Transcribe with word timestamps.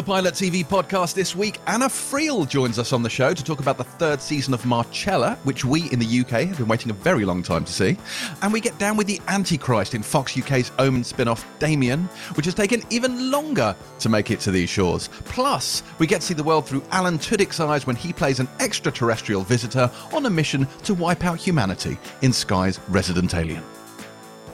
the 0.00 0.06
Pilot 0.06 0.32
TV 0.32 0.64
podcast 0.64 1.12
this 1.12 1.36
week, 1.36 1.58
Anna 1.66 1.84
Friel 1.84 2.48
joins 2.48 2.78
us 2.78 2.94
on 2.94 3.02
the 3.02 3.10
show 3.10 3.34
to 3.34 3.44
talk 3.44 3.60
about 3.60 3.76
the 3.76 3.84
third 3.84 4.22
season 4.22 4.54
of 4.54 4.64
Marcella, 4.64 5.38
which 5.44 5.62
we 5.62 5.90
in 5.90 5.98
the 5.98 6.20
UK 6.20 6.46
have 6.46 6.56
been 6.56 6.68
waiting 6.68 6.90
a 6.90 6.94
very 6.94 7.26
long 7.26 7.42
time 7.42 7.66
to 7.66 7.72
see. 7.72 7.98
And 8.40 8.50
we 8.50 8.60
get 8.62 8.78
down 8.78 8.96
with 8.96 9.06
the 9.06 9.20
Antichrist 9.28 9.94
in 9.94 10.02
Fox 10.02 10.38
UK's 10.38 10.72
Omen 10.78 11.04
spin 11.04 11.28
off 11.28 11.46
Damien, 11.58 12.04
which 12.34 12.46
has 12.46 12.54
taken 12.54 12.82
even 12.88 13.30
longer 13.30 13.76
to 13.98 14.08
make 14.08 14.30
it 14.30 14.40
to 14.40 14.50
these 14.50 14.70
shores. 14.70 15.08
Plus, 15.26 15.82
we 15.98 16.06
get 16.06 16.22
to 16.22 16.28
see 16.28 16.34
the 16.34 16.44
world 16.44 16.66
through 16.66 16.82
Alan 16.92 17.18
Tudyk's 17.18 17.60
eyes 17.60 17.86
when 17.86 17.96
he 17.96 18.10
plays 18.10 18.40
an 18.40 18.48
extraterrestrial 18.58 19.42
visitor 19.42 19.90
on 20.14 20.24
a 20.24 20.30
mission 20.30 20.66
to 20.84 20.94
wipe 20.94 21.26
out 21.26 21.38
humanity 21.38 21.98
in 22.22 22.32
Sky's 22.32 22.80
Resident 22.88 23.34
Alien. 23.34 23.62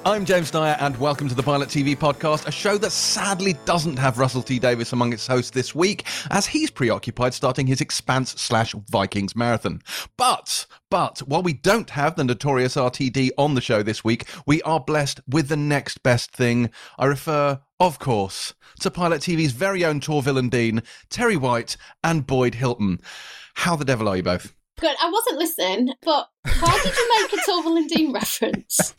I'm 0.06 0.24
James 0.24 0.52
Dyer, 0.52 0.76
and 0.78 0.96
welcome 0.98 1.28
to 1.28 1.34
the 1.34 1.42
Pilot 1.42 1.68
TV 1.68 1.96
podcast, 1.96 2.46
a 2.46 2.52
show 2.52 2.78
that 2.78 2.92
sadly 2.92 3.56
doesn't 3.64 3.98
have 3.98 4.20
Russell 4.20 4.40
T 4.40 4.60
Davies 4.60 4.92
among 4.92 5.12
its 5.12 5.26
hosts 5.26 5.50
this 5.50 5.74
week, 5.74 6.06
as 6.30 6.46
he's 6.46 6.70
preoccupied 6.70 7.34
starting 7.34 7.66
his 7.66 7.80
Expanse 7.80 8.30
slash 8.40 8.72
Vikings 8.88 9.34
marathon. 9.34 9.82
But, 10.16 10.66
but, 10.90 11.18
while 11.26 11.42
we 11.42 11.54
don't 11.54 11.90
have 11.90 12.14
the 12.14 12.22
notorious 12.22 12.76
RTD 12.76 13.30
on 13.36 13.54
the 13.54 13.60
show 13.60 13.82
this 13.82 14.04
week, 14.04 14.28
we 14.46 14.62
are 14.62 14.78
blessed 14.78 15.22
with 15.26 15.48
the 15.48 15.56
next 15.56 16.04
best 16.04 16.30
thing. 16.30 16.70
I 17.00 17.06
refer, 17.06 17.60
of 17.80 17.98
course, 17.98 18.54
to 18.82 18.92
Pilot 18.92 19.22
TV's 19.22 19.50
very 19.50 19.84
own 19.84 19.98
Torvill 19.98 20.38
and 20.38 20.52
Dean, 20.52 20.84
Terry 21.10 21.36
White, 21.36 21.76
and 22.04 22.24
Boyd 22.24 22.54
Hilton. 22.54 23.00
How 23.54 23.74
the 23.74 23.84
devil 23.84 24.08
are 24.08 24.16
you 24.16 24.22
both? 24.22 24.54
Good. 24.78 24.94
I 25.00 25.10
wasn't 25.10 25.38
listening, 25.38 25.94
but 26.02 26.28
why 26.60 26.80
did 26.82 26.94
you 26.94 27.20
make 27.20 27.32
a 27.32 27.50
Torvill 27.50 27.78
and 27.78 27.88
Dean 27.88 28.12
reference? 28.12 28.94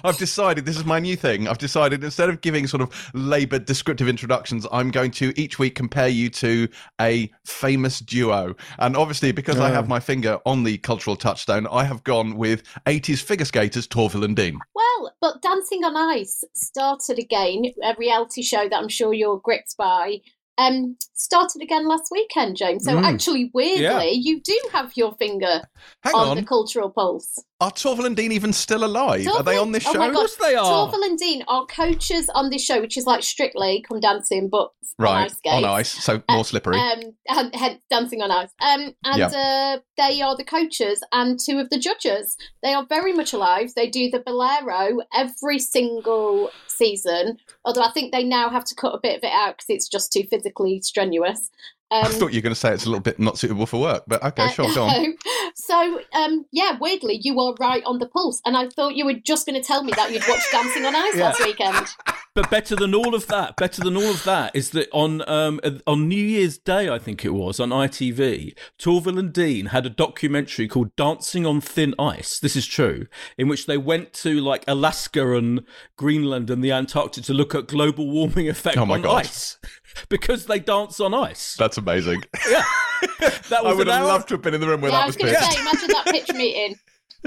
I've 0.04 0.18
decided 0.18 0.66
this 0.66 0.76
is 0.76 0.84
my 0.84 0.98
new 0.98 1.16
thing. 1.16 1.48
I've 1.48 1.56
decided 1.56 2.04
instead 2.04 2.28
of 2.28 2.42
giving 2.42 2.66
sort 2.66 2.82
of 2.82 3.10
laboured 3.14 3.64
descriptive 3.64 4.06
introductions, 4.06 4.66
I'm 4.70 4.90
going 4.90 5.12
to 5.12 5.32
each 5.40 5.58
week 5.58 5.74
compare 5.74 6.08
you 6.08 6.28
to 6.30 6.68
a 7.00 7.30
famous 7.46 8.00
duo. 8.00 8.54
And 8.78 8.98
obviously, 8.98 9.32
because 9.32 9.58
I 9.58 9.70
have 9.70 9.88
my 9.88 9.98
finger 9.98 10.38
on 10.44 10.62
the 10.62 10.76
cultural 10.78 11.16
touchstone, 11.16 11.66
I 11.68 11.84
have 11.84 12.04
gone 12.04 12.36
with 12.36 12.64
80s 12.84 13.22
figure 13.22 13.46
skaters 13.46 13.88
Torvill 13.88 14.24
and 14.24 14.36
Dean. 14.36 14.58
Well, 14.74 15.14
but 15.22 15.40
Dancing 15.40 15.84
on 15.84 15.96
Ice 15.96 16.44
started 16.52 17.18
again, 17.18 17.64
a 17.82 17.94
reality 17.96 18.42
show 18.42 18.68
that 18.68 18.76
I'm 18.76 18.90
sure 18.90 19.14
you're 19.14 19.38
gripped 19.38 19.76
by. 19.78 20.20
Um, 20.56 20.96
started 21.14 21.62
again 21.62 21.88
last 21.88 22.08
weekend, 22.12 22.56
James. 22.56 22.84
So 22.84 22.92
Mm. 22.92 23.04
actually, 23.04 23.50
weirdly, 23.52 23.82
Yeah. 23.82 24.02
you 24.04 24.40
do 24.40 24.56
have 24.72 24.92
your 24.96 25.14
finger 25.16 25.62
Hang 26.02 26.14
on, 26.14 26.28
on. 26.28 26.36
the 26.36 26.44
cultural 26.44 26.90
pulse. 26.90 27.42
Are 27.64 27.70
Torvill 27.70 28.04
and 28.04 28.14
Dean 28.14 28.30
even 28.30 28.52
still 28.52 28.84
alive? 28.84 29.26
Are 29.26 29.42
they 29.42 29.56
on 29.56 29.72
this 29.72 29.86
oh 29.86 29.94
show? 29.94 29.98
my 29.98 30.08
God. 30.08 30.16
course 30.16 30.36
they 30.36 30.54
are. 30.54 30.66
Torvill 30.66 31.02
and 31.06 31.18
Dean 31.18 31.42
are 31.48 31.64
coaches 31.64 32.28
on 32.34 32.50
this 32.50 32.62
show, 32.62 32.78
which 32.78 32.98
is 32.98 33.06
like 33.06 33.22
Strictly 33.22 33.82
Come 33.88 34.00
Dancing, 34.00 34.50
but 34.50 34.70
on 34.98 35.06
ice 35.06 35.32
skates. 35.32 35.54
On 35.54 35.64
ice, 35.64 35.90
so 35.90 36.22
more 36.30 36.44
slippery. 36.44 36.76
Um, 36.76 37.00
and 37.26 37.54
hence 37.54 37.82
dancing 37.88 38.20
on 38.20 38.30
ice. 38.30 38.50
Um, 38.60 38.94
and 39.04 39.22
uh, 39.22 39.78
they 39.96 40.20
are 40.20 40.36
the 40.36 40.44
coaches 40.44 41.02
and 41.12 41.40
two 41.40 41.58
of 41.58 41.70
the 41.70 41.78
judges. 41.78 42.36
They 42.62 42.74
are 42.74 42.84
very 42.86 43.14
much 43.14 43.32
alive. 43.32 43.70
They 43.74 43.88
do 43.88 44.10
the 44.10 44.20
bolero 44.20 44.98
every 45.14 45.58
single 45.58 46.50
season. 46.66 47.38
Although 47.64 47.82
I 47.82 47.92
think 47.92 48.12
they 48.12 48.24
now 48.24 48.50
have 48.50 48.64
to 48.66 48.74
cut 48.74 48.94
a 48.94 49.00
bit 49.02 49.16
of 49.16 49.24
it 49.24 49.32
out 49.32 49.56
because 49.56 49.70
it's 49.70 49.88
just 49.88 50.12
too 50.12 50.24
physically 50.30 50.82
strenuous. 50.82 51.50
Um, 51.90 52.04
I 52.06 52.08
thought 52.08 52.32
you 52.32 52.38
were 52.38 52.42
going 52.42 52.54
to 52.54 52.58
say 52.60 52.72
it's 52.72 52.86
a 52.86 52.88
little 52.88 53.02
bit 53.02 53.18
not 53.20 53.38
suitable 53.38 53.66
for 53.66 53.80
work, 53.80 54.04
but 54.08 54.22
okay, 54.22 54.44
uh, 54.44 54.48
sure, 54.48 54.74
go 54.74 54.84
on. 54.84 55.16
So, 55.56 56.00
um, 56.12 56.46
yeah, 56.50 56.76
weirdly, 56.80 57.20
you 57.22 57.38
are 57.40 57.54
right 57.60 57.82
on 57.86 57.98
the 57.98 58.06
pulse. 58.06 58.40
And 58.44 58.56
I 58.56 58.68
thought 58.68 58.96
you 58.96 59.04
were 59.04 59.14
just 59.14 59.46
going 59.46 59.60
to 59.60 59.66
tell 59.66 59.84
me 59.84 59.92
that 59.92 60.10
you'd 60.12 60.26
watched 60.28 60.50
Dancing 60.50 60.84
on 60.84 60.94
Ice 60.96 61.16
Yeah. 61.16 61.24
last 61.26 61.44
weekend. 61.44 61.86
But 62.34 62.50
better 62.50 62.74
than 62.74 62.96
all 62.96 63.14
of 63.14 63.28
that, 63.28 63.54
better 63.56 63.80
than 63.80 63.96
all 63.96 64.10
of 64.10 64.24
that 64.24 64.56
is 64.56 64.70
that 64.70 64.88
on 64.92 65.22
um, 65.28 65.60
on 65.86 66.08
New 66.08 66.16
Year's 66.16 66.58
Day, 66.58 66.88
I 66.88 66.98
think 66.98 67.24
it 67.24 67.32
was 67.32 67.60
on 67.60 67.70
ITV, 67.70 68.56
Torvill 68.76 69.20
and 69.20 69.32
Dean 69.32 69.66
had 69.66 69.86
a 69.86 69.90
documentary 69.90 70.66
called 70.66 70.96
"Dancing 70.96 71.46
on 71.46 71.60
Thin 71.60 71.94
Ice." 71.96 72.40
This 72.40 72.56
is 72.56 72.66
true, 72.66 73.06
in 73.38 73.46
which 73.46 73.66
they 73.66 73.76
went 73.78 74.12
to 74.14 74.40
like 74.40 74.64
Alaska 74.66 75.36
and 75.36 75.64
Greenland 75.96 76.50
and 76.50 76.64
the 76.64 76.72
Antarctic 76.72 77.22
to 77.24 77.32
look 77.32 77.54
at 77.54 77.68
global 77.68 78.10
warming 78.10 78.48
effect 78.48 78.78
Oh 78.78 78.84
my 78.86 78.96
on 78.96 79.02
God. 79.02 79.20
ice 79.26 79.56
because 80.08 80.46
they 80.46 80.58
dance 80.58 80.98
on 80.98 81.14
ice. 81.14 81.54
That's 81.56 81.78
amazing. 81.78 82.24
yeah, 82.50 82.64
that 83.20 83.62
was 83.62 83.74
I 83.74 83.74
would 83.74 83.86
have 83.86 84.00
hour- 84.02 84.08
loved 84.08 84.28
to 84.30 84.34
have 84.34 84.42
been 84.42 84.54
in 84.54 84.60
the 84.60 84.66
room 84.66 84.80
where 84.80 84.90
yeah, 84.90 84.96
I 84.96 85.00
that 85.02 85.06
was 85.06 85.16
was 85.16 85.22
going 85.24 85.34
to 85.36 85.40
say, 85.52 85.60
imagine 85.60 85.88
that 85.88 86.06
pitch 86.06 86.32
meeting. 86.34 86.76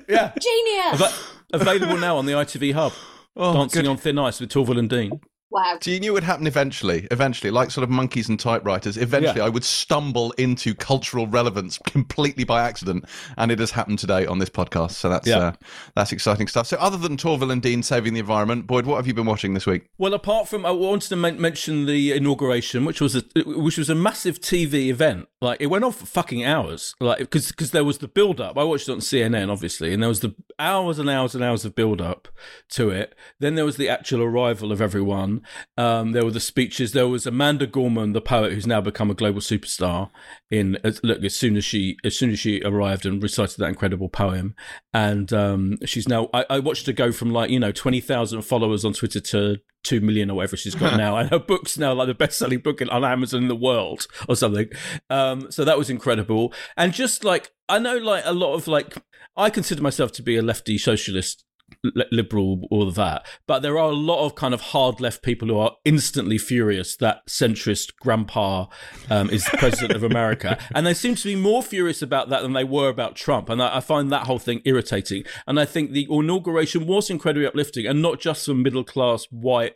Yeah, 0.10 0.34
Genius! 0.38 0.96
Ava- 1.02 1.14
available 1.54 1.98
now 1.98 2.18
on 2.18 2.26
the 2.26 2.34
ITV 2.34 2.74
Hub. 2.74 2.92
Oh, 3.40 3.54
Dancing 3.54 3.84
good. 3.84 3.90
on 3.90 3.98
Thin 3.98 4.18
Ice 4.18 4.40
with 4.40 4.50
Torvill 4.52 4.80
and 4.80 4.90
Dean. 4.90 5.12
Wow. 5.50 5.78
So 5.82 5.92
you 5.92 6.00
knew 6.02 6.12
it 6.12 6.14
would 6.16 6.24
happen 6.24 6.46
eventually, 6.46 7.08
eventually, 7.10 7.52
like 7.52 7.72
sort 7.72 7.84
of 7.84 7.90
monkeys 7.90 8.28
and 8.28 8.38
typewriters. 8.38 8.98
Eventually, 8.98 9.38
Yeah. 9.40 9.46
I 9.46 9.50
would 9.50 9.64
stumble 9.64 10.32
into 10.34 10.76
cultural 10.76 11.26
relevance 11.26 11.78
completely 11.86 12.44
by 12.44 12.64
accident, 12.64 13.06
and 13.38 13.50
it 13.52 13.60
has 13.60 13.72
happened 13.72 14.00
today 14.00 14.26
on 14.26 14.40
this 14.40 14.50
podcast. 14.50 14.92
So 14.92 15.08
that's 15.10 15.26
Yeah. 15.28 15.38
uh, 15.38 15.52
that's 15.96 16.12
exciting 16.12 16.48
stuff. 16.48 16.68
So, 16.68 16.76
other 16.78 16.98
than 16.98 17.16
Torvill 17.16 17.52
and 17.52 17.62
Dean 17.62 17.82
saving 17.82 18.14
the 18.14 18.20
environment, 18.20 18.68
Boyd, 18.68 18.86
what 18.86 18.98
have 18.98 19.08
you 19.08 19.14
been 19.14 19.26
watching 19.26 19.54
this 19.54 19.66
week? 19.66 19.84
Well, 19.98 20.14
apart 20.14 20.50
from, 20.50 20.66
I 20.66 20.72
wanted 20.72 21.08
to 21.10 21.16
men- 21.16 21.40
mention 21.40 21.86
the 21.86 22.12
inauguration, 22.12 22.84
which 22.84 23.00
was 23.00 23.16
a 23.16 23.24
which 23.46 23.78
was 23.78 23.90
a 23.90 23.96
massive 23.96 24.42
TV 24.42 24.90
event. 24.90 25.28
Like 25.42 25.62
it 25.62 25.68
went 25.68 25.86
on 25.86 25.92
for 25.94 26.06
fucking 26.06 26.44
hours. 26.44 26.94
Like 27.00 27.20
because 27.20 27.48
because 27.48 27.72
there 27.72 27.86
was 27.86 28.00
the 28.00 28.08
build 28.10 28.42
up. 28.42 28.58
I 28.58 28.64
watched 28.66 28.90
it 28.90 28.92
on 28.92 29.00
CNN, 29.00 29.50
obviously, 29.50 29.94
and 29.94 30.04
there 30.04 30.10
was 30.10 30.20
the 30.20 30.36
hours 30.60 31.00
and 31.00 31.10
hours 31.10 31.36
and 31.36 31.44
hours 31.44 31.64
of 31.64 31.74
build 31.76 32.02
up 32.02 32.28
to 32.72 32.90
it. 32.90 33.16
Then 33.40 33.56
there 33.56 33.64
was 33.66 33.78
the 33.78 33.88
actual 33.88 34.22
arrival 34.24 34.72
of 34.74 34.82
everyone. 34.82 35.37
Um, 35.78 36.12
there 36.12 36.26
were 36.26 36.32
the 36.32 36.40
speeches. 36.40 36.92
There 36.92 37.08
was 37.08 37.26
Amanda 37.26 37.68
Gorman, 37.68 38.14
the 38.14 38.22
poet, 38.22 38.54
who's 38.54 38.68
now 38.68 38.82
become 38.82 39.10
a 39.10 39.16
global 39.16 39.42
superstar. 39.42 40.10
In 40.50 40.78
as, 40.84 41.02
look, 41.04 41.24
as 41.24 41.36
soon 41.36 41.58
as 41.58 41.66
she 41.66 41.98
as 42.04 42.18
soon 42.18 42.32
as 42.32 42.40
she 42.40 42.62
arrived 42.64 43.06
and 43.06 43.22
recited 43.22 43.58
that 43.58 43.70
incredible 43.70 44.10
poem, 44.10 44.56
and 44.94 45.32
um, 45.34 45.78
she's 45.86 46.08
now. 46.08 46.30
I, 46.34 46.46
I 46.50 46.60
watched 46.60 46.88
her 46.88 46.94
go 46.94 47.12
from 47.12 47.32
like 47.32 47.50
you 47.50 47.60
know 47.60 47.72
twenty 47.72 48.02
thousand 48.02 48.42
followers 48.44 48.86
on 48.86 48.94
Twitter 48.94 49.20
to 49.20 49.58
two 49.84 50.02
million 50.02 50.30
or 50.30 50.36
whatever 50.36 50.58
she's 50.58 50.76
got 50.76 50.98
now, 50.98 51.18
and 51.18 51.30
her 51.30 51.40
book's 51.40 51.78
now 51.78 51.94
like 51.94 52.08
the 52.08 52.14
best-selling 52.14 52.60
book 52.60 52.82
on 52.82 53.04
Amazon 53.04 53.44
in 53.44 53.48
the 53.48 53.56
world 53.56 54.08
or 54.28 54.36
something. 54.36 54.70
Um, 55.10 55.52
so 55.52 55.64
that 55.66 55.78
was 55.78 55.90
incredible, 55.90 56.54
and 56.76 56.94
just 56.94 57.24
like 57.24 57.52
I 57.70 57.80
know, 57.80 57.98
like 57.98 58.24
a 58.26 58.34
lot 58.34 58.54
of 58.54 58.68
like 58.68 58.96
I 59.36 59.50
consider 59.50 59.82
myself 59.82 60.12
to 60.14 60.24
be 60.24 60.38
a 60.38 60.42
lefty 60.42 60.78
socialist. 60.78 61.44
Li- 61.84 62.06
Liberal, 62.12 62.68
all 62.72 62.88
of 62.88 62.96
that, 62.96 63.26
but 63.46 63.62
there 63.62 63.78
are 63.78 63.90
a 63.90 63.96
lot 63.96 64.26
of 64.26 64.36
kind 64.36 64.54
of 64.54 64.62
hard 64.62 65.00
left 65.00 65.22
people 65.22 65.48
who 65.48 65.58
are 65.58 65.76
instantly 65.86 66.38
furious 66.38 66.96
that 66.98 67.26
centrist 67.28 67.96
grandpa 68.00 68.66
um, 69.10 69.30
is 69.30 69.46
the 69.46 69.58
president 69.58 69.94
of 69.94 70.04
America, 70.04 70.58
and 70.76 70.86
they 70.86 70.94
seem 70.94 71.16
to 71.16 71.28
be 71.28 71.36
more 71.36 71.64
furious 71.64 72.02
about 72.02 72.30
that 72.30 72.42
than 72.42 72.54
they 72.54 72.64
were 72.64 72.90
about 72.90 73.16
Trump, 73.16 73.50
and 73.50 73.62
I, 73.62 73.78
I 73.78 73.80
find 73.80 74.12
that 74.12 74.28
whole 74.28 74.40
thing 74.40 74.62
irritating. 74.66 75.24
And 75.46 75.60
I 75.60 75.66
think 75.66 75.92
the 75.92 76.08
inauguration 76.10 76.88
was 76.88 77.10
incredibly 77.10 77.48
uplifting, 77.48 77.86
and 77.86 78.02
not 78.02 78.20
just 78.20 78.46
for 78.46 78.54
middle 78.54 78.84
class 78.84 79.26
white 79.32 79.76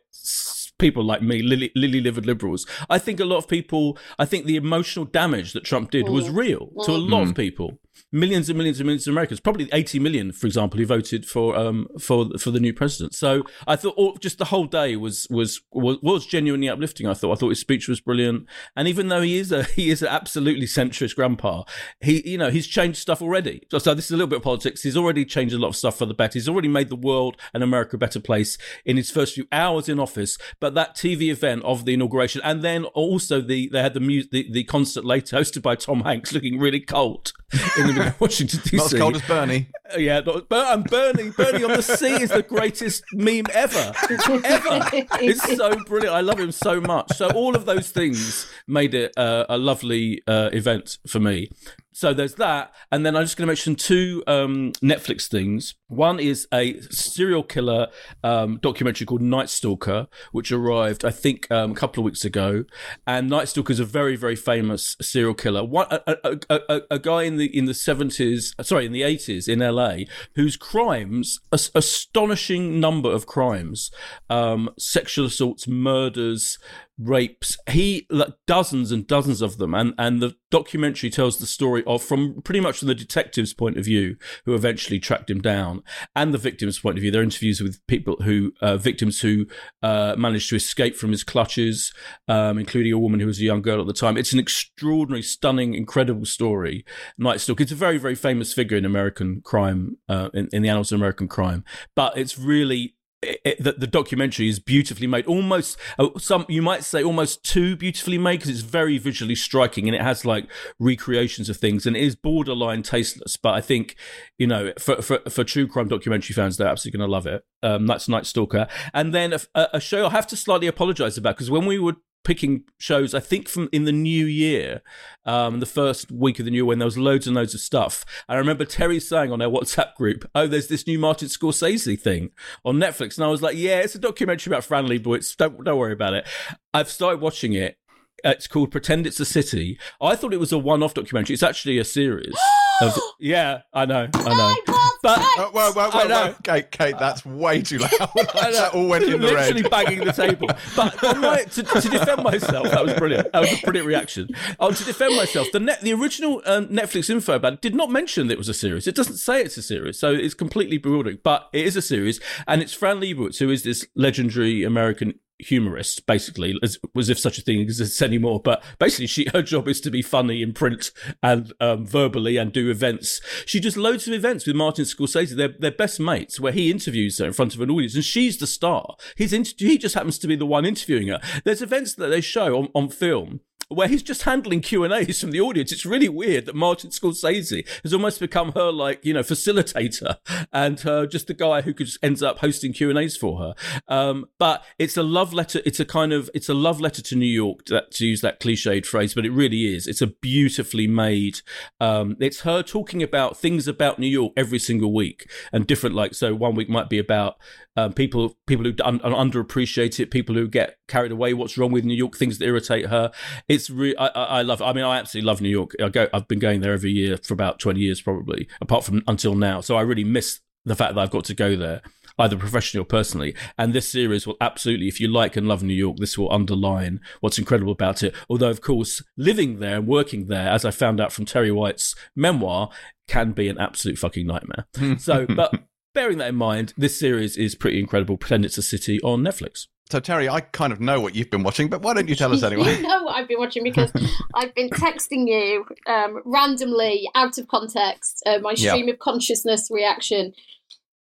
people 0.81 1.03
like 1.03 1.21
me, 1.21 1.41
lily, 1.41 1.71
lily 1.75 2.01
livered 2.01 2.25
liberals. 2.25 2.65
I 2.89 2.97
think 2.97 3.19
a 3.21 3.25
lot 3.25 3.37
of 3.37 3.47
people, 3.47 3.97
I 4.19 4.25
think 4.25 4.45
the 4.45 4.57
emotional 4.57 5.05
damage 5.05 5.53
that 5.53 5.63
Trump 5.63 5.91
did 5.91 6.09
was 6.09 6.27
mm. 6.27 6.35
real 6.35 6.71
to 6.83 6.91
a 6.91 6.97
mm. 6.97 7.09
lot 7.09 7.21
of 7.21 7.29
mm. 7.29 7.35
people. 7.35 7.79
Millions 8.11 8.49
and 8.49 8.57
millions 8.57 8.79
and 8.79 8.87
millions 8.87 9.07
of 9.07 9.13
Americans, 9.13 9.39
probably 9.39 9.69
80 9.71 9.99
million, 9.99 10.31
for 10.31 10.47
example, 10.47 10.79
who 10.79 10.85
voted 10.85 11.25
for 11.25 11.55
um 11.55 11.87
for 11.99 12.29
for 12.37 12.51
the 12.51 12.59
new 12.59 12.73
president. 12.73 13.13
So 13.13 13.43
I 13.67 13.75
thought 13.75 13.95
all, 13.97 14.15
just 14.17 14.37
the 14.37 14.45
whole 14.45 14.65
day 14.65 14.95
was 14.95 15.27
was 15.29 15.61
was, 15.71 15.97
was 16.01 16.25
genuinely 16.25 16.69
uplifting. 16.69 17.07
I 17.07 17.13
thought 17.13 17.31
I 17.31 17.35
thought 17.35 17.49
his 17.49 17.59
speech 17.59 17.87
was 17.87 18.01
brilliant, 18.01 18.45
and 18.75 18.87
even 18.87 19.07
though 19.09 19.21
he 19.21 19.37
is 19.37 19.51
a 19.51 19.63
he 19.75 19.89
is 19.89 20.01
an 20.01 20.09
absolutely 20.09 20.65
centrist 20.65 21.15
grandpa, 21.15 21.63
he 21.99 22.27
you 22.29 22.37
know 22.37 22.49
he's 22.49 22.67
changed 22.67 22.99
stuff 22.99 23.21
already. 23.21 23.63
So, 23.71 23.79
so 23.79 23.93
this 23.93 24.05
is 24.05 24.11
a 24.11 24.15
little 24.15 24.27
bit 24.27 24.37
of 24.37 24.43
politics. 24.43 24.83
He's 24.83 24.97
already 24.97 25.25
changed 25.25 25.55
a 25.55 25.59
lot 25.59 25.69
of 25.69 25.75
stuff 25.75 25.97
for 25.97 26.05
the 26.05 26.13
better. 26.13 26.33
He's 26.33 26.49
already 26.49 26.67
made 26.67 26.89
the 26.89 26.95
world 26.95 27.37
and 27.53 27.63
America 27.63 27.95
a 27.95 27.99
better 27.99 28.19
place 28.19 28.57
in 28.85 28.97
his 28.97 29.11
first 29.11 29.35
few 29.35 29.47
hours 29.51 29.89
in 29.89 29.99
office. 29.99 30.37
But 30.59 30.73
that 30.75 30.95
TV 30.95 31.31
event 31.31 31.63
of 31.63 31.85
the 31.85 31.93
inauguration, 31.93 32.41
and 32.43 32.61
then 32.61 32.85
also 32.85 33.41
the 33.41 33.69
they 33.69 33.81
had 33.81 33.93
the 33.93 33.99
mu- 33.99 34.23
the, 34.31 34.51
the 34.51 34.63
concert 34.63 35.05
later, 35.05 35.35
hosted 35.41 35.61
by 35.61 35.75
Tom 35.75 36.01
Hanks, 36.01 36.33
looking 36.33 36.59
really 36.59 36.79
cold 36.79 37.33
in 37.77 37.87
of 37.97 38.19
Washington 38.21 38.59
DC. 38.59 38.77
Not 38.77 38.93
as 38.93 38.99
cold 38.99 39.15
as 39.15 39.21
Bernie. 39.23 39.67
Yeah, 39.97 40.21
not- 40.21 40.45
and 40.51 40.83
Bernie, 40.85 41.31
Bernie 41.31 41.63
on 41.63 41.71
the 41.71 41.81
sea 41.83 42.21
is 42.21 42.29
the 42.29 42.43
greatest 42.43 43.03
meme 43.13 43.45
ever, 43.53 43.91
ever. 44.09 44.89
It's 45.19 45.57
so 45.57 45.75
brilliant. 45.85 46.15
I 46.15 46.21
love 46.21 46.39
him 46.39 46.51
so 46.51 46.79
much. 46.79 47.11
So 47.17 47.29
all 47.31 47.55
of 47.55 47.65
those 47.65 47.89
things 47.91 48.47
made 48.67 48.93
it 48.93 49.11
uh, 49.17 49.45
a 49.49 49.57
lovely 49.57 50.21
uh, 50.27 50.49
event 50.53 50.97
for 51.07 51.19
me. 51.19 51.49
So 51.93 52.13
there's 52.13 52.35
that, 52.35 52.73
and 52.89 53.05
then 53.05 53.17
I'm 53.17 53.23
just 53.23 53.35
going 53.35 53.47
to 53.47 53.49
mention 53.49 53.75
two 53.75 54.23
um, 54.25 54.71
Netflix 54.81 55.27
things. 55.27 55.75
One 55.87 56.21
is 56.21 56.47
a 56.53 56.79
serial 56.83 57.43
killer 57.43 57.87
um, 58.23 58.59
documentary 58.61 59.05
called 59.05 59.21
Night 59.21 59.49
Stalker, 59.49 60.07
which 60.31 60.53
arrived, 60.53 61.03
I 61.03 61.11
think, 61.11 61.51
um, 61.51 61.71
a 61.71 61.75
couple 61.75 62.01
of 62.01 62.05
weeks 62.05 62.23
ago. 62.23 62.63
And 63.05 63.29
Night 63.29 63.49
Stalker 63.49 63.73
is 63.73 63.81
a 63.81 63.85
very, 63.85 64.15
very 64.15 64.37
famous 64.37 64.95
serial 65.01 65.33
killer. 65.33 65.65
One, 65.65 65.87
a, 65.91 66.17
a, 66.23 66.39
a, 66.49 66.81
a, 66.91 66.99
guy 66.99 67.23
in 67.23 67.35
the 67.35 67.45
in 67.57 67.65
the 67.65 67.73
70s, 67.73 68.53
sorry, 68.65 68.85
in 68.85 68.93
the 68.93 69.01
80s 69.01 69.49
in 69.49 69.59
LA, 69.59 70.05
whose 70.35 70.55
crimes, 70.55 71.41
astonishing 71.51 72.79
number 72.79 73.11
of 73.11 73.25
crimes, 73.25 73.91
um, 74.29 74.69
sexual 74.77 75.25
assaults, 75.25 75.67
murders, 75.67 76.57
rapes. 76.97 77.57
He 77.69 78.05
like, 78.09 78.33
dozens 78.47 78.91
and 78.91 79.07
dozens 79.07 79.41
of 79.41 79.57
them, 79.57 79.73
and 79.73 79.93
and 79.97 80.21
the 80.21 80.35
documentary 80.49 81.09
tells 81.09 81.37
the 81.37 81.45
story 81.45 81.83
of 81.85 82.03
from 82.03 82.41
pretty 82.41 82.59
much 82.59 82.79
from 82.79 82.87
the 82.87 82.95
detective's 82.95 83.53
point 83.53 83.77
of 83.77 83.85
view, 83.85 84.17
who 84.45 84.53
eventually 84.53 84.99
tracked 84.99 85.29
him 85.29 85.41
down, 85.41 85.83
and 86.15 86.33
the 86.33 86.37
victim's 86.37 86.79
point 86.79 86.97
of 86.97 87.01
view. 87.01 87.11
There 87.11 87.21
are 87.21 87.23
interviews 87.23 87.61
with 87.61 87.85
people 87.87 88.17
who 88.23 88.53
uh, 88.61 88.77
victims 88.77 89.21
who 89.21 89.45
uh, 89.81 90.15
managed 90.17 90.49
to 90.49 90.55
escape 90.55 90.95
from 90.95 91.11
his 91.11 91.23
clutches, 91.23 91.93
um, 92.27 92.57
including 92.57 92.93
a 92.93 92.99
woman 92.99 93.19
who 93.19 93.27
was 93.27 93.39
a 93.39 93.43
young 93.43 93.61
girl 93.61 93.81
at 93.81 93.87
the 93.87 93.93
time. 93.93 94.17
It's 94.17 94.33
an 94.33 94.39
extraordinary, 94.39 95.23
stunning, 95.23 95.73
incredible 95.73 96.25
story. 96.25 96.85
Night 97.17 97.41
Stalker. 97.41 97.63
It's 97.63 97.71
a 97.71 97.75
very 97.75 97.97
very 97.97 98.15
famous 98.15 98.53
figure 98.53 98.77
in 98.77 98.85
American 98.85 99.41
crime, 99.43 99.97
uh, 100.09 100.29
in, 100.33 100.49
in 100.51 100.61
the 100.61 100.69
annals 100.69 100.91
of 100.91 100.99
American 100.99 101.27
crime, 101.27 101.63
but 101.95 102.17
it's 102.17 102.37
really 102.37 102.95
it, 103.21 103.63
the, 103.63 103.73
the, 103.73 103.87
documentary 103.87 104.49
is 104.49 104.59
beautifully 104.59 105.05
made. 105.05 105.27
Almost 105.27 105.77
uh, 105.99 106.09
some 106.17 106.45
you 106.49 106.61
might 106.61 106.83
say 106.83 107.03
almost 107.03 107.43
too 107.43 107.75
beautifully 107.75 108.17
made 108.17 108.37
because 108.37 108.49
it's 108.49 108.61
very 108.61 108.97
visually 108.97 109.35
striking 109.35 109.87
and 109.87 109.95
it 109.95 110.01
has 110.01 110.25
like 110.25 110.47
recreations 110.79 111.47
of 111.49 111.57
things 111.57 111.85
and 111.85 111.95
it 111.95 112.01
is 112.01 112.15
borderline 112.15 112.81
tasteless 112.81 113.37
but 113.37 113.53
i 113.53 113.61
think 113.61 113.95
you 114.37 114.47
know 114.47 114.73
for 114.79 115.01
for, 115.01 115.19
for 115.29 115.43
true 115.43 115.67
crime 115.67 115.87
documentary 115.87 116.33
fans 116.33 116.57
they're 116.57 116.67
absolutely 116.67 116.97
going 116.97 117.07
to 117.07 117.11
love 117.11 117.27
it. 117.27 117.43
Um, 117.63 117.85
that's 117.85 118.09
night 118.09 118.25
stalker. 118.25 118.67
And 118.93 119.13
then 119.13 119.33
a, 119.33 119.67
a 119.73 119.79
show 119.79 120.07
i 120.07 120.09
have 120.09 120.27
to 120.27 120.35
slightly 120.35 120.67
apologize 120.67 121.17
about 121.17 121.35
because 121.35 121.51
when 121.51 121.65
we 121.65 121.77
were 121.77 121.97
picking 122.23 122.63
shows. 122.77 123.13
I 123.13 123.19
think 123.19 123.47
from 123.47 123.69
in 123.71 123.85
the 123.85 123.91
new 123.91 124.25
year, 124.25 124.81
um, 125.25 125.59
the 125.59 125.65
first 125.65 126.11
week 126.11 126.39
of 126.39 126.45
the 126.45 126.51
new 126.51 126.57
year 126.57 126.65
when 126.65 126.79
there 126.79 126.85
was 126.85 126.97
loads 126.97 127.27
and 127.27 127.35
loads 127.35 127.53
of 127.53 127.59
stuff. 127.59 128.05
I 128.27 128.35
remember 128.35 128.65
Terry 128.65 128.99
saying 128.99 129.31
on 129.31 129.41
our 129.41 129.49
WhatsApp 129.49 129.95
group, 129.95 130.29
"Oh, 130.35 130.47
there's 130.47 130.67
this 130.67 130.87
new 130.87 130.99
Martin 130.99 131.27
Scorsese 131.27 131.99
thing 131.99 132.31
on 132.63 132.77
Netflix," 132.77 133.17
and 133.17 133.25
I 133.25 133.29
was 133.29 133.41
like, 133.41 133.57
"Yeah, 133.57 133.79
it's 133.79 133.95
a 133.95 133.99
documentary 133.99 134.51
about 134.51 134.63
Fran 134.63 134.87
Lebowitz. 134.87 135.35
Don't 135.35 135.63
don't 135.63 135.77
worry 135.77 135.93
about 135.93 136.13
it." 136.13 136.27
I've 136.73 136.89
started 136.89 137.21
watching 137.21 137.53
it. 137.53 137.77
It's 138.23 138.47
called 138.47 138.71
Pretend 138.71 139.07
It's 139.07 139.19
a 139.19 139.25
City. 139.25 139.79
I 140.01 140.15
thought 140.15 140.33
it 140.33 140.39
was 140.39 140.51
a 140.51 140.57
one-off 140.57 140.93
documentary. 140.93 141.33
It's 141.33 141.43
actually 141.43 141.77
a 141.77 141.85
series. 141.85 142.33
of, 142.81 142.97
yeah, 143.19 143.61
I 143.73 143.85
know, 143.85 144.07
I 144.13 144.35
know. 144.35 144.55
But 145.03 145.19
uh, 145.19 145.49
whoa, 145.49 145.71
whoa, 145.71 145.89
whoa, 145.89 146.07
whoa, 146.07 146.35
Kate, 146.43 146.69
Kate, 146.71 146.95
that's 146.99 147.25
way 147.25 147.61
too 147.61 147.79
loud. 147.79 147.91
that 148.15 148.71
all 148.73 148.87
went 148.87 149.03
in 149.03 149.11
the 149.11 149.17
Literally 149.17 149.63
red. 149.63 149.71
banging 149.71 150.05
the 150.05 150.11
table. 150.11 150.47
But 150.75 151.01
my, 151.17 151.43
to, 151.43 151.63
to, 151.63 151.89
defend 151.89 152.23
myself, 152.23 152.69
that 152.69 152.83
was 152.83 152.93
brilliant. 152.93 153.31
That 153.31 153.41
was 153.41 153.51
a 153.51 153.61
brilliant 153.63 153.87
reaction. 153.87 154.29
Oh, 154.59 154.71
to 154.71 154.83
defend 154.83 155.15
myself, 155.15 155.51
the 155.51 155.59
net, 155.59 155.81
the 155.81 155.93
original 155.93 156.41
um, 156.45 156.67
Netflix 156.67 157.09
info 157.09 157.33
about 157.33 157.53
it 157.53 157.61
did 157.61 157.75
not 157.75 157.89
mention 157.89 158.27
that 158.27 158.33
it 158.33 158.37
was 158.37 158.49
a 158.49 158.53
series. 158.53 158.87
It 158.87 158.95
doesn't 158.95 159.17
say 159.17 159.41
it's 159.41 159.57
a 159.57 159.63
series, 159.63 159.97
so 159.97 160.11
it's 160.11 160.33
completely 160.33 160.77
bewildering. 160.77 161.19
But 161.23 161.49
it 161.53 161.65
is 161.65 161.75
a 161.75 161.81
series, 161.81 162.19
and 162.47 162.61
it's 162.61 162.73
Fran 162.73 162.99
Lebowitz, 162.99 163.39
who 163.39 163.49
is 163.49 163.63
this 163.63 163.87
legendary 163.95 164.63
American 164.63 165.15
humorist, 165.41 166.05
basically, 166.05 166.57
as, 166.63 166.79
as 166.97 167.09
if 167.09 167.19
such 167.19 167.37
a 167.37 167.41
thing 167.41 167.59
exists 167.59 168.01
anymore. 168.01 168.39
But 168.43 168.63
basically, 168.79 169.07
she 169.07 169.27
her 169.33 169.41
job 169.41 169.67
is 169.67 169.81
to 169.81 169.91
be 169.91 170.01
funny 170.01 170.41
in 170.41 170.53
print 170.53 170.91
and 171.21 171.53
um, 171.59 171.85
verbally 171.85 172.37
and 172.37 172.51
do 172.51 172.69
events. 172.69 173.21
She 173.45 173.59
does 173.59 173.77
loads 173.77 174.07
of 174.07 174.13
events 174.13 174.45
with 174.45 174.55
Martin 174.55 174.85
Scorsese. 174.85 175.35
They're, 175.35 175.55
they're 175.57 175.71
best 175.71 175.99
mates, 175.99 176.39
where 176.39 176.53
he 176.53 176.71
interviews 176.71 177.17
her 177.19 177.25
in 177.25 177.33
front 177.33 177.55
of 177.55 177.61
an 177.61 177.69
audience, 177.69 177.95
and 177.95 178.03
she's 178.03 178.37
the 178.37 178.47
star. 178.47 178.95
He's 179.15 179.33
inter- 179.33 179.53
he 179.57 179.77
just 179.77 179.95
happens 179.95 180.19
to 180.19 180.27
be 180.27 180.35
the 180.35 180.45
one 180.45 180.65
interviewing 180.65 181.07
her. 181.09 181.19
There's 181.43 181.61
events 181.61 181.95
that 181.95 182.07
they 182.07 182.21
show 182.21 182.57
on, 182.57 182.69
on 182.73 182.89
film 182.89 183.41
where 183.71 183.87
he's 183.87 184.03
just 184.03 184.23
handling 184.23 184.61
Q 184.61 184.83
and 184.83 184.93
A's 184.93 185.21
from 185.21 185.31
the 185.31 185.41
audience. 185.41 185.71
It's 185.71 185.85
really 185.85 186.09
weird 186.09 186.45
that 186.45 186.55
Martin 186.55 186.89
Scorsese 186.89 187.67
has 187.83 187.93
almost 187.93 188.19
become 188.19 188.51
her 188.53 188.71
like 188.71 189.03
you 189.03 189.13
know 189.13 189.21
facilitator 189.21 190.17
and 190.51 190.85
uh, 190.85 191.05
just 191.05 191.27
the 191.27 191.33
guy 191.33 191.61
who 191.61 191.73
just 191.73 191.97
ends 192.03 192.21
up 192.21 192.39
hosting 192.39 192.73
Q 192.73 192.89
and 192.89 192.99
A's 192.99 193.17
for 193.17 193.39
her. 193.39 193.53
Um, 193.87 194.25
but 194.37 194.63
it's 194.77 194.97
a 194.97 195.03
love 195.03 195.33
letter. 195.33 195.61
It's 195.65 195.79
a 195.79 195.85
kind 195.85 196.13
of 196.13 196.29
it's 196.33 196.49
a 196.49 196.53
love 196.53 196.79
letter 196.81 197.01
to 197.01 197.15
New 197.15 197.25
York 197.25 197.65
that, 197.65 197.91
to 197.91 198.05
use 198.05 198.21
that 198.21 198.39
cliched 198.39 198.85
phrase, 198.85 199.13
but 199.13 199.25
it 199.25 199.31
really 199.31 199.73
is. 199.73 199.87
It's 199.87 200.01
a 200.01 200.07
beautifully 200.07 200.87
made. 200.87 201.41
Um, 201.79 202.17
it's 202.19 202.41
her 202.41 202.63
talking 202.63 203.01
about 203.01 203.37
things 203.37 203.67
about 203.67 203.99
New 203.99 204.07
York 204.07 204.33
every 204.35 204.59
single 204.59 204.93
week 204.93 205.29
and 205.51 205.65
different. 205.65 205.95
Like 205.95 206.13
so, 206.13 206.35
one 206.35 206.55
week 206.55 206.69
might 206.69 206.89
be 206.89 206.97
about 206.97 207.37
um, 207.77 207.93
people 207.93 208.37
people 208.47 208.65
who 208.65 208.73
un- 208.83 208.99
underappreciate 208.99 209.99
it, 209.99 210.11
people 210.11 210.35
who 210.35 210.47
get 210.47 210.77
carried 210.87 211.11
away. 211.11 211.33
What's 211.33 211.57
wrong 211.57 211.71
with 211.71 211.85
New 211.85 211.95
York? 211.95 212.17
Things 212.17 212.37
that 212.37 212.45
irritate 212.45 212.87
her. 212.87 213.11
It's 213.47 213.60
re- 213.69 213.95
I, 213.95 214.07
I 214.07 214.41
love. 214.41 214.61
I 214.61 214.73
mean, 214.73 214.83
I 214.83 214.97
absolutely 214.97 215.27
love 215.27 215.41
New 215.41 215.49
York. 215.49 215.75
I 215.81 215.89
go. 215.89 216.07
I've 216.13 216.27
been 216.27 216.39
going 216.39 216.61
there 216.61 216.73
every 216.73 216.91
year 216.91 217.17
for 217.17 217.33
about 217.33 217.59
twenty 217.59 217.81
years, 217.81 218.01
probably, 218.01 218.47
apart 218.59 218.83
from 218.83 219.03
until 219.07 219.35
now. 219.35 219.61
So 219.61 219.75
I 219.75 219.81
really 219.81 220.03
miss 220.03 220.39
the 220.65 220.75
fact 220.75 220.95
that 220.95 221.01
I've 221.01 221.11
got 221.11 221.25
to 221.25 221.33
go 221.33 221.55
there 221.55 221.81
either 222.19 222.37
professionally 222.37 222.81
or 222.81 222.85
personally. 222.85 223.35
And 223.57 223.73
this 223.73 223.89
series 223.89 224.27
will 224.27 224.37
absolutely, 224.39 224.87
if 224.87 224.99
you 224.99 225.07
like 225.07 225.35
and 225.35 225.47
love 225.47 225.63
New 225.63 225.73
York, 225.73 225.97
this 225.97 226.17
will 226.17 226.31
underline 226.31 226.99
what's 227.19 227.39
incredible 227.39 227.71
about 227.71 228.03
it. 228.03 228.15
Although, 228.29 228.49
of 228.49 228.61
course, 228.61 229.03
living 229.17 229.59
there 229.59 229.77
and 229.77 229.87
working 229.87 230.27
there, 230.27 230.49
as 230.49 230.65
I 230.65 230.71
found 230.71 231.01
out 231.01 231.11
from 231.11 231.25
Terry 231.25 231.51
White's 231.51 231.95
memoir, 232.15 232.69
can 233.07 233.31
be 233.31 233.47
an 233.47 233.57
absolute 233.57 233.97
fucking 233.97 234.27
nightmare. 234.27 234.65
so, 234.99 235.25
but 235.25 235.53
bearing 235.93 236.17
that 236.19 236.29
in 236.29 236.35
mind, 236.35 236.73
this 236.77 236.97
series 236.97 237.37
is 237.37 237.55
pretty 237.55 237.79
incredible. 237.79 238.17
Pretend 238.17 238.45
it's 238.45 238.57
a 238.57 238.63
city 238.63 238.99
on 239.01 239.21
Netflix. 239.21 239.67
So 239.91 239.99
Terry, 239.99 240.29
I 240.29 240.39
kind 240.39 240.71
of 240.71 240.79
know 240.79 241.01
what 241.01 241.15
you've 241.15 241.29
been 241.29 241.43
watching, 241.43 241.67
but 241.67 241.81
why 241.81 241.93
don't 241.93 242.07
you 242.07 242.15
tell 242.15 242.31
us 242.31 242.43
anyway? 242.51 242.77
you 242.77 242.83
know 242.83 243.03
what 243.03 243.17
I've 243.17 243.27
been 243.27 243.39
watching 243.39 243.63
because 243.63 243.91
I've 244.33 244.55
been 244.55 244.69
texting 244.69 245.27
you 245.27 245.65
um, 245.85 246.21
randomly, 246.23 247.09
out 247.13 247.37
of 247.37 247.49
context, 247.49 248.23
uh, 248.25 248.39
my 248.39 248.53
stream 248.53 248.87
yep. 248.87 248.95
of 248.95 248.99
consciousness 248.99 249.67
reaction 249.69 250.31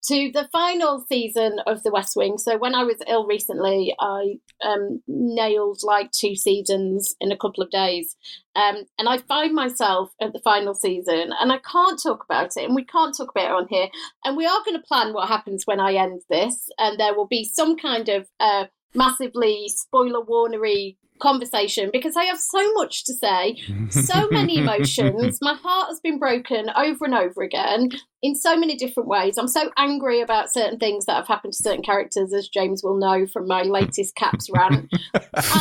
to 0.05 0.31
the 0.33 0.49
final 0.53 1.05
season 1.07 1.59
of 1.67 1.83
The 1.83 1.91
West 1.91 2.17
Wing. 2.17 2.39
So 2.39 2.57
when 2.57 2.75
I 2.75 2.85
was 2.85 2.97
ill 3.07 3.27
recently, 3.27 3.95
I 4.01 4.39
um, 4.65 5.03
nailed 5.07 5.81
like 5.83 6.11
two 6.13 6.35
seasons 6.35 7.15
in 7.21 7.31
a 7.31 7.37
couple 7.37 7.63
of 7.63 7.71
days. 7.71 8.17
Um, 8.57 8.85
and 8.99 9.07
I 9.09 9.19
find 9.19 9.55
myself 9.55 10.11
at 10.21 10.33
the 10.33 10.41
final 10.41 10.75
season, 10.75 11.33
and 11.39 11.53
I 11.53 11.59
can't 11.59 12.01
talk 12.03 12.25
about 12.25 12.57
it, 12.57 12.65
and 12.65 12.75
we 12.75 12.85
can't 12.85 13.15
talk 13.15 13.31
about 13.31 13.51
it 13.51 13.53
on 13.53 13.69
here. 13.69 13.89
And 14.25 14.37
we 14.37 14.47
are 14.47 14.65
going 14.65 14.81
to 14.81 14.87
plan 14.87 15.13
what 15.13 15.29
happens 15.29 15.65
when 15.67 15.79
I 15.79 15.93
end 15.95 16.23
this, 16.31 16.71
and 16.79 16.99
there 16.99 17.15
will 17.15 17.27
be 17.27 17.45
some 17.45 17.77
kind 17.77 18.09
of 18.09 18.29
uh, 18.41 18.65
massively 18.95 19.69
spoiler 19.69 20.21
warnery 20.21 20.97
conversation 21.19 21.91
because 21.93 22.17
I 22.17 22.25
have 22.25 22.39
so 22.39 22.73
much 22.75 23.05
to 23.05 23.15
say, 23.15 23.57
so 23.91 24.29
many 24.31 24.59
emotions. 24.63 25.39
My 25.41 25.55
heart 25.55 25.89
has 25.89 26.01
been 26.01 26.19
broken 26.19 26.71
over 26.77 27.05
and 27.05 27.15
over 27.15 27.43
again 27.43 27.91
in 28.23 28.35
so 28.35 28.57
many 28.57 28.77
different 28.77 29.09
ways. 29.09 29.37
I'm 29.39 29.49
so 29.49 29.71
angry 29.77 30.21
about 30.21 30.53
certain 30.53 30.79
things 30.79 31.07
that 31.07 31.17
have 31.17 31.27
happened 31.27 31.53
to 31.55 31.63
certain 31.63 31.83
characters, 31.83 32.33
as 32.33 32.49
James 32.49 32.83
will 32.83 32.99
know 32.99 33.27
from 33.27 33.47
my 33.47 33.63
latest 33.63 34.15
Caps 34.17 34.49
rant. 34.55 34.89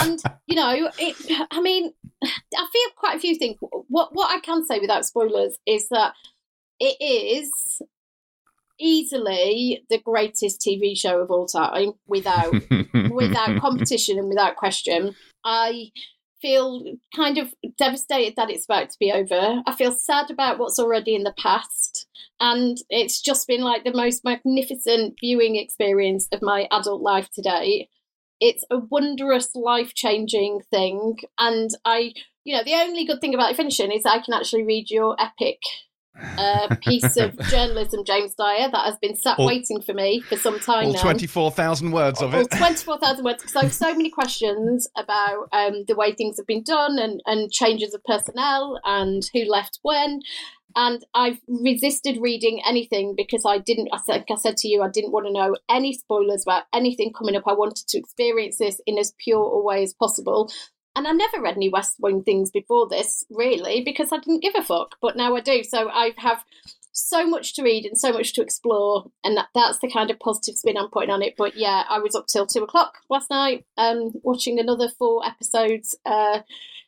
and 0.02 0.22
you 0.46 0.56
know, 0.56 0.90
it, 0.98 1.48
I 1.52 1.62
mean, 1.62 1.94
I 2.24 2.68
feel 2.72 2.90
quite 2.96 3.18
a 3.18 3.20
few 3.20 3.36
things. 3.36 3.58
What 3.88 4.10
what 4.14 4.36
I 4.36 4.40
can 4.40 4.66
say 4.66 4.80
without 4.80 5.06
spoilers 5.06 5.58
is 5.66 5.88
that 5.90 6.14
it 6.80 6.98
is 7.02 7.52
easily 8.80 9.84
the 9.90 10.00
greatest 10.00 10.62
TV 10.62 10.98
show 10.98 11.20
of 11.20 11.32
all 11.32 11.48
time 11.48 11.94
without 12.08 12.54
without 13.12 13.60
competition 13.60 14.18
and 14.18 14.30
without 14.30 14.56
question. 14.56 15.16
I 15.44 15.92
feel 16.42 16.84
kind 17.16 17.38
of 17.38 17.54
devastated 17.78 18.36
that 18.36 18.50
it's 18.50 18.66
about 18.66 18.90
to 18.90 18.98
be 19.00 19.12
over. 19.12 19.62
I 19.66 19.74
feel 19.76 19.92
sad 19.92 20.30
about 20.30 20.60
what's 20.60 20.80
already 20.80 21.16
in 21.16 21.24
the 21.24 21.34
past. 21.38 22.08
And 22.40 22.78
it's 22.90 23.22
just 23.22 23.48
been 23.48 23.62
like 23.62 23.84
the 23.84 23.94
most 23.94 24.24
magnificent 24.24 25.16
viewing 25.20 25.56
experience 25.56 26.28
of 26.32 26.42
my 26.42 26.68
adult 26.72 27.02
life 27.02 27.30
today. 27.34 27.90
It's 28.40 28.64
a 28.70 28.78
wondrous, 28.78 29.56
life 29.56 29.96
changing 29.96 30.62
thing. 30.70 31.18
And 31.40 31.72
I, 31.86 32.14
you 32.44 32.56
know, 32.56 32.64
the 32.64 32.76
only 32.76 33.06
good 33.06 33.20
thing 33.20 33.34
about 33.34 33.52
it 33.52 33.58
finishing 33.58 33.92
is 33.92 34.06
I 34.06 34.20
can 34.20 34.36
actually 34.36 34.64
read 34.64 34.92
your 34.92 35.16
epic 35.20 35.60
a 36.38 36.76
piece 36.82 37.18
of 37.18 37.38
journalism, 37.50 38.04
James 38.06 38.34
Dyer, 38.36 38.70
that 38.72 38.86
has 38.86 38.98
been 38.98 39.16
sat 39.16 39.40
all, 39.40 39.48
waiting 39.48 39.82
for 39.82 39.94
me 39.94 40.22
for 40.22 40.38
some 40.38 40.60
time 40.60 40.88
all 40.88 40.94
now. 40.94 41.02
24,000 41.02 41.92
words 41.92 42.22
of 42.22 42.34
it. 42.34 42.48
24,000 42.58 43.24
words, 43.24 43.44
because 43.44 43.56
I 43.56 43.64
have 43.64 43.74
so 43.74 43.92
many 43.94 44.10
questions 44.10 44.88
about 44.98 45.48
um, 45.52 45.86
the 45.88 45.96
way 45.96 46.14
things 46.14 46.38
have 46.38 46.48
been 46.48 46.64
done 46.64 46.98
and, 47.00 47.22
and 47.26 47.52
changes 47.52 47.94
of 47.94 48.04
personnel 48.04 48.80
and 48.84 49.24
who 49.34 49.46
left 49.46 49.80
when. 49.82 50.22
And 50.76 51.04
I've 51.16 51.40
resisted 51.48 52.20
reading 52.22 52.62
anything 52.64 53.16
because 53.18 53.44
I 53.48 53.58
didn't, 53.58 53.90
I 53.92 53.98
think 53.98 54.28
I 54.30 54.36
said 54.36 54.58
to 54.58 54.68
you, 54.68 54.84
I 54.84 54.90
didn't 54.90 55.12
want 55.12 55.26
to 55.26 55.34
know 55.34 55.56
any 55.70 55.94
spoilers 55.94 56.44
about 56.44 56.66
anything 56.72 57.14
coming 57.14 57.36
up. 57.36 57.44
I 57.48 57.54
wanted 57.54 57.88
to 57.88 57.98
experience 57.98 58.58
this 58.60 58.80
in 58.86 59.00
as 59.00 59.14
pure 59.18 59.42
a 59.42 59.64
way 59.64 59.82
as 59.82 59.94
possible. 59.94 60.52
And 60.98 61.08
I 61.08 61.12
never 61.12 61.40
read 61.40 61.58
any 61.58 61.70
West 61.70 61.98
Wing 62.00 62.24
things 62.24 62.50
before 62.50 62.90
this, 62.90 63.24
really, 63.30 63.82
because 63.82 64.12
I 64.12 64.18
didn't 64.18 64.42
give 64.42 64.56
a 64.58 64.64
fuck. 64.64 64.96
But 65.00 65.16
now 65.16 65.36
I 65.36 65.42
do. 65.42 65.64
So 65.64 65.90
I 65.90 66.14
have 66.18 66.44
so 66.92 67.28
much 67.28 67.54
to 67.54 67.62
read 67.62 67.86
and 67.86 67.96
so 67.96 68.12
much 68.12 68.34
to 68.34 68.42
explore, 68.42 69.06
and 69.24 69.38
that, 69.38 69.50
that's 69.54 69.78
the 69.78 69.92
kind 69.92 70.10
of 70.10 70.20
positive 70.20 70.56
spin 70.56 70.76
I'm 70.76 70.90
putting 70.90 71.12
on 71.12 71.22
it. 71.22 71.36
But 71.38 71.56
yeah, 71.56 71.84
I 71.88 72.00
was 72.00 72.16
up 72.16 72.26
till 72.26 72.48
two 72.48 72.64
o'clock 72.64 72.96
last 73.12 73.30
night, 73.30 73.64
um, 73.78 74.12
watching 74.24 74.60
another 74.60 74.90
four 74.90 75.24
episodes. 75.24 75.96
Uh, 76.04 76.40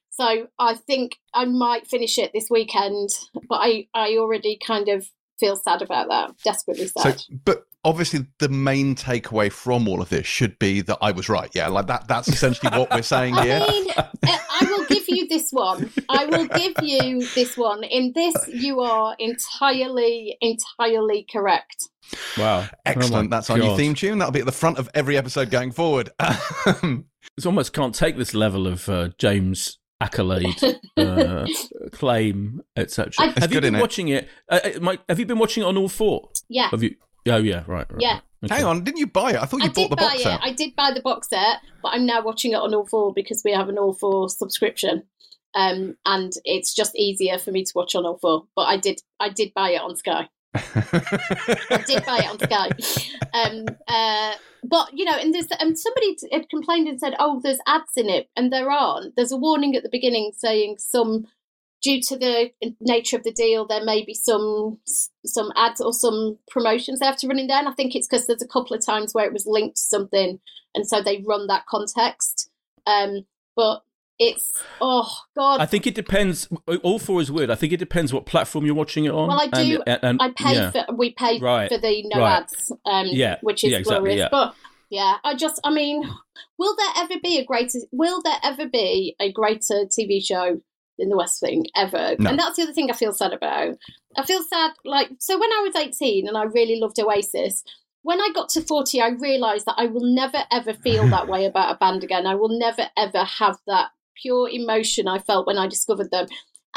so 0.10 0.48
I 0.58 0.74
think 0.74 1.18
I 1.32 1.46
might 1.46 1.86
finish 1.86 2.18
it 2.18 2.32
this 2.34 2.48
weekend, 2.50 3.10
but 3.48 3.58
I 3.58 3.88
I 3.94 4.18
already 4.18 4.58
kind 4.58 4.89
of 4.89 5.08
feel 5.39 5.56
sad 5.56 5.84
about 5.84 6.10
that, 6.10 6.32
desperately 6.44 6.88
sad. 6.88 7.20
So, 7.20 7.36
but 7.46 7.68
obviously 7.83 8.25
the 8.39 8.50
main 8.50 8.95
takeaway 8.95 9.51
from 9.51 9.88
all 9.88 10.01
of 10.01 10.09
this 10.09 10.25
should 10.25 10.59
be 10.59 10.81
that 10.81 10.98
I 11.01 11.12
was 11.12 11.29
right. 11.29 11.50
Yeah, 11.53 11.67
like 11.67 11.88
that. 11.88 12.07
That's 12.07 12.27
essentially 12.27 12.71
what 12.77 12.91
we're 12.91 13.01
saying 13.01 13.36
here. 13.36 13.62
I 13.65 13.71
mean, 13.71 13.88
uh, 13.95 14.07
I 14.24 14.65
will 14.69 14.86
give 14.86 15.03
you 15.07 15.27
this 15.27 15.50
one. 15.51 15.91
I 16.09 16.25
will 16.25 16.48
give 16.48 16.74
you 16.81 17.25
this 17.36 17.57
one. 17.57 17.83
In 17.83 18.12
this, 18.13 18.36
you 18.48 18.81
are 18.81 19.15
entirely, 19.19 20.38
entirely 20.41 21.25
correct. 21.31 21.89
Wow. 22.38 22.67
Excellent. 22.86 23.27
Oh 23.27 23.29
That's 23.29 23.50
our 23.50 23.57
new 23.57 23.75
theme 23.77 23.93
tune. 23.93 24.19
That'll 24.19 24.31
be 24.31 24.39
at 24.39 24.45
the 24.45 24.51
front 24.51 24.77
of 24.77 24.89
every 24.93 25.17
episode 25.17 25.51
going 25.51 25.71
forward. 25.71 26.09
it's 26.19 27.45
almost 27.45 27.74
can't 27.74 27.95
take 27.95 28.17
this 28.17 28.33
level 28.33 28.67
of 28.67 28.89
uh, 28.89 29.09
James 29.17 29.77
accolade, 30.01 30.62
uh, 30.98 31.45
claim, 31.91 32.62
etc. 32.75 33.31
Have 33.38 33.53
you 33.53 33.62
been 33.62 33.79
watching 33.79 34.07
it? 34.07 34.27
Uh, 34.50 34.59
uh, 34.63 34.79
Mike, 34.81 35.01
have 35.07 35.19
you 35.19 35.25
been 35.25 35.39
watching 35.39 35.63
it 35.63 35.65
on 35.65 35.77
all 35.77 35.89
four? 35.89 36.29
Yeah. 36.48 36.69
Have 36.69 36.83
you? 36.83 36.95
Oh 37.29 37.38
yeah, 37.38 37.63
right. 37.67 37.86
right 37.91 38.01
yeah. 38.01 38.19
Okay. 38.43 38.55
Hang 38.55 38.65
on, 38.65 38.83
didn't 38.83 39.00
you 39.00 39.07
buy 39.07 39.31
it? 39.31 39.41
I 39.41 39.45
thought 39.45 39.62
you 39.62 39.65
I 39.65 39.69
bought 39.69 39.89
the 39.89 39.95
box 39.98 40.24
set. 40.24 40.39
I 40.41 40.53
did 40.53 40.75
buy 40.75 40.91
the 40.93 41.01
box 41.01 41.29
set, 41.29 41.57
but 41.83 41.89
I'm 41.89 42.05
now 42.05 42.21
watching 42.24 42.53
it 42.53 42.55
on 42.55 42.74
all 42.74 42.86
four 42.86 43.13
because 43.13 43.41
we 43.43 43.51
have 43.51 43.67
an 43.67 43.77
all 43.77 43.93
four 43.93 44.29
subscription. 44.29 45.03
Um, 45.55 45.98
and 46.05 46.31
it's 46.45 46.74
just 46.74 46.95
easier 46.95 47.38
for 47.38 47.51
me 47.51 47.63
to 47.63 47.71
watch 47.75 47.95
on 47.95 48.05
all 48.05 48.17
four. 48.17 48.45
But 48.55 48.63
I 48.63 48.77
did, 48.77 49.01
I 49.19 49.29
did 49.29 49.53
buy 49.53 49.71
it 49.71 49.81
on 49.81 49.95
Sky. 49.98 50.29
I 50.53 51.83
did 51.86 52.05
buy 52.05 52.19
it 52.19 52.29
on 52.29 52.39
Sky. 52.39 52.69
Um, 53.33 53.65
uh, 53.88 54.36
but 54.63 54.89
you 54.93 55.05
know, 55.05 55.17
and 55.17 55.33
there's 55.33 55.48
and 55.59 55.77
somebody 55.77 56.17
had 56.31 56.50
complained 56.50 56.88
and 56.88 57.00
said, 57.00 57.15
"Oh, 57.19 57.39
there's 57.43 57.59
ads 57.67 57.93
in 57.95 58.09
it," 58.09 58.29
and 58.36 58.51
there 58.51 58.69
aren't. 58.69 59.15
There's 59.15 59.31
a 59.31 59.38
warning 59.38 59.75
at 59.75 59.83
the 59.83 59.89
beginning 59.89 60.31
saying 60.36 60.77
some, 60.79 61.27
due 61.81 62.01
to 62.01 62.17
the 62.17 62.51
nature 62.81 63.17
of 63.17 63.24
the 63.24 63.31
deal, 63.31 63.65
there 63.65 63.83
may 63.83 64.03
be 64.03 64.13
some 64.13 64.77
some 65.25 65.51
ads 65.55 65.81
or 65.81 65.93
some 65.93 66.38
promotions 66.50 67.00
they 67.00 67.05
have 67.05 67.17
to 67.17 67.27
run 67.27 67.39
in 67.39 67.48
there. 67.48 67.59
And 67.59 67.67
I 67.67 67.74
think 67.74 67.95
it's 67.95 68.07
because 68.07 68.27
there's 68.27 68.41
a 68.41 68.48
couple 68.48 68.75
of 68.75 68.86
times 68.86 69.13
where 69.13 69.25
it 69.25 69.33
was 69.33 69.45
linked 69.45 69.77
to 69.77 69.83
something, 69.83 70.39
and 70.75 70.88
so 70.88 71.01
they 71.01 71.24
run 71.25 71.48
that 71.48 71.65
context. 71.67 72.50
Um, 72.86 73.25
but 73.55 73.83
it's 74.19 74.62
oh 74.81 75.09
god. 75.36 75.62
I 75.62 75.65
think 75.65 75.88
it 75.88 75.95
depends. 75.95 76.50
All 76.83 77.00
four 77.00 77.21
is 77.21 77.31
weird. 77.31 77.50
I 77.50 77.55
think 77.55 77.71
it 77.71 77.77
depends 77.77 78.13
what 78.13 78.25
platform 78.25 78.65
you're 78.65 78.75
watching 78.75 79.05
it 79.05 79.12
on. 79.12 79.29
Well, 79.29 79.39
I 79.39 79.48
do. 79.48 79.81
And, 79.88 80.00
and, 80.03 80.21
I 80.21 80.31
pay 80.31 80.55
yeah. 80.55 80.71
for. 80.71 80.86
We 80.93 81.13
pay 81.13 81.39
right. 81.39 81.69
for 81.71 81.77
the 81.77 82.03
no 82.13 82.19
right. 82.19 82.43
ads. 82.43 82.71
Um, 82.86 83.07
yeah, 83.07 83.38
which 83.41 83.63
is 83.63 83.71
yeah, 83.71 83.77
exactly, 83.79 84.00
glorious. 84.00 84.19
Yeah. 84.19 84.27
But 84.29 84.55
yeah, 84.89 85.17
I 85.24 85.36
just. 85.36 85.62
I 85.63 85.71
mean, 85.71 86.03
will 86.57 86.75
there 86.75 87.03
ever 87.03 87.15
be 87.24 87.38
a 87.38 87.45
greater? 87.45 87.79
Will 87.91 88.21
there 88.21 88.38
ever 88.43 88.67
be 88.67 89.15
a 89.21 89.31
greater 89.31 89.86
TV 89.86 90.24
show 90.24 90.62
in 91.00 91.10
the 91.10 91.18
West 91.18 91.41
Wing 91.41 91.65
ever? 91.75 92.15
No. 92.20 92.29
And 92.29 92.39
that's 92.39 92.56
the 92.58 92.63
other 92.63 92.74
thing 92.74 92.89
I 92.89 92.94
feel 92.94 93.13
sad 93.13 93.34
about. 93.34 93.77
I 94.18 94.25
feel 94.25 94.44
sad. 94.44 94.72
Like 94.86 95.10
so, 95.20 95.39
when 95.39 95.51
I 95.51 95.62
was 95.65 95.75
18 95.75 96.27
and 96.27 96.38
I 96.38 96.44
really 96.44 96.79
loved 96.79 97.00
Oasis 97.00 97.63
when 98.01 98.22
I 98.22 98.29
got 98.34 98.50
to 98.50 98.62
40, 98.62 99.01
I 99.01 99.10
realised 99.10 99.65
that 99.65 99.75
I 99.77 99.88
will 99.88 100.03
never 100.03 100.44
ever 100.51 100.74
feel 100.74 101.08
that 101.10 101.27
way 101.27 101.46
about 101.46 101.74
a 101.74 101.77
band 101.77 102.03
again. 102.03 102.25
I 102.25 102.36
will 102.36 102.58
never 102.58 102.88
ever 102.98 103.24
have 103.24 103.58
that 103.68 103.89
pure 104.22 104.50
emotion 104.50 105.08
I 105.08 105.20
felt 105.20 105.48
when 105.48 105.58
I 105.58 105.68
discovered 105.68 106.12
them. 106.12 106.27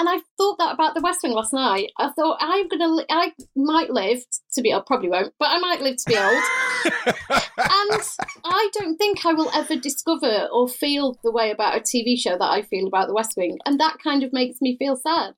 And 0.02 0.09
I 0.09 0.18
thought 0.37 0.59
that 0.59 0.75
about 0.75 0.97
the 0.97 1.00
West 1.00 1.21
Wing 1.23 1.32
last 1.32 1.52
night. 1.52 1.92
I 1.97 2.11
thought 2.11 2.38
I'm 2.40 2.66
gonna, 2.66 3.04
I 3.09 3.32
might 3.54 3.88
live 3.88 4.18
to 4.54 4.61
be 4.61 4.73
old, 4.73 4.85
probably 4.85 5.09
won't, 5.09 5.32
but 5.38 5.49
I 5.49 5.61
might 5.61 5.80
live 5.80 5.97
to 5.97 6.04
be 6.09 6.16
old. 6.16 7.44
and 7.56 8.02
I 8.44 8.68
don't 8.73 8.97
think 8.97 9.25
I 9.25 9.32
will 9.32 9.49
ever 9.54 9.76
discover 9.76 10.49
or 10.52 10.68
feel 10.68 11.21
the 11.23 11.30
way 11.30 11.52
about 11.52 11.76
a 11.76 11.80
TV 11.80 12.18
show 12.18 12.37
that 12.37 12.50
I 12.50 12.62
feel 12.62 12.88
about 12.88 13.06
the 13.06 13.14
West 13.14 13.35
Wing, 13.37 13.59
and 13.64 13.78
that 13.78 13.99
kind 14.02 14.25
of 14.25 14.32
makes 14.32 14.61
me 14.61 14.76
feel 14.76 14.97
sad. 14.97 15.35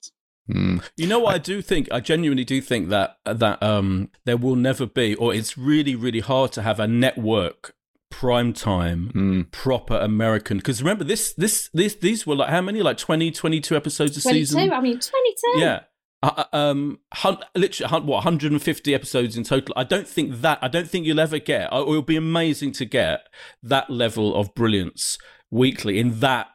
Mm. 0.50 0.83
You 0.97 1.09
know 1.09 1.18
what 1.18 1.35
I 1.35 1.38
do 1.38 1.61
think? 1.61 1.88
I 1.92 2.00
genuinely 2.00 2.44
do 2.44 2.62
think 2.62 2.88
that 2.88 3.18
that 3.26 3.62
um, 3.62 4.09
there 4.25 4.38
will 4.38 4.56
never 4.56 4.87
be, 4.87 5.14
or 5.14 5.35
it's 5.35 5.59
really, 5.59 5.94
really 5.94 6.21
hard 6.21 6.52
to 6.52 6.62
have 6.62 6.80
a 6.80 6.88
network 6.88 7.74
prime 8.14 8.52
time 8.52 9.11
mm. 9.12 9.50
proper 9.50 9.97
american 9.97 10.59
because 10.59 10.80
remember 10.80 11.02
this 11.02 11.33
this 11.33 11.68
this 11.75 11.97
these 11.97 12.25
were 12.25 12.37
like 12.37 12.49
how 12.49 12.61
many? 12.61 12.80
Like 12.80 12.97
20 12.97 13.33
22 13.33 13.75
episodes 13.75 14.16
a 14.16 14.23
22, 14.23 14.47
season? 14.47 14.73
I 14.73 14.80
mean 14.80 15.00
22 15.00 15.59
yeah. 15.59 15.80
Uh, 16.23 16.44
uh 16.52 16.56
um 16.56 17.00
literally 17.56 17.92
what 17.92 18.25
150 18.25 18.94
episodes 18.94 19.37
in 19.37 19.42
total. 19.42 19.75
I 19.76 19.83
don't 19.83 20.06
think 20.06 20.42
that 20.42 20.61
i 20.62 20.68
don't 20.68 20.88
think 20.88 21.06
you'll 21.06 21.18
ever 21.18 21.40
get 21.40 21.73
it 21.73 21.87
will 21.87 22.02
be 22.02 22.16
amazing 22.16 22.71
to 22.73 22.85
get 22.85 23.26
that 23.64 23.90
level 23.90 24.35
of 24.37 24.54
brilliance 24.54 25.18
weekly 25.50 25.99
in 25.99 26.21
that 26.21 26.49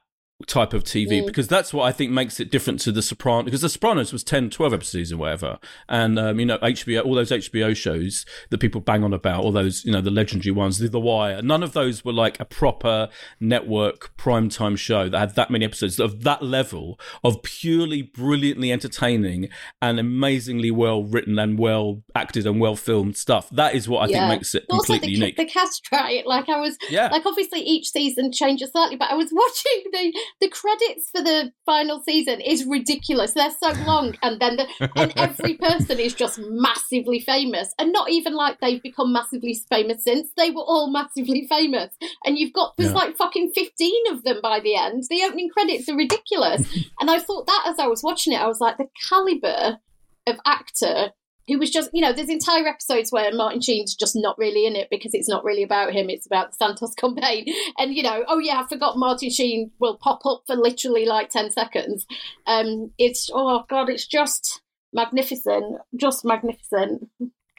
type 0.47 0.73
of 0.73 0.83
TV 0.83 1.21
mm. 1.21 1.25
because 1.25 1.47
that's 1.47 1.73
what 1.73 1.83
I 1.83 1.91
think 1.91 2.11
makes 2.11 2.39
it 2.39 2.49
different 2.49 2.79
to 2.81 2.91
The 2.91 3.01
Sopranos 3.01 3.45
because 3.45 3.61
The 3.61 3.69
Sopranos 3.69 4.13
was 4.13 4.23
10, 4.23 4.49
12 4.49 4.73
episodes 4.73 5.11
or 5.11 5.17
whatever. 5.17 5.59
And, 5.89 6.17
um, 6.17 6.39
you 6.39 6.45
know, 6.45 6.57
HBO, 6.59 7.05
all 7.05 7.15
those 7.15 7.31
HBO 7.31 7.75
shows 7.75 8.25
that 8.49 8.59
people 8.59 8.79
bang 8.79 9.03
on 9.03 9.13
about, 9.13 9.43
all 9.43 9.51
those, 9.51 9.83
you 9.83 9.91
know, 9.91 10.01
the 10.01 10.11
legendary 10.11 10.51
ones, 10.51 10.79
The, 10.79 10.87
the 10.87 10.99
Wire, 10.99 11.41
none 11.41 11.61
of 11.61 11.73
those 11.73 12.05
were 12.05 12.13
like 12.13 12.39
a 12.39 12.45
proper 12.45 13.09
network 13.39 14.15
primetime 14.17 14.77
show 14.77 15.09
that 15.09 15.19
had 15.19 15.35
that 15.35 15.51
many 15.51 15.65
episodes 15.65 15.99
of 15.99 16.23
that 16.23 16.41
level 16.41 16.99
of 17.23 17.43
purely 17.43 18.01
brilliantly 18.01 18.71
entertaining 18.71 19.49
and 19.81 19.99
amazingly 19.99 20.71
well 20.71 21.03
written 21.03 21.37
and 21.37 21.59
well 21.59 22.01
acted 22.15 22.47
and 22.47 22.61
well 22.61 22.77
filmed 22.77 23.17
stuff. 23.17 23.49
That 23.49 23.75
is 23.75 23.89
what 23.89 23.99
I 23.99 24.11
yeah. 24.11 24.27
think 24.27 24.39
makes 24.39 24.55
it 24.55 24.67
completely 24.69 25.07
the, 25.09 25.13
unique. 25.13 25.35
The 25.35 25.45
cast, 25.45 25.89
right? 25.91 26.25
Like 26.25 26.47
I 26.47 26.61
was, 26.61 26.77
yeah. 26.89 27.09
like 27.09 27.25
obviously 27.25 27.59
each 27.59 27.89
season 27.89 28.31
changes 28.31 28.71
slightly, 28.71 28.95
but 28.95 29.11
I 29.11 29.15
was 29.15 29.29
watching 29.33 29.83
the 29.91 30.13
the 30.41 30.49
credits 30.49 31.09
for 31.09 31.21
the 31.21 31.51
final 31.65 32.01
season 32.01 32.41
is 32.41 32.65
ridiculous. 32.65 33.33
They're 33.33 33.51
so 33.51 33.71
long, 33.83 34.15
and 34.21 34.39
then 34.39 34.57
the, 34.57 34.89
and 34.95 35.13
every 35.15 35.53
person 35.57 35.99
is 35.99 36.13
just 36.13 36.39
massively 36.39 37.19
famous, 37.19 37.73
and 37.77 37.91
not 37.91 38.09
even 38.09 38.33
like 38.33 38.59
they've 38.59 38.81
become 38.81 39.13
massively 39.13 39.57
famous 39.69 40.03
since 40.03 40.29
they 40.37 40.51
were 40.51 40.61
all 40.61 40.91
massively 40.91 41.47
famous. 41.47 41.93
And 42.25 42.37
you've 42.37 42.53
got 42.53 42.75
there's 42.77 42.91
yeah. 42.91 42.97
like 42.97 43.17
fucking 43.17 43.51
fifteen 43.53 44.03
of 44.11 44.23
them 44.23 44.39
by 44.41 44.59
the 44.59 44.75
end. 44.75 45.03
The 45.09 45.23
opening 45.23 45.49
credits 45.49 45.89
are 45.89 45.95
ridiculous, 45.95 46.61
and 46.99 47.09
I 47.09 47.19
thought 47.19 47.47
that 47.47 47.65
as 47.67 47.79
I 47.79 47.87
was 47.87 48.03
watching 48.03 48.33
it, 48.33 48.41
I 48.41 48.47
was 48.47 48.59
like 48.59 48.77
the 48.77 48.89
caliber 49.09 49.79
of 50.27 50.39
actor 50.45 51.11
who 51.49 51.57
was 51.57 51.69
just, 51.71 51.89
you 51.93 52.01
know, 52.01 52.13
there's 52.13 52.29
entire 52.29 52.67
episodes 52.67 53.11
where 53.11 53.33
Martin 53.33 53.59
Sheen's 53.61 53.95
just 53.95 54.15
not 54.15 54.37
really 54.37 54.65
in 54.65 54.75
it 54.75 54.87
because 54.89 55.13
it's 55.13 55.27
not 55.27 55.43
really 55.43 55.63
about 55.63 55.91
him, 55.91 56.09
it's 56.09 56.25
about 56.25 56.51
the 56.51 56.55
Santos 56.55 56.93
campaign. 56.93 57.45
And, 57.77 57.93
you 57.95 58.03
know, 58.03 58.23
oh 58.27 58.39
yeah, 58.39 58.61
I 58.61 58.67
forgot 58.67 58.97
Martin 58.97 59.29
Sheen 59.29 59.71
will 59.79 59.97
pop 59.97 60.25
up 60.25 60.43
for 60.45 60.55
literally 60.55 61.05
like 61.05 61.29
10 61.29 61.51
seconds. 61.51 62.05
Um, 62.45 62.91
it's, 62.97 63.29
oh 63.33 63.63
God, 63.69 63.89
it's 63.89 64.05
just 64.05 64.61
magnificent, 64.93 65.77
just 65.95 66.25
magnificent. 66.25 67.09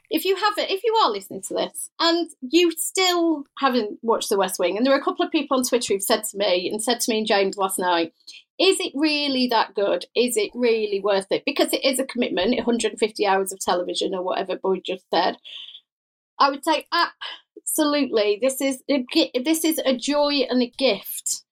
If 0.09 0.25
you 0.25 0.35
haven't, 0.35 0.69
if 0.69 0.83
you 0.83 0.93
are 0.95 1.09
listening 1.09 1.41
to 1.47 1.53
this 1.53 1.89
and 1.99 2.29
you 2.41 2.71
still 2.71 3.45
haven't 3.57 3.99
watched 4.01 4.29
The 4.29 4.37
West 4.37 4.59
Wing, 4.59 4.77
and 4.77 4.85
there 4.85 4.93
are 4.93 4.99
a 4.99 5.03
couple 5.03 5.25
of 5.25 5.31
people 5.31 5.57
on 5.57 5.63
Twitter 5.63 5.93
who've 5.93 6.03
said 6.03 6.23
to 6.25 6.37
me 6.37 6.69
and 6.69 6.83
said 6.83 6.99
to 6.99 7.11
me 7.11 7.19
and 7.19 7.27
James 7.27 7.57
last 7.57 7.79
night, 7.79 8.13
is 8.61 8.79
it 8.79 8.91
really 8.93 9.47
that 9.47 9.73
good? 9.73 10.05
Is 10.15 10.37
it 10.37 10.51
really 10.53 11.01
worth 11.01 11.25
it? 11.31 11.41
Because 11.45 11.73
it 11.73 11.83
is 11.83 11.99
a 11.99 12.05
commitment, 12.05 12.55
150 12.55 13.25
hours 13.25 13.51
of 13.51 13.59
television 13.59 14.13
or 14.13 14.23
whatever 14.23 14.55
Boyd 14.55 14.83
just 14.85 15.03
said. 15.11 15.37
I 16.39 16.51
would 16.51 16.63
say 16.63 16.85
absolutely. 16.93 18.37
This 18.39 18.61
is 18.61 18.83
a, 18.87 19.03
this 19.43 19.65
is 19.65 19.79
a 19.83 19.97
joy 19.97 20.45
and 20.47 20.61
a 20.61 20.71
gift. 20.77 21.43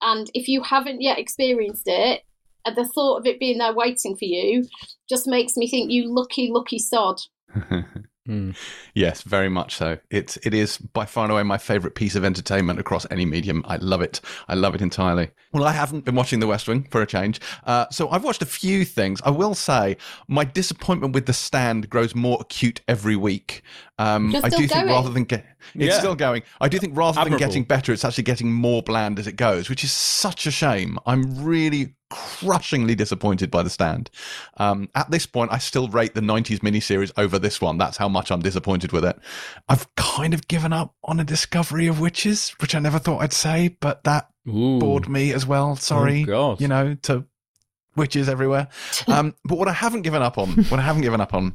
And 0.00 0.30
if 0.32 0.48
you 0.48 0.62
haven't 0.62 1.02
yet 1.02 1.18
experienced 1.18 1.84
it, 1.86 2.22
uh, 2.64 2.72
the 2.72 2.86
thought 2.86 3.18
of 3.18 3.26
it 3.26 3.38
being 3.38 3.58
there 3.58 3.74
waiting 3.74 4.16
for 4.16 4.24
you 4.24 4.64
just 5.10 5.26
makes 5.26 5.56
me 5.58 5.68
think 5.68 5.90
you 5.90 6.12
lucky, 6.12 6.50
lucky 6.50 6.78
sod. 6.78 7.20
Mm. 8.26 8.56
Yes, 8.94 9.22
very 9.22 9.48
much 9.48 9.76
so. 9.76 9.98
It's 10.10 10.36
it 10.38 10.54
is 10.54 10.78
by 10.78 11.04
far 11.04 11.24
and 11.24 11.32
away 11.32 11.42
my 11.42 11.58
favorite 11.58 11.94
piece 11.94 12.14
of 12.14 12.24
entertainment 12.24 12.78
across 12.78 13.06
any 13.10 13.24
medium. 13.24 13.64
I 13.66 13.76
love 13.76 14.02
it. 14.02 14.20
I 14.48 14.54
love 14.54 14.74
it 14.74 14.82
entirely. 14.82 15.30
Well, 15.52 15.64
I 15.64 15.72
haven't 15.72 16.04
been 16.04 16.14
watching 16.14 16.40
The 16.40 16.46
West 16.46 16.68
Wing 16.68 16.86
for 16.90 17.02
a 17.02 17.06
change, 17.06 17.40
uh, 17.64 17.86
so 17.90 18.08
I've 18.10 18.24
watched 18.24 18.42
a 18.42 18.46
few 18.46 18.84
things. 18.84 19.20
I 19.24 19.30
will 19.30 19.54
say 19.54 19.96
my 20.28 20.44
disappointment 20.44 21.14
with 21.14 21.26
The 21.26 21.32
Stand 21.32 21.88
grows 21.88 22.14
more 22.14 22.38
acute 22.40 22.80
every 22.88 23.16
week. 23.16 23.62
Um, 23.98 24.34
I 24.36 24.48
do 24.48 24.66
think 24.66 24.86
rather 24.86 25.10
than 25.10 25.24
get 25.24 25.44
it's 25.74 25.94
yeah. 25.94 25.98
still 25.98 26.14
going. 26.14 26.42
I 26.60 26.68
do 26.68 26.78
think 26.78 26.96
rather 26.96 27.20
Admirable. 27.20 27.38
than 27.38 27.48
getting 27.48 27.64
better, 27.64 27.92
it's 27.92 28.04
actually 28.04 28.24
getting 28.24 28.52
more 28.52 28.82
bland 28.82 29.18
as 29.18 29.26
it 29.26 29.36
goes, 29.36 29.68
which 29.68 29.84
is 29.84 29.92
such 29.92 30.46
a 30.46 30.50
shame. 30.50 30.98
I'm 31.06 31.44
really 31.44 31.94
crushingly 32.10 32.94
disappointed 32.94 33.50
by 33.50 33.62
the 33.62 33.70
stand. 33.70 34.10
Um, 34.56 34.88
at 34.94 35.10
this 35.10 35.26
point, 35.26 35.52
I 35.52 35.58
still 35.58 35.88
rate 35.88 36.14
the 36.14 36.20
90s 36.20 36.60
miniseries 36.60 37.12
over 37.16 37.38
this 37.38 37.60
one. 37.60 37.78
That's 37.78 37.96
how 37.96 38.08
much 38.08 38.30
I'm 38.30 38.40
disappointed 38.40 38.92
with 38.92 39.04
it. 39.04 39.18
I've 39.68 39.92
kind 39.96 40.34
of 40.34 40.48
given 40.48 40.72
up 40.72 40.94
on 41.04 41.20
a 41.20 41.24
discovery 41.24 41.86
of 41.86 42.00
witches, 42.00 42.50
which 42.60 42.74
I 42.74 42.78
never 42.78 42.98
thought 42.98 43.22
I'd 43.22 43.32
say, 43.32 43.76
but 43.80 44.04
that 44.04 44.30
Ooh. 44.48 44.78
bored 44.78 45.08
me 45.08 45.32
as 45.32 45.46
well. 45.46 45.76
Sorry, 45.76 46.26
oh, 46.28 46.56
you 46.58 46.68
know, 46.68 46.94
to 47.02 47.24
witches 47.96 48.28
everywhere. 48.28 48.68
Um, 49.08 49.34
but 49.44 49.56
what 49.56 49.68
I 49.68 49.72
haven't 49.72 50.02
given 50.02 50.20
up 50.20 50.36
on, 50.36 50.48
what 50.64 50.80
I 50.80 50.82
haven't 50.82 51.02
given 51.02 51.20
up 51.20 51.32
on 51.32 51.54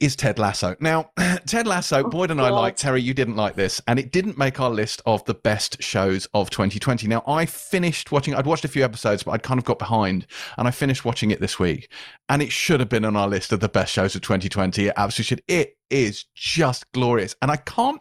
is 0.00 0.16
Ted 0.16 0.38
Lasso. 0.38 0.76
Now, 0.80 1.10
Ted 1.46 1.66
Lasso, 1.66 2.04
oh, 2.04 2.08
Boyd 2.08 2.30
and 2.30 2.40
I 2.40 2.50
like 2.50 2.76
Terry, 2.76 3.00
you 3.02 3.14
didn't 3.14 3.36
like 3.36 3.54
this, 3.54 3.80
and 3.86 3.98
it 3.98 4.12
didn't 4.12 4.38
make 4.38 4.60
our 4.60 4.70
list 4.70 5.02
of 5.06 5.24
the 5.24 5.34
best 5.34 5.82
shows 5.82 6.26
of 6.34 6.50
2020. 6.50 7.06
Now, 7.08 7.22
I 7.26 7.46
finished 7.46 8.12
watching, 8.12 8.34
I'd 8.34 8.46
watched 8.46 8.64
a 8.64 8.68
few 8.68 8.84
episodes, 8.84 9.22
but 9.22 9.32
I'd 9.32 9.42
kind 9.42 9.58
of 9.58 9.64
got 9.64 9.78
behind, 9.78 10.26
and 10.58 10.66
I 10.68 10.70
finished 10.70 11.04
watching 11.04 11.30
it 11.30 11.40
this 11.40 11.58
week, 11.58 11.90
and 12.28 12.42
it 12.42 12.52
should 12.52 12.80
have 12.80 12.88
been 12.88 13.04
on 13.04 13.16
our 13.16 13.28
list 13.28 13.52
of 13.52 13.60
the 13.60 13.68
best 13.68 13.92
shows 13.92 14.14
of 14.14 14.22
2020. 14.22 14.86
It 14.86 14.94
absolutely 14.96 15.24
should. 15.24 15.42
It 15.48 15.76
is 15.90 16.24
just 16.34 16.90
glorious. 16.92 17.34
And 17.42 17.50
I 17.50 17.56
can't 17.56 18.00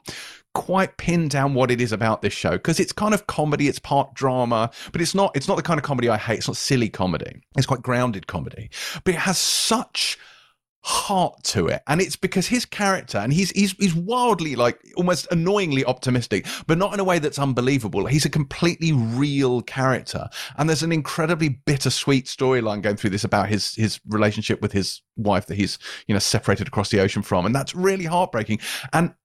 quite 0.55 0.95
pin 0.97 1.27
down 1.27 1.53
what 1.53 1.69
it 1.69 1.81
is 1.81 1.91
about 1.91 2.21
this 2.21 2.33
show 2.33 2.51
because 2.51 2.79
it's 2.79 2.93
kind 2.93 3.13
of 3.13 3.27
comedy, 3.27 3.67
it's 3.67 3.77
part 3.77 4.13
drama, 4.13 4.71
but 4.91 5.01
it's 5.01 5.13
not 5.13 5.35
it's 5.35 5.47
not 5.47 5.57
the 5.57 5.63
kind 5.63 5.77
of 5.77 5.83
comedy 5.83 6.09
I 6.09 6.17
hate. 6.17 6.39
It's 6.39 6.47
not 6.47 6.57
silly 6.57 6.89
comedy. 6.89 7.41
It's 7.57 7.67
quite 7.67 7.83
grounded 7.83 8.25
comedy. 8.27 8.69
But 9.03 9.13
it 9.13 9.19
has 9.19 9.37
such 9.37 10.17
heart 10.85 11.43
to 11.43 11.67
it. 11.67 11.81
And 11.87 11.99
it's 11.99 12.15
because 12.15 12.45
his 12.45 12.63
character 12.63 13.17
and 13.17 13.33
he's 13.33 13.49
he's 13.51 13.71
he's 13.79 13.95
wildly 13.95 14.55
like 14.55 14.79
almost 14.95 15.27
annoyingly 15.31 15.83
optimistic 15.83 16.45
but 16.67 16.77
not 16.77 16.93
in 16.93 16.99
a 16.99 17.03
way 17.03 17.17
that's 17.17 17.39
unbelievable. 17.39 18.05
He's 18.05 18.23
a 18.23 18.29
completely 18.29 18.91
real 18.91 19.63
character. 19.63 20.29
And 20.57 20.69
there's 20.69 20.83
an 20.83 20.91
incredibly 20.91 21.49
bittersweet 21.49 22.25
storyline 22.25 22.83
going 22.83 22.97
through 22.97 23.09
this 23.09 23.23
about 23.23 23.49
his 23.49 23.73
his 23.73 23.99
relationship 24.07 24.61
with 24.61 24.73
his 24.73 25.01
wife 25.15 25.47
that 25.47 25.55
he's 25.55 25.79
you 26.05 26.13
know 26.13 26.19
separated 26.19 26.67
across 26.67 26.91
the 26.91 26.99
ocean 26.99 27.23
from. 27.23 27.47
And 27.47 27.55
that's 27.55 27.73
really 27.73 28.05
heartbreaking. 28.05 28.59
And 28.93 29.15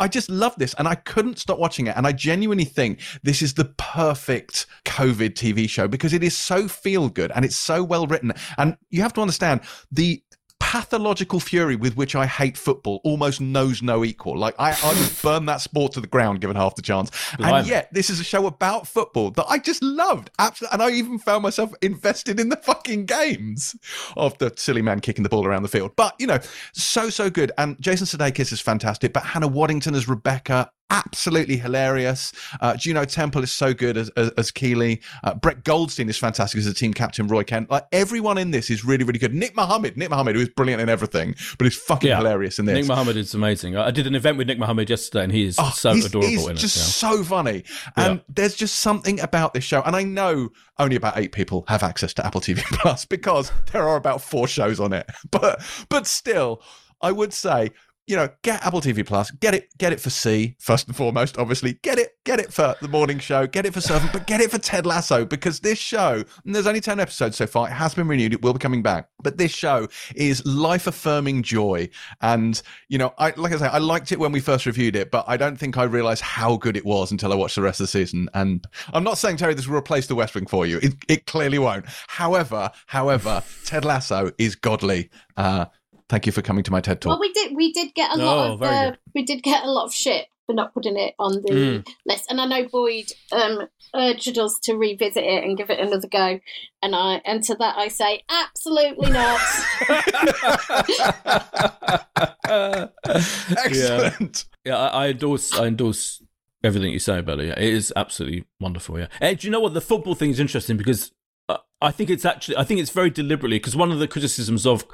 I 0.00 0.08
just 0.08 0.30
love 0.30 0.54
this 0.56 0.72
and 0.78 0.88
I 0.88 0.94
couldn't 0.94 1.38
stop 1.38 1.58
watching 1.58 1.86
it. 1.86 1.96
And 1.96 2.06
I 2.06 2.12
genuinely 2.12 2.64
think 2.64 3.00
this 3.22 3.42
is 3.42 3.52
the 3.52 3.66
perfect 3.66 4.64
COVID 4.86 5.34
TV 5.34 5.68
show 5.68 5.86
because 5.86 6.14
it 6.14 6.24
is 6.24 6.34
so 6.34 6.66
feel 6.66 7.10
good 7.10 7.30
and 7.34 7.44
it's 7.44 7.56
so 7.56 7.84
well 7.84 8.06
written. 8.06 8.32
And 8.56 8.78
you 8.88 9.02
have 9.02 9.12
to 9.14 9.20
understand 9.20 9.60
the 9.92 10.22
pathological 10.70 11.40
fury 11.40 11.74
with 11.74 11.96
which 11.96 12.14
I 12.14 12.26
hate 12.26 12.56
football 12.56 13.00
almost 13.02 13.40
knows 13.40 13.82
no 13.82 14.04
equal. 14.04 14.38
Like 14.38 14.54
I, 14.56 14.70
I 14.70 14.94
would 14.94 15.12
burn 15.22 15.46
that 15.46 15.60
sport 15.60 15.94
to 15.94 16.00
the 16.00 16.06
ground 16.06 16.40
given 16.40 16.54
half 16.54 16.76
the 16.76 16.82
chance. 16.82 17.10
And 17.40 17.66
yet, 17.66 17.92
this 17.92 18.08
is 18.08 18.20
a 18.20 18.24
show 18.24 18.46
about 18.46 18.86
football 18.86 19.32
that 19.32 19.46
I 19.48 19.58
just 19.58 19.82
loved. 19.82 20.30
Absolutely, 20.38 20.74
and 20.74 20.80
I 20.80 20.96
even 20.96 21.18
found 21.18 21.42
myself 21.42 21.74
invested 21.82 22.38
in 22.38 22.50
the 22.50 22.56
fucking 22.56 23.06
games 23.06 23.74
of 24.16 24.38
the 24.38 24.52
silly 24.56 24.80
man 24.80 25.00
kicking 25.00 25.24
the 25.24 25.28
ball 25.28 25.44
around 25.44 25.64
the 25.64 25.68
field. 25.68 25.96
But 25.96 26.14
you 26.20 26.28
know, 26.28 26.38
so 26.72 27.10
so 27.10 27.30
good. 27.30 27.50
And 27.58 27.76
Jason 27.80 28.06
Sudeikis 28.06 28.52
is 28.52 28.60
fantastic. 28.60 29.12
But 29.12 29.24
Hannah 29.24 29.48
Waddingham 29.48 29.96
as 29.96 30.08
Rebecca, 30.08 30.70
absolutely 30.90 31.56
hilarious. 31.56 32.32
Uh, 32.60 32.76
Juno 32.76 33.04
Temple 33.04 33.42
is 33.42 33.52
so 33.52 33.72
good 33.72 33.96
as, 33.96 34.08
as, 34.10 34.30
as 34.30 34.50
Keeley. 34.50 35.00
Uh, 35.24 35.34
Brett 35.34 35.64
Goldstein 35.64 36.08
is 36.08 36.18
fantastic 36.18 36.58
as 36.58 36.66
the 36.66 36.74
team 36.74 36.92
captain, 36.92 37.26
Roy 37.26 37.44
Kent. 37.44 37.70
Like 37.70 37.86
everyone 37.92 38.38
in 38.38 38.50
this 38.50 38.70
is 38.70 38.84
really, 38.84 39.04
really 39.04 39.18
good. 39.18 39.34
Nick 39.34 39.56
Mohammed, 39.56 39.96
Nick 39.96 40.10
Mohammed, 40.10 40.36
who 40.36 40.42
is 40.42 40.48
brilliant 40.48 40.82
in 40.82 40.88
everything, 40.88 41.34
but 41.58 41.64
he's 41.64 41.76
fucking 41.76 42.08
yeah. 42.08 42.16
hilarious 42.18 42.58
in 42.58 42.66
this. 42.66 42.74
Nick 42.74 42.86
Mohammed 42.86 43.16
is 43.16 43.34
amazing. 43.34 43.76
I 43.76 43.90
did 43.90 44.06
an 44.06 44.14
event 44.14 44.36
with 44.38 44.46
Nick 44.46 44.58
Mohammed 44.58 44.90
yesterday, 44.90 45.24
and 45.24 45.32
he 45.32 45.44
is 45.44 45.56
oh, 45.58 45.72
so 45.74 45.94
he's, 45.94 46.06
adorable 46.06 46.28
he's 46.28 46.46
in 46.46 46.56
just 46.56 46.76
it. 46.76 46.80
Yeah. 46.80 47.16
so 47.16 47.24
funny. 47.24 47.64
And 47.96 48.16
yeah. 48.16 48.24
there's 48.28 48.54
just 48.54 48.80
something 48.80 49.20
about 49.20 49.54
this 49.54 49.64
show. 49.64 49.82
And 49.82 49.96
I 49.96 50.02
know 50.02 50.50
only 50.78 50.96
about 50.96 51.16
eight 51.18 51.32
people 51.32 51.64
have 51.68 51.82
access 51.82 52.14
to 52.14 52.26
Apple 52.26 52.40
TV 52.40 52.58
Plus 52.80 53.04
because 53.04 53.52
there 53.72 53.88
are 53.88 53.96
about 53.96 54.22
four 54.22 54.48
shows 54.48 54.80
on 54.80 54.92
it. 54.92 55.08
But 55.30 55.62
but 55.88 56.06
still, 56.06 56.62
I 57.00 57.12
would 57.12 57.32
say 57.32 57.70
you 58.06 58.16
know, 58.16 58.28
get 58.42 58.64
Apple 58.64 58.80
TV 58.80 59.06
Plus, 59.06 59.30
get 59.30 59.54
it, 59.54 59.68
get 59.78 59.92
it 59.92 60.00
for 60.00 60.10
See 60.10 60.56
first 60.58 60.88
and 60.88 60.96
foremost. 60.96 61.38
Obviously, 61.38 61.74
get 61.82 61.98
it, 61.98 62.16
get 62.24 62.40
it 62.40 62.52
for 62.52 62.74
the 62.80 62.88
morning 62.88 63.18
show, 63.18 63.46
get 63.46 63.66
it 63.66 63.72
for 63.72 63.80
Servant, 63.80 64.12
but 64.12 64.26
get 64.26 64.40
it 64.40 64.50
for 64.50 64.58
Ted 64.58 64.84
Lasso 64.84 65.24
because 65.24 65.60
this 65.60 65.78
show, 65.78 66.24
and 66.44 66.54
there's 66.54 66.66
only 66.66 66.80
ten 66.80 66.98
episodes 66.98 67.36
so 67.36 67.46
far. 67.46 67.68
It 67.68 67.72
has 67.72 67.94
been 67.94 68.08
renewed. 68.08 68.32
It 68.32 68.42
will 68.42 68.52
be 68.52 68.58
coming 68.58 68.82
back, 68.82 69.08
but 69.22 69.38
this 69.38 69.52
show 69.52 69.88
is 70.16 70.44
life 70.44 70.86
affirming 70.86 71.42
joy. 71.42 71.88
And 72.20 72.60
you 72.88 72.98
know, 72.98 73.14
I 73.18 73.32
like 73.36 73.52
I 73.52 73.58
say, 73.58 73.66
I 73.66 73.78
liked 73.78 74.12
it 74.12 74.18
when 74.18 74.32
we 74.32 74.40
first 74.40 74.66
reviewed 74.66 74.96
it, 74.96 75.10
but 75.10 75.24
I 75.28 75.36
don't 75.36 75.56
think 75.56 75.78
I 75.78 75.84
realized 75.84 76.22
how 76.22 76.56
good 76.56 76.76
it 76.76 76.84
was 76.84 77.12
until 77.12 77.32
I 77.32 77.36
watched 77.36 77.56
the 77.56 77.62
rest 77.62 77.80
of 77.80 77.84
the 77.84 77.88
season. 77.88 78.28
And 78.34 78.66
I'm 78.92 79.04
not 79.04 79.18
saying 79.18 79.36
Terry, 79.36 79.54
this 79.54 79.68
will 79.68 79.78
replace 79.78 80.06
the 80.06 80.14
West 80.14 80.34
Wing 80.34 80.46
for 80.46 80.66
you. 80.66 80.78
It, 80.78 80.94
it 81.08 81.26
clearly 81.26 81.58
won't. 81.58 81.86
However, 82.08 82.70
however, 82.86 83.42
Ted 83.64 83.84
Lasso 83.84 84.30
is 84.38 84.56
godly. 84.56 85.10
Uh, 85.36 85.66
Thank 86.10 86.26
you 86.26 86.32
for 86.32 86.42
coming 86.42 86.64
to 86.64 86.72
my 86.72 86.80
TED 86.80 87.00
talk. 87.00 87.10
Well, 87.10 87.20
we 87.20 87.32
did 87.32 87.54
we 87.54 87.72
did 87.72 87.94
get 87.94 88.10
a 88.10 88.16
lot 88.16 88.50
oh, 88.50 88.54
of 88.54 88.62
uh, 88.62 88.96
we 89.14 89.24
did 89.24 89.44
get 89.44 89.62
a 89.62 89.70
lot 89.70 89.84
of 89.84 89.94
shit 89.94 90.26
for 90.44 90.56
not 90.56 90.74
putting 90.74 90.98
it 90.98 91.14
on 91.20 91.34
the 91.34 91.52
mm. 91.52 91.86
list, 92.04 92.28
and 92.28 92.40
I 92.40 92.46
know 92.46 92.66
Boyd 92.66 93.12
um, 93.30 93.68
urged 93.94 94.36
us 94.36 94.58
to 94.64 94.74
revisit 94.74 95.22
it 95.22 95.44
and 95.44 95.56
give 95.56 95.70
it 95.70 95.78
another 95.78 96.08
go, 96.08 96.40
and 96.82 96.96
I 96.96 97.22
and 97.24 97.44
to 97.44 97.54
that 97.54 97.78
I 97.78 97.86
say 97.86 98.24
absolutely 98.28 99.12
not. 99.12 99.40
Excellent. 103.64 104.46
Yeah, 104.64 104.72
yeah 104.72 104.78
I, 104.78 105.04
I, 105.04 105.08
endorse 105.10 105.56
I 105.56 105.66
endorse 105.66 106.20
everything 106.64 106.92
you 106.92 106.98
say, 106.98 107.20
Bella. 107.20 107.44
Yeah, 107.44 107.54
it 107.56 107.72
is 107.72 107.92
absolutely 107.94 108.46
wonderful. 108.58 108.98
Yeah, 108.98 109.06
and 109.20 109.38
do 109.38 109.46
you 109.46 109.52
know 109.52 109.60
what 109.60 109.74
the 109.74 109.80
football 109.80 110.16
thing 110.16 110.30
is 110.30 110.40
interesting 110.40 110.76
because 110.76 111.12
uh, 111.48 111.58
I 111.80 111.92
think 111.92 112.10
it's 112.10 112.24
actually 112.24 112.56
I 112.56 112.64
think 112.64 112.80
it's 112.80 112.90
very 112.90 113.10
deliberately 113.10 113.60
because 113.60 113.76
one 113.76 113.92
of 113.92 114.00
the 114.00 114.08
criticisms 114.08 114.66
of 114.66 114.84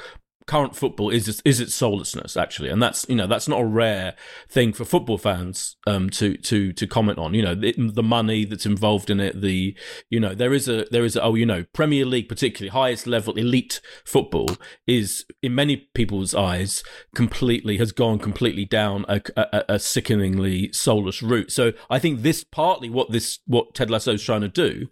current 0.47 0.77
football 0.77 1.11
is 1.11 1.41
is 1.45 1.61
its 1.61 1.75
soullessness 1.75 2.37
actually, 2.37 2.69
and 2.69 2.83
that's 2.83 3.07
you 3.09 3.17
know 3.17 3.27
that's 3.27 3.49
not 3.49 3.61
a 3.61 3.65
rare 3.65 4.15
thing 4.49 4.73
for 4.73 4.85
football 4.85 5.19
fans 5.19 5.77
um, 5.87 6.09
to 6.11 6.37
to 6.39 6.73
to 6.73 6.87
comment 6.87 7.19
on. 7.19 7.35
You 7.35 7.43
know 7.43 7.55
the, 7.55 7.75
the, 7.77 8.03
money 8.03 8.45
that's 8.45 8.67
involved 8.67 9.11
in 9.11 9.19
it, 9.19 9.41
the 9.41 9.77
you 10.09 10.21
know 10.21 10.35
there 10.35 10.53
is 10.53 10.69
a 10.69 10.87
there 10.91 11.05
is 11.05 11.17
a, 11.17 11.23
oh 11.23 11.35
you 11.35 11.47
know 11.47 11.65
Premier 11.73 12.05
League 12.05 12.29
particularly 12.29 12.71
highest 12.71 13.07
level 13.07 13.35
elite 13.35 13.81
football 14.05 14.51
is 14.87 15.25
in 15.43 15.55
many 15.55 15.77
people's 15.95 16.35
eyes 16.35 16.85
completely 17.15 17.79
has 17.79 17.93
gone 17.93 18.19
completely 18.19 18.65
down 18.65 19.05
a, 19.09 19.21
a, 19.37 19.65
a 19.71 19.79
sickeningly 19.79 20.73
soulless 20.73 21.23
route. 21.23 21.51
So 21.51 21.73
I 21.91 21.99
think 21.99 22.23
this 22.23 22.45
partly 22.45 22.89
what 22.89 23.11
this 23.11 23.41
what 23.47 23.75
Ted 23.75 23.91
Lasso 23.91 24.15
is 24.15 24.23
trying 24.23 24.43
to 24.43 24.49
do 24.49 24.89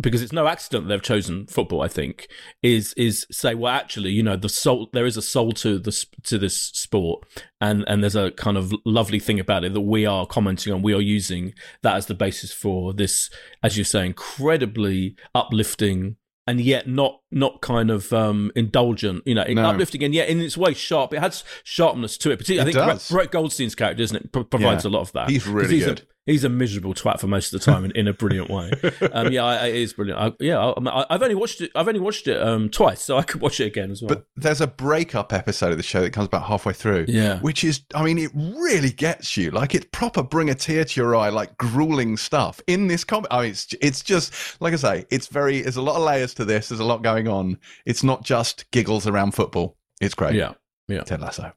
because 0.00 0.22
it's 0.22 0.32
no 0.32 0.46
accident 0.46 0.88
they've 0.88 1.02
chosen 1.02 1.46
football. 1.46 1.82
I 1.82 1.88
think 1.88 2.28
is 2.62 2.92
is 2.94 3.26
say 3.30 3.54
well 3.54 3.72
actually 3.72 4.10
you 4.10 4.22
know 4.22 4.36
the 4.36 4.48
soul 4.48 4.88
there 4.92 5.06
is 5.06 5.16
a 5.16 5.22
soul 5.22 5.52
to 5.52 5.78
this 5.78 6.06
to 6.24 6.38
this 6.38 6.56
sport 6.56 7.24
and 7.60 7.84
and 7.86 8.02
there's 8.02 8.16
a 8.16 8.30
kind 8.32 8.56
of 8.56 8.72
lovely 8.84 9.18
thing 9.18 9.40
about 9.40 9.64
it 9.64 9.74
that 9.74 9.80
we 9.80 10.06
are 10.06 10.26
commenting 10.26 10.72
on. 10.72 10.82
We 10.82 10.94
are 10.94 11.00
using 11.00 11.54
that 11.82 11.96
as 11.96 12.06
the 12.06 12.14
basis 12.14 12.52
for 12.52 12.92
this, 12.92 13.30
as 13.62 13.76
you 13.76 13.84
say, 13.84 14.06
incredibly 14.06 15.16
uplifting 15.34 16.16
and 16.46 16.60
yet 16.60 16.86
not 16.86 17.20
not 17.30 17.60
kind 17.60 17.90
of 17.90 18.12
um, 18.12 18.52
indulgent, 18.54 19.22
you 19.26 19.34
know, 19.34 19.44
no. 19.48 19.70
uplifting, 19.70 20.04
and 20.04 20.14
yet 20.14 20.28
in 20.28 20.40
its 20.40 20.56
way 20.56 20.74
sharp. 20.74 21.12
It 21.12 21.20
has 21.20 21.42
sharpness 21.64 22.16
to 22.18 22.30
it. 22.30 22.38
Particularly, 22.38 22.70
it 22.70 22.76
I 22.76 22.82
think 22.84 22.98
does. 22.98 23.10
Brett 23.10 23.32
Goldstein's 23.32 23.74
character, 23.74 24.02
isn't 24.02 24.16
it, 24.16 24.32
provides 24.32 24.84
yeah. 24.84 24.90
a 24.90 24.92
lot 24.92 25.00
of 25.00 25.12
that. 25.12 25.28
He's 25.28 25.46
really 25.46 25.76
he's 25.76 25.84
good. 25.84 26.00
A, 26.00 26.04
he's 26.26 26.44
a 26.44 26.48
miserable 26.48 26.92
twat 26.92 27.20
for 27.20 27.28
most 27.28 27.54
of 27.54 27.60
the 27.60 27.64
time 27.64 27.84
in, 27.84 27.92
in 27.92 28.08
a 28.08 28.12
brilliant 28.12 28.50
way. 28.50 28.70
Um, 29.12 29.32
yeah, 29.32 29.44
I, 29.44 29.66
it 29.68 29.76
is 29.76 29.92
brilliant. 29.92 30.20
I, 30.20 30.32
yeah, 30.40 30.58
I, 30.58 31.06
have 31.10 31.22
only 31.22 31.34
watched 31.34 31.60
it. 31.60 31.70
I've 31.74 31.86
only 31.86 32.00
watched 32.00 32.26
it 32.26 32.40
um, 32.42 32.68
twice, 32.68 33.00
so 33.00 33.16
I 33.16 33.22
could 33.22 33.40
watch 33.40 33.60
it 33.60 33.66
again 33.66 33.90
as 33.90 34.02
well. 34.02 34.08
But 34.08 34.26
there's 34.36 34.60
a 34.60 34.66
breakup 34.66 35.32
episode 35.32 35.70
of 35.70 35.76
the 35.76 35.82
show 35.82 36.00
that 36.00 36.10
comes 36.10 36.26
about 36.26 36.44
halfway 36.44 36.72
through. 36.72 37.06
Yeah, 37.08 37.38
which 37.40 37.62
is, 37.62 37.82
I 37.94 38.02
mean, 38.02 38.18
it 38.18 38.30
really 38.34 38.90
gets 38.90 39.36
you. 39.36 39.50
Like 39.50 39.74
it's 39.74 39.86
proper, 39.92 40.22
bring 40.22 40.50
a 40.50 40.54
tear 40.54 40.84
to 40.84 41.00
your 41.00 41.14
eye, 41.14 41.28
like 41.28 41.56
grueling 41.56 42.16
stuff 42.16 42.60
in 42.66 42.88
this 42.88 43.04
comic. 43.04 43.28
I 43.30 43.42
mean, 43.42 43.50
it's 43.50 43.74
it's 43.80 44.02
just 44.02 44.60
like 44.60 44.72
I 44.72 44.76
say, 44.76 45.06
it's 45.10 45.28
very. 45.28 45.62
There's 45.62 45.76
a 45.76 45.82
lot 45.82 45.96
of 45.96 46.02
layers 46.02 46.34
to 46.34 46.44
this. 46.44 46.68
There's 46.68 46.80
a 46.80 46.84
lot 46.84 47.02
going 47.02 47.28
on. 47.28 47.58
It's 47.84 48.02
not 48.02 48.24
just 48.24 48.70
giggles 48.70 49.06
around 49.06 49.32
football. 49.32 49.76
It's 50.00 50.14
great. 50.14 50.34
Yeah, 50.34 50.54
yeah. 50.88 51.02
Ted 51.02 51.20
Lasso. 51.20 51.52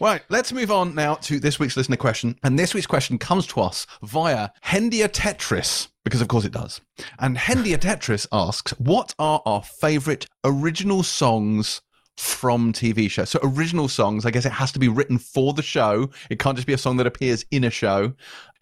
Right, 0.00 0.22
let's 0.28 0.52
move 0.52 0.70
on 0.70 0.94
now 0.94 1.14
to 1.16 1.40
this 1.40 1.58
week's 1.58 1.76
listener 1.76 1.96
question. 1.96 2.36
And 2.42 2.58
this 2.58 2.74
week's 2.74 2.86
question 2.86 3.18
comes 3.18 3.46
to 3.48 3.60
us 3.60 3.86
via 4.02 4.50
Hendia 4.64 5.08
Tetris, 5.08 5.88
because 6.04 6.20
of 6.20 6.28
course 6.28 6.44
it 6.44 6.52
does. 6.52 6.80
And 7.18 7.36
Hendia 7.36 7.78
Tetris 7.78 8.26
asks, 8.32 8.72
What 8.72 9.14
are 9.18 9.42
our 9.46 9.62
favourite 9.62 10.26
original 10.44 11.02
songs 11.02 11.80
from 12.16 12.72
TV 12.72 13.10
shows? 13.10 13.30
So, 13.30 13.40
original 13.42 13.88
songs, 13.88 14.26
I 14.26 14.30
guess 14.30 14.46
it 14.46 14.52
has 14.52 14.72
to 14.72 14.78
be 14.78 14.88
written 14.88 15.18
for 15.18 15.52
the 15.52 15.62
show. 15.62 16.10
It 16.30 16.38
can't 16.38 16.56
just 16.56 16.66
be 16.66 16.74
a 16.74 16.78
song 16.78 16.96
that 16.98 17.06
appears 17.06 17.44
in 17.50 17.64
a 17.64 17.70
show. 17.70 18.14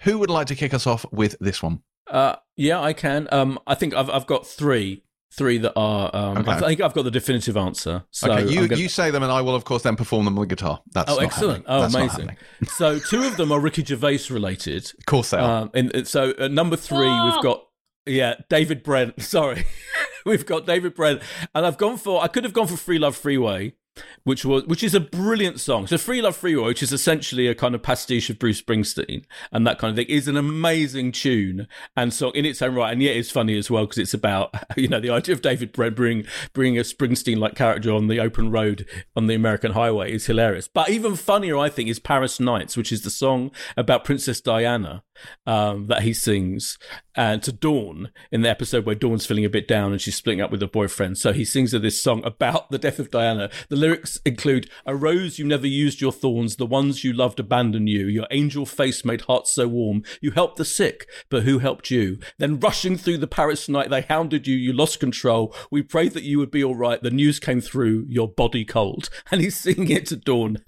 Who 0.02 0.18
would 0.18 0.30
like 0.30 0.46
to 0.48 0.54
kick 0.54 0.74
us 0.74 0.86
off 0.86 1.04
with 1.12 1.36
this 1.40 1.62
one? 1.62 1.82
Uh, 2.06 2.36
yeah, 2.56 2.80
I 2.80 2.92
can. 2.92 3.28
Um, 3.32 3.58
I 3.66 3.74
think 3.74 3.94
I've, 3.94 4.10
I've 4.10 4.26
got 4.26 4.46
three 4.46 5.02
three 5.32 5.58
that 5.58 5.72
are. 5.76 6.10
Um, 6.14 6.38
okay. 6.38 6.50
I 6.50 6.60
think 6.60 6.80
I've 6.80 6.94
got 6.94 7.02
the 7.02 7.10
definitive 7.10 7.56
answer. 7.56 8.04
So 8.10 8.30
okay, 8.32 8.52
you 8.52 8.68
gonna... 8.68 8.80
you 8.80 8.88
say 8.88 9.10
them, 9.10 9.22
and 9.22 9.32
I 9.32 9.40
will 9.40 9.54
of 9.54 9.64
course 9.64 9.82
then 9.82 9.96
perform 9.96 10.24
them 10.24 10.38
on 10.38 10.42
the 10.42 10.46
guitar. 10.46 10.80
That's 10.92 11.10
oh 11.10 11.18
excellent! 11.18 11.66
Happening. 11.66 11.76
Oh 11.76 11.80
That's 11.80 11.94
amazing! 11.94 12.36
so 12.68 12.98
two 12.98 13.24
of 13.24 13.36
them 13.36 13.50
are 13.52 13.60
Ricky 13.60 13.84
Gervais 13.84 14.30
related. 14.30 14.92
Of 14.98 15.06
course 15.06 15.30
they 15.30 15.38
are. 15.38 15.62
Um, 15.62 15.70
and, 15.74 16.06
so 16.06 16.34
uh, 16.38 16.48
number 16.48 16.76
three, 16.76 17.08
oh. 17.08 17.30
we've 17.30 17.42
got 17.42 17.66
yeah 18.06 18.34
David 18.48 18.82
Brent. 18.82 19.20
Sorry, 19.22 19.64
we've 20.26 20.46
got 20.46 20.66
David 20.66 20.94
Brent, 20.94 21.22
and 21.54 21.66
I've 21.66 21.78
gone 21.78 21.96
for 21.96 22.22
I 22.22 22.28
could 22.28 22.44
have 22.44 22.52
gone 22.52 22.66
for 22.66 22.76
Free 22.76 22.98
Love 22.98 23.16
Freeway 23.16 23.74
which 24.24 24.44
was 24.44 24.64
which 24.64 24.82
is 24.82 24.94
a 24.94 25.00
brilliant 25.00 25.60
song. 25.60 25.86
So 25.86 25.98
Free 25.98 26.22
Love 26.22 26.36
Free 26.36 26.52
Freeway, 26.52 26.68
which 26.68 26.82
is 26.82 26.92
essentially 26.92 27.48
a 27.48 27.54
kind 27.54 27.74
of 27.74 27.82
pastiche 27.82 28.30
of 28.30 28.38
Bruce 28.38 28.60
Springsteen 28.62 29.24
and 29.50 29.66
that 29.66 29.78
kind 29.78 29.90
of 29.90 29.96
thing, 29.96 30.14
is 30.14 30.28
an 30.28 30.36
amazing 30.36 31.12
tune 31.12 31.66
and 31.96 32.12
song 32.12 32.32
in 32.34 32.44
its 32.44 32.62
own 32.62 32.74
right. 32.74 32.92
And 32.92 33.02
yet 33.02 33.16
it's 33.16 33.30
funny 33.30 33.56
as 33.58 33.70
well 33.70 33.84
because 33.84 33.98
it's 33.98 34.14
about 34.14 34.54
you 34.76 34.88
know 34.88 35.00
the 35.00 35.10
idea 35.10 35.34
of 35.34 35.42
David 35.42 35.72
Brent 35.72 35.96
bringing 35.96 36.26
bringing 36.52 36.78
a 36.78 36.82
Springsteen 36.82 37.38
like 37.38 37.54
character 37.54 37.92
on 37.92 38.08
the 38.08 38.20
open 38.20 38.50
road 38.50 38.86
on 39.16 39.26
the 39.26 39.34
American 39.34 39.72
highway 39.72 40.12
is 40.12 40.26
hilarious. 40.26 40.68
But 40.68 40.90
even 40.90 41.16
funnier, 41.16 41.56
I 41.56 41.68
think, 41.68 41.88
is 41.88 41.98
Paris 41.98 42.40
Nights, 42.40 42.76
which 42.76 42.92
is 42.92 43.02
the 43.02 43.10
song 43.10 43.50
about 43.76 44.04
Princess 44.04 44.40
Diana 44.40 45.02
um, 45.46 45.86
that 45.86 46.02
he 46.02 46.12
sings 46.12 46.78
and 47.14 47.42
to 47.42 47.52
Dawn 47.52 48.10
in 48.30 48.42
the 48.42 48.48
episode 48.48 48.86
where 48.86 48.94
Dawn's 48.94 49.26
feeling 49.26 49.44
a 49.44 49.50
bit 49.50 49.68
down 49.68 49.92
and 49.92 50.00
she's 50.00 50.16
splitting 50.16 50.40
up 50.40 50.50
with 50.50 50.60
her 50.60 50.66
boyfriend. 50.66 51.18
So 51.18 51.32
he 51.32 51.44
sings 51.44 51.72
her 51.72 51.78
this 51.78 52.00
song 52.00 52.24
about 52.24 52.70
the 52.70 52.78
death 52.78 52.98
of 52.98 53.10
Diana. 53.10 53.50
The 53.68 53.76
lyrics 53.76 54.18
include 54.24 54.70
A 54.86 54.96
rose 54.96 55.38
you 55.38 55.44
never 55.44 55.66
used 55.66 56.00
your 56.00 56.12
thorns, 56.12 56.56
the 56.56 56.66
ones 56.66 57.04
you 57.04 57.12
loved 57.12 57.38
abandon 57.38 57.86
you. 57.86 58.06
Your 58.06 58.26
angel 58.30 58.64
face 58.64 59.04
made 59.04 59.22
hearts 59.22 59.52
so 59.52 59.68
warm. 59.68 60.02
You 60.20 60.30
helped 60.30 60.56
the 60.56 60.64
sick, 60.64 61.08
but 61.28 61.42
who 61.42 61.58
helped 61.58 61.90
you? 61.90 62.18
Then 62.38 62.60
rushing 62.60 62.96
through 62.96 63.18
the 63.18 63.26
Paris 63.26 63.68
night, 63.68 63.90
they 63.90 64.02
hounded 64.02 64.46
you, 64.46 64.56
you 64.56 64.72
lost 64.72 65.00
control. 65.00 65.54
We 65.70 65.82
prayed 65.82 66.12
that 66.12 66.24
you 66.24 66.38
would 66.38 66.50
be 66.50 66.64
all 66.64 66.76
right. 66.76 67.02
The 67.02 67.10
news 67.10 67.38
came 67.38 67.60
through, 67.60 68.06
your 68.08 68.28
body 68.28 68.64
cold. 68.64 69.08
And 69.30 69.40
he's 69.40 69.58
singing 69.58 69.88
it 69.88 70.06
to 70.06 70.16
Dawn. 70.16 70.58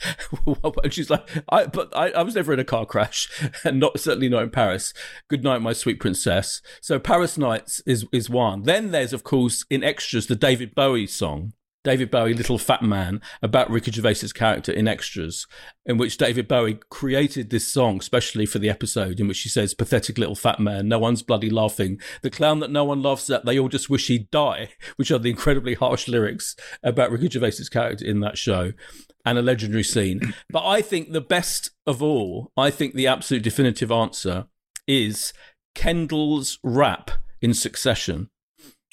and 0.82 0.92
she's 0.92 1.10
like, 1.10 1.28
I, 1.50 1.66
but 1.66 1.94
I, 1.94 2.10
I 2.10 2.22
was 2.22 2.34
never 2.34 2.52
in 2.54 2.58
a 2.58 2.64
car 2.64 2.86
crash, 2.86 3.28
and 3.64 3.78
not 3.78 4.00
certainly 4.00 4.30
not 4.30 4.33
in 4.42 4.50
Paris. 4.50 4.92
Good 5.28 5.44
night, 5.44 5.62
my 5.62 5.72
sweet 5.72 6.00
princess. 6.00 6.60
So 6.80 6.98
Paris 6.98 7.38
Nights 7.38 7.82
is 7.86 8.06
is 8.12 8.28
one. 8.28 8.62
Then 8.64 8.90
there's 8.90 9.12
of 9.12 9.24
course 9.24 9.64
in 9.70 9.84
extras 9.84 10.26
the 10.26 10.36
David 10.36 10.74
Bowie 10.74 11.06
song. 11.06 11.52
David 11.84 12.10
Bowie, 12.10 12.32
Little 12.32 12.56
Fat 12.56 12.82
Man, 12.82 13.20
about 13.42 13.68
Ricky 13.68 13.90
Gervais's 13.90 14.32
character 14.32 14.72
in 14.72 14.88
Extras, 14.88 15.46
in 15.84 15.98
which 15.98 16.16
David 16.16 16.48
Bowie 16.48 16.78
created 16.88 17.50
this 17.50 17.68
song 17.68 18.00
specially 18.00 18.46
for 18.46 18.58
the 18.58 18.70
episode, 18.70 19.20
in 19.20 19.28
which 19.28 19.42
he 19.42 19.50
says, 19.50 19.74
"Pathetic 19.74 20.16
little 20.16 20.34
fat 20.34 20.58
man, 20.58 20.88
no 20.88 20.98
one's 20.98 21.22
bloody 21.22 21.50
laughing. 21.50 22.00
The 22.22 22.30
clown 22.30 22.60
that 22.60 22.70
no 22.70 22.86
one 22.86 23.02
laughs 23.02 23.28
at, 23.28 23.44
they 23.44 23.58
all 23.58 23.68
just 23.68 23.90
wish 23.90 24.06
he'd 24.06 24.30
die," 24.30 24.70
which 24.96 25.10
are 25.10 25.18
the 25.18 25.28
incredibly 25.28 25.74
harsh 25.74 26.08
lyrics 26.08 26.56
about 26.82 27.10
Ricky 27.10 27.28
Gervais's 27.28 27.68
character 27.68 28.06
in 28.06 28.20
that 28.20 28.38
show 28.38 28.72
and 29.24 29.38
a 29.38 29.42
legendary 29.42 29.84
scene. 29.84 30.34
But 30.50 30.66
I 30.66 30.82
think 30.82 31.12
the 31.12 31.20
best 31.20 31.70
of 31.86 32.02
all, 32.02 32.52
I 32.56 32.70
think 32.70 32.94
the 32.94 33.06
absolute 33.06 33.42
definitive 33.42 33.90
answer 33.90 34.46
is 34.86 35.32
Kendall's 35.74 36.58
rap 36.62 37.10
in 37.40 37.54
Succession. 37.54 38.30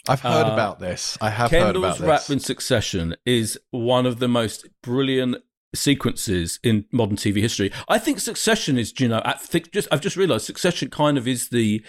I've 0.08 0.22
heard 0.22 0.48
uh, 0.48 0.54
about 0.54 0.80
this. 0.80 1.18
I 1.22 1.30
have 1.30 1.50
Kendall's 1.50 1.68
heard 1.68 1.76
about 1.78 1.98
this. 2.00 2.08
rap 2.08 2.30
in 2.30 2.40
Succession 2.40 3.16
is 3.26 3.60
one 3.72 4.06
of 4.06 4.20
the 4.20 4.28
most 4.28 4.68
brilliant 4.82 5.38
sequences 5.74 6.60
in 6.64 6.86
modern 6.92 7.18
TV 7.18 7.38
history. 7.38 7.72
I 7.88 7.98
think 7.98 8.20
Succession 8.20 8.78
is, 8.78 8.94
you 9.00 9.08
know, 9.08 9.22
I 9.24 9.34
think 9.34 9.72
just 9.72 9.88
I've 9.92 10.02
just 10.02 10.18
realised 10.18 10.46
Succession 10.46 10.90
kind 10.90 11.18
of 11.18 11.28
is 11.28 11.50
the 11.50 11.84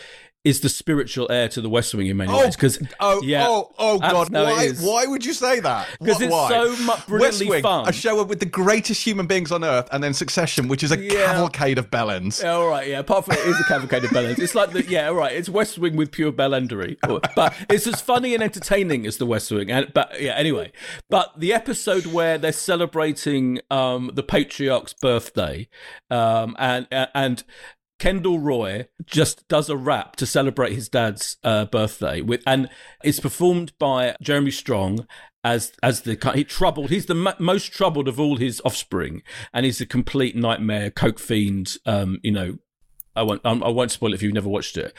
is 0.45 0.61
the 0.61 0.69
spiritual 0.69 1.31
heir 1.31 1.49
to 1.49 1.61
the 1.61 1.69
West 1.69 1.95
Wing 1.95 2.09
in 2.09 2.17
many 2.17 2.33
oh, 2.33 2.41
ways. 2.41 2.57
Because 2.57 2.83
oh, 2.99 3.23
yeah, 3.23 3.47
oh, 3.47 3.73
oh 3.79 3.99
god, 3.99 4.31
why, 4.31 4.71
why 4.81 5.07
would 5.07 5.25
you 5.25 5.33
say 5.33 5.61
that? 5.61 5.89
Because 6.03 6.21
it's 6.21 6.33
why? 6.33 6.49
so 6.49 6.77
much 6.85 7.07
brilliantly 7.07 7.47
West 7.47 7.51
Wing, 7.51 7.63
fun. 7.63 7.89
A 7.89 7.93
show 7.93 8.23
with 8.25 8.41
the 8.41 8.47
greatest 8.47 9.05
human 9.05 9.27
beings 9.27 9.53
on 9.53 9.63
earth, 9.63 9.89
and 9.93 10.03
then 10.03 10.13
Succession, 10.15 10.67
which 10.67 10.83
is 10.83 10.91
a 10.91 10.99
yeah. 10.99 11.27
cavalcade 11.27 11.79
of 11.79 11.91
bellends. 11.91 12.43
Yeah, 12.43 12.53
all 12.53 12.69
right, 12.69 12.89
yeah. 12.89 12.99
Apart 12.99 13.27
from 13.27 13.35
it 13.35 13.47
is 13.47 13.61
a 13.61 13.65
cavalcade 13.65 14.05
of 14.05 14.11
bellends. 14.11 14.39
It's 14.41 14.55
like 14.55 14.73
the 14.73 14.85
yeah, 14.85 15.09
all 15.09 15.15
right. 15.15 15.33
It's 15.33 15.49
West 15.49 15.79
Wing 15.79 15.97
with 15.97 16.11
pure 16.11 16.33
bellendery, 16.33 16.97
but 17.37 17.55
it's 17.71 17.87
as 17.87 18.01
funny 18.01 18.35
and 18.35 18.43
entertaining 18.43 19.07
as 19.07 19.19
the 19.19 19.27
West 19.27 19.51
Wing. 19.53 19.71
And 19.71 19.93
but 19.93 20.21
yeah, 20.21 20.35
anyway. 20.35 20.73
But 21.09 21.39
the 21.39 21.53
episode 21.53 22.07
where 22.07 22.37
they're 22.37 22.53
celebrating 22.53 23.61
um, 23.71 24.11
the 24.15 24.23
patriarch's 24.23 24.95
birthday, 24.95 25.69
um, 26.11 26.57
and 26.59 26.89
and 26.91 27.45
Kendall 28.03 28.41
Roy 28.41 28.89
just 29.07 29.47
does 29.47 29.69
a 29.69 29.77
rap 29.77 30.17
to 30.17 30.27
celebrate 30.27 30.73
his 30.73 30.89
dad's 30.89 31.37
uh, 31.45 31.67
birthday 31.67 32.21
with, 32.21 32.43
and 32.45 32.69
it's 33.05 33.21
performed 33.21 33.75
by 33.79 34.17
Jeremy 34.21 34.51
Strong 34.51 35.07
as 35.45 35.73
as 35.85 36.01
the 36.01 36.19
he 36.35 36.43
troubled. 36.43 36.91
He's 36.91 37.07
the 37.07 37.15
m- 37.15 37.37
most 37.39 37.73
troubled 37.73 38.09
of 38.09 38.19
all 38.19 38.39
his 38.39 38.61
offspring, 38.65 39.23
and 39.55 39.65
he's 39.65 39.81
a 39.81 39.87
complete 39.87 40.35
nightmare, 40.35 40.91
coke 40.91 41.21
fiend. 41.21 41.77
Um, 41.87 42.19
you 42.25 42.33
know, 42.33 42.59
I 43.15 43.23
won't 43.23 43.41
I 43.45 43.69
won't 43.69 43.93
spoil 43.93 44.11
it 44.11 44.17
if 44.17 44.23
you've 44.25 44.35
never 44.35 44.49
watched 44.49 44.77
it. 44.77 44.93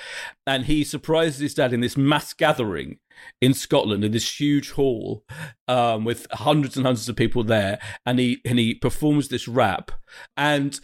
And 0.48 0.64
he 0.64 0.86
surprises 0.86 1.42
his 1.42 1.56
dad 1.56 1.74
in 1.74 1.82
this 1.82 1.98
mass 1.98 2.32
gathering 2.32 3.00
in 3.42 3.54
Scotland 3.54 4.06
in 4.06 4.14
this 4.14 4.40
huge 4.40 4.72
hall 4.72 5.26
um, 5.68 6.06
with 6.06 6.26
hundreds 6.32 6.78
and 6.78 6.86
hundreds 6.86 7.10
of 7.10 7.18
people 7.18 7.44
there, 7.44 7.80
and 8.06 8.18
he 8.18 8.40
and 8.46 8.60
he 8.60 8.74
performs 8.74 9.28
this 9.28 9.50
rap 9.50 9.92
and 10.38 10.80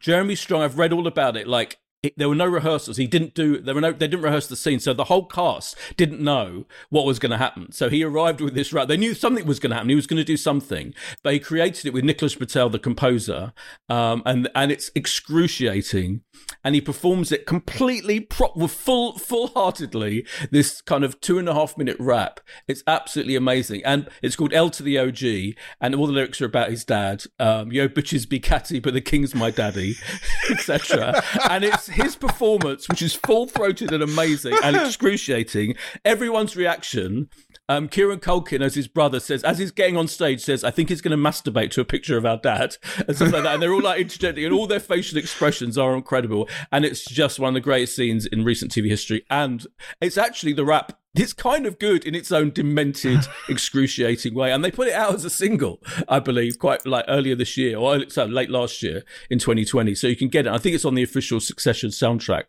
Jeremy 0.00 0.34
Strong, 0.34 0.62
I've 0.62 0.78
read 0.78 0.92
all 0.92 1.06
about 1.06 1.36
it. 1.36 1.46
Like 1.46 1.78
there 2.16 2.28
were 2.30 2.34
no 2.34 2.46
rehearsals. 2.46 2.96
He 2.96 3.06
didn't 3.06 3.34
do. 3.34 3.60
There 3.60 3.74
were 3.74 3.80
no. 3.80 3.92
They 3.92 4.08
didn't 4.08 4.22
rehearse 4.22 4.46
the 4.46 4.56
scene, 4.56 4.80
so 4.80 4.94
the 4.94 5.04
whole 5.04 5.26
cast 5.26 5.76
didn't 5.96 6.20
know 6.20 6.64
what 6.88 7.04
was 7.04 7.18
going 7.18 7.30
to 7.30 7.36
happen. 7.36 7.72
So 7.72 7.90
he 7.90 8.02
arrived 8.02 8.40
with 8.40 8.54
this. 8.54 8.72
Right, 8.72 8.88
they 8.88 8.96
knew 8.96 9.12
something 9.12 9.46
was 9.46 9.60
going 9.60 9.70
to 9.70 9.76
happen. 9.76 9.90
He 9.90 9.94
was 9.94 10.06
going 10.06 10.16
to 10.16 10.24
do 10.24 10.38
something, 10.38 10.94
but 11.22 11.34
he 11.34 11.38
created 11.38 11.86
it 11.86 11.92
with 11.92 12.04
Nicholas 12.04 12.34
Britell, 12.34 12.72
the 12.72 12.78
composer, 12.78 13.52
um, 13.90 14.22
and 14.24 14.48
and 14.54 14.72
it's 14.72 14.90
excruciating. 14.94 16.22
And 16.64 16.74
he 16.74 16.80
performs 16.80 17.32
it 17.32 17.46
completely 17.46 18.20
prop 18.20 18.56
with 18.56 18.70
full 18.70 19.18
full 19.18 19.48
heartedly. 19.48 20.26
This 20.50 20.80
kind 20.80 21.04
of 21.04 21.20
two 21.20 21.38
and 21.38 21.48
a 21.48 21.54
half 21.54 21.76
minute 21.76 21.96
rap. 22.00 22.40
It's 22.66 22.82
absolutely 22.86 23.36
amazing, 23.36 23.82
and 23.84 24.08
it's 24.22 24.36
called 24.36 24.54
L 24.54 24.70
to 24.70 24.82
the 24.82 24.98
OG, 24.98 25.56
and 25.82 25.94
all 25.94 26.06
the 26.06 26.14
lyrics 26.14 26.40
are 26.40 26.46
about 26.46 26.70
his 26.70 26.82
dad. 26.82 27.24
Um, 27.38 27.72
Yo 27.72 27.88
bitches 27.88 28.26
be 28.26 28.40
catty, 28.40 28.80
but 28.80 28.94
the 28.94 29.02
king's 29.02 29.34
my 29.34 29.50
daddy, 29.50 29.96
etc. 30.50 31.22
And 31.50 31.62
it's 31.62 31.89
his 31.90 32.16
performance, 32.16 32.88
which 32.88 33.02
is 33.02 33.14
full 33.14 33.46
throated 33.46 33.92
and 33.92 34.02
amazing 34.02 34.54
and 34.62 34.76
excruciating, 34.76 35.74
everyone's 36.04 36.56
reaction. 36.56 37.28
Um, 37.70 37.88
Kieran 37.88 38.18
Culkin, 38.18 38.62
as 38.62 38.74
his 38.74 38.88
brother 38.88 39.20
says, 39.20 39.44
as 39.44 39.58
he's 39.58 39.70
getting 39.70 39.96
on 39.96 40.08
stage, 40.08 40.40
says, 40.40 40.64
"I 40.64 40.72
think 40.72 40.88
he's 40.88 41.00
going 41.00 41.16
to 41.16 41.30
masturbate 41.30 41.70
to 41.70 41.80
a 41.80 41.84
picture 41.84 42.18
of 42.18 42.26
our 42.26 42.36
dad," 42.36 42.76
and 43.06 43.14
stuff 43.14 43.32
like 43.32 43.44
that. 43.44 43.54
And 43.54 43.62
they're 43.62 43.72
all 43.72 43.80
like 43.80 44.00
interjecting, 44.00 44.44
and 44.44 44.52
all 44.52 44.66
their 44.66 44.80
facial 44.80 45.18
expressions 45.18 45.78
are 45.78 45.94
incredible. 45.94 46.48
And 46.72 46.84
it's 46.84 47.04
just 47.04 47.38
one 47.38 47.50
of 47.50 47.54
the 47.54 47.60
greatest 47.60 47.94
scenes 47.94 48.26
in 48.26 48.44
recent 48.44 48.72
TV 48.72 48.88
history. 48.88 49.24
And 49.30 49.68
it's 50.00 50.18
actually 50.18 50.52
the 50.52 50.64
rap 50.64 50.98
it's 51.14 51.32
kind 51.32 51.64
of 51.66 51.78
good 51.78 52.04
in 52.04 52.14
its 52.14 52.32
own 52.32 52.50
demented, 52.50 53.20
excruciating 53.48 54.34
way. 54.34 54.52
And 54.52 54.64
they 54.64 54.70
put 54.70 54.88
it 54.88 54.94
out 54.94 55.14
as 55.14 55.24
a 55.24 55.30
single, 55.30 55.80
I 56.08 56.18
believe, 56.18 56.58
quite 56.58 56.84
like 56.86 57.04
earlier 57.08 57.36
this 57.36 57.56
year 57.56 57.76
or 57.76 58.08
so 58.08 58.26
late 58.26 58.50
last 58.50 58.82
year 58.82 59.04
in 59.28 59.38
2020. 59.38 59.94
So 59.94 60.08
you 60.08 60.16
can 60.16 60.28
get 60.28 60.46
it. 60.46 60.52
I 60.52 60.58
think 60.58 60.74
it's 60.74 60.84
on 60.84 60.94
the 60.94 61.02
official 61.02 61.40
Succession 61.40 61.90
soundtrack 61.90 62.44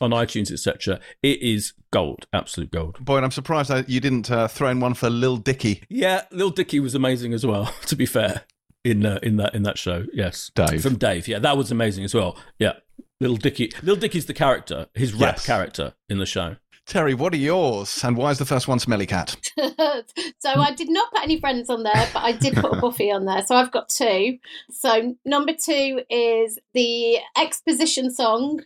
on 0.00 0.10
iTunes, 0.10 0.50
etc. 0.50 1.00
It 1.22 1.42
is 1.42 1.72
gold, 1.92 2.26
absolute 2.32 2.70
gold. 2.70 3.04
Boy, 3.04 3.16
and 3.16 3.24
I'm 3.24 3.30
surprised 3.30 3.70
that 3.70 3.88
you 3.88 4.00
didn't 4.00 4.30
uh, 4.30 4.48
throw 4.48 4.68
in 4.68 4.80
one 4.80 4.94
for 4.94 5.10
Lil 5.10 5.36
Dicky. 5.36 5.82
Yeah, 5.88 6.22
Lil 6.30 6.50
Dicky 6.50 6.80
was 6.80 6.94
amazing 6.94 7.32
as 7.32 7.44
well. 7.44 7.72
To 7.88 7.96
be 7.96 8.04
fair, 8.04 8.42
in 8.84 9.06
uh, 9.06 9.18
in 9.22 9.36
that 9.36 9.54
in 9.54 9.62
that 9.62 9.78
show, 9.78 10.04
yes, 10.12 10.50
Dave 10.54 10.82
from 10.82 10.96
Dave. 10.96 11.26
Yeah, 11.26 11.38
that 11.38 11.56
was 11.56 11.70
amazing 11.70 12.04
as 12.04 12.14
well. 12.14 12.36
Yeah, 12.58 12.74
Lil 13.20 13.36
Dicky. 13.36 13.72
Lil 13.82 13.96
Dicky's 13.96 14.26
the 14.26 14.34
character, 14.34 14.88
his 14.94 15.14
rap 15.14 15.36
yes. 15.36 15.46
character 15.46 15.94
in 16.10 16.18
the 16.18 16.26
show. 16.26 16.56
Terry, 16.88 17.12
what 17.12 17.34
are 17.34 17.38
yours? 17.38 18.02
And 18.02 18.16
why 18.16 18.30
is 18.30 18.38
the 18.38 18.46
first 18.46 18.66
one 18.66 18.78
Smelly 18.78 19.06
Cat? 19.06 19.36
so 19.58 20.50
I 20.50 20.72
did 20.74 20.88
not 20.88 21.12
put 21.12 21.22
any 21.22 21.38
friends 21.38 21.68
on 21.68 21.82
there, 21.82 22.08
but 22.14 22.22
I 22.22 22.32
did 22.32 22.54
put 22.54 22.72
a 22.76 22.80
Buffy 22.80 23.10
on 23.10 23.26
there. 23.26 23.44
So 23.44 23.56
I've 23.56 23.70
got 23.70 23.90
two. 23.90 24.38
So 24.70 25.14
number 25.26 25.52
two 25.52 26.00
is 26.08 26.58
the 26.72 27.18
exposition 27.36 28.10
song 28.10 28.60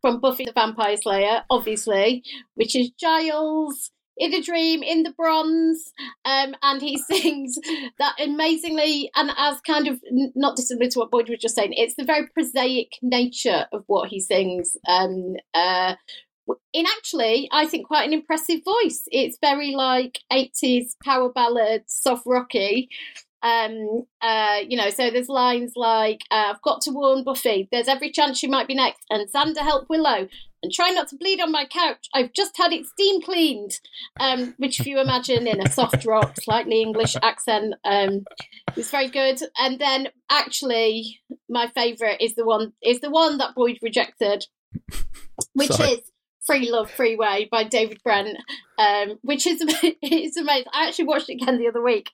from 0.00 0.20
Buffy 0.20 0.44
the 0.44 0.52
Vampire 0.52 0.96
Slayer, 0.96 1.44
obviously, 1.50 2.22
which 2.54 2.76
is 2.76 2.90
Giles 2.90 3.90
in 4.18 4.32
a 4.32 4.40
dream 4.40 4.82
in 4.82 5.02
the 5.02 5.12
bronze 5.12 5.92
um, 6.24 6.54
and 6.62 6.80
he 6.80 6.96
sings 7.10 7.58
that 7.98 8.14
amazingly 8.18 9.10
and 9.14 9.30
as 9.36 9.60
kind 9.60 9.86
of 9.86 10.00
not 10.34 10.56
dissimilar 10.56 10.88
to 10.88 11.00
what 11.00 11.10
boyd 11.10 11.28
was 11.28 11.38
just 11.38 11.54
saying 11.54 11.74
it's 11.74 11.96
the 11.96 12.04
very 12.04 12.26
prosaic 12.28 12.92
nature 13.02 13.66
of 13.72 13.84
what 13.88 14.08
he 14.08 14.18
sings 14.18 14.74
um, 14.88 15.36
uh, 15.52 15.94
in 16.72 16.86
actually, 16.96 17.48
I 17.52 17.66
think 17.66 17.86
quite 17.86 18.06
an 18.06 18.12
impressive 18.12 18.60
voice. 18.64 19.02
It's 19.10 19.38
very 19.40 19.74
like 19.74 20.20
80s 20.32 20.94
power 21.02 21.30
ballad, 21.32 21.84
soft 21.86 22.24
rocky. 22.26 22.88
Um, 23.46 24.06
uh, 24.20 24.58
you 24.66 24.76
know, 24.76 24.90
so 24.90 25.08
there's 25.08 25.28
lines 25.28 25.74
like, 25.76 26.22
uh, 26.32 26.46
I've 26.50 26.62
got 26.62 26.80
to 26.82 26.90
warn 26.90 27.22
Buffy, 27.22 27.68
there's 27.70 27.86
every 27.86 28.10
chance 28.10 28.38
she 28.38 28.48
might 28.48 28.66
be 28.66 28.74
next, 28.74 29.04
and 29.08 29.30
Xander 29.30 29.58
help 29.58 29.88
Willow, 29.88 30.26
and 30.62 30.72
try 30.72 30.90
not 30.90 31.06
to 31.08 31.16
bleed 31.16 31.40
on 31.40 31.52
my 31.52 31.64
couch. 31.64 32.08
I've 32.12 32.32
just 32.32 32.56
had 32.56 32.72
it 32.72 32.86
steam 32.86 33.22
cleaned. 33.22 33.78
Um, 34.18 34.54
which, 34.56 34.80
if 34.80 34.86
you 34.86 34.98
imagine 34.98 35.46
in 35.46 35.64
a 35.64 35.70
soft 35.70 36.04
rock, 36.06 36.34
slightly 36.40 36.82
English 36.82 37.14
accent, 37.22 37.74
um, 37.84 38.24
it's 38.74 38.90
very 38.90 39.08
good. 39.08 39.38
And 39.56 39.78
then, 39.78 40.08
actually, 40.28 41.20
my 41.48 41.68
favourite 41.68 42.20
is 42.20 42.34
the 42.34 42.44
one 42.44 42.72
is 42.82 43.00
the 43.00 43.10
one 43.10 43.38
that 43.38 43.54
Boyd 43.54 43.78
rejected, 43.80 44.46
which 45.52 45.70
Sorry. 45.70 45.90
is 45.90 46.00
Free 46.46 46.70
Love 46.70 46.90
Freeway 46.90 47.48
by 47.50 47.64
David 47.64 48.00
Brent, 48.04 48.38
um, 48.78 49.18
which 49.22 49.46
is 49.46 49.60
it's 49.82 50.36
amazing. 50.36 50.70
I 50.72 50.88
actually 50.88 51.06
watched 51.06 51.28
it 51.28 51.42
again 51.42 51.58
the 51.58 51.68
other 51.68 51.82
week, 51.82 52.10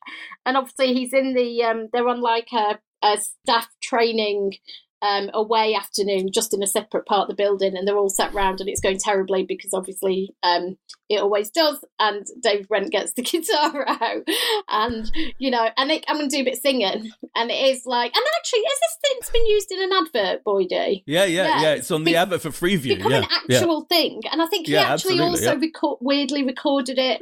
and 0.46 0.56
obviously 0.56 0.94
he's 0.94 1.12
in 1.12 1.34
the 1.34 1.62
um, 1.64 1.88
they're 1.92 2.08
on 2.08 2.20
like 2.20 2.48
a, 2.52 2.78
a 3.02 3.18
staff 3.18 3.68
training 3.82 4.54
um, 5.02 5.30
away 5.34 5.74
afternoon 5.74 6.30
just 6.32 6.54
in 6.54 6.62
a 6.62 6.66
separate 6.66 7.06
part 7.06 7.22
of 7.22 7.28
the 7.28 7.42
building 7.42 7.76
and 7.76 7.86
they're 7.86 7.98
all 7.98 8.08
sat 8.08 8.32
round 8.32 8.60
and 8.60 8.68
it's 8.68 8.80
going 8.80 8.98
terribly 8.98 9.42
because 9.42 9.74
obviously 9.74 10.34
um, 10.44 10.78
it 11.08 11.20
always 11.20 11.50
does 11.50 11.84
and 11.98 12.24
Dave 12.40 12.68
Brent 12.68 12.92
gets 12.92 13.12
the 13.14 13.22
guitar 13.22 13.84
out. 13.88 14.22
And 14.68 15.10
you 15.38 15.50
know 15.50 15.68
and 15.76 15.90
it, 15.90 16.04
I'm 16.08 16.16
going 16.16 16.30
to 16.30 16.36
do 16.36 16.42
a 16.42 16.44
bit 16.44 16.54
of 16.54 16.60
singing 16.60 17.10
and 17.34 17.50
it 17.50 17.54
is 17.54 17.82
like 17.84 18.14
and 18.14 18.24
actually 18.38 18.60
is 18.60 18.80
this 18.80 18.98
thing's 19.04 19.30
been 19.30 19.46
used 19.46 19.72
in 19.72 19.82
an 19.82 19.92
advert 19.92 20.44
Boydie 20.44 21.02
yeah, 21.06 21.24
yeah 21.24 21.46
yeah. 21.46 21.62
yeah 21.62 21.74
it's 21.74 21.90
on 21.90 22.04
the 22.04 22.12
Be- 22.12 22.16
advert 22.16 22.42
for 22.42 22.50
Freeview 22.50 22.96
become 22.96 23.10
yeah, 23.10 23.18
an 23.18 23.24
actual 23.50 23.86
yeah. 23.90 23.96
thing 23.96 24.22
and 24.30 24.40
I 24.40 24.46
think 24.46 24.68
he 24.68 24.76
actually 24.76 25.18
also 25.20 25.56
reco- 25.56 25.98
weirdly 26.00 26.44
recorded 26.44 26.98
it 26.98 27.20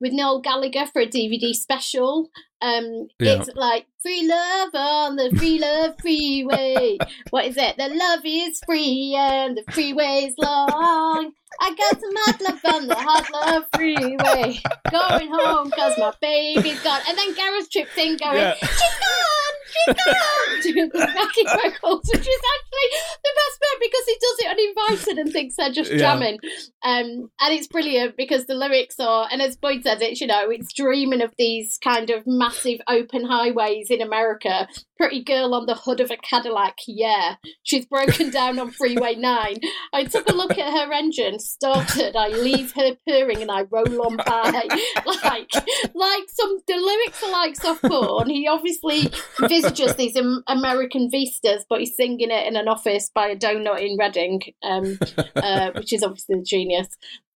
with 0.00 0.12
Noel 0.12 0.40
Gallagher 0.40 0.86
for 0.86 1.02
a 1.02 1.06
DVD 1.06 1.52
special. 1.52 2.30
Um, 2.60 3.08
yeah. 3.20 3.40
It's 3.40 3.50
like 3.54 3.86
free 4.00 4.26
love 4.26 4.70
on 4.74 5.16
the 5.16 5.30
free 5.36 5.58
love 5.58 5.94
freeway. 6.00 6.98
what 7.30 7.46
is 7.46 7.56
it? 7.56 7.76
The 7.76 7.88
love 7.88 8.20
is 8.24 8.60
free 8.66 9.14
and 9.16 9.56
the 9.56 9.72
freeway's 9.72 10.34
long. 10.38 11.32
I 11.60 11.74
got 11.74 12.00
some 12.00 12.12
hot 12.14 12.40
love 12.40 12.74
on 12.74 12.86
the 12.86 12.94
hot 12.94 13.26
love 13.32 13.64
freeway. 13.74 14.60
Going 14.90 15.30
home 15.32 15.70
because 15.70 15.98
my 15.98 16.12
baby's 16.20 16.82
gone. 16.82 17.00
And 17.08 17.16
then 17.16 17.34
Gareth 17.34 17.70
trips 17.70 17.96
in 17.96 18.16
going, 18.16 18.38
yeah. 18.38 18.54
she's 18.54 18.70
gone, 18.70 19.47
she's 19.68 19.94
gone, 19.94 20.60
doing 20.62 20.90
the 20.92 20.98
backing 20.98 21.46
vocals, 21.46 22.04
which 22.08 22.20
is 22.20 22.42
actually 22.54 22.88
the 23.24 23.32
best 23.34 23.58
bit 23.60 23.80
because 23.80 24.06
he 24.06 24.16
does 24.20 24.38
it 24.38 24.50
uninvited 24.50 25.18
and 25.18 25.32
thinks 25.32 25.56
they're 25.56 25.72
just 25.72 25.90
jamming. 25.92 26.38
Yeah. 26.42 26.50
Um, 26.84 27.30
and 27.40 27.54
it's 27.54 27.66
brilliant 27.66 28.16
because 28.16 28.46
the 28.46 28.54
lyrics 28.54 28.98
are, 29.00 29.28
and 29.30 29.42
as 29.42 29.56
Boyd 29.56 29.82
says, 29.82 30.00
it's, 30.00 30.20
you 30.20 30.26
know, 30.26 30.50
it's 30.50 30.72
dreaming 30.72 31.22
of 31.22 31.32
these 31.38 31.78
kind 31.82 32.10
of 32.10 32.24
massive 32.26 32.80
open 32.88 33.24
highways 33.24 33.90
in 33.90 34.00
America. 34.00 34.68
Pretty 34.96 35.22
girl 35.22 35.54
on 35.54 35.66
the 35.66 35.74
hood 35.74 36.00
of 36.00 36.10
a 36.10 36.16
Cadillac, 36.16 36.76
yeah. 36.86 37.36
She's 37.62 37.86
broken 37.86 38.30
down 38.30 38.58
on 38.58 38.70
Freeway 38.70 39.14
9. 39.16 39.56
I 39.92 40.04
took 40.04 40.28
a 40.28 40.34
look 40.34 40.58
at 40.58 40.72
her 40.72 40.92
engine 40.92 41.38
started, 41.38 42.16
I 42.16 42.28
leave 42.28 42.72
her 42.72 42.96
purring 43.06 43.42
and 43.42 43.50
I 43.50 43.62
roll 43.62 44.06
on 44.06 44.16
by. 44.16 44.68
like, 45.06 45.50
like 45.94 46.24
some, 46.28 46.58
the 46.66 46.76
lyrics 46.76 47.22
are 47.22 47.32
like 47.32 47.56
soft 47.56 47.82
porn. 47.82 48.30
He 48.30 48.46
obviously 48.48 49.10
envisages 49.58 49.96
these 49.96 50.16
American 50.46 51.10
vistas, 51.10 51.64
but 51.68 51.80
he's 51.80 51.96
singing 51.96 52.30
it 52.30 52.46
in 52.46 52.56
an 52.56 52.68
office 52.68 53.10
by 53.14 53.28
a 53.28 53.36
donut 53.36 53.80
in 53.80 53.96
Reading, 53.98 54.40
um, 54.62 54.98
uh, 55.36 55.70
which 55.74 55.92
is 55.92 56.02
obviously 56.02 56.42
genius. 56.42 56.88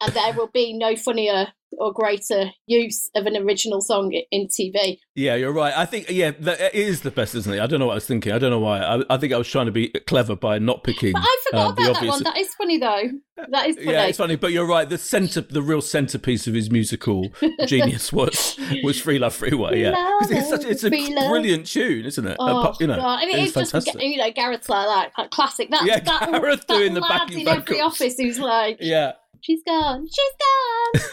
And 0.00 0.12
there 0.12 0.32
will 0.34 0.50
be 0.52 0.72
no 0.72 0.96
funnier 0.96 1.48
or 1.72 1.92
greater 1.92 2.50
use 2.66 3.10
of 3.14 3.26
an 3.26 3.36
original 3.36 3.80
song 3.80 4.12
in 4.30 4.48
TV. 4.48 4.98
Yeah, 5.14 5.34
you're 5.34 5.52
right. 5.52 5.76
I 5.76 5.86
think 5.86 6.08
yeah, 6.10 6.32
it 6.38 6.74
is 6.74 7.02
the 7.02 7.10
best, 7.10 7.34
isn't 7.34 7.52
it? 7.52 7.60
I 7.60 7.66
don't 7.66 7.78
know 7.78 7.86
what 7.86 7.92
I 7.92 7.96
was 7.96 8.06
thinking. 8.06 8.32
I 8.32 8.38
don't 8.38 8.50
know 8.50 8.60
why. 8.60 8.80
I, 8.80 9.02
I 9.10 9.16
think 9.16 9.32
I 9.32 9.38
was 9.38 9.48
trying 9.48 9.66
to 9.66 9.72
be 9.72 9.88
clever 10.06 10.36
by 10.36 10.58
not 10.58 10.84
picking. 10.84 11.12
But 11.12 11.22
I 11.22 11.36
forgot 11.48 11.66
um, 11.66 11.72
about 11.72 12.00
that 12.00 12.08
one. 12.08 12.22
That 12.22 12.38
is 12.38 12.54
funny 12.54 12.78
though. 12.78 13.02
That 13.50 13.68
is 13.68 13.76
funny. 13.76 13.92
Yeah, 13.92 14.06
it's 14.06 14.18
funny. 14.18 14.36
But 14.36 14.52
you're 14.52 14.66
right. 14.66 14.88
The 14.88 14.98
center, 14.98 15.40
the 15.40 15.62
real 15.62 15.80
centerpiece 15.80 16.46
of 16.46 16.54
his 16.54 16.70
musical 16.70 17.28
genius 17.66 18.12
was 18.12 18.58
was 18.82 19.00
"Free 19.00 19.18
Love 19.18 19.34
Freeway." 19.34 19.80
Yeah, 19.80 20.18
because 20.20 20.36
it's 20.36 20.48
such 20.48 20.64
it's 20.64 20.84
a 20.84 20.90
brilliant 20.90 21.66
tune, 21.66 22.04
isn't 22.04 22.26
it? 22.26 22.36
Oh, 22.38 22.74
you 22.80 22.86
know, 22.86 22.96
God. 22.96 23.22
I 23.22 23.26
mean, 23.26 23.38
it's, 23.38 23.56
it's 23.56 23.72
just 23.72 23.94
you 24.00 24.18
know 24.18 24.30
Gareth's 24.32 24.68
like 24.68 25.10
that, 25.16 25.30
classic. 25.30 25.70
That, 25.70 25.84
yeah, 25.84 26.00
that, 26.00 26.30
Gareth 26.30 26.66
that 26.66 26.74
doing 26.76 26.94
the 26.94 27.00
backing 27.00 27.40
in 27.40 27.44
vocals. 27.46 27.64
every 27.68 27.80
office 27.80 28.16
who's 28.18 28.38
like, 28.38 28.78
yeah, 28.80 29.12
she's 29.40 29.62
gone, 29.62 30.06
she's 30.06 30.34
gone. 30.42 31.10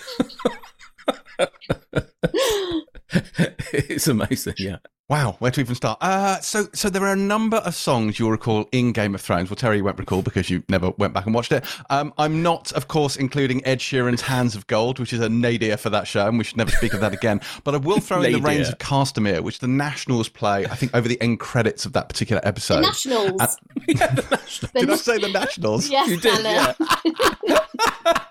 it's 3.73 4.07
amazing, 4.07 4.55
yeah. 4.57 4.77
Wow, 5.09 5.37
where 5.39 5.51
to 5.51 5.61
even 5.61 5.73
start? 5.73 5.99
Uh, 6.01 6.41
so, 6.41 6.67
so 6.73 6.89
there 6.89 7.03
are 7.03 7.13
a 7.13 7.15
number 7.15 7.55
of 7.57 7.73
songs 7.75 8.19
you'll 8.19 8.31
recall 8.31 8.67
in 8.73 8.91
Game 8.91 9.15
of 9.15 9.21
Thrones. 9.21 9.49
Well, 9.49 9.55
Terry, 9.55 9.77
you 9.77 9.83
won't 9.85 9.97
recall 9.97 10.21
because 10.21 10.49
you 10.49 10.63
never 10.67 10.89
went 10.97 11.13
back 11.13 11.25
and 11.25 11.33
watched 11.33 11.53
it. 11.53 11.63
Um, 11.89 12.13
I'm 12.17 12.43
not, 12.43 12.73
of 12.73 12.89
course, 12.89 13.15
including 13.15 13.65
Ed 13.65 13.79
Sheeran's 13.79 14.19
"Hands 14.19 14.53
of 14.53 14.67
Gold," 14.67 14.99
which 14.99 15.13
is 15.13 15.21
a 15.21 15.29
nadir 15.29 15.77
for 15.77 15.89
that 15.91 16.09
show, 16.09 16.27
and 16.27 16.37
we 16.37 16.43
should 16.43 16.57
never 16.57 16.71
speak 16.71 16.93
of 16.93 16.99
that 16.99 17.13
again. 17.13 17.39
But 17.63 17.75
I 17.75 17.77
will 17.77 18.01
throw 18.01 18.21
in 18.21 18.33
the 18.33 18.41
Rains 18.41 18.67
of 18.67 18.79
Castamere, 18.79 19.39
which 19.39 19.59
the 19.59 19.69
Nationals 19.69 20.27
play. 20.27 20.65
I 20.65 20.75
think 20.75 20.93
over 20.93 21.07
the 21.07 21.21
end 21.21 21.39
credits 21.39 21.85
of 21.85 21.93
that 21.93 22.09
particular 22.09 22.41
episode. 22.43 22.79
The 22.79 22.81
Nationals. 22.81 23.41
Uh, 23.41 23.47
yeah, 23.87 24.07
the 24.07 24.27
Nationals. 24.29 24.71
Did 24.73 24.89
I 24.89 24.95
say 24.97 25.17
the 25.19 25.29
Nationals? 25.29 25.89
yes, 25.89 26.09
you 26.09 26.19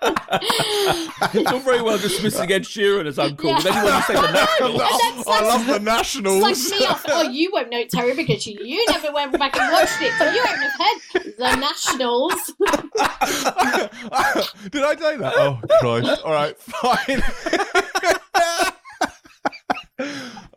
did. 0.05 0.13
Yeah. 0.31 0.39
it's 1.33 1.51
all 1.51 1.59
very 1.59 1.81
well 1.81 1.97
dismissing 1.97 2.49
Ed 2.51 2.63
Sheeran 2.63 3.05
as 3.05 3.17
uncool, 3.17 3.45
yeah. 3.45 3.55
but 3.55 3.63
then 3.63 3.75
you 3.75 3.83
want 3.91 4.05
to 4.05 4.07
say 4.07 4.13
the 4.13 4.31
Nationals. 4.33 5.27
I 5.27 5.41
love 5.41 5.67
the 5.67 5.79
Nationals 5.79 6.71
me 6.71 6.85
off. 6.85 7.03
Oh, 7.07 7.23
you 7.23 7.49
won't 7.51 7.69
know 7.69 7.83
Terry 7.85 8.15
because 8.15 8.45
you 8.45 8.57
you 8.61 8.85
never 8.89 9.11
went 9.11 9.37
back 9.37 9.57
and 9.57 9.71
watched 9.71 10.01
it, 10.01 10.13
so 10.13 10.31
you 10.31 10.43
won't 10.43 10.61
have 10.61 10.73
heard 10.79 10.99
the 11.37 11.55
Nationals. 11.55 12.53
Did 14.71 14.83
I 14.83 14.95
say 14.95 15.17
that? 15.17 15.33
Oh 15.35 15.59
Christ! 15.79 16.21
All 16.23 16.31
right, 16.31 16.57
fine. 16.59 17.21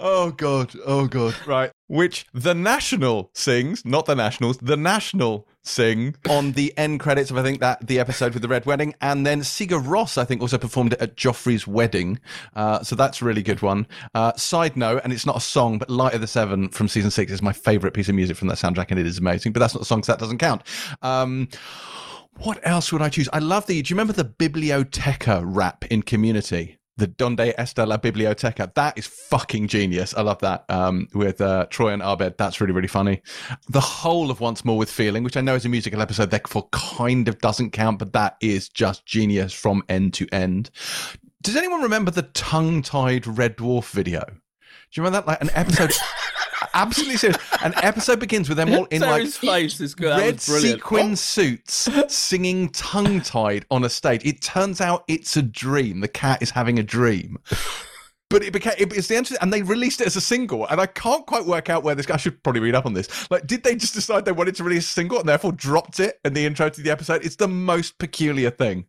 Oh 0.01 0.31
god, 0.31 0.73
oh 0.87 1.07
god. 1.07 1.35
Right. 1.47 1.71
Which 1.87 2.27
the 2.33 2.55
National 2.55 3.31
sings, 3.35 3.85
not 3.85 4.07
the 4.07 4.15
Nationals, 4.15 4.59
the 4.59 4.77
National 4.77 5.47
sing 5.63 6.17
on 6.29 6.53
the 6.53 6.73
end 6.79 7.01
credits 7.01 7.31
of 7.31 7.37
I 7.37 7.43
think 7.43 7.61
that 7.61 7.87
the 7.87 7.99
episode 7.99 8.33
with 8.33 8.43
the 8.43 8.49
Red 8.49 8.67
Wedding, 8.67 8.95
and 9.01 9.27
then 9.27 9.41
Sigur 9.41 9.83
Rós 9.83 10.19
I 10.19 10.25
think 10.25 10.41
also 10.41 10.59
performed 10.59 10.95
it 10.95 11.01
at 11.01 11.17
Joffrey's 11.17 11.67
wedding. 11.67 12.19
Uh, 12.55 12.83
so 12.83 12.97
that's 12.97 13.21
a 13.21 13.25
really 13.25 13.43
good 13.43 13.63
one. 13.63 13.87
Uh, 14.15 14.33
side 14.35 14.77
note, 14.77 15.03
and 15.05 15.13
it's 15.13 15.27
not 15.27 15.37
a 15.37 15.41
song, 15.41 15.79
but 15.79 15.91
Light 15.91 16.15
of 16.15 16.21
the 16.21 16.27
Seven 16.27 16.69
from 16.69 16.89
season 16.89 17.11
six 17.11 17.33
is 17.33 17.43
my 17.43 17.53
favourite 17.53 17.95
piece 17.95 18.09
of 18.09 18.15
music 18.15 18.37
from 18.37 18.49
that 18.49 18.59
soundtrack, 18.59 18.91
and 18.91 18.99
it 18.99 19.07
is 19.07 19.19
amazing. 19.19 19.53
But 19.53 19.61
that's 19.61 19.75
not 19.75 19.83
a 19.83 19.87
song, 19.87 20.03
so 20.03 20.13
that 20.13 20.19
doesn't 20.19 20.39
count. 20.39 20.63
Um, 21.03 21.49
what 22.39 22.59
else 22.63 22.93
would 22.93 23.03
I 23.03 23.09
choose? 23.09 23.29
I 23.33 23.39
love 23.39 23.67
the. 23.67 23.83
Do 23.83 23.93
you 23.93 23.97
remember 23.97 24.13
the 24.13 24.25
Biblioteca 24.25 25.43
rap 25.45 25.85
in 25.87 26.03
Community? 26.03 26.79
The 27.01 27.07
Donde 27.07 27.55
Está 27.59 27.89
la 27.89 27.97
Biblioteca. 27.97 28.73
That 28.75 28.97
is 28.99 29.07
fucking 29.07 29.69
genius. 29.69 30.15
I 30.15 30.21
love 30.21 30.39
that. 30.41 30.67
Um, 30.69 31.09
with 31.15 31.41
uh, 31.41 31.67
Troy 31.71 31.93
and 31.93 32.03
Abed. 32.03 32.37
That's 32.37 32.61
really, 32.61 32.75
really 32.75 32.89
funny. 32.89 33.23
The 33.69 33.81
whole 33.81 34.31
of 34.31 34.41
Once 34.41 34.65
More 34.65 34.77
with 34.77 34.91
Feeling, 34.91 35.25
which 35.25 35.37
I 35.37 35.41
know 35.41 35.55
is 35.55 35.65
a 35.65 35.71
musical 35.71 36.03
episode, 36.03 36.31
therefore 36.31 36.69
kind 36.73 37.27
of 37.27 37.39
doesn't 37.39 37.71
count, 37.71 37.99
but 37.99 38.13
that 38.13 38.37
is 38.41 38.69
just 38.69 39.07
genius 39.07 39.55
from 39.55 39.83
end 39.89 40.13
to 40.15 40.29
end. 40.31 40.71
Does 41.43 41.57
anyone 41.57 41.81
remember 41.83 42.11
the 42.11 42.23
tongue 42.23 42.83
tied 42.83 43.27
Red 43.27 43.57
Dwarf 43.57 43.91
video? 43.91 44.21
Do 44.27 44.33
you 44.93 45.03
remember 45.03 45.25
that? 45.25 45.27
Like 45.27 45.41
an 45.41 45.51
episode. 45.55 45.93
absolutely 46.75 47.17
serious. 47.17 47.39
An 47.63 47.75
episode 47.77 48.21
begins 48.21 48.49
with 48.49 48.57
them 48.57 48.73
all 48.73 48.87
in 48.87 49.03
like 49.03 49.29
face 49.29 49.81
is 49.81 49.95
good. 49.95 50.19
red 50.19 50.41
sequin 50.41 51.17
suits, 51.17 51.89
singing 52.09 52.69
tongue 52.71 53.21
tied 53.21 53.67
on 53.71 53.85
a 53.85 53.89
stage. 53.89 54.25
It 54.25 54.43
turns 54.43 54.81
out 54.81 55.05
it's 55.09 55.37
a 55.37 55.43
dream. 55.43 56.01
The 56.01 56.09
cat 56.09 56.43
is 56.43 56.51
having 56.51 56.79
a 56.79 56.83
dream. 56.83 57.39
But 58.31 58.45
it 58.45 58.53
became 58.53 58.75
it's 58.79 59.09
the 59.09 59.17
answer, 59.17 59.35
and 59.41 59.53
they 59.53 59.63
released 59.63 60.01
it 60.01 60.07
as 60.07 60.15
a 60.15 60.21
single. 60.21 60.65
And 60.69 60.81
I 60.81 60.87
can't 60.87 61.27
quite 61.27 61.47
work 61.47 61.69
out 61.69 61.83
where 61.83 61.97
this 61.97 62.07
guy 62.07 62.17
should 62.17 62.41
probably 62.45 62.61
read 62.61 62.77
up 62.77 62.87
on 62.87 62.95
this. 62.95 63.29
Like, 63.29 63.45
did 63.49 63.65
they 63.65 63.75
just 63.75 63.93
decide 63.93 64.25
they 64.25 64.31
wanted 64.31 64.55
to 64.55 64.65
release 64.65 64.87
a 64.87 64.93
single 64.93 65.19
and 65.19 65.29
therefore 65.29 65.51
dropped 65.51 65.99
it 65.99 66.21
in 66.25 66.33
the 66.33 66.47
intro 66.47 66.69
to 66.69 66.81
the 66.81 66.91
episode? 66.91 67.25
It's 67.25 67.35
the 67.35 67.49
most 67.49 67.99
peculiar 67.99 68.51
thing. 68.51 68.87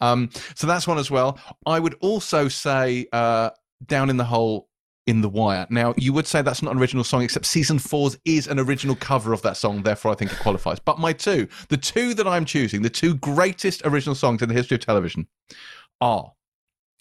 Um, 0.00 0.30
so 0.54 0.68
that's 0.68 0.86
one 0.86 0.98
as 0.98 1.10
well. 1.10 1.40
I 1.66 1.80
would 1.80 1.94
also 2.00 2.46
say 2.46 3.06
uh, 3.12 3.50
down 3.84 4.10
in 4.10 4.16
the 4.16 4.24
hole 4.24 4.68
in 5.06 5.20
The 5.20 5.28
Wire. 5.28 5.66
Now, 5.70 5.94
you 5.96 6.12
would 6.12 6.26
say 6.26 6.42
that's 6.42 6.62
not 6.62 6.72
an 6.72 6.80
original 6.80 7.04
song, 7.04 7.22
except 7.22 7.46
season 7.46 7.78
four's 7.78 8.16
is 8.24 8.46
an 8.46 8.58
original 8.58 8.96
cover 8.96 9.32
of 9.32 9.42
that 9.42 9.56
song, 9.56 9.82
therefore 9.82 10.12
I 10.12 10.14
think 10.14 10.32
it 10.32 10.38
qualifies. 10.38 10.78
But 10.78 10.98
my 10.98 11.12
two, 11.12 11.48
the 11.68 11.76
two 11.76 12.14
that 12.14 12.26
I'm 12.26 12.44
choosing, 12.44 12.82
the 12.82 12.90
two 12.90 13.14
greatest 13.14 13.82
original 13.84 14.14
songs 14.14 14.42
in 14.42 14.48
the 14.48 14.54
history 14.54 14.76
of 14.76 14.84
television 14.84 15.26
are 16.00 16.32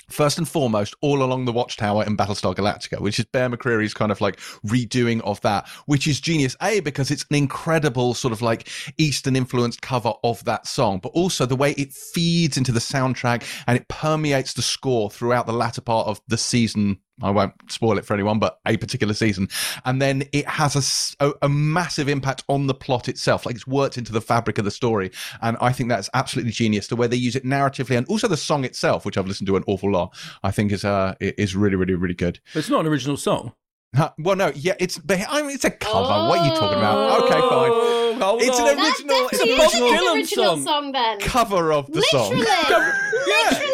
First 0.09 0.37
and 0.37 0.47
foremost, 0.47 0.95
all 1.01 1.23
along 1.23 1.45
the 1.45 1.53
Watchtower 1.53 2.03
in 2.03 2.17
Battlestar 2.17 2.53
Galactica, 2.53 2.99
which 2.99 3.19
is 3.19 3.25
Bear 3.25 3.49
McCreary's 3.49 3.93
kind 3.93 4.11
of 4.11 4.19
like 4.19 4.37
redoing 4.65 5.21
of 5.21 5.39
that, 5.41 5.67
which 5.85 6.07
is 6.07 6.19
genius. 6.19 6.57
A, 6.61 6.81
because 6.81 7.09
it's 7.09 7.25
an 7.29 7.37
incredible 7.37 8.13
sort 8.13 8.33
of 8.33 8.41
like 8.41 8.67
Eastern 8.97 9.35
influenced 9.35 9.81
cover 9.81 10.13
of 10.23 10.43
that 10.43 10.67
song, 10.67 10.99
but 11.01 11.09
also 11.09 11.45
the 11.45 11.55
way 11.55 11.71
it 11.71 11.93
feeds 11.93 12.57
into 12.57 12.71
the 12.71 12.79
soundtrack 12.79 13.43
and 13.65 13.77
it 13.77 13.87
permeates 13.87 14.53
the 14.53 14.61
score 14.61 15.09
throughout 15.09 15.45
the 15.45 15.53
latter 15.53 15.81
part 15.81 16.07
of 16.07 16.21
the 16.27 16.37
season 16.37 16.99
I 17.21 17.29
won't 17.29 17.53
spoil 17.69 17.97
it 17.97 18.05
for 18.05 18.13
anyone, 18.13 18.39
but 18.39 18.59
a 18.65 18.77
particular 18.77 19.13
season. 19.13 19.47
And 19.85 20.01
then 20.01 20.23
it 20.31 20.47
has 20.47 21.15
a, 21.19 21.25
a, 21.27 21.33
a, 21.43 21.49
massive 21.49 22.09
impact 22.09 22.43
on 22.49 22.65
the 22.65 22.73
plot 22.73 23.07
itself. 23.07 23.45
Like 23.45 23.55
it's 23.55 23.67
worked 23.67 23.97
into 23.97 24.11
the 24.11 24.21
fabric 24.21 24.57
of 24.57 24.65
the 24.65 24.71
story. 24.71 25.11
And 25.41 25.55
I 25.61 25.71
think 25.71 25.89
that's 25.89 26.09
absolutely 26.13 26.51
genius. 26.53 26.87
The 26.87 26.95
way 26.95 27.07
they 27.07 27.15
use 27.15 27.35
it 27.35 27.43
narratively 27.43 27.97
and 27.97 28.07
also 28.07 28.27
the 28.27 28.37
song 28.37 28.65
itself, 28.65 29.05
which 29.05 29.17
I've 29.17 29.27
listened 29.27 29.47
to 29.47 29.55
an 29.55 29.63
awful 29.67 29.91
lot, 29.91 30.15
I 30.43 30.51
think 30.51 30.71
is, 30.71 30.83
uh, 30.83 31.13
is 31.19 31.55
really, 31.55 31.75
really, 31.75 31.93
really 31.93 32.15
good. 32.15 32.39
But 32.53 32.59
it's 32.59 32.69
not 32.69 32.81
an 32.81 32.87
original 32.87 33.17
song. 33.17 33.53
Huh, 33.95 34.11
well, 34.17 34.35
no, 34.35 34.51
yeah, 34.55 34.73
it's 34.79 34.99
I 35.07 35.43
mean, 35.43 35.51
it's 35.51 35.65
a 35.65 35.69
cover. 35.69 35.99
Oh, 36.09 36.29
what 36.29 36.39
are 36.39 36.47
you 36.47 36.55
talking 36.55 36.79
about? 36.79 37.21
Okay, 37.25 37.39
fine. 37.39 38.41
It's 38.41 38.57
an 38.57 38.79
original. 38.79 39.29
It's 39.31 39.39
a 39.39 39.61
original, 39.61 40.15
original 40.15 40.45
song. 40.55 40.63
song. 40.63 40.91
then. 40.93 41.19
Cover 41.19 41.71
of 41.71 41.85
the 41.91 41.99
Literally. 41.99 42.43
song. 42.43 42.81
Literally 43.27 43.69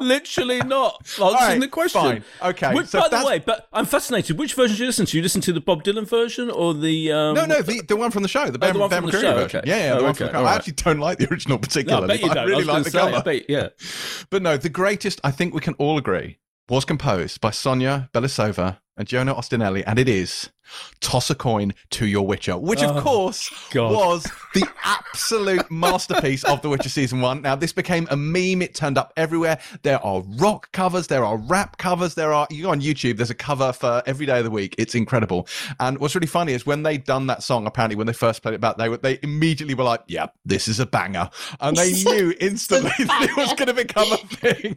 not. 0.00 0.06
Literally 0.06 0.58
not. 0.60 1.00
Answering 1.20 1.32
right, 1.34 1.60
the 1.60 1.68
question. 1.68 2.00
fine. 2.00 2.24
Okay, 2.42 2.74
Which, 2.74 2.86
so 2.86 3.00
by 3.00 3.08
the 3.20 3.26
way, 3.26 3.38
but 3.38 3.68
I'm 3.72 3.86
fascinated. 3.86 4.38
Which 4.38 4.54
version 4.54 4.76
do 4.76 4.82
you 4.82 4.86
listen 4.86 5.06
to? 5.06 5.16
You 5.16 5.22
listen 5.22 5.40
to 5.42 5.52
the 5.52 5.60
Bob 5.60 5.84
Dylan 5.84 6.06
version 6.08 6.50
or 6.50 6.74
the? 6.74 7.12
Um, 7.12 7.34
No, 7.34 7.44
no, 7.46 7.62
the, 7.62 7.82
the 7.86 7.96
one 7.96 8.10
from 8.10 8.22
the 8.22 8.28
show, 8.28 8.48
the 8.50 8.58
Bear, 8.58 8.70
Oh, 8.70 8.72
the 8.74 8.78
one 8.78 8.90
Bear 8.90 9.00
from 9.02 9.10
the 9.10 9.20
show, 9.20 9.34
version. 9.34 9.60
okay. 9.60 9.68
Yeah, 9.68 9.76
yeah, 9.76 9.94
the 9.94 10.00
Oh, 10.00 10.02
one 10.02 10.10
okay, 10.10 10.18
from 10.18 10.26
the 10.26 10.32
cover. 10.32 10.38
all 10.38 10.46
I 10.46 10.50
right. 10.52 10.56
actually 10.58 10.72
don't 10.74 10.98
like 10.98 11.18
the 11.18 11.28
original 11.30 11.58
No, 11.58 12.04
I 12.04 12.06
bet 12.06 12.20
you 12.20 12.28
don't. 12.28 12.38
I 12.38 12.42
really 12.44 12.56
was 12.58 12.66
like 12.66 12.84
the 12.84 12.90
say, 12.90 12.98
cover. 12.98 13.16
I 13.16 13.20
bet, 13.22 13.50
yeah. 13.50 13.68
But 14.30 14.42
no, 14.42 14.56
the 14.56 14.68
greatest, 14.68 15.20
I 15.24 15.30
think 15.30 15.54
we 15.54 15.60
can 15.60 15.74
all 15.74 15.98
agree, 15.98 16.38
was 16.68 16.84
composed 16.84 17.40
by 17.40 17.50
Sonia 17.50 18.10
Belousova 18.12 18.78
and 18.96 19.06
Giona 19.08 19.36
Ostinelli, 19.36 19.84
and 19.86 19.98
it 19.98 20.08
is 20.08 20.50
Toss 21.00 21.30
a 21.30 21.34
Coin 21.34 21.74
to 21.90 22.06
Your 22.06 22.26
Witcher, 22.26 22.56
which 22.58 22.82
of 22.82 22.96
Oh, 22.96 23.00
course 23.00 23.50
God. 23.70 23.92
was 23.92 24.26
the 24.54 24.66
absolute 24.84 25.70
masterpiece 25.70 26.44
of 26.44 26.62
The 26.62 26.68
Witcher 26.68 26.88
Season 26.88 27.20
1. 27.20 27.42
Now, 27.42 27.54
this 27.54 27.72
became 27.72 28.06
a 28.10 28.16
meme. 28.16 28.62
It 28.62 28.74
turned 28.74 28.98
up 28.98 29.12
everywhere. 29.16 29.58
There 29.82 30.04
are 30.04 30.22
rock 30.38 30.72
covers, 30.72 31.06
there 31.06 31.24
are 31.24 31.36
rap 31.36 31.76
covers, 31.78 32.14
there 32.14 32.32
are, 32.32 32.46
you 32.50 32.64
go 32.64 32.70
on 32.70 32.80
YouTube, 32.80 33.16
there's 33.16 33.30
a 33.30 33.34
cover 33.34 33.72
for 33.72 34.02
every 34.06 34.26
day 34.26 34.38
of 34.38 34.44
the 34.44 34.50
week. 34.50 34.74
It's 34.78 34.94
incredible. 34.94 35.46
And 35.78 35.98
what's 35.98 36.14
really 36.14 36.26
funny 36.26 36.52
is 36.52 36.66
when 36.66 36.82
they'd 36.82 37.04
done 37.04 37.26
that 37.28 37.42
song, 37.42 37.66
apparently 37.66 37.96
when 37.96 38.06
they 38.06 38.12
first 38.12 38.42
played 38.42 38.54
it 38.54 38.60
back, 38.60 38.76
they 38.76 38.88
were, 38.88 38.96
they 38.96 39.18
immediately 39.22 39.74
were 39.74 39.84
like, 39.84 40.02
yeah, 40.08 40.26
this 40.44 40.66
is 40.68 40.80
a 40.80 40.86
banger. 40.86 41.30
And 41.60 41.76
they 41.76 41.92
knew 42.04 42.34
instantly 42.40 42.90
that 42.98 43.28
it 43.30 43.36
was 43.36 43.52
going 43.54 43.68
to 43.68 43.74
become 43.74 44.10
a 44.12 44.16
thing. 44.16 44.76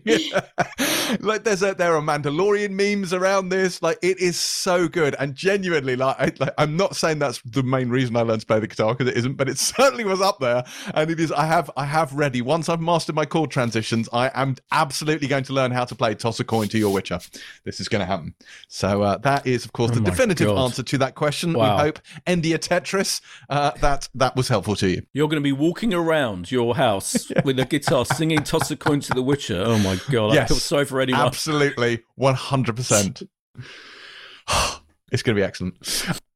like 1.19 1.43
there's 1.43 1.63
a, 1.63 1.73
there 1.73 1.95
are 1.95 2.01
Mandalorian 2.01 2.71
memes 2.71 3.13
around 3.13 3.49
this. 3.49 3.81
Like 3.81 3.97
it 4.01 4.19
is 4.19 4.37
so 4.37 4.87
good 4.87 5.15
and 5.19 5.35
genuinely 5.81 5.95
like, 5.95 6.15
I, 6.19 6.43
like 6.43 6.53
I'm 6.57 6.77
not 6.77 6.95
saying 6.95 7.19
that's 7.19 7.41
the 7.43 7.63
main 7.63 7.89
reason 7.89 8.15
I 8.15 8.21
learned 8.21 8.41
to 8.41 8.47
play 8.47 8.59
the 8.59 8.67
guitar 8.67 8.93
because 8.93 9.11
it 9.11 9.17
isn't, 9.17 9.33
but 9.33 9.49
it 9.49 9.57
certainly 9.59 10.03
was 10.03 10.21
up 10.21 10.39
there. 10.39 10.63
And 10.93 11.09
it 11.09 11.19
is. 11.19 11.31
I 11.31 11.45
have 11.45 11.69
I 11.75 11.85
have 11.85 12.13
ready. 12.13 12.41
Once 12.41 12.69
I've 12.69 12.81
mastered 12.81 13.15
my 13.15 13.25
chord 13.25 13.51
transitions, 13.51 14.07
I 14.13 14.31
am 14.33 14.55
absolutely 14.71 15.27
going 15.27 15.43
to 15.45 15.53
learn 15.53 15.71
how 15.71 15.85
to 15.85 15.95
play 15.95 16.15
Toss 16.15 16.39
a 16.39 16.43
Coin 16.43 16.67
to 16.69 16.77
Your 16.77 16.93
Witcher. 16.93 17.19
This 17.63 17.79
is 17.79 17.87
going 17.87 18.01
to 18.01 18.05
happen. 18.05 18.35
So 18.67 19.01
uh, 19.01 19.17
that 19.19 19.45
is 19.47 19.65
of 19.65 19.73
course 19.73 19.91
Oh 19.91 19.95
the 19.95 20.01
definitive 20.01 20.47
God. 20.47 20.63
answer 20.65 20.83
to 20.83 20.97
that 20.99 21.15
question. 21.15 21.53
Wow. 21.53 21.75
We 21.77 21.81
hope 21.83 21.99
Endia 22.27 22.57
Tetris 22.57 23.21
uh, 23.49 23.71
that 23.81 24.09
that 24.15 24.35
was 24.35 24.47
helpful 24.47 24.75
to 24.77 24.89
you. 24.89 25.01
You're 25.13 25.27
going 25.27 25.41
to 25.41 25.43
be 25.43 25.51
walking 25.51 25.93
around 25.93 26.51
your 26.51 26.75
house 26.75 27.31
with 27.43 27.59
a 27.59 27.65
guitar 27.65 28.05
singing 28.05 28.43
Toss 28.43 28.71
a 28.71 28.75
Coin 28.75 28.99
to 29.01 29.13
the 29.13 29.21
Witcher. 29.23 29.61
Oh 29.65 29.79
my 29.79 29.99
God. 30.09 30.31
I 30.31 30.35
Yes. 30.35 30.47
feel 30.49 30.57
sorry 30.57 30.85
for 30.85 31.01
anyone. 31.01 31.21
Absolutely, 31.21 32.03
100%. 32.19 33.27
it's 35.11 35.23
going 35.23 35.35
to 35.35 35.39
be 35.39 35.45
excellent. 35.45 35.77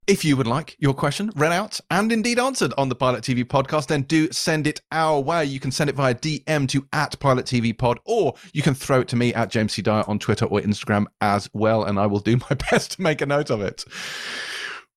If 0.07 0.23
you 0.23 0.37
would 0.37 0.45
like 0.45 0.75
your 0.77 0.93
question 0.93 1.31
read 1.35 1.51
out 1.51 1.79
and 1.89 2.11
indeed 2.11 2.37
answered 2.37 2.73
on 2.77 2.89
the 2.89 2.95
Pilot 2.95 3.23
TV 3.23 3.43
podcast, 3.43 3.87
then 3.87 4.03
do 4.03 4.31
send 4.31 4.67
it 4.67 4.79
our 4.91 5.19
way. 5.19 5.45
You 5.45 5.59
can 5.59 5.71
send 5.71 5.89
it 5.89 5.95
via 5.95 6.13
DM 6.13 6.67
to 6.69 6.85
at 6.93 7.19
Pilot 7.19 7.47
TV 7.47 7.75
Pod, 7.75 7.99
or 8.05 8.35
you 8.53 8.61
can 8.61 8.75
throw 8.75 8.99
it 8.99 9.07
to 9.07 9.15
me 9.15 9.33
at 9.33 9.49
James 9.49 9.73
C. 9.73 9.81
Dyer 9.81 10.03
on 10.07 10.19
Twitter 10.19 10.45
or 10.45 10.61
Instagram 10.61 11.05
as 11.21 11.49
well, 11.53 11.83
and 11.83 11.97
I 11.97 12.05
will 12.05 12.19
do 12.19 12.37
my 12.49 12.55
best 12.69 12.91
to 12.91 13.01
make 13.01 13.21
a 13.21 13.25
note 13.25 13.49
of 13.49 13.61
it. 13.61 13.83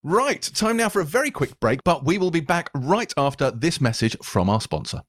Right, 0.02 0.42
time 0.42 0.76
now 0.76 0.90
for 0.90 1.00
a 1.00 1.06
very 1.06 1.30
quick 1.30 1.58
break, 1.58 1.82
but 1.84 2.04
we 2.04 2.18
will 2.18 2.30
be 2.30 2.40
back 2.40 2.70
right 2.74 3.12
after 3.16 3.50
this 3.50 3.80
message 3.80 4.14
from 4.22 4.50
our 4.50 4.60
sponsor. 4.60 5.02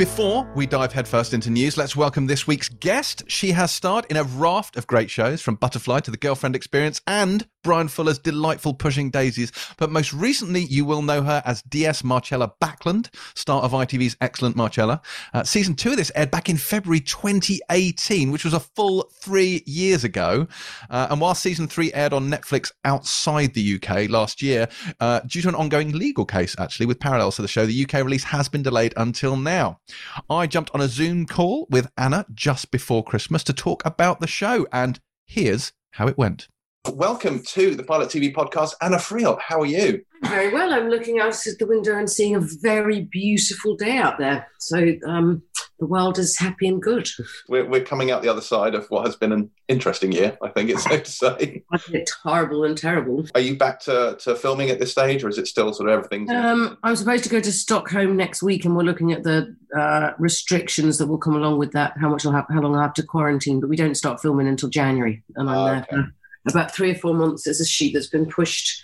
Before 0.00 0.50
we 0.54 0.66
dive 0.66 0.94
headfirst 0.94 1.34
into 1.34 1.50
news, 1.50 1.76
let's 1.76 1.94
welcome 1.94 2.26
this 2.26 2.46
week's 2.46 2.70
guest. 2.70 3.22
She 3.26 3.50
has 3.50 3.70
starred 3.70 4.06
in 4.08 4.16
a 4.16 4.24
raft 4.24 4.78
of 4.78 4.86
great 4.86 5.10
shows, 5.10 5.42
from 5.42 5.56
Butterfly 5.56 6.00
to 6.00 6.10
The 6.10 6.16
Girlfriend 6.16 6.56
Experience 6.56 7.02
and 7.06 7.46
Bryan 7.62 7.88
Fuller's 7.88 8.18
delightful 8.18 8.74
Pushing 8.74 9.10
Daisies. 9.10 9.52
But 9.76 9.90
most 9.90 10.12
recently, 10.12 10.62
you 10.64 10.84
will 10.84 11.02
know 11.02 11.22
her 11.22 11.42
as 11.44 11.62
DS 11.62 12.02
Marcella 12.04 12.52
Backland, 12.60 13.12
star 13.34 13.62
of 13.62 13.72
ITV's 13.72 14.16
excellent 14.20 14.56
Marcella. 14.56 15.00
Uh, 15.34 15.44
season 15.44 15.74
two 15.74 15.90
of 15.90 15.96
this 15.96 16.12
aired 16.14 16.30
back 16.30 16.48
in 16.48 16.56
February 16.56 17.00
2018, 17.00 18.30
which 18.30 18.44
was 18.44 18.54
a 18.54 18.60
full 18.60 19.10
three 19.20 19.62
years 19.66 20.04
ago. 20.04 20.46
Uh, 20.88 21.08
and 21.10 21.20
while 21.20 21.34
season 21.34 21.68
three 21.68 21.92
aired 21.92 22.12
on 22.12 22.30
Netflix 22.30 22.72
outside 22.84 23.54
the 23.54 23.74
UK 23.74 24.08
last 24.08 24.42
year, 24.42 24.68
uh, 25.00 25.20
due 25.20 25.42
to 25.42 25.48
an 25.48 25.54
ongoing 25.54 25.92
legal 25.92 26.24
case, 26.24 26.54
actually, 26.58 26.86
with 26.86 27.00
parallels 27.00 27.36
to 27.36 27.42
the 27.42 27.48
show, 27.48 27.66
the 27.66 27.84
UK 27.84 28.04
release 28.04 28.24
has 28.24 28.48
been 28.48 28.62
delayed 28.62 28.94
until 28.96 29.36
now. 29.36 29.80
I 30.28 30.46
jumped 30.46 30.70
on 30.74 30.80
a 30.80 30.88
Zoom 30.88 31.26
call 31.26 31.66
with 31.70 31.90
Anna 31.96 32.26
just 32.32 32.70
before 32.70 33.04
Christmas 33.04 33.44
to 33.44 33.52
talk 33.52 33.84
about 33.84 34.20
the 34.20 34.26
show, 34.26 34.66
and 34.72 35.00
here's 35.26 35.72
how 35.92 36.06
it 36.06 36.18
went. 36.18 36.48
Welcome 36.90 37.42
to 37.42 37.74
the 37.74 37.82
Pilot 37.82 38.08
TV 38.08 38.32
podcast, 38.32 38.72
Anna 38.80 38.96
Friel. 38.96 39.38
How 39.38 39.60
are 39.60 39.66
you? 39.66 40.02
Very 40.24 40.50
well. 40.52 40.72
I'm 40.72 40.88
looking 40.88 41.20
out 41.20 41.46
at 41.46 41.58
the 41.58 41.66
window 41.66 41.94
and 41.96 42.08
seeing 42.10 42.34
a 42.34 42.40
very 42.40 43.02
beautiful 43.02 43.76
day 43.76 43.98
out 43.98 44.18
there. 44.18 44.46
So 44.60 44.94
um, 45.06 45.42
the 45.78 45.84
world 45.84 46.18
is 46.18 46.38
happy 46.38 46.66
and 46.68 46.80
good. 46.80 47.06
We're, 47.50 47.68
we're 47.68 47.84
coming 47.84 48.10
out 48.10 48.22
the 48.22 48.30
other 48.30 48.40
side 48.40 48.74
of 48.74 48.86
what 48.88 49.04
has 49.04 49.14
been 49.14 49.30
an 49.30 49.50
interesting 49.68 50.10
year, 50.10 50.38
I 50.42 50.48
think 50.48 50.70
it's 50.70 50.84
safe 50.88 51.04
to 51.04 51.10
say. 51.10 51.62
It's 51.90 52.12
horrible 52.12 52.64
and 52.64 52.78
terrible. 52.78 53.26
Are 53.34 53.40
you 53.40 53.58
back 53.58 53.80
to, 53.80 54.16
to 54.20 54.34
filming 54.34 54.70
at 54.70 54.78
this 54.78 54.90
stage, 54.92 55.22
or 55.22 55.28
is 55.28 55.36
it 55.36 55.48
still 55.48 55.74
sort 55.74 55.90
of 55.90 55.94
everything? 55.98 56.30
Um, 56.30 56.78
I'm 56.82 56.96
supposed 56.96 57.24
to 57.24 57.30
go 57.30 57.40
to 57.40 57.52
Stockholm 57.52 58.16
next 58.16 58.42
week, 58.42 58.64
and 58.64 58.74
we're 58.74 58.84
looking 58.84 59.12
at 59.12 59.22
the 59.22 59.54
uh, 59.78 60.12
restrictions 60.18 60.96
that 60.96 61.08
will 61.08 61.18
come 61.18 61.36
along 61.36 61.58
with 61.58 61.72
that. 61.72 61.92
How 62.00 62.08
much 62.08 62.24
I'll 62.24 62.32
have, 62.32 62.46
how 62.48 62.60
long 62.62 62.74
I 62.74 62.82
have 62.82 62.94
to 62.94 63.02
quarantine, 63.02 63.60
but 63.60 63.68
we 63.68 63.76
don't 63.76 63.96
start 63.96 64.22
filming 64.22 64.48
until 64.48 64.70
January, 64.70 65.22
and 65.36 65.48
I'm 65.50 65.56
Ah, 65.58 65.66
there 65.66 65.86
for 65.90 66.12
about 66.48 66.74
three 66.74 66.90
or 66.90 66.94
four 66.94 67.14
months. 67.14 67.44
There's 67.44 67.60
a 67.60 67.66
sheet 67.66 67.94
that's 67.94 68.06
been 68.06 68.26
pushed 68.26 68.82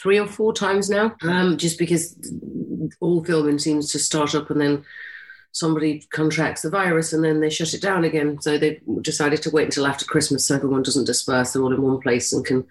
three 0.00 0.18
or 0.18 0.26
four 0.26 0.52
times 0.52 0.90
now, 0.90 1.14
um, 1.22 1.56
just 1.56 1.78
because 1.78 2.16
all 3.00 3.24
filming 3.24 3.58
seems 3.58 3.90
to 3.92 3.98
start 3.98 4.34
up 4.34 4.50
and 4.50 4.60
then 4.60 4.84
somebody 5.52 6.04
contracts 6.12 6.62
the 6.62 6.68
virus 6.68 7.12
and 7.12 7.24
then 7.24 7.40
they 7.40 7.48
shut 7.48 7.72
it 7.74 7.80
down 7.80 8.02
again. 8.02 8.40
So 8.40 8.58
they 8.58 8.80
decided 9.02 9.40
to 9.42 9.50
wait 9.50 9.66
until 9.66 9.86
after 9.86 10.04
Christmas 10.04 10.44
so 10.44 10.56
everyone 10.56 10.82
doesn't 10.82 11.06
disperse. 11.06 11.52
They're 11.52 11.62
all 11.62 11.72
in 11.72 11.80
one 11.80 12.00
place 12.00 12.32
and 12.32 12.44
can 12.44 12.66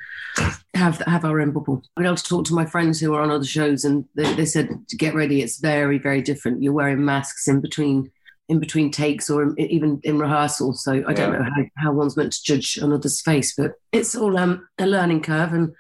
have 0.74 0.98
have 1.08 1.24
our 1.24 1.40
own 1.40 1.52
bubble. 1.52 1.82
I 1.96 2.04
able 2.04 2.18
to 2.18 2.24
talk 2.24 2.46
to 2.46 2.54
my 2.54 2.66
friends 2.66 3.00
who 3.00 3.14
are 3.14 3.22
on 3.22 3.32
other 3.32 3.46
shows 3.46 3.86
and 3.86 4.06
they, 4.16 4.34
they 4.34 4.46
said, 4.46 4.70
get 4.98 5.16
ready. 5.16 5.42
It's 5.42 5.60
very, 5.60 5.98
very 5.98 6.22
different. 6.22 6.62
You're 6.62 6.74
wearing 6.74 7.06
masks 7.06 7.48
in 7.48 7.62
between 7.62 8.12
in 8.50 8.60
between 8.60 8.92
takes 8.92 9.30
or 9.30 9.44
in, 9.44 9.60
even 9.60 10.00
in 10.04 10.20
rehearsal. 10.20 10.74
So 10.74 11.04
I 11.08 11.14
don't 11.14 11.34
know 11.34 11.44
how, 11.44 11.64
how 11.78 11.92
one's 11.94 12.18
meant 12.18 12.34
to 12.34 12.44
judge 12.44 12.78
another's 12.78 13.22
face, 13.22 13.54
but 13.56 13.74
it's 13.92 14.16
all 14.16 14.38
um, 14.38 14.68
a 14.78 14.86
learning 14.86 15.22
curve 15.22 15.54
and 15.54 15.74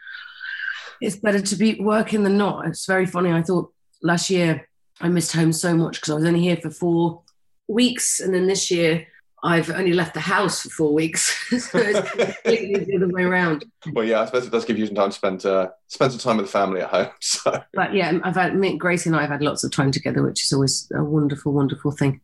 it's 1.02 1.17
better 1.17 1.41
to 1.41 1.56
be 1.56 1.80
working 1.80 2.23
than 2.23 2.38
not. 2.38 2.65
It's 2.67 2.86
very 2.86 3.06
funny. 3.06 3.32
I 3.32 3.43
thought 3.43 3.71
last 4.02 4.30
year 4.30 4.67
I 5.02 5.10
missed 5.10 5.34
home 5.34 5.52
so 5.52 5.76
much 5.76 5.99
because 5.99 6.12
I 6.12 6.15
was 6.15 6.26
only 6.26 6.41
here 6.41 6.58
for 6.58 6.69
four 6.69 7.21
weeks, 7.67 8.19
and 8.19 8.34
then 8.34 8.47
this 8.47 8.71
year 8.71 9.08
I've 9.43 9.69
only 9.69 9.91
left 9.91 10.13
the 10.13 10.21
house 10.21 10.62
for 10.62 10.69
four 10.69 10.93
weeks. 10.93 11.36
so 11.49 11.80
it's 11.80 12.12
completely 12.12 12.86
the 12.86 12.95
other 12.95 13.10
way 13.10 13.23
around. 13.23 13.65
Well, 13.91 14.06
yeah, 14.06 14.21
I 14.21 14.26
suppose 14.26 14.45
it 14.45 14.52
does 14.52 14.63
give 14.63 14.78
you 14.78 14.86
some 14.86 14.95
time 14.95 15.10
to 15.10 15.15
spend 15.15 15.45
uh, 15.45 15.69
spend 15.88 16.13
some 16.13 16.19
time 16.19 16.38
with 16.38 16.45
the 16.45 16.52
family 16.52 16.82
at 16.82 16.89
home. 16.89 17.10
So 17.19 17.63
But 17.73 17.93
yeah, 17.93 18.19
I've 18.23 18.36
had 18.36 18.56
me, 18.56 18.78
Gracie 18.78 19.10
and 19.10 19.17
I 19.17 19.21
have 19.21 19.32
had 19.32 19.41
lots 19.41 19.63
of 19.63 19.71
time 19.71 19.91
together, 19.91 20.23
which 20.23 20.43
is 20.45 20.54
always 20.54 20.89
a 20.95 21.04
wonderful, 21.04 21.52
wonderful 21.52 21.91
thing. 21.91 22.21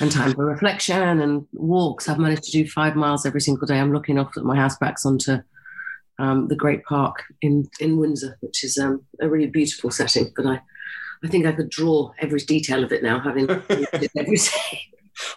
And 0.00 0.10
time 0.10 0.32
for 0.32 0.44
reflection 0.44 1.20
and 1.20 1.46
walks. 1.52 2.08
I've 2.08 2.18
managed 2.18 2.44
to 2.44 2.50
do 2.52 2.68
five 2.68 2.96
miles 2.96 3.26
every 3.26 3.40
single 3.40 3.66
day. 3.66 3.78
I'm 3.78 3.92
looking 3.92 4.18
off 4.18 4.36
at 4.36 4.44
my 4.44 4.56
house 4.56 4.76
backs 4.78 5.04
onto 5.04 5.38
um, 6.18 6.48
the 6.48 6.56
Great 6.56 6.84
Park 6.84 7.24
in, 7.40 7.68
in 7.80 7.98
Windsor, 7.98 8.38
which 8.40 8.64
is 8.64 8.78
um, 8.78 9.02
a 9.20 9.28
really 9.28 9.48
beautiful 9.48 9.90
setting. 9.90 10.32
But 10.34 10.46
I, 10.46 10.60
I 11.24 11.28
think 11.28 11.46
I 11.46 11.52
could 11.52 11.70
draw 11.70 12.12
every 12.20 12.40
detail 12.40 12.84
of 12.84 12.92
it 12.92 13.02
now, 13.02 13.20
having 13.20 13.46
lived 13.68 14.08
every 14.16 14.36
day. 14.36 14.80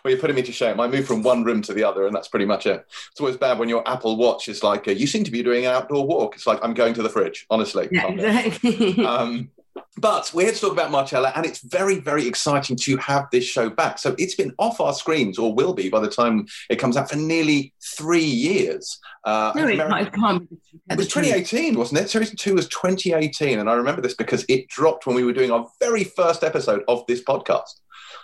Well, 0.04 0.12
you're 0.12 0.20
putting 0.20 0.36
me 0.36 0.42
to 0.44 0.52
shame. 0.52 0.80
I 0.80 0.88
move 0.88 1.06
from 1.06 1.22
one 1.22 1.44
room 1.44 1.62
to 1.64 1.74
the 1.74 1.84
other, 1.84 2.08
and 2.08 2.16
that's 2.16 2.28
pretty 2.28 2.46
much 2.46 2.66
it. 2.66 2.86
It's 3.12 3.20
always 3.20 3.38
bad 3.38 3.60
when 3.60 3.70
your 3.70 3.88
Apple 3.88 4.16
Watch 4.16 4.48
is 4.48 4.64
like, 4.64 4.88
uh, 4.88 4.92
"You 4.92 5.06
seem 5.06 5.24
to 5.26 5.32
be 5.32 5.44
doing 5.44 5.66
an 5.66 5.74
outdoor 5.74 6.08
walk." 6.08 6.36
It's 6.36 6.48
like 6.48 6.60
I'm 6.64 6.74
going 6.74 6.94
to 6.96 7.04
the 7.04 7.10
fridge. 7.10 7.46
Honestly, 7.50 7.90
Yeah, 7.92 8.08
exactly. 8.10 9.06
Um, 9.06 9.52
but 9.98 10.30
we're 10.34 10.44
here 10.46 10.54
to 10.54 10.60
talk 10.60 10.72
about 10.74 10.92
Marcella, 10.92 11.32
and 11.36 11.46
it's 11.46 11.60
very, 11.60 12.00
very 12.00 12.28
exciting 12.28 12.76
to 12.78 12.98
have 12.98 13.28
this 13.32 13.46
show 13.46 13.70
back. 13.70 13.98
So 13.98 14.14
it's 14.18 14.36
been 14.36 14.54
off 14.60 14.82
our 14.82 14.94
screens, 14.94 15.38
or 15.40 15.54
will 15.54 15.74
be 15.74 15.90
by 15.90 16.00
the 16.02 16.10
time 16.10 16.48
it 16.70 16.78
comes 16.78 16.98
out, 16.98 17.10
for 17.10 17.16
nearly 17.16 17.74
three 17.82 18.24
years. 18.24 19.00
Uh, 19.24 19.54
no, 19.56 19.68
it, 19.68 20.14
can't 20.14 20.50
be. 20.50 20.58
it 20.90 20.98
was 20.98 21.08
2018, 21.08 21.78
wasn't 21.78 22.02
it? 22.02 22.10
Series 22.10 22.34
two 22.36 22.56
was 22.56 22.68
2018, 22.68 23.60
and 23.60 23.70
I 23.70 23.74
remember 23.74 24.02
this 24.02 24.14
because 24.14 24.46
it 24.50 24.68
dropped 24.68 25.08
when 25.08 25.16
we 25.16 25.24
were 25.24 25.34
doing 25.34 25.52
our 25.52 25.68
very 25.80 26.04
first 26.04 26.44
episode 26.44 26.84
of 26.88 27.06
this 27.08 27.24
podcast. 27.24 27.80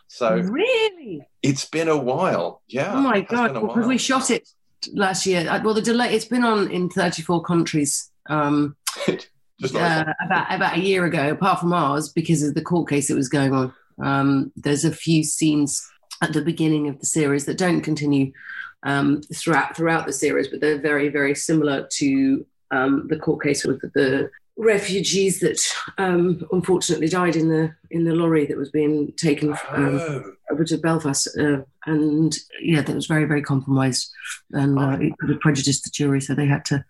So 0.08 0.36
Really? 0.36 1.22
it's 1.42 1.66
been 1.66 1.88
a 1.88 1.98
while. 1.98 2.62
Yeah. 2.68 2.94
Oh 2.96 3.02
my 3.02 3.22
god! 3.22 3.54
Because 3.54 3.88
we 3.88 3.98
shot 3.98 4.30
it 4.30 4.50
last 4.94 5.26
year. 5.26 5.50
Uh, 5.50 5.62
Well, 5.64 5.74
the 5.74 5.82
delay. 5.82 6.14
It's 6.14 6.26
been 6.26 6.44
on 6.44 6.70
in 6.70 6.90
34 6.90 7.42
countries. 7.44 8.12
Um, 8.28 8.76
Just 9.62 9.76
uh, 9.76 10.14
about 10.26 10.54
about 10.54 10.78
a 10.78 10.82
year 10.82 11.06
ago, 11.06 11.30
apart 11.30 11.60
from 11.60 11.72
ours, 11.74 12.10
because 12.10 12.42
of 12.44 12.56
the 12.56 12.62
court 12.62 12.90
case 12.90 13.08
that 13.08 13.16
was 13.16 13.30
going 13.30 13.54
on. 13.54 13.74
Um, 14.02 14.52
there's 14.56 14.86
a 14.86 14.92
few 14.92 15.24
scenes 15.24 15.88
at 16.22 16.34
the 16.34 16.42
beginning 16.42 16.88
of 16.88 17.00
the 17.00 17.06
series 17.06 17.46
that 17.46 17.58
don't 17.58 17.82
continue 17.82 18.32
um, 18.84 19.22
throughout 19.34 19.76
throughout 19.76 20.06
the 20.08 20.14
series, 20.14 20.48
but 20.48 20.62
they're 20.62 20.82
very 20.82 21.10
very 21.10 21.36
similar 21.36 21.88
to 21.94 22.46
um, 22.72 23.08
the 23.10 23.18
court 23.20 23.44
case 23.44 23.64
with 23.64 23.82
the 23.94 24.30
refugees 24.58 25.40
that 25.40 25.60
um, 25.98 26.46
unfortunately 26.52 27.08
died 27.08 27.36
in 27.36 27.50
the 27.50 27.74
in 27.92 28.04
the 28.06 28.14
lorry 28.16 28.46
that 28.46 28.58
was 28.58 28.70
being 28.72 29.12
taken 29.14 29.52
um, 29.70 30.00
Oh. 30.00 30.34
over 30.52 30.64
to 30.66 30.78
Belfast, 30.78 31.28
uh, 31.38 31.62
and 31.86 32.36
yeah, 32.62 32.82
that 32.82 32.96
was 32.96 33.08
very 33.08 33.26
very 33.26 33.42
compromised, 33.42 34.12
and 34.52 34.80
uh, 34.80 34.98
it 35.00 35.18
could 35.20 35.30
have 35.30 35.40
prejudiced 35.40 35.84
the 35.84 35.92
jury, 35.92 36.22
so 36.22 36.34
they 36.34 36.48
had 36.48 36.66
to 36.66 36.84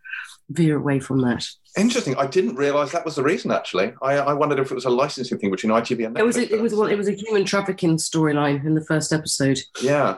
veer 0.49 0.77
away 0.77 0.99
from 0.99 1.21
that. 1.21 1.45
Interesting. 1.77 2.15
I 2.17 2.27
didn't 2.27 2.55
realise 2.55 2.91
that 2.91 3.05
was 3.05 3.15
the 3.15 3.23
reason. 3.23 3.51
Actually, 3.51 3.93
I, 4.01 4.17
I 4.17 4.33
wondered 4.33 4.59
if 4.59 4.71
it 4.71 4.75
was 4.75 4.85
a 4.85 4.89
licensing 4.89 5.37
thing 5.37 5.51
between 5.51 5.71
ITV 5.71 6.05
and 6.05 6.15
Netflix. 6.15 6.19
It 6.19 6.25
was 6.25 6.37
a, 6.37 6.55
it 6.55 6.61
was 6.61 6.75
one, 6.75 6.91
it 6.91 6.97
was 6.97 7.07
a 7.07 7.13
human 7.13 7.45
trafficking 7.45 7.97
storyline 7.97 8.65
in 8.65 8.75
the 8.75 8.83
first 8.83 9.13
episode. 9.13 9.59
Yeah. 9.81 10.17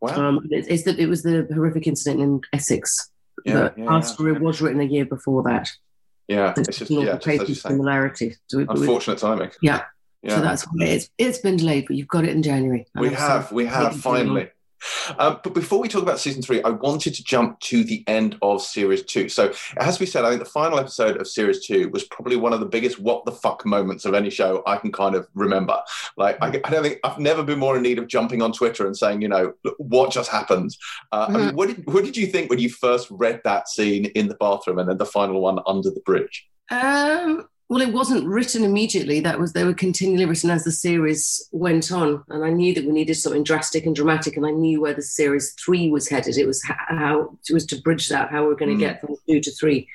Wow. 0.00 0.28
Um, 0.28 0.48
it, 0.50 0.66
it's 0.68 0.84
that 0.84 0.98
it 0.98 1.08
was 1.08 1.22
the 1.22 1.46
horrific 1.52 1.86
incident 1.86 2.22
in 2.22 2.40
Essex. 2.52 3.10
yeah. 3.44 3.70
yeah, 3.76 3.84
our 3.84 4.02
yeah. 4.02 4.38
was 4.38 4.62
written 4.62 4.80
a 4.80 4.84
year 4.84 5.04
before 5.04 5.42
that. 5.42 5.70
Yeah. 6.28 6.52
There's 6.54 6.68
It's 6.68 6.78
just 6.78 6.90
yeah, 6.90 7.16
just 7.16 7.26
as 7.28 7.32
you 7.32 7.38
paper 7.38 7.54
say. 7.54 7.68
similarity. 7.68 8.36
So, 8.46 8.60
it, 8.60 8.62
it 8.62 8.70
Unfortunate 8.70 9.18
timing. 9.18 9.50
Yeah. 9.60 9.82
Yeah. 10.22 10.36
so 10.36 10.40
that's 10.40 10.64
why 10.64 10.86
it's 10.86 11.10
it's 11.18 11.38
been 11.38 11.58
delayed, 11.58 11.84
but 11.86 11.96
you've 11.96 12.08
got 12.08 12.24
it 12.24 12.30
in 12.30 12.42
January. 12.42 12.86
We 12.94 13.10
have, 13.10 13.52
we 13.52 13.66
have 13.66 13.90
Maybe 13.90 14.00
finally. 14.00 14.50
Um, 15.18 15.40
but 15.42 15.54
before 15.54 15.80
we 15.80 15.88
talk 15.88 16.02
about 16.02 16.18
season 16.18 16.42
three, 16.42 16.62
I 16.62 16.70
wanted 16.70 17.14
to 17.14 17.24
jump 17.24 17.60
to 17.60 17.84
the 17.84 18.04
end 18.06 18.36
of 18.42 18.62
series 18.62 19.02
two. 19.02 19.28
So 19.28 19.46
it 19.46 19.82
has 19.82 19.94
to 19.94 20.00
be 20.00 20.06
said, 20.06 20.24
I 20.24 20.28
think 20.30 20.42
the 20.42 20.48
final 20.48 20.78
episode 20.78 21.20
of 21.20 21.26
series 21.28 21.66
two 21.66 21.88
was 21.90 22.04
probably 22.04 22.36
one 22.36 22.52
of 22.52 22.60
the 22.60 22.66
biggest 22.66 22.98
what 22.98 23.24
the 23.24 23.32
fuck 23.32 23.64
moments 23.66 24.04
of 24.04 24.14
any 24.14 24.30
show 24.30 24.62
I 24.66 24.76
can 24.76 24.92
kind 24.92 25.14
of 25.14 25.28
remember. 25.34 25.80
Like, 26.16 26.38
I, 26.40 26.48
I 26.48 26.70
don't 26.70 26.82
think 26.82 26.98
I've 27.04 27.18
never 27.18 27.42
been 27.42 27.58
more 27.58 27.76
in 27.76 27.82
need 27.82 27.98
of 27.98 28.06
jumping 28.08 28.42
on 28.42 28.52
Twitter 28.52 28.86
and 28.86 28.96
saying, 28.96 29.22
you 29.22 29.28
know, 29.28 29.52
what 29.78 30.10
just 30.12 30.30
happened? 30.30 30.76
Uh, 31.12 31.28
Mm-hmm. 31.34 31.46
mean, 31.46 31.56
what 31.56 31.68
did, 31.68 31.86
what 31.86 32.04
did 32.04 32.16
you 32.16 32.26
think 32.26 32.50
when 32.50 32.58
you 32.58 32.68
first 32.68 33.08
read 33.10 33.40
that 33.44 33.68
scene 33.68 34.04
in 34.06 34.28
the 34.28 34.34
bathroom 34.36 34.78
and 34.78 34.88
then 34.88 34.98
the 34.98 35.06
final 35.06 35.40
one 35.40 35.58
under 35.66 35.90
the 35.90 36.00
bridge? 36.00 36.46
Um, 36.70 37.48
well, 37.74 37.82
it 37.82 37.92
wasn't 37.92 38.24
written 38.24 38.62
immediately. 38.62 39.18
That 39.18 39.40
was 39.40 39.52
they 39.52 39.64
were 39.64 39.74
continually 39.74 40.26
written 40.26 40.48
as 40.48 40.62
the 40.62 40.70
series 40.70 41.44
went 41.50 41.90
on, 41.90 42.22
and 42.28 42.44
I 42.44 42.50
knew 42.50 42.72
that 42.72 42.84
we 42.84 42.92
needed 42.92 43.16
something 43.16 43.42
drastic 43.42 43.84
and 43.84 43.96
dramatic, 43.96 44.36
and 44.36 44.46
I 44.46 44.52
knew 44.52 44.80
where 44.80 44.94
the 44.94 45.02
series 45.02 45.52
three 45.54 45.90
was 45.90 46.08
headed. 46.08 46.38
It 46.38 46.46
was 46.46 46.62
how 46.64 47.36
it 47.48 47.52
was 47.52 47.66
to 47.66 47.80
bridge 47.80 48.08
that, 48.10 48.30
how 48.30 48.46
we 48.46 48.52
are 48.52 48.56
going 48.56 48.70
to 48.70 48.76
Mm. 48.76 48.86
get 48.86 49.00
from 49.00 49.16
two 49.28 49.40
to 49.40 49.50
three, 49.50 49.88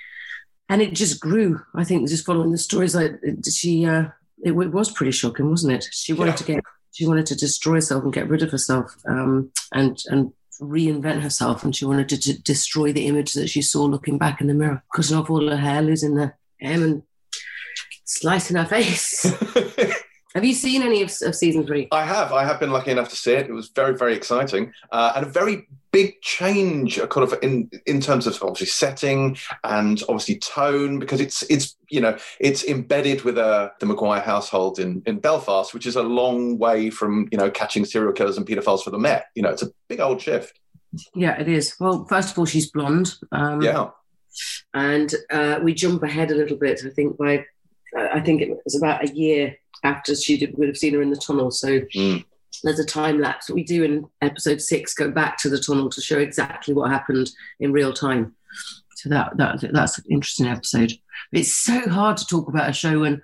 and 0.68 0.82
it 0.82 0.94
just 0.94 1.22
grew. 1.22 1.62
I 1.74 1.86
think 1.86 2.10
just 2.10 2.26
following 2.26 2.52
the 2.52 2.58
stories, 2.58 2.98
I 2.98 3.12
she 3.50 3.86
uh, 3.86 4.08
it, 4.44 4.52
it 4.52 4.72
was 4.74 4.92
pretty 4.92 5.14
shocking, 5.14 5.50
wasn't 5.50 5.72
it? 5.72 5.88
She 5.92 6.12
wanted 6.12 6.32
Yeah. 6.32 6.36
to 6.36 6.44
get 6.44 6.64
she 6.92 7.08
wanted 7.08 7.28
to 7.28 7.36
destroy 7.36 7.76
herself 7.76 8.04
and 8.04 8.12
get 8.12 8.28
rid 8.28 8.44
of 8.44 8.52
herself, 8.52 8.94
um, 9.08 9.54
and 9.72 9.98
and 10.08 10.34
reinvent 10.60 11.22
herself, 11.22 11.64
and 11.64 11.74
she 11.74 11.86
wanted 11.86 12.10
to, 12.10 12.20
to 12.20 12.42
destroy 12.42 12.92
the 12.92 13.08
image 13.08 13.32
that 13.36 13.48
she 13.50 13.62
saw 13.62 13.86
looking 13.86 14.18
back 14.18 14.42
in 14.42 14.48
the 14.48 14.54
mirror, 14.54 14.84
cutting 14.94 15.16
off 15.16 15.30
all 15.30 15.48
her 15.50 15.56
hair, 15.56 15.82
losing 15.82 16.16
the 16.16 16.34
M 16.62 16.84
and 16.84 17.04
slicing 18.10 18.58
her 18.58 18.66
face. 18.66 19.24
Have 20.36 20.46
you 20.46 20.54
seen 20.54 20.84
any 20.84 21.02
of, 21.02 21.12
of 21.24 21.34
season 21.34 21.66
three? 21.66 21.88
I 21.92 22.06
have. 22.06 22.32
I 22.32 22.44
have 22.44 22.60
been 22.60 22.72
lucky 22.72 22.92
enough 22.92 23.10
to 23.10 23.16
see 23.16 23.34
it. 23.34 23.48
It 23.50 23.52
was 23.52 23.70
very, 23.70 23.98
very 23.98 24.14
exciting, 24.14 24.72
uh, 24.92 25.14
and 25.16 25.26
a 25.26 25.30
very 25.30 25.68
big 25.92 26.22
change, 26.22 27.00
uh, 27.00 27.08
kind 27.08 27.32
of 27.32 27.40
in 27.42 27.68
in 27.88 28.00
terms 28.00 28.28
of 28.28 28.38
obviously 28.44 28.68
setting 28.68 29.38
and 29.64 30.04
obviously 30.04 30.38
tone, 30.38 31.00
because 31.00 31.20
it's 31.20 31.42
it's 31.50 31.76
you 31.90 32.00
know 32.00 32.16
it's 32.40 32.64
embedded 32.64 33.24
with 33.24 33.40
uh, 33.40 33.70
the 33.80 33.88
Maguire 33.88 34.22
household 34.22 34.78
in 34.78 35.02
in 35.08 35.18
Belfast, 35.18 35.74
which 35.74 35.88
is 35.88 35.96
a 35.96 36.04
long 36.04 36.60
way 36.60 36.92
from 36.92 37.28
you 37.32 37.38
know 37.40 37.50
catching 37.50 37.84
serial 37.84 38.14
killers 38.14 38.38
and 38.38 38.46
paedophiles 38.46 38.84
for 38.84 38.92
the 38.92 39.00
Met. 39.00 39.26
You 39.34 39.42
know, 39.42 39.50
it's 39.50 39.64
a 39.64 39.72
big 39.88 40.00
old 40.00 40.22
shift. 40.22 40.60
Yeah, 41.16 41.40
it 41.40 41.48
is. 41.48 41.76
Well, 41.80 42.06
first 42.08 42.32
of 42.32 42.38
all, 42.38 42.46
she's 42.46 42.70
blonde. 42.70 43.16
Um, 43.32 43.64
Yeah, 43.64 43.90
and 44.76 45.12
uh, 45.32 45.60
we 45.64 45.74
jump 45.74 46.04
ahead 46.04 46.30
a 46.30 46.36
little 46.36 46.58
bit. 46.58 46.82
I 46.86 46.90
think 46.90 47.18
by 47.18 47.46
I 47.98 48.20
think 48.20 48.42
it 48.42 48.50
was 48.64 48.76
about 48.76 49.04
a 49.10 49.14
year 49.14 49.56
after 49.84 50.16
she 50.16 50.38
did, 50.38 50.58
would 50.58 50.68
have 50.68 50.78
seen 50.78 50.94
her 50.94 51.02
in 51.02 51.10
the 51.10 51.16
tunnel. 51.16 51.52
So 51.52 51.80
Mm. 51.96 52.24
there's 52.64 52.80
a 52.80 52.86
time 52.86 53.20
lapse 53.20 53.48
that 53.48 53.54
we 53.54 53.64
do 53.64 53.84
in 53.84 54.06
episode 54.22 54.62
six. 54.62 54.94
Go 54.94 55.10
back 55.12 55.38
to 55.40 55.50
the 55.50 55.60
tunnel 55.60 55.90
to 55.90 56.02
show 56.02 56.18
exactly 56.20 56.74
what 56.74 56.92
happened 56.92 57.30
in 57.60 57.72
real 57.72 57.94
time. 57.94 58.36
So 58.96 59.10
that 59.10 59.38
that 59.38 59.72
that's 59.72 59.98
an 59.98 60.04
interesting 60.10 60.48
episode. 60.48 60.92
It's 61.32 61.56
so 61.56 61.88
hard 61.90 62.18
to 62.18 62.26
talk 62.26 62.50
about 62.50 62.70
a 62.70 62.74
show 62.74 63.00
when 63.00 63.22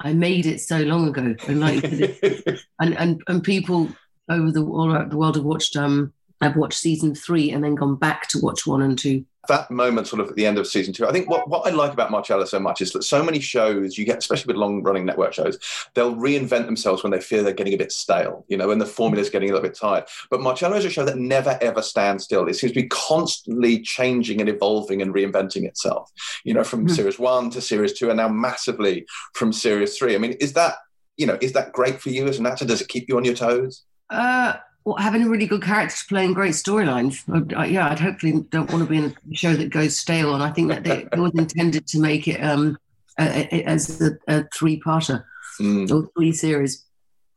I 0.00 0.12
made 0.14 0.46
it 0.46 0.60
so 0.60 0.78
long 0.78 1.08
ago, 1.08 1.34
and 1.46 1.60
like 1.60 1.84
and 2.80 2.96
and 2.96 3.22
and 3.28 3.44
people 3.44 3.88
over 4.30 4.50
the 4.50 4.64
all 4.64 4.90
over 4.94 5.08
the 5.08 5.16
world 5.18 5.36
have 5.36 5.44
watched 5.44 5.76
um 5.76 6.12
have 6.40 6.56
watched 6.56 6.78
season 6.78 7.14
three 7.14 7.50
and 7.50 7.62
then 7.64 7.74
gone 7.74 7.96
back 7.96 8.28
to 8.28 8.38
watch 8.40 8.66
one 8.66 8.80
and 8.82 8.98
two. 8.98 9.24
That 9.48 9.70
moment 9.70 10.06
sort 10.06 10.20
of 10.20 10.28
at 10.28 10.36
the 10.36 10.46
end 10.46 10.56
of 10.58 10.66
season 10.66 10.92
two 10.94 11.06
i 11.06 11.12
think 11.12 11.28
what, 11.28 11.48
what 11.48 11.66
i 11.66 11.70
like 11.70 11.92
about 11.92 12.10
marcella 12.10 12.46
so 12.46 12.58
much 12.60 12.80
is 12.80 12.92
that 12.92 13.02
so 13.02 13.22
many 13.22 13.40
shows 13.40 13.98
you 13.98 14.04
get 14.04 14.18
especially 14.18 14.46
with 14.46 14.56
long 14.56 14.82
running 14.82 15.04
network 15.04 15.32
shows 15.32 15.58
they'll 15.94 16.14
reinvent 16.14 16.66
themselves 16.66 17.02
when 17.02 17.10
they 17.10 17.20
feel 17.20 17.42
they're 17.42 17.52
getting 17.52 17.74
a 17.74 17.78
bit 17.78 17.90
stale 17.92 18.44
you 18.48 18.56
know 18.56 18.68
when 18.68 18.78
the 18.78 18.86
formula's 18.86 19.30
getting 19.30 19.50
a 19.50 19.52
little 19.52 19.68
bit 19.68 19.76
tired. 19.78 20.04
But 20.30 20.40
marcella 20.40 20.76
is 20.76 20.84
a 20.84 20.90
show 20.90 21.04
that 21.04 21.16
never 21.18 21.58
ever 21.60 21.82
stands 21.82 22.24
still. 22.24 22.46
It 22.46 22.54
seems 22.54 22.72
to 22.72 22.80
be 22.82 22.88
constantly 22.88 23.80
changing 23.80 24.40
and 24.40 24.48
evolving 24.48 25.02
and 25.02 25.12
reinventing 25.12 25.64
itself 25.64 26.10
you 26.44 26.54
know 26.54 26.64
from 26.64 26.86
Mhm. 26.86 26.94
series 26.94 27.18
one 27.18 27.50
to 27.50 27.60
series 27.60 27.92
two 27.94 28.08
and 28.10 28.18
now 28.18 28.28
massively 28.28 29.06
from 29.34 29.52
series 29.52 29.96
three. 29.98 30.14
I 30.14 30.18
mean 30.18 30.32
is 30.40 30.52
that 30.52 30.76
you 31.16 31.26
know 31.26 31.38
is 31.40 31.52
that 31.54 31.72
great 31.72 32.00
for 32.00 32.10
you 32.10 32.26
as 32.26 32.38
an 32.38 32.46
actor? 32.46 32.64
Does 32.64 32.80
it 32.80 32.88
keep 32.88 33.08
you 33.08 33.16
on 33.16 33.24
your 33.24 33.34
toes? 33.34 33.82
Uh, 34.10 34.54
having 34.96 35.22
a 35.22 35.28
really 35.28 35.46
good 35.46 35.62
character 35.62 35.96
to 35.96 36.04
play 36.06 36.24
and 36.24 36.34
great 36.34 36.54
storylines. 36.54 37.22
I- 37.56 37.62
I- 37.62 37.66
yeah, 37.66 37.88
I'd 37.90 38.00
hopefully 38.00 38.44
don't 38.50 38.70
want 38.72 38.84
to 38.84 38.88
be 38.88 38.98
in 38.98 39.04
a 39.30 39.34
show 39.34 39.54
that 39.54 39.70
goes 39.70 39.98
stale, 39.98 40.34
and 40.34 40.42
I 40.42 40.50
think 40.50 40.68
that 40.68 40.84
they, 40.84 41.02
it 41.12 41.18
was 41.18 41.32
intended 41.34 41.86
to 41.88 42.00
make 42.00 42.28
it 42.28 42.40
um 42.42 42.78
a, 43.18 43.48
a, 43.54 43.62
as 43.64 44.00
a, 44.00 44.10
a 44.28 44.44
three-parter 44.54 45.24
Mm. 45.60 45.90
or 45.90 46.08
three 46.16 46.32
series. 46.32 46.84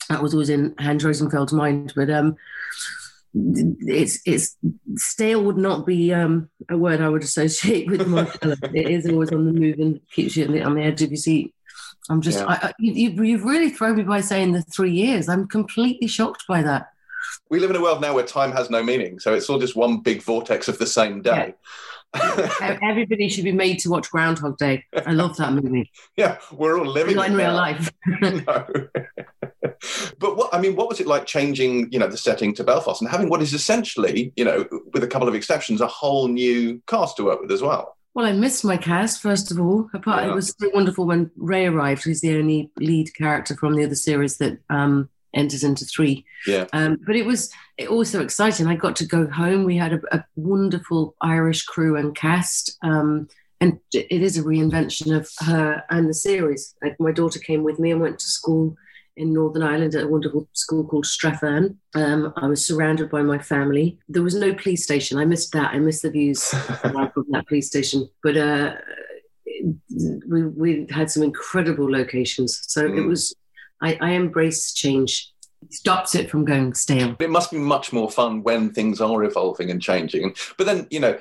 That 0.10 0.22
was 0.22 0.34
always 0.34 0.50
in 0.50 0.76
Hans 0.78 1.04
Rosenfeldt's 1.04 1.54
mind, 1.54 1.92
but 1.96 2.10
um, 2.12 2.36
it's 3.34 4.20
it's 4.26 4.58
stale 4.96 5.44
would 5.44 5.58
not 5.58 5.86
be 5.86 6.14
um 6.14 6.50
a 6.70 6.78
word 6.78 7.02
I 7.02 7.10
would 7.10 7.24
associate 7.24 7.88
with 7.90 8.06
Marcella. 8.08 8.58
it 8.74 8.90
is 8.90 9.08
always 9.08 9.32
on 9.32 9.46
the 9.46 9.54
move 9.54 9.80
and 9.80 10.00
keeps 10.12 10.36
you 10.36 10.46
on 10.46 10.52
the, 10.52 10.62
on 10.64 10.76
the 10.76 10.84
edge 10.84 11.02
of 11.02 11.10
your 11.10 11.18
seat. 11.18 11.54
I'm 12.10 12.22
just, 12.22 12.40
Yeah. 12.40 12.46
I, 12.48 12.54
I, 12.68 12.74
you, 12.80 13.24
you've 13.24 13.46
really 13.46 13.70
thrown 13.70 13.96
me 13.96 14.04
by 14.04 14.22
saying 14.22 14.52
the 14.52 14.64
three 14.64 14.92
years. 14.92 15.30
I'm 15.30 15.48
completely 15.48 16.08
shocked 16.08 16.46
by 16.48 16.62
that. 16.64 16.90
We 17.50 17.60
live 17.60 17.70
in 17.70 17.76
a 17.76 17.82
world 17.82 18.02
now 18.02 18.14
where 18.14 18.26
time 18.26 18.52
has 18.52 18.70
no 18.70 18.82
meaning 18.84 19.20
so 19.20 19.34
it's 19.34 19.50
all 19.50 19.60
just 19.60 19.76
one 19.76 20.00
big 20.00 20.22
vortex 20.22 20.68
of 20.68 20.78
the 20.80 20.86
same 20.88 21.22
day 21.22 21.50
E- 21.50 21.54
Everybody 22.82 23.30
should 23.30 23.46
be 23.46 23.54
made 23.54 23.80
to 23.80 23.90
watch 23.90 24.12
Groundhog 24.12 24.58
Day. 24.58 24.84
I 25.06 25.14
love 25.14 25.38
that 25.38 25.54
movie. 25.54 25.90
Yeah, 26.18 26.40
we're 26.52 26.78
all 26.78 26.86
living 26.86 27.16
Not 27.16 27.30
in 27.30 27.38
real 27.38 27.52
now. 27.52 27.56
life. 27.56 27.90
no. 28.22 28.66
but 30.20 30.36
what 30.38 30.54
I 30.54 30.60
mean, 30.60 30.76
what 30.76 30.90
was 30.90 31.00
it 31.00 31.08
like 31.08 31.26
changing, 31.26 31.92
you 31.92 32.00
know, 32.00 32.08
the 32.08 32.18
setting 32.18 32.54
to 32.56 32.64
Belfast 32.66 33.02
and 33.02 33.10
having 33.10 33.30
what 33.30 33.42
is 33.42 33.54
essentially, 33.54 34.34
you 34.36 34.44
know, 34.46 34.68
with 34.94 35.04
a 35.04 35.08
couple 35.08 35.28
of 35.30 35.36
exceptions, 35.36 35.80
a 35.82 35.88
whole 35.88 36.28
new 36.28 36.82
cast 36.88 37.16
to 37.18 37.24
work 37.24 37.42
with 37.42 37.52
as 37.52 37.62
well? 37.62 37.96
Well, 38.14 38.26
I 38.26 38.34
missed 38.34 38.66
my 38.66 38.76
cast, 38.76 39.22
first 39.22 39.50
of 39.52 39.60
all. 39.60 39.90
Apart, 39.94 40.26
Yeah. 40.26 40.32
It 40.32 40.36
was 40.36 40.54
so 40.60 40.70
wonderful 40.74 41.06
when 41.06 41.32
Ray 41.38 41.68
arrived, 41.68 42.04
who's 42.04 42.20
the 42.20 42.36
only 42.36 42.70
lead 42.78 43.14
character 43.16 43.56
from 43.56 43.76
the 43.76 43.86
other 43.86 43.96
series 43.96 44.38
that 44.38 44.58
um, 44.70 45.10
enters 45.34 45.64
into 45.64 45.86
three. 45.86 46.26
Yeah. 46.46 46.66
Um, 46.74 46.98
but 47.06 47.16
it 47.16 47.26
was 47.26 47.52
it 47.78 47.88
also 47.90 48.22
exciting. 48.22 48.68
I 48.68 48.76
got 48.76 48.96
to 48.98 49.06
go 49.06 49.28
home. 49.28 49.64
We 49.64 49.78
had 49.78 49.94
a, 49.94 50.02
a 50.12 50.24
wonderful 50.36 51.16
Irish 51.22 51.64
crew 51.64 51.96
and 51.96 52.16
cast. 52.16 52.78
Um, 52.82 53.28
and 53.60 53.80
it 53.94 54.12
is 54.24 54.38
a 54.38 54.44
reinvention 54.44 55.16
of 55.16 55.30
her 55.48 55.84
and 55.90 56.10
the 56.10 56.14
series. 56.14 56.74
Like 56.82 57.00
my 57.00 57.12
daughter 57.12 57.40
came 57.40 57.64
with 57.64 57.78
me 57.80 57.92
and 57.92 58.02
went 58.02 58.18
to 58.20 58.26
school 58.26 58.76
in 59.18 59.34
Northern 59.34 59.62
Ireland 59.62 59.94
at 59.94 60.06
a 60.06 60.08
wonderful 60.08 60.48
school 60.54 60.84
called 60.86 61.06
Strathearn. 61.06 61.76
Um, 61.94 62.34
I 62.38 62.48
was 62.48 62.66
surrounded 62.66 63.12
by 63.12 63.22
my 63.22 63.38
family. 63.38 64.00
There 64.10 64.24
was 64.24 64.34
no 64.36 64.54
police 64.54 64.84
station. 64.84 65.18
I 65.20 65.26
missed 65.26 65.52
that. 65.52 65.74
I 65.74 65.80
missed 65.80 66.02
the 66.02 66.10
views 66.10 66.44
from 66.82 67.26
that 67.30 67.46
police 67.48 67.68
station. 67.68 68.10
But 68.24 68.38
uh, 68.38 68.76
we, 70.28 70.44
we 70.48 70.88
had 70.90 71.12
some 71.12 71.24
incredible 71.24 71.92
locations. 71.92 72.62
So 72.68 72.86
it 72.86 72.92
Mm. 72.92 73.08
was, 73.10 73.36
I, 73.82 73.98
I 74.02 74.12
embrace 74.12 74.74
change. 74.74 75.32
It 75.64 75.74
stops 75.74 76.16
it 76.16 76.30
from 76.30 76.44
going 76.44 76.74
stale. 76.74 77.16
It 77.20 77.30
must 77.30 77.52
be 77.52 77.60
much 77.60 77.94
more 77.94 78.10
fun 78.10 78.42
when 78.42 78.72
things 78.74 79.00
are 79.00 79.24
evolving 79.24 79.70
and 79.70 79.80
changing. 79.80 80.36
But 80.58 80.66
then, 80.66 80.88
you 80.90 81.00
know, 81.00 81.20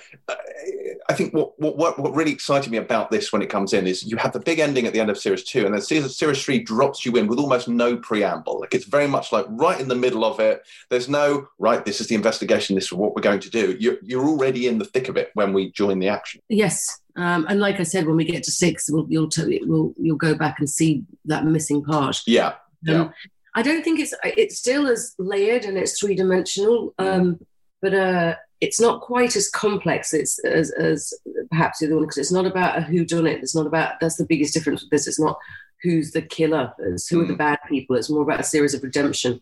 I 1.10 1.12
think 1.12 1.34
what, 1.34 1.60
what 1.60 1.76
what 1.76 1.98
what 1.98 2.14
really 2.14 2.32
excited 2.32 2.70
me 2.70 2.78
about 2.78 3.10
this 3.10 3.32
when 3.32 3.42
it 3.42 3.50
comes 3.50 3.74
in 3.74 3.86
is 3.86 4.04
you 4.04 4.16
have 4.16 4.32
the 4.32 4.40
big 4.40 4.58
ending 4.58 4.86
at 4.86 4.94
the 4.94 5.00
end 5.00 5.10
of 5.10 5.18
series 5.18 5.44
two, 5.44 5.66
and 5.66 5.74
then 5.74 5.82
series, 5.82 6.16
series 6.16 6.42
three 6.42 6.58
drops 6.58 7.04
you 7.04 7.16
in 7.16 7.26
with 7.26 7.38
almost 7.38 7.68
no 7.68 7.98
preamble. 7.98 8.60
Like 8.60 8.72
it's 8.72 8.86
very 8.86 9.06
much 9.06 9.30
like 9.30 9.44
right 9.48 9.78
in 9.78 9.88
the 9.88 9.94
middle 9.94 10.24
of 10.24 10.40
it. 10.40 10.62
There's 10.88 11.08
no 11.08 11.48
right. 11.58 11.84
This 11.84 12.00
is 12.00 12.06
the 12.06 12.14
investigation. 12.14 12.76
This 12.76 12.86
is 12.86 12.92
what 12.94 13.14
we're 13.14 13.22
going 13.22 13.40
to 13.40 13.50
do. 13.50 13.76
You're 13.78 13.98
you're 14.02 14.26
already 14.26 14.68
in 14.68 14.78
the 14.78 14.86
thick 14.86 15.08
of 15.10 15.18
it 15.18 15.32
when 15.34 15.52
we 15.52 15.70
join 15.72 15.98
the 15.98 16.08
action. 16.08 16.40
Yes. 16.48 16.98
Um, 17.20 17.46
and 17.48 17.60
like 17.60 17.80
I 17.80 17.82
said, 17.82 18.06
when 18.06 18.16
we 18.16 18.24
get 18.24 18.42
to 18.44 18.50
six, 18.50 18.90
we'll, 18.90 19.06
you'll, 19.08 19.28
t- 19.28 19.62
we'll, 19.64 19.94
you'll 19.98 20.16
go 20.16 20.34
back 20.34 20.58
and 20.58 20.68
see 20.68 21.04
that 21.26 21.44
missing 21.44 21.84
part. 21.84 22.22
Yeah. 22.26 22.54
Yeah. 22.82 23.02
Um, 23.02 23.14
I 23.54 23.62
don't 23.62 23.82
think 23.82 23.98
it's 23.98 24.14
it's 24.24 24.58
still 24.58 24.86
as 24.86 25.14
layered 25.18 25.64
and 25.64 25.76
it's 25.76 25.98
three 25.98 26.14
dimensional. 26.14 26.94
Um, 26.98 27.40
but 27.82 27.94
uh, 27.94 28.36
it's 28.60 28.80
not 28.80 29.00
quite 29.00 29.36
as 29.36 29.50
complex 29.50 30.14
as, 30.14 30.38
as, 30.44 30.70
as 30.72 31.12
perhaps 31.50 31.78
the 31.78 31.86
other 31.86 31.96
one 31.96 32.04
because 32.04 32.18
it's 32.18 32.32
not 32.32 32.46
about 32.46 32.78
a 32.78 32.82
who 32.82 33.04
done 33.04 33.26
it. 33.26 33.40
It's 33.42 33.54
not 33.54 33.66
about 33.66 34.00
that's 34.00 34.16
the 34.16 34.26
biggest 34.26 34.54
difference 34.54 34.82
with 34.82 34.90
this. 34.90 35.06
It's 35.06 35.20
not 35.20 35.38
who's 35.82 36.12
the 36.12 36.22
killer, 36.22 36.72
it's 36.78 37.08
who 37.08 37.18
mm. 37.18 37.24
are 37.24 37.28
the 37.28 37.34
mm. 37.34 37.38
bad 37.38 37.58
people. 37.68 37.96
It's 37.96 38.10
more 38.10 38.22
about 38.22 38.40
a 38.40 38.44
series 38.44 38.74
of 38.74 38.82
redemption. 38.82 39.40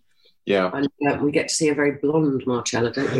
Yeah, 0.49 0.71
and 0.73 0.89
uh, 1.07 1.19
we 1.23 1.31
get 1.31 1.49
to 1.49 1.55
see 1.55 1.69
a 1.69 1.75
very 1.75 1.99
blonde 2.01 2.43
Marcella, 2.47 2.91
don't 2.91 3.13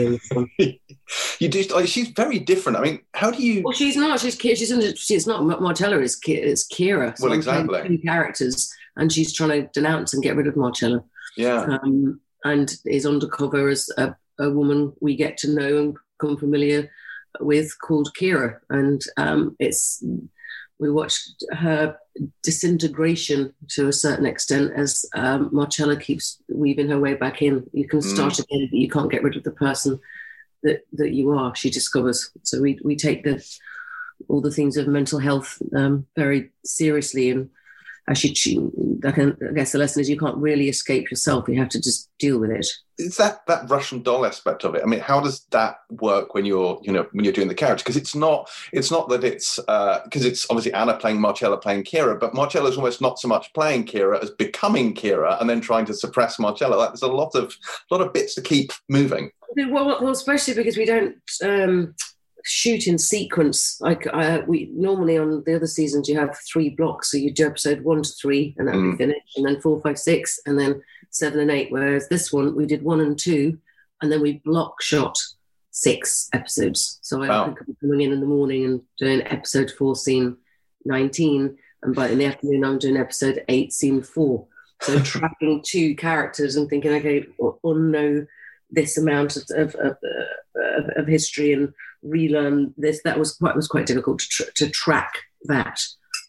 we? 0.59 0.81
you 1.39 1.49
do. 1.49 1.63
Like, 1.65 1.87
she's 1.87 2.09
very 2.09 2.39
different. 2.39 2.79
I 2.79 2.81
mean, 2.81 3.01
how 3.13 3.31
do 3.31 3.43
you? 3.43 3.63
Well, 3.63 3.75
she's 3.75 3.99
not. 3.99 4.19
She's 4.19 4.41
she's 4.41 4.99
she's 4.99 5.27
not 5.27 5.43
Marcella. 5.61 5.99
It's 5.99 6.19
it's 6.27 6.67
Kira. 6.67 7.19
So 7.19 7.25
well, 7.25 7.35
exactly. 7.35 7.87
Two 7.87 7.99
characters, 7.99 8.73
and 8.97 9.13
she's 9.13 9.35
trying 9.35 9.51
to 9.51 9.69
denounce 9.75 10.15
and 10.15 10.23
get 10.23 10.37
rid 10.37 10.47
of 10.47 10.57
Marcella. 10.57 11.05
Yeah. 11.37 11.79
Um, 11.83 12.19
and 12.45 12.75
is 12.87 13.05
undercover 13.05 13.69
as 13.69 13.91
a, 13.99 14.17
a 14.39 14.49
woman 14.49 14.95
we 15.03 15.15
get 15.15 15.37
to 15.39 15.51
know 15.51 15.77
and 15.77 15.97
become 16.19 16.39
familiar 16.39 16.91
with 17.41 17.79
called 17.79 18.09
Kira, 18.19 18.57
and 18.71 19.03
um, 19.19 19.55
it's 19.59 20.03
we 20.79 20.91
watched 20.91 21.45
her 21.53 21.99
disintegration 22.43 23.53
to 23.69 23.89
a 23.89 23.93
certain 23.93 24.27
extent 24.27 24.73
as 24.77 25.05
um, 25.15 25.51
Marcella 25.53 25.97
keeps 25.97 26.41
weaving 26.49 26.89
her 26.89 27.01
way 27.01 27.15
back 27.15 27.43
in. 27.43 27.69
You 27.73 27.87
can 27.89 28.01
start 28.01 28.35
mm. 28.35 28.45
again, 28.45 28.69
but 28.71 28.79
you 28.79 28.89
can't 28.89 29.11
get 29.11 29.23
rid 29.23 29.37
of 29.37 29.45
the 29.45 29.51
person 29.51 29.99
that 30.63 30.85
that 30.93 31.13
you 31.13 31.33
are. 31.33 31.55
She 31.55 31.71
discovers. 31.71 32.31
So 32.43 32.61
we 32.61 32.79
we 32.85 32.97
take 32.97 33.25
the 33.25 33.45
all 34.29 34.41
the 34.41 34.51
things 34.51 34.77
of 34.77 34.89
mental 34.89 35.19
health 35.19 35.61
um, 35.75 36.07
very 36.17 36.51
seriously 36.65 37.31
and 37.31 37.51
I, 38.09 39.13
can, 39.13 39.37
I 39.49 39.53
guess 39.53 39.73
the 39.73 39.79
lesson 39.79 40.01
is 40.01 40.09
you 40.09 40.19
can't 40.19 40.37
really 40.37 40.69
escape 40.69 41.11
yourself. 41.11 41.49
You 41.49 41.59
have 41.59 41.69
to 41.71 41.81
just 41.81 42.11
deal 42.19 42.39
with 42.39 42.51
it. 42.51 42.61
it. 42.61 42.67
Is 42.99 43.17
that 43.19 43.47
that 43.47 43.71
Russian 43.71 44.03
doll 44.03 44.27
aspect 44.27 44.65
of 44.65 44.75
it? 44.75 44.83
I 44.83 44.87
mean, 44.87 45.01
how 45.01 45.21
does 45.21 45.47
that 45.51 45.79
work 45.91 46.35
when 46.35 46.45
you're, 46.45 46.81
you 46.83 46.93
know, 46.93 47.07
when 47.13 47.25
you're 47.25 47.33
doing 47.33 47.49
the 47.49 47.55
character? 47.55 47.85
Because 47.85 47.97
it's 47.97 48.15
not, 48.15 48.51
it's 48.73 48.91
not 48.91 49.09
that 49.11 49.23
it's 49.25 49.57
because 49.57 50.25
uh, 50.25 50.29
it's 50.29 50.47
obviously 50.51 50.73
Anna 50.73 50.95
playing 50.97 51.21
Marcella 51.21 51.59
playing 51.59 51.85
Kira, 51.85 52.19
but 52.19 52.35
Marcella 52.35 52.69
is 52.71 52.77
almost 52.77 53.01
not 53.01 53.19
so 53.19 53.29
much 53.29 53.53
playing 53.53 53.85
Kira 53.85 54.23
as 54.23 54.31
becoming 54.31 54.95
Kira 54.95 55.41
and 55.41 55.49
then 55.49 55.61
trying 55.61 55.85
to 55.87 55.95
suppress 55.95 56.39
Marcella. 56.39 56.75
Like, 56.75 56.91
there's 56.91 57.03
a 57.03 57.09
lot 57.09 57.35
of 57.35 57.55
lot 57.91 58.01
of 58.01 58.13
bits 58.13 58.35
to 58.35 58.43
keep 58.43 58.73
moving. 58.89 59.31
Well, 59.57 59.99
well 60.01 60.11
especially 60.11 60.55
because 60.55 60.77
we 60.77 60.85
don't. 60.85 61.17
Um, 61.43 61.95
shoot 62.49 62.87
in 62.87 62.99
sequence. 62.99 63.81
Like 63.81 64.07
I, 64.07 64.41
we 64.41 64.71
normally 64.73 65.19
on 65.19 65.43
the 65.45 65.57
other 65.57 65.67
seasons, 65.67 66.09
you 66.09 66.19
have 66.19 66.39
three 66.51 66.71
blocks, 66.71 67.11
so 67.11 67.17
you 67.17 67.33
do 67.33 67.47
episode 67.47 67.83
one 67.83 68.03
to 68.03 68.11
three, 68.21 68.55
and 68.59 68.67
that'll 68.67 68.81
mm. 68.81 68.93
be 68.93 69.05
finished, 69.05 69.37
and 69.37 69.47
then 69.47 69.61
four, 69.61 69.81
five, 69.83 69.99
six, 69.99 70.41
and 70.47 70.59
then 70.59 70.83
seven 71.11 71.41
and 71.41 71.51
eight. 71.51 71.71
Whereas 71.71 72.09
this 72.09 72.33
one, 72.33 72.57
we 72.57 72.67
did 72.67 72.83
one 72.83 73.01
and 73.01 73.19
two, 73.19 73.59
and 74.01 74.11
then 74.11 74.21
we 74.21 74.41
block 74.45 74.81
shot 74.83 75.19
six 75.71 76.29
episodes. 76.33 76.99
So 77.03 77.23
I 77.23 77.29
wow. 77.29 77.55
coming 77.81 78.01
in 78.01 78.13
in 78.13 78.21
the 78.21 78.27
morning 78.27 78.65
and 78.65 78.81
doing 78.99 79.23
episode 79.27 79.71
four, 79.71 79.95
scene 79.95 80.37
nineteen, 80.85 81.59
and 81.83 81.95
by 81.95 82.09
in 82.09 82.19
the 82.19 82.27
afternoon, 82.27 82.65
I'm 82.65 82.79
doing 82.79 82.97
episode 82.97 83.45
eight, 83.49 83.73
scene 83.73 84.03
four. 84.03 84.47
So 84.81 84.99
tracking 85.03 85.63
two 85.65 85.95
characters 85.97 86.57
and 86.57 86.69
thinking, 86.69 86.93
okay, 86.95 87.27
or, 87.39 87.59
or 87.63 87.79
know 87.79 88.27
this 88.71 88.99
amount 88.99 89.37
of, 89.37 89.45
of, 89.51 89.75
of, 89.77 89.97
of, 90.55 90.85
of 90.97 91.07
history 91.07 91.53
and 91.53 91.73
relearn 92.03 92.75
this. 92.77 93.03
That 93.05 93.19
was 93.19 93.37
quite 93.37 93.57
was 93.57 93.69
quite 93.69 93.87
difficult 93.87 94.21
to, 94.21 94.29
tr- 94.29 94.51
to 94.57 94.71
track 94.71 95.13
that. 95.45 95.81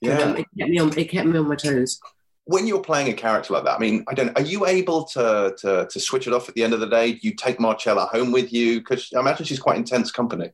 Yeah, 0.02 0.20
um, 0.20 0.38
it 0.38 0.46
kept 0.58 0.70
me 0.70 0.80
on. 0.80 0.98
It 0.98 1.10
kept 1.10 1.28
me 1.28 1.38
on 1.38 1.48
my 1.48 1.56
toes. 1.56 2.00
When 2.46 2.66
you're 2.66 2.82
playing 2.82 3.10
a 3.10 3.14
character 3.14 3.54
like 3.54 3.64
that, 3.66 3.76
I 3.76 3.80
mean, 3.80 4.04
I 4.08 4.14
don't. 4.14 4.36
Are 4.38 4.44
you 4.44 4.66
able 4.66 5.04
to 5.06 5.56
to, 5.60 5.88
to 5.90 6.00
switch 6.00 6.28
it 6.28 6.34
off 6.34 6.50
at 6.50 6.56
the 6.56 6.64
end 6.64 6.74
of 6.74 6.80
the 6.80 6.88
day? 6.88 7.14
Do 7.14 7.20
you 7.22 7.36
take 7.36 7.60
Marcella 7.60 8.06
home 8.06 8.32
with 8.32 8.52
you? 8.52 8.80
Because 8.80 9.10
I 9.16 9.20
imagine 9.20 9.46
she's 9.46 9.60
quite 9.60 9.78
intense 9.78 10.12
company. 10.12 10.52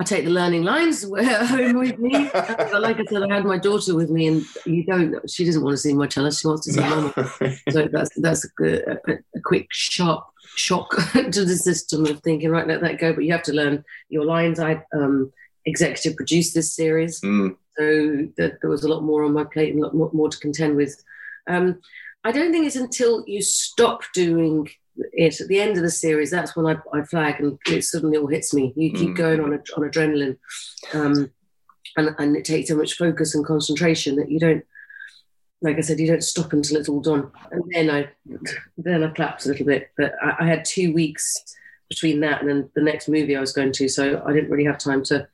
I 0.00 0.04
take 0.04 0.24
the 0.24 0.30
learning 0.30 0.64
lines 0.64 1.02
home 1.04 1.78
with 1.78 1.98
me. 1.98 2.28
Uh, 2.30 2.80
like 2.80 2.98
I 2.98 3.04
said, 3.04 3.22
I 3.22 3.32
had 3.32 3.44
my 3.44 3.58
daughter 3.58 3.94
with 3.94 4.10
me, 4.10 4.26
and 4.26 4.44
you 4.64 4.84
don't. 4.84 5.30
She 5.30 5.44
doesn't 5.44 5.62
want 5.62 5.74
to 5.74 5.78
see 5.78 5.94
Marcella. 5.94 6.32
She 6.32 6.46
wants 6.46 6.66
to 6.66 6.72
see 6.72 6.80
Mama. 6.88 7.12
so 7.70 7.88
that's 7.92 8.10
that's 8.16 8.46
a, 8.60 8.92
a, 8.92 9.12
a 9.36 9.40
quick, 9.42 9.68
sharp 9.70 10.26
shock 10.56 10.90
to 11.14 11.44
the 11.44 11.56
system 11.56 12.06
of 12.06 12.20
thinking, 12.20 12.50
right, 12.50 12.66
let 12.66 12.80
that 12.80 12.98
go. 12.98 13.12
But 13.12 13.24
you 13.24 13.32
have 13.32 13.42
to 13.44 13.52
learn 13.52 13.84
your 14.08 14.24
lines. 14.24 14.60
I 14.60 14.82
um, 14.94 15.32
executive 15.64 16.16
produced 16.16 16.54
this 16.54 16.74
series, 16.74 17.20
mm. 17.20 17.56
so 17.76 18.28
that 18.36 18.58
there 18.60 18.70
was 18.70 18.84
a 18.84 18.88
lot 18.88 19.02
more 19.02 19.24
on 19.24 19.32
my 19.32 19.44
plate 19.44 19.74
and 19.74 19.82
a 19.82 19.86
lot 19.86 19.94
more, 19.94 20.10
more 20.12 20.28
to 20.28 20.38
contend 20.38 20.76
with. 20.76 21.02
Um, 21.48 21.80
I 22.24 22.32
don't 22.32 22.52
think 22.52 22.66
it's 22.66 22.76
until 22.76 23.24
you 23.26 23.42
stop 23.42 24.00
doing 24.14 24.68
it 25.12 25.40
at 25.40 25.48
the 25.48 25.60
end 25.60 25.76
of 25.76 25.82
the 25.82 25.90
series 25.90 26.30
that's 26.30 26.54
when 26.54 26.66
I, 26.66 26.76
I 26.96 27.02
flag 27.02 27.40
and 27.40 27.58
it 27.66 27.82
suddenly 27.82 28.16
all 28.16 28.28
hits 28.28 28.54
me. 28.54 28.72
You 28.76 28.92
keep 28.92 29.10
mm. 29.10 29.16
going 29.16 29.40
on 29.40 29.52
on 29.52 29.90
adrenaline, 29.90 30.38
um, 30.92 31.30
and 31.96 32.14
and 32.18 32.36
it 32.36 32.44
takes 32.44 32.68
so 32.68 32.76
much 32.76 32.96
focus 32.96 33.34
and 33.34 33.44
concentration 33.44 34.16
that 34.16 34.30
you 34.30 34.38
don't 34.38 34.64
like 35.64 35.78
I 35.78 35.80
said, 35.80 35.98
you 35.98 36.06
don't 36.06 36.22
stop 36.22 36.52
until 36.52 36.76
it's 36.76 36.90
all 36.90 37.00
done. 37.00 37.32
And 37.50 37.64
then 37.72 37.90
I, 37.90 38.08
then 38.76 39.02
I 39.02 39.08
clapped 39.08 39.46
a 39.46 39.48
little 39.48 39.64
bit. 39.64 39.90
But 39.96 40.12
I, 40.22 40.36
I, 40.40 40.46
had 40.46 40.64
two 40.64 40.92
weeks 40.92 41.34
between 41.88 42.20
that 42.20 42.42
and 42.42 42.50
then 42.50 42.70
the 42.74 42.82
next 42.82 43.08
movie 43.08 43.34
I 43.34 43.40
was 43.40 43.54
going 43.54 43.72
to, 43.72 43.88
so 43.88 44.22
I 44.26 44.32
didn't 44.32 44.50
really 44.50 44.66
have 44.66 44.78
time 44.78 45.02
to 45.04 45.26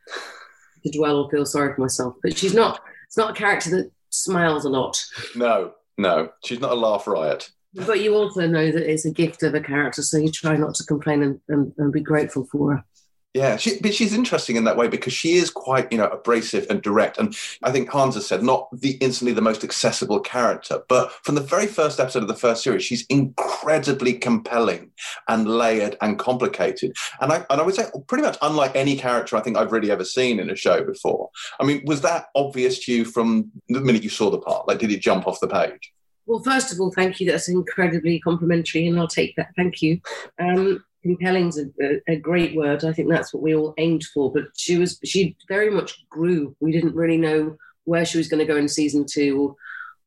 to 0.85 0.91
dwell 0.91 1.19
or 1.19 1.31
feel 1.31 1.45
sorry 1.45 1.75
for 1.75 1.81
myself. 1.81 2.15
But 2.23 2.39
she's 2.39 2.55
not. 2.55 2.81
It's 3.07 3.17
not 3.17 3.33
a 3.33 3.35
character 3.35 3.71
that 3.71 3.91
smiles 4.11 4.65
a 4.65 4.71
lot. 4.71 5.05
No, 5.35 5.73
no, 5.99 6.31
she's 6.45 6.61
not 6.61 6.71
a 6.71 6.77
laugh 6.77 7.07
riot. 7.07 7.51
But 7.75 8.01
you 8.01 8.15
also 8.15 8.47
know 8.47 8.71
that 8.71 8.91
it's 8.91 9.05
a 9.05 9.11
gift 9.11 9.43
of 9.43 9.55
a 9.55 9.61
character, 9.61 10.03
so 10.03 10.17
you 10.17 10.31
try 10.31 10.57
not 10.57 10.75
to 10.77 10.85
complain 10.85 11.23
and, 11.23 11.41
and, 11.49 11.73
and 11.77 11.93
be 11.93 12.01
grateful 12.01 12.45
for 12.51 12.77
her. 12.77 12.85
Yeah, 13.33 13.59
she, 13.59 13.79
but 13.81 13.95
she's 13.95 14.13
interesting 14.13 14.57
in 14.57 14.65
that 14.65 14.77
way 14.77 14.89
because 14.89 15.13
she 15.13 15.35
is 15.35 15.51
quite, 15.51 15.93
you 15.93 15.99
know, 15.99 16.09
abrasive 16.09 16.67
and 16.69 16.83
direct. 16.83 17.17
And 17.17 17.37
I 17.63 17.71
think 17.71 17.89
Hans 17.89 18.17
has 18.17 18.27
said 18.27 18.43
not 18.43 18.69
the 18.73 18.93
instantly 19.01 19.33
the 19.33 19.41
most 19.41 19.63
accessible 19.63 20.19
character, 20.19 20.83
but 20.89 21.13
from 21.23 21.37
the 21.37 21.41
very 21.41 21.69
first 21.69 22.01
episode 22.01 22.23
of 22.23 22.29
the 22.29 22.35
first 22.35 22.65
series, 22.65 22.83
she's 22.83 23.07
incredibly 23.07 24.15
compelling 24.15 24.91
and 25.29 25.47
layered 25.47 25.97
and 26.01 26.19
complicated. 26.19 26.93
And 27.21 27.33
I 27.33 27.47
and 27.51 27.61
I 27.61 27.63
would 27.63 27.77
say 27.77 27.87
pretty 28.09 28.25
much 28.25 28.37
unlike 28.43 28.75
any 28.75 28.97
character 28.97 29.37
I 29.37 29.43
think 29.43 29.57
I've 29.57 29.71
really 29.71 29.93
ever 29.93 30.05
seen 30.05 30.41
in 30.41 30.51
a 30.51 30.57
show 30.57 30.83
before. 30.83 31.31
I 31.61 31.65
mean, 31.65 31.85
was 31.87 32.01
that 32.01 32.27
obvious 32.35 32.85
to 32.87 32.93
you 32.93 33.05
from 33.05 33.53
the 33.69 33.81
minute 33.81 34.03
you 34.03 34.11
saw 34.11 34.31
the 34.31 34.39
part? 34.39 34.67
Like, 34.67 34.81
did 34.81 34.91
it 34.91 35.03
jump 35.03 35.29
off 35.29 35.39
the 35.39 35.47
page? 35.47 35.93
Well, 36.27 36.43
first 36.43 36.73
of 36.73 36.81
all, 36.81 36.93
thank 36.93 37.21
you. 37.21 37.31
That's 37.31 37.49
incredibly 37.49 38.19
complimentary, 38.19 38.89
and 38.89 38.99
I'll 38.99 39.09
take 39.09 39.37
that. 39.37 39.51
Thank 39.57 39.83
you. 39.83 40.01
Um, 40.41 40.85
compelling's 41.03 41.59
a, 41.59 42.01
a, 42.09 42.17
great 42.17 42.55
word. 42.55 42.85
I 42.85 42.93
think 42.93 43.09
that's 43.09 43.33
what 43.33 43.43
we 43.43 43.55
all 43.55 43.75
aimed 43.79 44.05
for. 44.05 44.33
But 44.33 44.45
she 44.57 44.79
was 44.79 44.99
she 45.05 45.37
very 45.49 45.71
much 45.71 46.07
grew. 46.09 46.55
We 46.61 46.73
didn't 46.73 46.95
really 46.95 47.17
know 47.17 47.57
where 47.85 48.05
she 48.05 48.19
was 48.19 48.29
going 48.29 48.41
to 48.47 48.53
go 48.53 48.57
in 48.57 48.69
season 48.69 49.07
two 49.11 49.57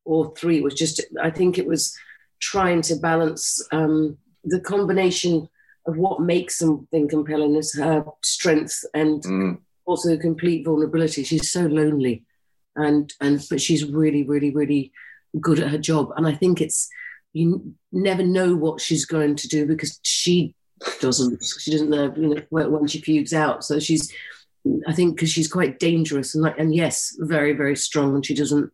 or, 0.05 0.25
or 0.27 0.35
three. 0.35 0.57
It 0.57 0.63
was 0.63 0.75
just 0.75 1.01
I 1.21 1.29
think 1.29 1.57
it 1.57 1.67
was 1.67 1.95
trying 2.39 2.81
to 2.83 2.95
balance 2.95 3.65
um, 3.71 4.17
the 4.43 4.59
combination 4.59 5.49
of 5.85 5.97
what 5.97 6.21
makes 6.21 6.57
something 6.57 7.07
compelling 7.07 7.55
is 7.55 7.73
her 7.75 8.05
strength 8.23 8.85
and 8.93 9.23
mm. 9.23 9.57
also 9.85 10.17
complete 10.17 10.65
vulnerability. 10.65 11.23
She's 11.23 11.51
so 11.51 11.61
lonely, 11.61 12.23
and 12.75 13.11
and 13.19 13.43
but 13.49 13.61
she's 13.61 13.85
really 13.85 14.23
really 14.23 14.51
really 14.51 14.91
good 15.39 15.59
at 15.59 15.71
her 15.71 15.77
job. 15.77 16.11
And 16.15 16.27
I 16.27 16.33
think 16.33 16.61
it's 16.61 16.87
you 17.33 17.73
never 17.91 18.23
know 18.23 18.55
what 18.55 18.79
she's 18.79 19.05
going 19.05 19.35
to 19.37 19.47
do 19.47 19.65
because 19.65 19.99
she 20.03 20.55
doesn't. 20.99 21.43
She 21.59 21.71
doesn't 21.71 21.89
know, 21.89 22.13
you 22.15 22.35
know, 22.35 22.69
when 22.69 22.87
she 22.87 23.01
fugues 23.01 23.33
out. 23.33 23.63
So 23.63 23.79
she's, 23.79 24.13
I 24.87 24.93
think, 24.93 25.15
because 25.15 25.29
she's 25.29 25.51
quite 25.51 25.79
dangerous 25.79 26.35
and 26.35 26.43
like, 26.43 26.57
and 26.57 26.73
yes, 26.73 27.15
very 27.19 27.53
very 27.53 27.75
strong, 27.75 28.15
and 28.15 28.25
she 28.25 28.33
doesn't 28.33 28.71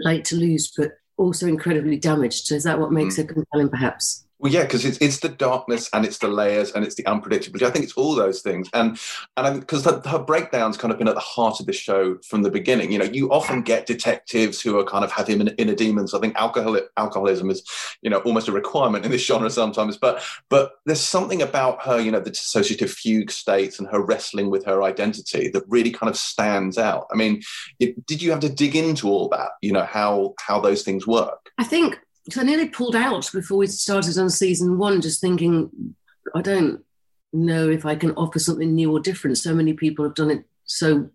like 0.00 0.24
to 0.24 0.36
lose, 0.36 0.72
but 0.76 0.92
also 1.16 1.46
incredibly 1.46 1.96
damaged. 1.96 2.46
So 2.46 2.54
is 2.54 2.64
that 2.64 2.78
what 2.78 2.92
makes 2.92 3.14
mm. 3.14 3.18
her 3.18 3.34
compelling, 3.34 3.68
perhaps? 3.68 4.25
Well, 4.38 4.52
yeah, 4.52 4.64
because 4.64 4.84
it's 4.84 4.98
it's 4.98 5.20
the 5.20 5.30
darkness 5.30 5.88
and 5.94 6.04
it's 6.04 6.18
the 6.18 6.28
layers 6.28 6.70
and 6.72 6.84
it's 6.84 6.94
the 6.94 7.04
unpredictability. 7.04 7.62
I 7.62 7.70
think 7.70 7.84
it's 7.84 7.94
all 7.94 8.14
those 8.14 8.42
things, 8.42 8.68
and 8.74 8.98
and 9.38 9.60
because 9.60 9.84
her 9.84 10.18
breakdowns 10.18 10.76
kind 10.76 10.92
of 10.92 10.98
been 10.98 11.08
at 11.08 11.14
the 11.14 11.20
heart 11.20 11.58
of 11.58 11.64
the 11.64 11.72
show 11.72 12.18
from 12.18 12.42
the 12.42 12.50
beginning. 12.50 12.92
You 12.92 12.98
know, 12.98 13.06
you 13.06 13.30
often 13.32 13.62
get 13.62 13.86
detectives 13.86 14.60
who 14.60 14.78
are 14.78 14.84
kind 14.84 15.04
of 15.04 15.12
have 15.12 15.26
him 15.26 15.40
in 15.40 15.48
inner 15.56 15.74
demons. 15.74 16.12
I 16.12 16.20
think 16.20 16.36
alcohol 16.36 16.78
alcoholism 16.98 17.50
is, 17.50 17.62
you 18.02 18.10
know, 18.10 18.18
almost 18.20 18.48
a 18.48 18.52
requirement 18.52 19.06
in 19.06 19.10
this 19.10 19.24
genre 19.24 19.48
sometimes. 19.48 19.96
But 19.96 20.22
but 20.50 20.72
there's 20.84 21.00
something 21.00 21.40
about 21.40 21.82
her, 21.86 21.98
you 21.98 22.10
know, 22.10 22.20
the 22.20 22.30
dissociative 22.30 22.90
fugue 22.90 23.30
states 23.30 23.78
and 23.78 23.88
her 23.88 24.02
wrestling 24.02 24.50
with 24.50 24.66
her 24.66 24.82
identity 24.82 25.48
that 25.48 25.64
really 25.68 25.90
kind 25.90 26.10
of 26.10 26.16
stands 26.16 26.76
out. 26.76 27.06
I 27.10 27.16
mean, 27.16 27.40
it, 27.80 28.04
did 28.06 28.20
you 28.20 28.32
have 28.32 28.40
to 28.40 28.50
dig 28.50 28.76
into 28.76 29.08
all 29.08 29.30
that? 29.30 29.52
You 29.62 29.72
know, 29.72 29.84
how 29.84 30.34
how 30.40 30.60
those 30.60 30.82
things 30.82 31.06
work? 31.06 31.50
I 31.56 31.64
think 31.64 31.98
so 32.30 32.40
I 32.40 32.44
nearly 32.44 32.68
pulled 32.68 32.96
out 32.96 33.30
before 33.32 33.58
we 33.58 33.66
started 33.66 34.18
on 34.18 34.30
season 34.30 34.78
one, 34.78 35.00
just 35.00 35.20
thinking, 35.20 35.94
I 36.34 36.42
don't 36.42 36.84
know 37.32 37.68
if 37.68 37.86
I 37.86 37.94
can 37.94 38.12
offer 38.12 38.38
something 38.38 38.74
new 38.74 38.90
or 38.92 39.00
different. 39.00 39.38
So 39.38 39.54
many 39.54 39.74
people 39.74 40.04
have 40.04 40.14
done 40.14 40.30
it 40.30 40.44
so 40.64 41.10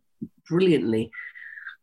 brilliantly. 0.47 1.11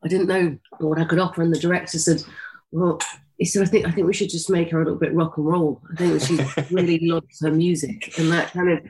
I 0.04 0.08
didn't 0.08 0.28
know 0.28 0.56
what 0.78 0.98
I 0.98 1.04
could 1.04 1.18
offer, 1.18 1.42
and 1.42 1.52
the 1.52 1.58
director 1.58 1.98
said, 1.98 2.22
"Well," 2.70 3.00
he 3.36 3.44
said, 3.44 3.62
"I 3.62 3.66
think 3.66 3.86
I 3.86 3.90
think 3.90 4.06
we 4.06 4.14
should 4.14 4.30
just 4.30 4.48
make 4.48 4.70
her 4.70 4.80
a 4.80 4.84
little 4.84 4.98
bit 4.98 5.14
rock 5.14 5.36
and 5.36 5.46
roll. 5.46 5.82
I 5.92 5.96
think 5.96 6.22
she 6.22 6.38
really 6.74 7.00
loves 7.00 7.40
her 7.40 7.50
music, 7.50 8.16
and 8.18 8.30
that 8.30 8.52
kind 8.52 8.70
of 8.70 8.80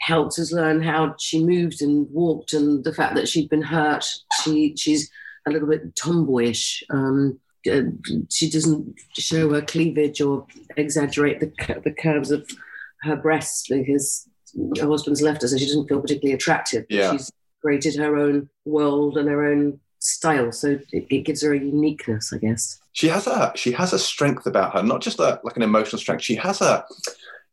helped 0.00 0.38
us 0.38 0.52
learn 0.52 0.82
how 0.82 1.14
she 1.18 1.44
moved 1.44 1.82
and 1.82 2.10
walked, 2.10 2.54
and 2.54 2.82
the 2.82 2.94
fact 2.94 3.14
that 3.16 3.28
she'd 3.28 3.50
been 3.50 3.62
hurt. 3.62 4.06
She 4.42 4.74
she's 4.76 5.10
a 5.46 5.50
little 5.50 5.68
bit 5.68 5.94
tomboyish. 5.94 6.82
Um, 6.90 7.38
uh, 7.70 7.82
she 8.30 8.50
doesn't 8.50 8.94
show 9.14 9.52
her 9.52 9.62
cleavage 9.62 10.20
or 10.20 10.46
exaggerate 10.76 11.40
the 11.40 11.80
the 11.84 11.92
curves 11.92 12.30
of 12.30 12.48
her 13.02 13.16
breasts 13.16 13.68
because 13.68 14.28
her 14.78 14.86
husband's 14.86 15.22
left 15.22 15.42
her, 15.42 15.48
so 15.48 15.56
she 15.56 15.66
doesn't 15.66 15.88
feel 15.88 16.00
particularly 16.00 16.34
attractive. 16.34 16.84
Yeah. 16.88 17.12
She's 17.12 17.30
created 17.60 17.96
her 17.96 18.16
own 18.16 18.48
world 18.64 19.16
and 19.16 19.28
her 19.28 19.44
own 19.44 19.80
style, 19.98 20.52
so 20.52 20.78
it, 20.92 21.06
it 21.10 21.24
gives 21.24 21.42
her 21.42 21.52
a 21.52 21.58
uniqueness, 21.58 22.32
I 22.32 22.38
guess. 22.38 22.80
She 22.92 23.08
has 23.08 23.26
a 23.26 23.52
she 23.54 23.72
has 23.72 23.92
a 23.92 23.98
strength 23.98 24.46
about 24.46 24.74
her, 24.74 24.82
not 24.82 25.00
just 25.00 25.18
a, 25.18 25.40
like 25.44 25.56
an 25.56 25.62
emotional 25.62 25.98
strength. 25.98 26.22
She 26.22 26.36
has 26.36 26.60
a 26.60 26.84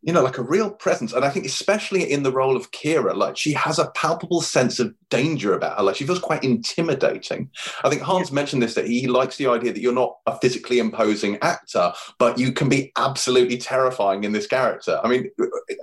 you 0.01 0.13
know, 0.13 0.21
like 0.21 0.37
a 0.37 0.43
real 0.43 0.69
presence. 0.69 1.13
And 1.13 1.25
I 1.25 1.29
think 1.29 1.45
especially 1.45 2.11
in 2.11 2.21
the 2.21 2.31
role 2.31 2.55
of 2.55 2.71
Kira, 2.71 3.15
like 3.15 3.35
she 3.35 3.53
has 3.53 3.79
a 3.79 3.89
palpable 3.91 4.41
sense 4.41 4.79
of 4.79 4.93
danger 5.09 5.53
about 5.53 5.77
her. 5.77 5.83
Like 5.83 5.95
she 5.95 6.05
feels 6.05 6.19
quite 6.19 6.43
intimidating. 6.43 7.49
I 7.83 7.89
think 7.89 8.03
Hans 8.03 8.31
mentioned 8.31 8.61
this 8.61 8.75
that 8.75 8.87
he 8.87 9.07
likes 9.07 9.37
the 9.37 9.47
idea 9.47 9.73
that 9.73 9.81
you're 9.81 9.93
not 9.93 10.17
a 10.27 10.37
physically 10.37 10.77
imposing 10.77 11.37
actor, 11.41 11.91
but 12.19 12.37
you 12.37 12.51
can 12.51 12.69
be 12.69 12.91
absolutely 12.97 13.57
terrifying 13.57 14.23
in 14.23 14.31
this 14.31 14.45
character. 14.45 14.99
I 15.03 15.07
mean, 15.07 15.31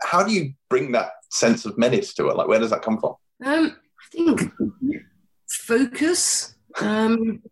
how 0.03 0.23
do 0.23 0.33
you 0.33 0.55
bring 0.69 0.93
that 0.93 1.11
sense 1.31 1.65
of 1.65 1.77
menace 1.77 2.15
to 2.15 2.27
her? 2.27 2.35
Like, 2.35 2.47
where 2.47 2.61
does 2.61 2.71
that 2.71 2.83
come 2.83 3.01
from? 3.01 3.17
Um, 3.45 3.77
I 3.77 4.07
think 4.13 4.53
focus. 5.49 6.55
Um, 6.81 7.43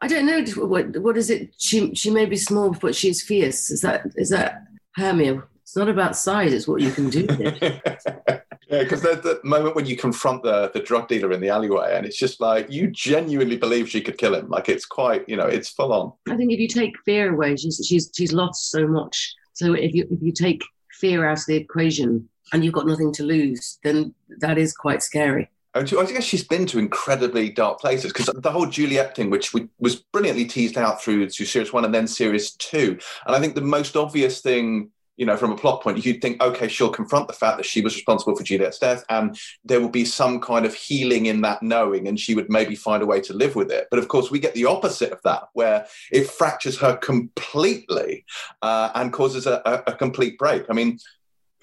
I 0.00 0.08
don't 0.08 0.26
know 0.26 0.42
what 0.64 0.96
what 0.98 1.16
is 1.16 1.28
it. 1.28 1.54
She 1.58 1.94
she 1.94 2.10
may 2.10 2.24
be 2.24 2.36
small, 2.36 2.70
but 2.70 2.94
she's 2.94 3.22
fierce. 3.22 3.70
Is 3.70 3.82
that 3.82 4.06
is 4.16 4.30
that 4.30 4.62
Hermia? 4.96 5.42
It's 5.70 5.76
not 5.76 5.88
about 5.88 6.16
size; 6.16 6.52
it's 6.52 6.66
what 6.66 6.80
you 6.80 6.90
can 6.90 7.10
do. 7.10 7.28
yeah, 7.30 8.82
because 8.82 9.02
there's 9.02 9.20
the 9.20 9.38
moment 9.44 9.76
when 9.76 9.86
you 9.86 9.96
confront 9.96 10.42
the 10.42 10.68
the 10.74 10.80
drug 10.80 11.06
dealer 11.06 11.30
in 11.30 11.40
the 11.40 11.48
alleyway, 11.48 11.96
and 11.96 12.04
it's 12.04 12.16
just 12.16 12.40
like 12.40 12.68
you 12.68 12.88
genuinely 12.88 13.56
believe 13.56 13.88
she 13.88 14.00
could 14.00 14.18
kill 14.18 14.34
him. 14.34 14.48
Like 14.48 14.68
it's 14.68 14.84
quite, 14.84 15.28
you 15.28 15.36
know, 15.36 15.46
it's 15.46 15.68
full 15.68 15.92
on. 15.92 16.12
I 16.28 16.36
think 16.36 16.50
if 16.50 16.58
you 16.58 16.66
take 16.66 16.98
fear 17.04 17.32
away, 17.32 17.54
she's 17.54 17.80
she's 17.86 18.10
she's 18.12 18.32
lost 18.32 18.72
so 18.72 18.84
much. 18.84 19.32
So 19.52 19.74
if 19.74 19.94
you 19.94 20.08
if 20.10 20.20
you 20.20 20.32
take 20.32 20.60
fear 20.90 21.24
out 21.24 21.38
of 21.38 21.46
the 21.46 21.54
equation 21.54 22.28
and 22.52 22.64
you've 22.64 22.74
got 22.74 22.88
nothing 22.88 23.12
to 23.12 23.22
lose, 23.22 23.78
then 23.84 24.12
that 24.40 24.58
is 24.58 24.72
quite 24.72 25.04
scary. 25.04 25.52
I 25.72 25.84
guess 25.84 26.24
she's 26.24 26.42
been 26.42 26.66
to 26.66 26.80
incredibly 26.80 27.48
dark 27.48 27.78
places 27.78 28.12
because 28.12 28.26
the 28.26 28.50
whole 28.50 28.66
Juliet 28.66 29.14
thing, 29.14 29.30
which 29.30 29.54
we, 29.54 29.68
was 29.78 29.94
brilliantly 29.94 30.46
teased 30.46 30.76
out 30.76 31.00
through 31.00 31.28
to 31.28 31.44
series 31.44 31.72
one 31.72 31.84
and 31.84 31.94
then 31.94 32.08
series 32.08 32.50
two, 32.56 32.98
and 33.24 33.36
I 33.36 33.38
think 33.38 33.54
the 33.54 33.60
most 33.60 33.96
obvious 33.96 34.40
thing, 34.40 34.90
you 35.16 35.26
know, 35.26 35.36
from 35.36 35.52
a 35.52 35.56
plot 35.56 35.82
point, 35.82 36.04
you'd 36.04 36.22
think, 36.22 36.42
okay, 36.42 36.66
she'll 36.66 36.88
confront 36.88 37.28
the 37.28 37.34
fact 37.34 37.58
that 37.58 37.66
she 37.66 37.82
was 37.82 37.94
responsible 37.94 38.34
for 38.34 38.42
Juliet's 38.42 38.78
death, 38.78 39.04
and 39.10 39.38
there 39.64 39.80
will 39.80 39.90
be 39.90 40.04
some 40.04 40.40
kind 40.40 40.64
of 40.64 40.74
healing 40.74 41.26
in 41.26 41.42
that 41.42 41.62
knowing, 41.62 42.08
and 42.08 42.18
she 42.18 42.34
would 42.34 42.48
maybe 42.48 42.74
find 42.74 43.02
a 43.02 43.06
way 43.06 43.20
to 43.20 43.34
live 43.34 43.54
with 43.54 43.70
it. 43.70 43.86
But 43.90 43.98
of 43.98 44.08
course, 44.08 44.30
we 44.30 44.38
get 44.38 44.54
the 44.54 44.64
opposite 44.64 45.12
of 45.12 45.20
that, 45.24 45.48
where 45.52 45.86
it 46.10 46.28
fractures 46.28 46.78
her 46.78 46.96
completely 46.96 48.24
uh, 48.62 48.90
and 48.94 49.12
causes 49.12 49.46
a, 49.46 49.60
a, 49.66 49.92
a 49.92 49.94
complete 49.94 50.38
break. 50.38 50.64
I 50.70 50.72
mean, 50.72 50.98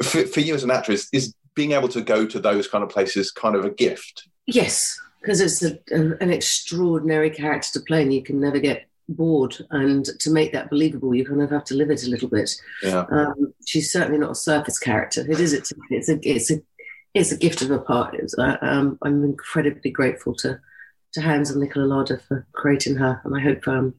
for, 0.04 0.26
for 0.28 0.42
you 0.42 0.54
as 0.54 0.64
an 0.64 0.72
actress, 0.72 1.08
is 1.12 1.34
being 1.56 1.72
able 1.72 1.90
to 1.90 2.02
go 2.02 2.28
to 2.28 2.40
those 2.40 2.68
kind 2.68 2.84
of 2.84 2.90
places 2.90 3.32
kind 3.32 3.56
of 3.56 3.66
a 3.66 3.72
gift? 3.72 4.28
Yes, 4.46 5.00
because 5.20 5.42
it's 5.42 5.64
a, 5.64 5.80
an 5.92 6.30
extraordinary 6.32 7.32
character 7.32 7.70
to 7.74 7.80
play, 7.80 8.04
and 8.04 8.14
you 8.14 8.22
can 8.22 8.40
never 8.40 8.60
get 8.60 8.88
bored. 9.10 9.58
And 9.72 10.06
to 10.20 10.32
make 10.32 10.52
that 10.54 10.70
believable, 10.70 11.16
you 11.16 11.26
kind 11.26 11.42
of 11.42 11.50
have 11.50 11.64
to 11.66 11.76
live 11.76 11.90
it 11.90 12.04
a 12.04 12.10
little 12.10 12.30
bit. 12.30 12.52
Yeah. 12.84 13.06
Um, 13.12 13.54
she's 13.66 13.92
certainly 13.92 14.20
not 14.20 14.32
a 14.32 14.36
surface 14.36 14.80
character. 14.80 15.30
It 15.30 15.40
is. 15.40 15.54
It's 15.54 15.72
a. 15.72 15.76
It's 15.90 16.10
a. 16.10 16.20
It's 16.24 16.52
a, 16.52 16.62
it's 17.14 17.32
a 17.32 17.38
gift 17.38 17.62
of 17.62 17.72
a 17.72 17.80
part. 17.80 18.16
Uh, 18.38 18.58
um, 18.62 19.00
I'm 19.02 19.24
incredibly 19.24 19.92
grateful 19.92 20.36
to 20.36 20.60
to 21.14 21.22
Hans 21.22 21.50
and 21.50 21.60
Nicola 21.60 21.86
Larder 21.86 22.22
for 22.28 22.46
creating 22.54 22.96
her, 22.98 23.22
and 23.24 23.36
I 23.36 23.40
hope 23.40 23.68
um, 23.68 23.96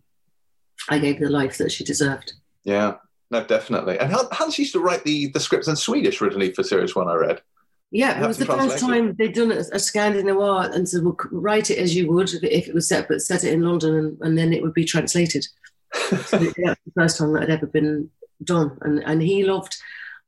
I 0.88 0.98
gave 0.98 1.18
the 1.18 1.28
life 1.28 1.58
that 1.58 1.72
she 1.72 1.84
deserved. 1.84 2.34
Yeah. 2.64 2.96
No, 3.30 3.44
definitely. 3.44 3.98
And 3.98 4.10
Hans 4.32 4.58
used 4.58 4.72
to 4.72 4.80
write 4.80 5.04
the, 5.04 5.28
the 5.28 5.40
scripts 5.40 5.68
in 5.68 5.76
Swedish 5.76 6.22
originally 6.22 6.52
for 6.52 6.62
series 6.62 6.96
one, 6.96 7.08
I 7.08 7.14
read. 7.14 7.42
Yeah, 7.90 8.22
it 8.22 8.26
was 8.26 8.36
the 8.36 8.44
first 8.44 8.78
time 8.78 9.14
they'd 9.14 9.32
done 9.32 9.50
a, 9.50 9.60
a 9.72 9.78
Scandinavian 9.78 10.74
and 10.74 10.88
said, 10.88 11.02
well, 11.02 11.16
write 11.30 11.70
it 11.70 11.78
as 11.78 11.96
you 11.96 12.10
would 12.12 12.32
if 12.34 12.42
it, 12.42 12.52
if 12.52 12.68
it 12.68 12.74
was 12.74 12.86
set, 12.86 13.08
but 13.08 13.22
set 13.22 13.44
it 13.44 13.52
in 13.52 13.62
London 13.62 13.94
and, 13.94 14.18
and 14.20 14.38
then 14.38 14.52
it 14.52 14.62
would 14.62 14.74
be 14.74 14.84
translated. 14.84 15.46
so 15.94 16.38
that's 16.38 16.54
the 16.56 16.92
first 16.94 17.16
time 17.16 17.32
that 17.32 17.42
had 17.42 17.50
ever 17.50 17.66
been 17.66 18.10
done. 18.44 18.76
And, 18.82 19.02
and 19.04 19.22
he 19.22 19.42
loved 19.42 19.76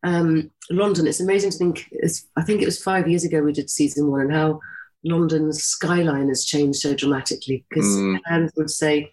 um, 0.03 0.51
London. 0.71 1.07
It's 1.07 1.21
amazing 1.21 1.51
to 1.51 1.59
think, 1.59 1.93
I 2.37 2.43
think 2.43 2.63
it 2.63 2.67
was 2.67 2.83
five 2.83 3.09
years 3.09 3.25
ago 3.25 3.43
we 3.43 3.53
did 3.53 3.69
season 3.69 4.11
one 4.11 4.23
and 4.23 4.33
how 4.33 4.61
London's 5.05 5.63
skyline 5.63 6.29
has 6.29 6.47
changed 6.47 6.79
so 6.79 6.95
dramatically 6.95 7.65
because 7.69 7.87
mm. 7.87 8.51
Would 8.57 8.71
say, 8.71 9.13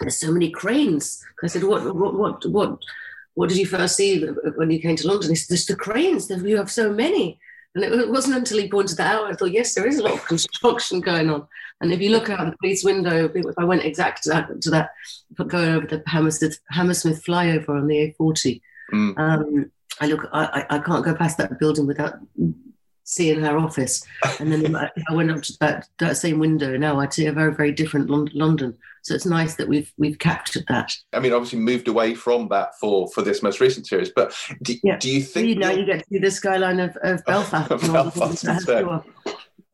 there's 0.00 0.18
so 0.18 0.32
many 0.32 0.50
cranes. 0.50 1.22
I 1.42 1.48
said, 1.48 1.64
what, 1.64 1.84
what, 1.94 2.14
what, 2.14 2.46
what, 2.46 2.78
what 3.34 3.48
did 3.48 3.58
you 3.58 3.66
first 3.66 3.96
see 3.96 4.24
when 4.24 4.70
you 4.70 4.80
came 4.80 4.96
to 4.96 5.08
London? 5.08 5.30
He 5.30 5.36
said, 5.36 5.48
there's 5.50 5.66
the 5.66 5.76
cranes. 5.76 6.30
You 6.30 6.56
have 6.56 6.70
so 6.70 6.92
many. 6.92 7.40
And 7.74 7.84
it 7.84 8.10
wasn't 8.10 8.36
until 8.36 8.58
he 8.58 8.68
pointed 8.68 8.98
that 8.98 9.14
out, 9.14 9.30
I 9.30 9.34
thought, 9.34 9.52
yes, 9.52 9.74
there 9.74 9.86
is 9.86 9.98
a 9.98 10.02
lot 10.02 10.12
of 10.12 10.26
construction 10.26 11.00
going 11.00 11.30
on. 11.30 11.46
And 11.80 11.92
if 11.92 12.00
you 12.00 12.10
look 12.10 12.28
out 12.28 12.50
the 12.50 12.56
police 12.58 12.84
window, 12.84 13.30
if 13.34 13.58
I 13.58 13.64
went 13.64 13.84
exact 13.84 14.24
to 14.24 14.30
that, 14.30 14.60
to 14.62 14.70
that 14.70 14.90
going 15.48 15.70
over 15.70 15.86
the 15.86 16.02
Hammersmith, 16.06 16.58
Hammersmith 16.70 17.24
flyover 17.24 17.70
on 17.70 17.86
the 17.86 18.14
A40, 18.20 18.60
mm. 18.92 19.18
um, 19.18 19.70
I 20.00 20.06
look, 20.06 20.28
I, 20.32 20.66
I 20.68 20.78
can't 20.80 21.04
go 21.04 21.14
past 21.14 21.38
that 21.38 21.58
building 21.58 21.86
without 21.86 22.14
seeing 23.12 23.40
her 23.40 23.58
office. 23.58 24.04
And 24.40 24.52
then 24.52 24.74
I 24.76 24.90
went 25.12 25.30
up 25.30 25.42
to 25.42 25.52
that, 25.60 25.88
that 25.98 26.16
same 26.16 26.38
window. 26.38 26.76
Now 26.76 27.00
I'd 27.00 27.12
see 27.12 27.26
a 27.26 27.32
very, 27.32 27.54
very 27.54 27.72
different 27.72 28.10
London. 28.10 28.76
So 29.02 29.14
it's 29.14 29.26
nice 29.26 29.56
that 29.56 29.68
we've 29.68 29.92
we've 29.98 30.18
captured 30.18 30.64
that. 30.68 30.92
I 31.12 31.18
mean, 31.18 31.32
obviously 31.32 31.58
moved 31.58 31.88
away 31.88 32.14
from 32.14 32.48
that 32.48 32.78
for 32.78 33.08
for 33.08 33.22
this 33.22 33.42
most 33.42 33.60
recent 33.60 33.86
series. 33.86 34.10
But 34.14 34.32
do, 34.62 34.76
yeah. 34.84 34.96
do 34.96 35.10
you 35.10 35.22
think 35.22 35.48
you 35.48 35.56
now 35.56 35.70
you 35.70 35.84
get 35.84 36.00
to 36.00 36.06
see 36.08 36.18
the 36.18 36.30
skyline 36.30 36.78
of, 36.78 36.96
of 37.02 37.24
Belfast? 37.26 37.68
Belfast 37.92 38.46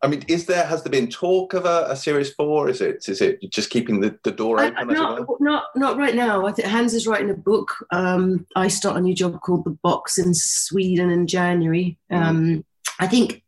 I 0.00 0.06
mean, 0.06 0.24
is 0.28 0.46
there 0.46 0.64
has 0.64 0.82
there 0.82 0.90
been 0.92 1.08
talk 1.08 1.54
of 1.54 1.64
a, 1.64 1.86
a 1.90 1.96
series 1.96 2.32
four? 2.32 2.68
Is 2.68 2.80
it 2.80 3.08
is 3.08 3.20
it 3.20 3.40
just 3.50 3.70
keeping 3.70 4.00
the, 4.00 4.16
the 4.22 4.30
door 4.30 4.60
open? 4.60 4.76
I, 4.78 4.84
not, 4.84 5.26
not 5.40 5.64
not 5.74 5.98
right 5.98 6.14
now. 6.14 6.46
I 6.46 6.52
think 6.52 6.68
Hans 6.68 6.94
is 6.94 7.06
writing 7.06 7.30
a 7.30 7.34
book. 7.34 7.72
Um, 7.90 8.46
I 8.54 8.68
start 8.68 8.96
a 8.96 9.00
new 9.00 9.14
job 9.14 9.40
called 9.40 9.64
The 9.64 9.76
Box 9.82 10.16
in 10.16 10.34
Sweden 10.34 11.10
in 11.10 11.26
January. 11.26 11.98
Mm. 12.12 12.16
Um, 12.16 12.44
mm. 12.44 12.64
I 12.98 13.06
think 13.06 13.42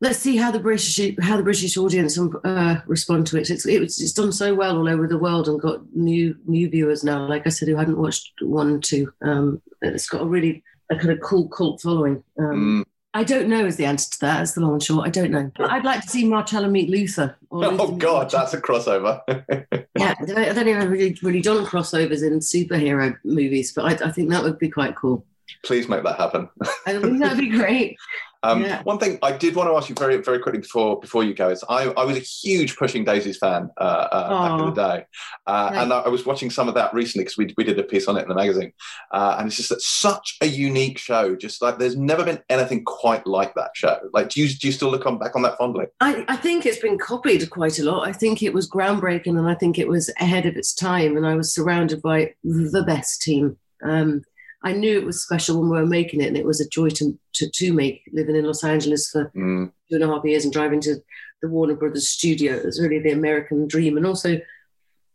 let's 0.00 0.18
see 0.18 0.36
how 0.36 0.50
the 0.50 0.58
British 0.58 1.00
how 1.20 1.36
the 1.36 1.42
British 1.42 1.76
audience 1.76 2.18
uh, 2.18 2.80
respond 2.86 3.26
to 3.28 3.38
it. 3.38 3.50
It's, 3.50 3.66
it's, 3.66 4.00
it's 4.00 4.12
done 4.12 4.32
so 4.32 4.54
well 4.54 4.76
all 4.76 4.88
over 4.88 5.06
the 5.06 5.18
world 5.18 5.48
and 5.48 5.60
got 5.60 5.80
new 5.94 6.36
new 6.46 6.68
viewers 6.68 7.04
now. 7.04 7.26
Like 7.26 7.46
I 7.46 7.50
said, 7.50 7.68
who 7.68 7.76
hadn't 7.76 7.98
watched 7.98 8.32
one 8.40 8.80
two. 8.80 9.12
Um, 9.22 9.62
it's 9.82 10.08
got 10.08 10.22
a 10.22 10.26
really 10.26 10.62
a 10.90 10.96
kind 10.96 11.10
of 11.10 11.20
cool 11.20 11.48
cult 11.48 11.80
following. 11.80 12.22
Um, 12.38 12.84
mm. 12.84 12.90
I 13.14 13.24
don't 13.24 13.48
know 13.48 13.64
is 13.64 13.76
the 13.76 13.86
answer 13.86 14.10
to 14.10 14.20
that. 14.20 14.38
That's 14.38 14.52
the 14.52 14.60
long 14.60 14.74
and 14.74 14.82
short. 14.82 15.06
I 15.06 15.10
don't 15.10 15.30
know. 15.30 15.50
I'd 15.58 15.86
like 15.86 16.02
to 16.02 16.08
see 16.08 16.26
Marcella 16.26 16.68
meet 16.68 16.90
Luther. 16.90 17.34
oh 17.50 17.92
God, 17.92 18.30
that's 18.30 18.52
a 18.52 18.60
crossover. 18.60 19.22
yeah, 19.96 20.14
I 20.20 20.24
don't, 20.26 20.38
I 20.38 20.52
don't 20.52 20.68
even 20.68 20.90
really 20.90 21.18
really 21.22 21.40
done 21.40 21.64
crossovers 21.64 22.22
in 22.22 22.40
superhero 22.40 23.16
movies, 23.24 23.72
but 23.72 23.86
I, 23.86 24.08
I 24.08 24.12
think 24.12 24.28
that 24.30 24.42
would 24.42 24.58
be 24.58 24.68
quite 24.68 24.96
cool. 24.96 25.24
Please 25.64 25.88
make 25.88 26.04
that 26.04 26.16
happen. 26.16 26.48
I 26.86 26.98
think 26.98 27.20
that'd 27.20 27.38
be 27.38 27.50
great. 27.50 27.96
Um, 28.46 28.62
yeah. 28.62 28.82
One 28.82 28.98
thing 28.98 29.18
I 29.22 29.36
did 29.36 29.56
want 29.56 29.68
to 29.70 29.74
ask 29.74 29.88
you 29.88 29.94
very, 29.94 30.18
very 30.18 30.38
quickly 30.38 30.60
before 30.60 31.00
before 31.00 31.24
you 31.24 31.34
go 31.34 31.48
is 31.48 31.64
I, 31.68 31.88
I 31.96 32.04
was 32.04 32.16
a 32.16 32.20
huge 32.20 32.76
Pushing 32.76 33.04
Daisies 33.04 33.38
fan 33.38 33.70
uh, 33.78 33.80
uh, 33.80 34.28
back 34.28 34.60
in 34.60 34.66
the 34.66 34.72
day, 34.72 35.04
uh, 35.46 35.70
and 35.74 35.92
I, 35.92 36.00
I, 36.00 36.08
was 36.08 36.26
watching 36.26 36.50
some 36.50 36.68
of 36.68 36.74
that 36.74 36.94
recently 36.94 37.24
because 37.24 37.36
we, 37.36 37.52
we 37.56 37.64
did 37.64 37.78
a 37.78 37.82
piece 37.82 38.06
on 38.06 38.16
it 38.16 38.22
in 38.22 38.28
the 38.28 38.34
magazine, 38.34 38.72
uh, 39.10 39.36
and 39.38 39.48
it's 39.48 39.56
just 39.56 39.70
that 39.70 39.80
such 39.80 40.36
a 40.42 40.46
unique 40.46 40.98
show. 40.98 41.34
Just 41.34 41.60
like 41.60 41.78
there's 41.78 41.96
never 41.96 42.24
been 42.24 42.40
anything 42.48 42.84
quite 42.84 43.26
like 43.26 43.54
that 43.54 43.70
show. 43.74 43.98
Like, 44.12 44.28
do 44.28 44.40
you 44.40 44.48
do 44.48 44.68
you 44.68 44.72
still 44.72 44.90
look 44.90 45.06
on 45.06 45.18
back 45.18 45.34
on 45.34 45.42
that 45.42 45.58
fondly? 45.58 45.86
I, 46.00 46.24
I 46.28 46.36
think 46.36 46.66
it's 46.66 46.78
been 46.78 46.98
copied 46.98 47.48
quite 47.50 47.78
a 47.78 47.84
lot. 47.84 48.06
I 48.06 48.12
think 48.12 48.42
it 48.42 48.54
was 48.54 48.70
groundbreaking, 48.70 49.38
and 49.38 49.48
I 49.48 49.54
think 49.54 49.78
it 49.78 49.88
was 49.88 50.10
ahead 50.20 50.46
of 50.46 50.56
its 50.56 50.72
time. 50.74 51.16
And 51.16 51.26
I 51.26 51.34
was 51.34 51.52
surrounded 51.52 52.00
by 52.02 52.34
the 52.44 52.84
best 52.86 53.22
team. 53.22 53.56
Um, 53.82 54.22
I 54.66 54.72
knew 54.72 54.98
it 54.98 55.06
was 55.06 55.22
special 55.22 55.60
when 55.60 55.70
we 55.70 55.78
were 55.78 55.86
making 55.86 56.20
it, 56.20 56.26
and 56.26 56.36
it 56.36 56.44
was 56.44 56.60
a 56.60 56.68
joy 56.68 56.88
to 56.88 57.16
to, 57.34 57.48
to 57.48 57.72
make. 57.72 58.02
Living 58.12 58.34
in 58.34 58.44
Los 58.44 58.64
Angeles 58.64 59.08
for 59.08 59.30
mm. 59.36 59.70
two 59.88 59.94
and 59.94 60.02
a 60.02 60.08
half 60.08 60.24
years 60.24 60.42
and 60.42 60.52
driving 60.52 60.80
to 60.80 60.96
the 61.40 61.48
Warner 61.48 61.76
Brothers 61.76 62.08
studio, 62.08 62.54
it 62.54 62.64
was 62.64 62.80
really 62.80 62.98
the 62.98 63.12
American 63.12 63.68
dream, 63.68 63.96
and 63.96 64.04
also 64.04 64.40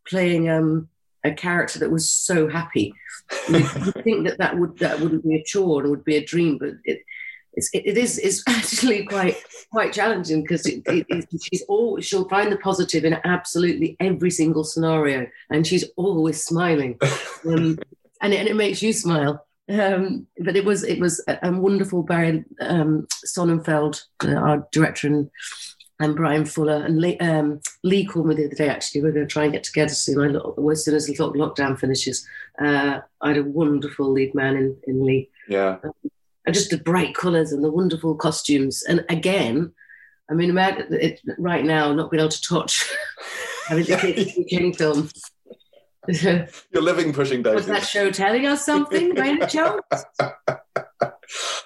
playing 0.08 0.50
um, 0.50 0.88
a 1.26 1.34
character 1.34 1.80
that 1.80 1.92
was 1.92 2.10
so 2.10 2.48
happy. 2.48 2.94
you 3.50 3.60
think 4.06 4.26
that 4.26 4.38
that 4.38 4.58
would 4.58 4.78
that 4.78 5.02
wouldn't 5.02 5.26
be 5.26 5.36
a 5.36 5.44
chore 5.44 5.82
and 5.82 5.90
would 5.90 6.06
be 6.06 6.16
a 6.16 6.26
dream, 6.26 6.58
but 6.58 6.70
it. 6.86 7.02
It's, 7.54 7.70
it, 7.74 7.86
it 7.86 7.98
is 7.98 8.18
it's 8.18 8.42
actually 8.48 9.06
quite 9.06 9.36
quite 9.74 9.92
challenging 9.92 10.42
because 10.42 10.66
it, 10.66 10.84
it, 10.86 11.28
she's 11.44 11.64
all 11.64 12.00
she'll 12.00 12.30
find 12.30 12.50
the 12.50 12.56
positive 12.56 13.04
in 13.04 13.18
absolutely 13.26 13.98
every 14.00 14.32
single 14.32 14.64
scenario 14.64 15.28
and 15.50 15.68
she's 15.68 15.84
always 15.98 16.42
smiling 16.42 16.98
um, 17.46 17.78
and 18.22 18.34
it, 18.34 18.38
and 18.38 18.48
it 18.48 18.56
makes 18.56 18.82
you 18.82 18.94
smile. 18.94 19.46
Um, 19.70 20.28
but 20.40 20.56
it 20.56 20.66
was 20.66 20.84
it 20.84 21.00
was 21.00 21.24
a, 21.28 21.40
a 21.44 21.52
wonderful 21.52 22.04
Barry 22.04 22.44
um, 22.60 23.08
Sonnenfeld, 23.26 24.04
uh, 24.24 24.34
our 24.34 24.68
director, 24.72 25.08
and, 25.08 25.30
and 26.00 26.16
Bryan 26.16 26.46
Fuller 26.46 26.84
and 26.84 27.00
Lee, 27.00 27.18
um, 27.20 27.62
Lee 27.84 28.06
called 28.06 28.28
me 28.28 28.36
the 28.36 28.46
other 28.46 28.56
day. 28.56 28.70
Actually, 28.70 29.04
we're 29.04 29.12
going 29.12 29.28
to 29.28 29.32
try 29.32 29.44
and 29.44 29.54
get 29.54 29.64
together 29.64 29.94
soon. 29.94 30.36
I, 30.36 30.72
as 30.72 30.84
soon 30.84 30.96
as 30.96 31.06
the 31.06 31.14
lockdown 31.14 31.80
finishes, 31.80 32.28
uh, 32.60 33.00
I 33.22 33.28
had 33.28 33.38
a 33.38 33.44
wonderful 33.44 34.12
lead 34.12 34.36
man 34.36 34.58
in, 34.58 34.78
in 34.88 35.06
Lee. 35.06 35.30
Yeah, 35.48 35.78
um, 35.84 35.94
and 36.46 36.56
just 36.56 36.72
the 36.72 36.78
bright 36.78 37.16
colours 37.16 37.52
and 37.52 37.64
the 37.64 37.72
wonderful 37.72 38.16
costumes. 38.16 38.84
And 38.84 39.06
again, 39.10 39.74
I 40.30 40.34
mean, 40.34 40.58
it, 40.58 41.22
right 41.38 41.64
now 41.64 41.94
not 41.94 42.10
being 42.10 42.22
able 42.22 42.30
to 42.30 42.42
touch 42.42 42.90
having 43.68 43.86
to 43.86 43.98
keep 44.26 44.48
King 44.48 44.74
film. 44.74 45.10
You're 46.22 46.82
living 46.82 47.14
pushing 47.14 47.44
daisies. 47.44 47.56
Was 47.56 47.66
that 47.68 47.84
show 47.84 48.10
telling 48.12 48.46
us 48.46 48.66
something 48.66 49.14
by 49.14 49.28
any 49.30 49.46
chance? 49.46 49.82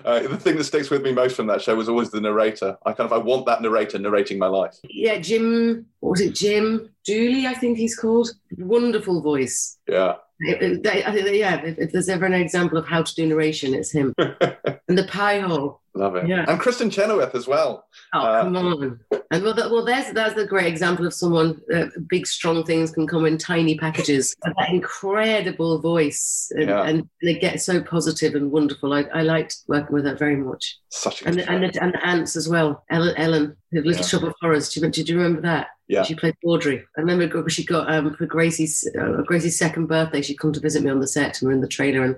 Uh, 0.03 0.19
the 0.19 0.37
thing 0.37 0.55
that 0.55 0.63
sticks 0.63 0.91
with 0.91 1.01
me 1.01 1.11
most 1.11 1.35
from 1.35 1.47
that 1.47 1.59
show 1.59 1.75
was 1.75 1.89
always 1.89 2.11
the 2.11 2.21
narrator. 2.21 2.77
I 2.85 2.93
kind 2.93 3.11
of 3.11 3.13
I 3.13 3.17
want 3.17 3.47
that 3.47 3.63
narrator 3.63 3.97
narrating 3.97 4.37
my 4.37 4.45
life. 4.45 4.75
Yeah, 4.83 5.17
Jim. 5.17 5.87
What 6.01 6.11
was 6.11 6.21
it? 6.21 6.35
Jim 6.35 6.91
Dooley, 7.03 7.47
I 7.47 7.55
think 7.55 7.79
he's 7.79 7.97
called. 7.97 8.29
Wonderful 8.59 9.21
voice. 9.23 9.79
Yeah. 9.87 10.15
It, 10.39 10.85
it, 10.85 11.35
yeah. 11.35 11.61
If, 11.61 11.77
if, 11.77 11.91
there's 11.91 12.09
ever 12.09 12.25
an 12.25 12.33
example 12.33 12.77
of 12.77 12.85
how 12.85 13.03
to 13.03 13.15
do 13.15 13.25
narration, 13.25 13.73
it's 13.73 13.91
him. 13.91 14.13
and 14.17 14.97
the 14.97 15.07
pie 15.07 15.39
hole. 15.39 15.81
Love 15.93 16.17
it. 16.17 16.27
Yeah. 16.27 16.43
And 16.49 16.59
Kristin 16.59 16.91
Chenoweth 16.91 17.33
as 17.35 17.47
well. 17.47 17.87
Oh, 18.13 18.19
uh, 18.19 18.43
come 18.43 18.55
on. 18.57 18.99
And 19.31 19.43
well, 19.43 19.53
that, 19.53 19.71
well, 19.71 19.85
there's 19.85 20.11
that's 20.11 20.37
a 20.37 20.45
great 20.45 20.67
example 20.67 21.07
of 21.07 21.13
someone. 21.13 21.61
Uh, 21.73 21.85
big, 22.09 22.27
strong 22.27 22.65
things 22.65 22.91
can 22.91 23.07
come 23.07 23.25
in 23.25 23.37
tiny 23.37 23.77
packages. 23.77 24.35
that 24.43 24.69
incredible 24.69 25.79
voice, 25.79 26.51
and, 26.53 26.69
yeah. 26.69 26.83
and, 26.83 27.09
they 27.21 27.39
get 27.39 27.61
so 27.61 27.81
positive 27.81 28.35
and 28.35 28.51
wonderful. 28.51 28.93
I, 28.93 29.03
I 29.13 29.21
liked 29.21 29.59
working 29.67 29.93
with 29.93 30.05
her 30.05 30.15
very 30.15 30.35
much. 30.35 30.77
Such 30.89 31.21
a 31.21 31.29
and, 31.29 31.39
and, 31.39 31.63
the, 31.63 31.81
and 31.81 31.93
the 31.93 32.05
aunts 32.05 32.35
as 32.35 32.49
well. 32.49 32.83
Ellen, 32.89 33.15
Ellen 33.15 33.55
Little 33.71 33.93
yeah. 33.93 34.01
Shop 34.01 34.23
of 34.23 34.35
Horrors. 34.39 34.69
Did 34.69 34.83
you, 34.83 34.89
did 34.89 35.09
you 35.09 35.17
remember 35.17 35.41
that? 35.41 35.67
Yeah. 35.87 36.03
She 36.03 36.15
played 36.15 36.35
Audrey. 36.43 36.83
I 36.97 37.01
remember 37.01 37.49
she 37.49 37.65
got 37.65 37.91
um, 37.91 38.15
for 38.15 38.25
Gracie's 38.25 38.87
uh, 38.99 39.21
Gracie's 39.23 39.57
second 39.57 39.87
birthday. 39.87 40.21
She'd 40.21 40.39
come 40.39 40.53
to 40.53 40.59
visit 40.59 40.83
me 40.83 40.89
on 40.89 40.99
the 40.99 41.07
set, 41.07 41.41
and 41.41 41.47
we're 41.47 41.55
in 41.55 41.61
the 41.61 41.67
trailer, 41.67 42.03
and 42.03 42.17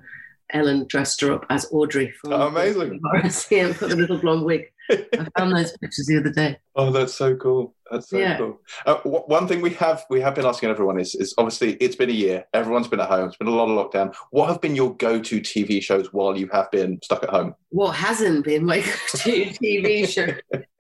Ellen 0.52 0.86
dressed 0.88 1.22
her 1.22 1.32
up 1.32 1.46
as 1.50 1.68
Audrey. 1.72 2.12
From 2.12 2.34
oh, 2.34 2.48
amazing! 2.48 3.02
yeah, 3.52 3.74
put 3.74 3.90
the 3.90 3.96
little 3.96 4.18
blonde 4.18 4.46
wig. 4.46 4.72
I 4.90 5.28
found 5.38 5.54
those 5.54 5.76
pictures 5.78 6.06
the 6.08 6.18
other 6.18 6.32
day. 6.32 6.58
Oh, 6.80 6.92
that's 6.92 7.16
so 7.16 7.36
cool. 7.36 7.74
That's 7.90 8.08
so 8.08 8.20
yeah. 8.20 8.38
cool. 8.38 8.62
Uh, 8.86 8.98
w- 8.98 9.24
one 9.26 9.48
thing 9.48 9.62
we 9.62 9.72
have 9.72 10.06
we 10.12 10.22
have 10.22 10.36
been 10.36 10.46
asking 10.46 10.70
everyone 10.70 11.00
is 11.00 11.16
is 11.16 11.34
obviously 11.40 11.74
it's 11.78 11.96
been 11.96 12.12
a 12.12 12.14
year. 12.14 12.46
Everyone's 12.54 12.88
been 12.88 13.00
at 13.00 13.10
home. 13.10 13.30
It's 13.30 13.38
been 13.38 13.48
a 13.48 13.50
lot 13.50 13.68
of 13.68 13.92
lockdown. 13.92 14.14
What 14.30 14.48
have 14.50 14.62
been 14.62 14.76
your 14.76 14.96
go 14.96 15.20
to 15.20 15.42
TV 15.42 15.82
shows 15.82 16.14
while 16.14 16.38
you 16.38 16.48
have 16.54 16.70
been 16.70 17.00
stuck 17.02 17.24
at 17.24 17.32
home? 17.32 17.56
What 17.70 17.94
hasn't 17.96 18.46
been 18.46 18.64
my 18.64 18.80
go 18.82 18.92
to 18.92 19.46
TV 19.46 20.08
show? 20.08 20.28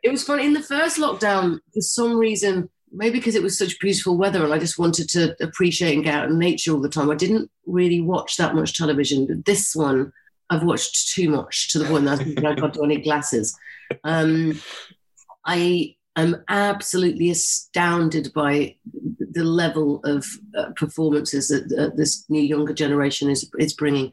It 0.08 0.12
was 0.12 0.24
funny 0.24 0.46
in 0.46 0.54
the 0.54 0.62
first 0.62 0.98
lockdown. 0.98 1.60
For 1.74 1.82
some 1.82 2.18
reason, 2.18 2.70
maybe 2.92 3.20
because 3.20 3.36
it 3.36 3.44
was 3.44 3.58
such 3.58 3.80
beautiful 3.80 4.18
weather 4.18 4.44
and 4.44 4.54
I 4.54 4.58
just 4.58 4.80
wanted 4.80 5.10
to 5.10 5.36
appreciate 5.42 5.94
and 5.94 6.04
get 6.04 6.16
out 6.16 6.30
in 6.30 6.40
nature 6.40 6.72
all 6.72 6.82
the 6.82 6.90
time. 6.90 7.10
I 7.10 7.16
didn't 7.16 7.52
really 7.66 8.02
watch 8.02 8.38
that 8.38 8.56
much 8.56 8.78
television, 8.78 9.28
but 9.28 9.46
this 9.46 9.76
one 9.76 10.14
I've 10.50 10.64
watched 10.64 11.14
too 11.14 11.30
much 11.30 11.72
to 11.74 11.80
the 11.80 11.86
point 11.86 12.06
that 12.06 12.46
I've 12.46 12.60
got 12.60 12.74
to 12.76 12.84
any 12.84 13.02
glasses. 13.02 13.58
Um, 14.04 14.62
I 15.46 15.96
am 16.16 16.44
absolutely 16.48 17.30
astounded 17.30 18.32
by 18.34 18.76
the 19.20 19.44
level 19.44 20.00
of 20.06 20.26
uh, 20.58 20.72
performances 20.76 21.50
that 21.50 21.72
uh, 21.78 21.96
this 21.96 22.26
new 22.30 22.42
younger 22.42 22.74
generation 22.74 23.30
is 23.30 23.50
is 23.60 23.74
bringing. 23.74 24.12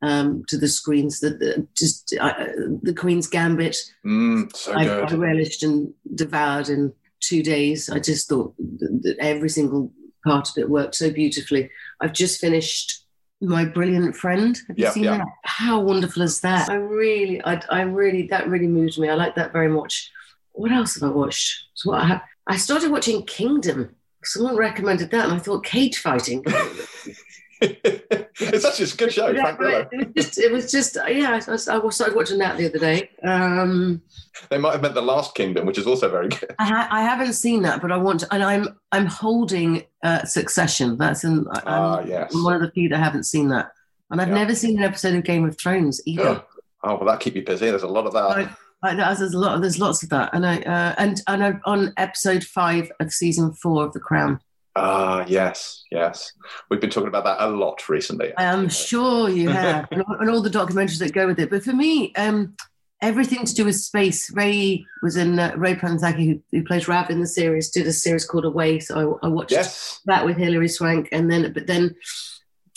Um, 0.00 0.44
to 0.46 0.56
the 0.56 0.68
screens. 0.68 1.18
That 1.18 1.66
just 1.74 2.14
uh, 2.20 2.44
the 2.82 2.94
Queen's 2.94 3.26
Gambit, 3.26 3.76
mm, 4.06 4.54
so 4.54 4.72
I, 4.72 4.86
I, 4.86 5.12
relished 5.12 5.64
and 5.64 5.92
devoured 6.14 6.68
in 6.68 6.92
two 7.18 7.42
days. 7.42 7.90
I 7.90 7.98
just 7.98 8.28
thought 8.28 8.54
that 8.58 9.16
every 9.18 9.48
single 9.48 9.92
part 10.24 10.48
of 10.50 10.58
it 10.58 10.70
worked 10.70 10.94
so 10.94 11.10
beautifully. 11.10 11.70
I've 12.00 12.12
just 12.12 12.40
finished 12.40 13.04
my 13.40 13.64
brilliant 13.64 14.16
friend. 14.16 14.58
Have 14.68 14.78
you 14.78 14.84
yeah, 14.84 14.90
seen 14.90 15.04
yeah. 15.04 15.18
that? 15.18 15.26
How 15.44 15.80
wonderful 15.80 16.22
is 16.22 16.40
that? 16.40 16.68
I 16.68 16.74
really, 16.74 17.42
I, 17.44 17.60
I 17.70 17.82
really, 17.82 18.26
that 18.28 18.48
really 18.48 18.66
moved 18.66 18.98
me. 18.98 19.08
I 19.08 19.14
like 19.14 19.34
that 19.36 19.52
very 19.52 19.68
much. 19.68 20.10
What 20.52 20.72
else 20.72 20.94
have 20.94 21.08
I 21.08 21.12
watched? 21.12 21.66
So 21.74 21.90
what 21.90 22.02
I, 22.02 22.06
have, 22.06 22.22
I 22.46 22.56
started 22.56 22.90
watching 22.90 23.24
Kingdom. 23.24 23.94
Someone 24.24 24.56
recommended 24.56 25.10
that, 25.12 25.26
and 25.26 25.34
I 25.34 25.38
thought 25.38 25.64
cage 25.64 25.98
fighting. 25.98 26.44
it's 27.60 28.62
such 28.62 28.80
a 28.80 28.96
good 28.96 29.12
show, 29.12 29.28
yeah, 29.28 29.56
It 29.90 29.98
was 29.98 30.14
just, 30.14 30.38
it 30.38 30.52
was 30.52 30.70
just 30.70 30.96
yeah. 31.08 31.32
I, 31.32 31.52
I 31.52 31.56
started 31.56 32.14
watching 32.14 32.38
that 32.38 32.56
the 32.56 32.66
other 32.66 32.78
day. 32.78 33.10
Um, 33.24 34.02
they 34.50 34.58
might 34.58 34.72
have 34.72 34.82
meant 34.82 34.94
the 34.94 35.02
Last 35.02 35.34
Kingdom, 35.34 35.66
which 35.66 35.78
is 35.78 35.86
also 35.86 36.08
very 36.08 36.28
good. 36.28 36.54
I, 36.58 36.64
ha- 36.64 36.88
I 36.90 37.02
haven't 37.02 37.32
seen 37.32 37.62
that, 37.62 37.82
but 37.82 37.90
I 37.90 37.96
want 37.96 38.20
to, 38.20 38.32
and 38.32 38.42
I'm 38.42 38.78
I'm 38.92 39.06
holding 39.06 39.84
uh, 40.02 40.24
Succession. 40.24 40.96
That's 40.96 41.24
in. 41.24 41.46
Ah, 41.66 42.00
yes. 42.00 42.34
I'm 42.34 42.44
one 42.44 42.54
of 42.54 42.62
the 42.62 42.70
few 42.70 42.88
that 42.90 42.98
haven't 42.98 43.24
seen 43.24 43.48
that, 43.48 43.72
and 44.10 44.20
I've 44.20 44.28
yeah. 44.28 44.34
never 44.34 44.54
seen 44.54 44.78
an 44.78 44.84
episode 44.84 45.14
of 45.14 45.24
Game 45.24 45.44
of 45.44 45.58
Thrones 45.58 46.00
either. 46.06 46.22
Oh, 46.22 46.44
oh 46.84 46.94
well, 46.96 47.06
that 47.06 47.20
keep 47.20 47.34
you 47.34 47.42
busy. 47.42 47.66
There's 47.66 47.82
a 47.82 47.88
lot 47.88 48.06
of 48.06 48.12
that. 48.12 48.22
I, 48.22 48.56
I, 48.82 48.94
there's 48.94 49.34
a 49.34 49.38
lot. 49.38 49.60
There's 49.60 49.80
lots 49.80 50.02
of 50.02 50.10
that, 50.10 50.30
and 50.32 50.46
I 50.46 50.58
uh, 50.60 50.94
and 50.98 51.20
and 51.26 51.44
I'm 51.44 51.60
on 51.64 51.92
episode 51.96 52.44
five 52.44 52.90
of 53.00 53.12
season 53.12 53.52
four 53.52 53.84
of 53.84 53.92
The 53.92 54.00
Crown. 54.00 54.40
Ah, 54.76 55.24
yes, 55.26 55.84
yes. 55.90 56.32
We've 56.70 56.80
been 56.80 56.90
talking 56.90 57.08
about 57.08 57.24
that 57.24 57.40
a 57.40 57.48
lot 57.48 57.88
recently. 57.88 58.32
I 58.36 58.44
am 58.44 58.68
sure 58.68 59.28
you 59.28 59.48
have, 59.50 59.88
and, 59.90 60.02
all, 60.02 60.16
and, 60.20 60.30
all, 60.30 60.42
the 60.42 60.50
documentaries 60.50 60.98
that 61.00 61.12
go 61.12 61.26
with 61.26 61.40
it. 61.40 61.50
But 61.50 61.64
for 61.64 61.72
me, 61.72 62.14
um, 62.14 62.54
everything 63.00 63.44
to 63.44 63.54
do 63.54 63.64
with 63.64 63.76
space. 63.76 64.30
Ray 64.32 64.84
was 65.02 65.16
in 65.16 65.38
uh, 65.38 65.52
Ray 65.56 65.74
Panthaki, 65.74 66.26
who, 66.26 66.42
who, 66.52 66.64
plays 66.64 66.88
Rav 66.88 67.10
in 67.10 67.20
the 67.20 67.26
series, 67.26 67.70
did 67.70 67.86
a 67.86 67.92
series 67.92 68.24
called 68.24 68.44
Away. 68.44 68.80
So 68.80 69.18
I, 69.22 69.26
I 69.26 69.28
watched 69.28 69.52
yes. 69.52 70.00
that 70.06 70.24
with 70.24 70.36
Hilary 70.36 70.68
Swank, 70.68 71.08
and 71.12 71.30
then 71.30 71.52
but 71.52 71.66
then 71.66 71.94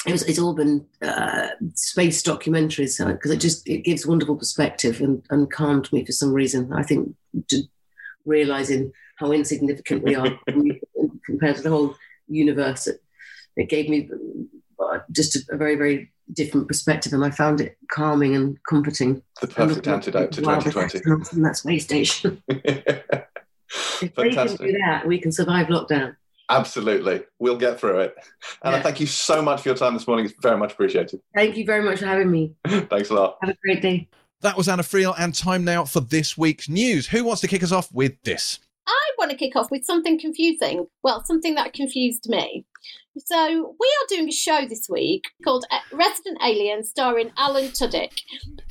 it 0.06 0.12
was, 0.12 0.24
it's 0.24 0.40
all 0.40 0.54
been 0.54 0.86
uh, 1.02 1.50
space 1.76 2.24
documentaries 2.24 3.06
because 3.06 3.32
uh, 3.32 3.36
it 3.36 3.40
just 3.40 3.68
it 3.68 3.84
gives 3.84 4.06
wonderful 4.06 4.36
perspective 4.36 5.02
and, 5.02 5.24
and 5.30 5.52
calmed 5.52 5.92
me 5.94 6.06
for 6.06 6.12
some 6.12 6.34
reason. 6.34 6.72
I 6.74 6.84
think 6.84 7.16
realizing 8.26 8.92
how 9.18 9.32
insignificant 9.32 10.04
we 10.04 10.16
are 10.16 10.40
compared 11.32 11.58
to 11.58 11.62
the 11.62 11.70
whole 11.70 11.96
universe. 12.28 12.88
It, 12.88 13.02
it 13.56 13.70
gave 13.70 13.90
me 13.90 14.10
uh, 14.80 15.00
just 15.12 15.36
a, 15.36 15.54
a, 15.54 15.58
very, 15.58 15.76
very 15.76 16.12
different 16.34 16.68
perspective, 16.68 17.14
and 17.14 17.24
I 17.24 17.32
found 17.32 17.62
it 17.62 17.78
calming 17.92 18.36
and 18.36 18.58
comforting. 18.68 19.22
The 19.42 19.48
perfect 19.48 19.88
antidote 19.88 20.32
to 20.34 20.42
2020. 20.42 21.02
In 21.36 21.44
that 21.44 21.58
space 21.58 21.84
station. 21.84 22.42
if 22.48 24.16
they 24.16 24.30
can 24.30 24.56
do 24.56 24.78
that, 24.86 25.04
we 25.06 25.20
can 25.20 25.32
survive 25.32 25.68
lockdown. 25.68 26.16
Absolutely. 26.50 27.24
We'll 27.40 27.58
get 27.58 27.80
through 27.80 28.02
it. 28.02 28.16
Anna, 28.62 28.78
yeah. 28.78 28.84
thank 28.84 29.00
you 29.00 29.08
so 29.08 29.42
much 29.42 29.62
for 29.62 29.70
your 29.70 29.78
time 29.78 29.94
this 29.94 30.06
morning. 30.06 30.26
It's 30.26 30.34
very 30.42 30.58
much 30.58 30.74
appreciated. 30.74 31.22
Thank 31.34 31.56
you 31.56 31.66
very 31.66 31.82
much 31.82 32.00
for 32.00 32.08
having 32.08 32.30
me. 32.30 32.56
Thanks 32.68 33.10
a 33.10 33.14
lot. 33.14 33.38
Have 33.42 33.52
a 33.52 33.58
great 33.64 33.82
day. 33.82 34.10
That 34.42 34.58
was 34.58 34.68
Anna 34.68 34.82
Friel, 34.82 35.14
and 35.18 35.36
time 35.36 35.64
now 35.64 35.86
for 35.86 36.00
this 36.00 36.36
week's 36.36 36.68
news. 36.68 37.08
Who 37.08 37.24
wants 37.24 37.42
to 37.42 37.48
kick 37.48 37.64
us 37.64 37.72
off 37.72 37.92
with 37.94 38.22
this? 38.24 38.60
I 38.88 39.12
want 39.18 39.32
to 39.32 39.38
kick 39.38 39.56
off 39.56 39.72
with 39.72 39.86
something 39.86 40.20
confusing. 40.20 40.88
Well, 41.04 41.24
something 41.26 41.56
that 41.56 41.74
confused 41.74 42.28
me. 42.28 42.66
So, 43.18 43.76
we 43.80 43.88
are 43.88 44.08
doing 44.08 44.30
a 44.30 44.32
show 44.32 44.66
this 44.68 44.88
week 44.90 45.26
called 45.44 45.66
Resident 45.92 46.38
Alien 46.42 46.84
starring 46.84 47.32
Alan 47.38 47.66
Tudyk. 47.66 48.22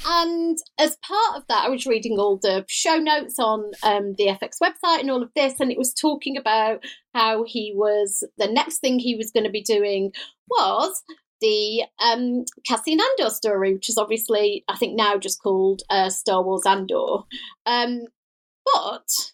And 0.07 0.57
as 0.79 0.97
part 1.07 1.37
of 1.37 1.45
that, 1.49 1.67
I 1.67 1.69
was 1.69 1.87
reading 1.87 2.19
all 2.19 2.39
the 2.41 2.65
show 2.69 2.97
notes 2.97 3.39
on 3.39 3.71
um, 3.83 4.15
the 4.17 4.27
FX 4.27 4.57
website 4.63 5.01
and 5.01 5.11
all 5.11 5.23
of 5.23 5.31
this, 5.37 5.61
and 5.61 5.71
it 5.71 5.79
was 5.79 5.93
talking 5.93 6.37
about 6.39 6.83
how 7.15 7.45
he 7.47 7.75
was, 7.77 8.25
the 8.39 8.51
next 8.51 8.79
thing 8.79 8.99
he 8.99 9.15
was 9.15 9.31
going 9.31 9.45
to 9.45 9.51
be 9.51 9.63
doing 9.63 10.11
was 10.49 11.03
the 11.41 11.85
um, 12.03 12.45
Cassian 12.67 12.99
Andor 13.01 13.31
story, 13.31 13.75
which 13.75 13.89
is 13.89 13.99
obviously, 13.99 14.65
I 14.69 14.77
think, 14.77 14.97
now 14.97 15.19
just 15.19 15.43
called 15.43 15.83
uh, 15.91 16.11
Star 16.11 16.43
Wars 16.43 16.65
Andor. 16.67 17.25
Um, 17.67 18.05
but 18.65 19.33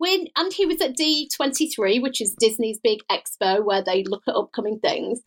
when 0.00 0.28
and 0.34 0.50
he 0.50 0.64
was 0.64 0.80
at 0.80 0.96
D23, 0.96 2.00
which 2.00 2.22
is 2.22 2.34
Disney's 2.34 2.80
big 2.82 3.00
expo 3.10 3.62
where 3.62 3.84
they 3.84 4.02
look 4.02 4.22
at 4.26 4.34
upcoming 4.34 4.78
things. 4.78 5.20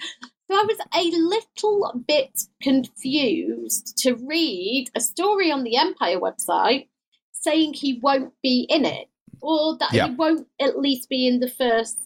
So 0.50 0.58
I 0.58 0.64
was 0.64 0.78
a 0.96 1.16
little 1.16 2.04
bit 2.08 2.32
confused 2.60 3.96
to 4.00 4.16
read 4.16 4.88
a 4.96 5.00
story 5.00 5.52
on 5.52 5.64
the 5.64 5.78
Empire 5.78 6.20
website 6.20 6.88
saying 7.32 7.74
he 7.76 8.00
won't 8.02 8.34
be 8.42 8.66
in 8.68 8.84
it, 8.84 9.10
or 9.42 9.78
that 9.78 9.94
yeah. 9.94 10.08
he 10.08 10.16
won't 10.16 10.48
at 10.60 10.80
least 10.80 11.08
be 11.08 11.28
in 11.28 11.40
the 11.40 11.52
first 11.52 12.00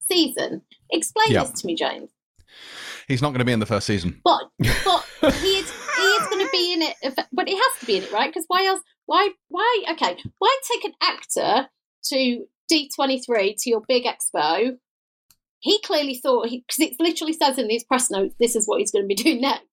season. 0.00 0.62
Explain 0.90 1.32
yeah. 1.32 1.42
this 1.42 1.60
to 1.60 1.66
me, 1.66 1.74
James. 1.74 2.08
He's 3.08 3.20
not 3.20 3.28
going 3.28 3.40
to 3.40 3.44
be 3.44 3.52
in 3.52 3.60
the 3.60 3.66
first 3.66 3.86
season. 3.86 4.22
But 4.24 4.44
but 4.58 5.34
he 5.34 5.58
is 5.58 5.70
he 5.70 6.02
is 6.02 6.28
going 6.28 6.46
to 6.46 6.50
be 6.50 6.72
in 6.72 6.80
it. 6.80 6.96
But 7.30 7.46
he 7.46 7.56
has 7.56 7.80
to 7.80 7.86
be 7.86 7.98
in 7.98 8.04
it, 8.04 8.12
right? 8.12 8.30
Because 8.30 8.46
why 8.48 8.64
else? 8.64 8.80
Why 9.04 9.28
why? 9.48 9.84
Okay, 9.90 10.16
why 10.38 10.58
take 10.72 10.84
an 10.86 10.94
actor 11.02 11.68
to 12.08 12.44
D23 12.70 13.54
to 13.62 13.70
your 13.70 13.82
big 13.86 14.04
expo, 14.04 14.76
he 15.60 15.80
clearly 15.82 16.14
thought, 16.14 16.44
because 16.50 16.78
it 16.80 16.96
literally 17.00 17.32
says 17.32 17.58
in 17.58 17.68
these 17.68 17.84
press 17.84 18.10
notes, 18.10 18.34
this 18.38 18.54
is 18.56 18.66
what 18.66 18.80
he's 18.80 18.92
going 18.92 19.04
to 19.04 19.08
be 19.08 19.14
doing 19.22 19.40
next. 19.40 19.64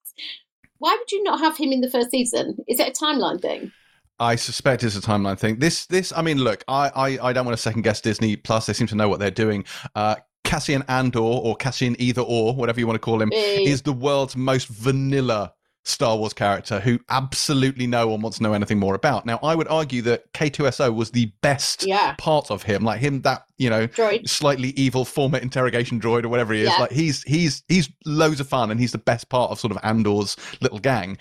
why 0.78 0.96
would 1.00 1.12
you 1.12 1.24
not 1.24 1.40
have 1.40 1.58
him 1.58 1.72
in 1.72 1.82
the 1.82 1.90
first 1.90 2.12
season? 2.12 2.58
Is 2.68 2.80
it 2.80 2.88
a 2.90 2.92
timeline 3.04 3.42
thing? 3.42 3.72
I 4.20 4.36
suspect 4.36 4.84
it's 4.84 4.96
a 4.96 5.02
timeline 5.02 5.40
thing. 5.40 5.58
This, 5.60 5.86
this, 5.88 6.14
I 6.16 6.22
mean, 6.22 6.38
look, 6.38 6.64
I, 6.68 6.90
I, 6.96 7.30
I 7.30 7.34
don't 7.34 7.46
want 7.46 7.58
to 7.58 7.62
second 7.62 7.82
guess 7.82 8.00
Disney 8.00 8.36
Plus. 8.36 8.68
They 8.68 8.74
seem 8.74 8.88
to 8.88 8.96
know 8.96 9.10
what 9.10 9.20
they're 9.20 9.32
doing. 9.32 9.66
Uh, 9.96 10.16
Cassian 10.44 10.84
Andor 10.88 11.20
or 11.20 11.56
Cassian 11.56 11.96
either 12.00 12.22
or, 12.22 12.54
whatever 12.56 12.80
you 12.80 12.86
want 12.86 12.96
to 12.96 13.00
call 13.04 13.22
him, 13.22 13.32
Hey. 13.32 13.64
is 13.64 13.82
the 13.82 13.94
world's 13.94 14.36
most 14.38 14.68
vanilla 14.68 15.54
Star 15.86 16.18
Wars 16.18 16.34
character 16.34 16.80
who 16.80 16.98
absolutely 17.10 17.86
no 17.88 18.08
one 18.08 18.22
wants 18.22 18.38
to 18.38 18.44
know 18.44 18.54
anything 18.54 18.80
more 18.80 18.96
about. 18.96 19.26
Now, 19.26 19.40
I 19.44 19.54
would 19.54 19.68
argue 19.68 20.02
that 20.04 20.32
K2SO 20.34 20.94
was 20.94 21.12
the 21.12 21.26
best 21.42 21.84
Yeah. 21.86 22.16
part 22.18 22.50
of 22.50 22.64
him, 22.64 22.84
like 22.84 23.00
him, 23.02 23.22
that 23.24 23.46
you 23.58 23.70
know, 23.70 23.88
Droid. 23.88 24.28
slightly 24.30 24.70
evil 24.72 25.04
former 25.06 25.38
interrogation 25.38 26.00
droid 26.00 26.24
or 26.24 26.30
whatever 26.30 26.54
he 26.54 26.62
is. 26.62 26.70
Yeah. 26.70 26.78
Like 26.80 26.92
he's 26.92 27.22
he's 27.24 27.64
he's 27.68 27.90
loads 28.06 28.40
of 28.40 28.48
fun, 28.48 28.72
and 28.72 28.80
he's 28.80 28.94
the 28.94 28.98
best 28.98 29.28
part 29.30 29.52
of 29.52 29.60
sort 29.60 29.72
of 29.72 29.80
Andor's 29.84 30.38
little 30.62 30.80
gang. 30.80 31.18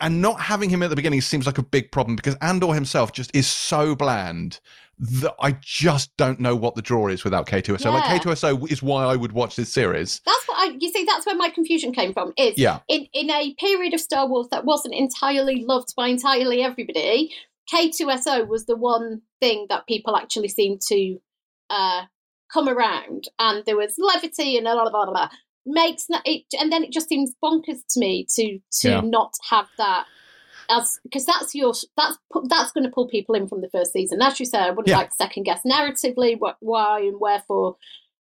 And 0.00 0.20
not 0.20 0.40
having 0.40 0.68
him 0.68 0.82
at 0.82 0.90
the 0.90 0.96
beginning 0.96 1.22
seems 1.22 1.46
like 1.46 1.56
a 1.58 1.62
big 1.62 1.90
problem 1.90 2.16
because 2.16 2.34
Andor 2.42 2.74
himself 2.74 3.12
just 3.12 3.34
is 3.34 3.46
so 3.46 3.94
bland 3.94 4.60
that 4.98 5.34
I 5.40 5.56
just 5.60 6.16
don't 6.16 6.40
know 6.40 6.56
what 6.56 6.74
the 6.74 6.82
draw 6.82 7.08
is 7.08 7.22
without 7.22 7.46
K2SO. 7.46 7.92
Like 7.92 8.04
K2SO 8.22 8.70
is 8.70 8.82
why 8.82 9.04
I 9.04 9.14
would 9.16 9.32
watch 9.32 9.54
this 9.56 9.72
series. 9.72 10.20
That's 10.24 10.48
what 10.48 10.58
I. 10.58 10.76
You 10.78 10.90
see, 10.90 11.04
that's 11.04 11.26
where 11.26 11.36
my 11.36 11.50
confusion 11.50 11.92
came 11.92 12.12
from. 12.12 12.32
Is 12.38 12.56
Yeah. 12.56 12.80
in 12.88 13.06
in 13.12 13.30
a 13.30 13.54
period 13.58 13.92
of 13.94 14.00
Star 14.00 14.26
Wars 14.28 14.48
that 14.50 14.64
wasn't 14.64 14.94
entirely 14.94 15.64
loved 15.64 15.94
by 15.96 16.08
entirely 16.08 16.62
everybody. 16.62 17.32
K2SO 17.72 18.46
was 18.48 18.66
the 18.66 18.76
one 18.76 19.22
thing 19.40 19.66
that 19.68 19.86
people 19.86 20.16
actually 20.16 20.48
seemed 20.48 20.80
to 20.88 21.18
uh, 21.68 22.02
come 22.52 22.68
around, 22.68 23.28
and 23.38 23.64
there 23.66 23.76
was 23.76 23.94
levity 23.98 24.56
and 24.56 24.66
a 24.68 24.74
lot 24.74 24.86
of 24.86 24.92
blah, 24.92 25.04
blah, 25.04 25.12
blah. 25.12 25.28
makes 25.66 26.06
it, 26.08 26.44
and 26.60 26.70
then 26.72 26.84
it 26.84 26.92
just 26.92 27.08
seems 27.08 27.32
bonkers 27.42 27.80
to 27.90 27.98
me 28.00 28.24
to 28.36 28.58
to 28.80 28.88
Yeah. 28.88 29.00
not 29.00 29.32
have 29.50 29.66
that 29.78 30.06
as 30.70 30.98
because 31.02 31.24
that's 31.24 31.54
your 31.54 31.72
that's 31.96 32.18
that's 32.48 32.72
going 32.72 32.84
to 32.84 32.90
pull 32.90 33.08
people 33.08 33.34
in 33.34 33.46
from 33.48 33.60
the 33.60 33.70
first 33.70 33.92
season. 33.92 34.20
As 34.22 34.38
you 34.40 34.46
said, 34.46 34.62
I 34.62 34.70
wouldn't 34.70 34.88
Yeah. 34.88 34.98
like 34.98 35.12
second 35.14 35.44
guess 35.44 35.62
narratively 35.64 36.38
what 36.38 36.56
why 36.60 37.00
and 37.00 37.20
wherefore, 37.20 37.76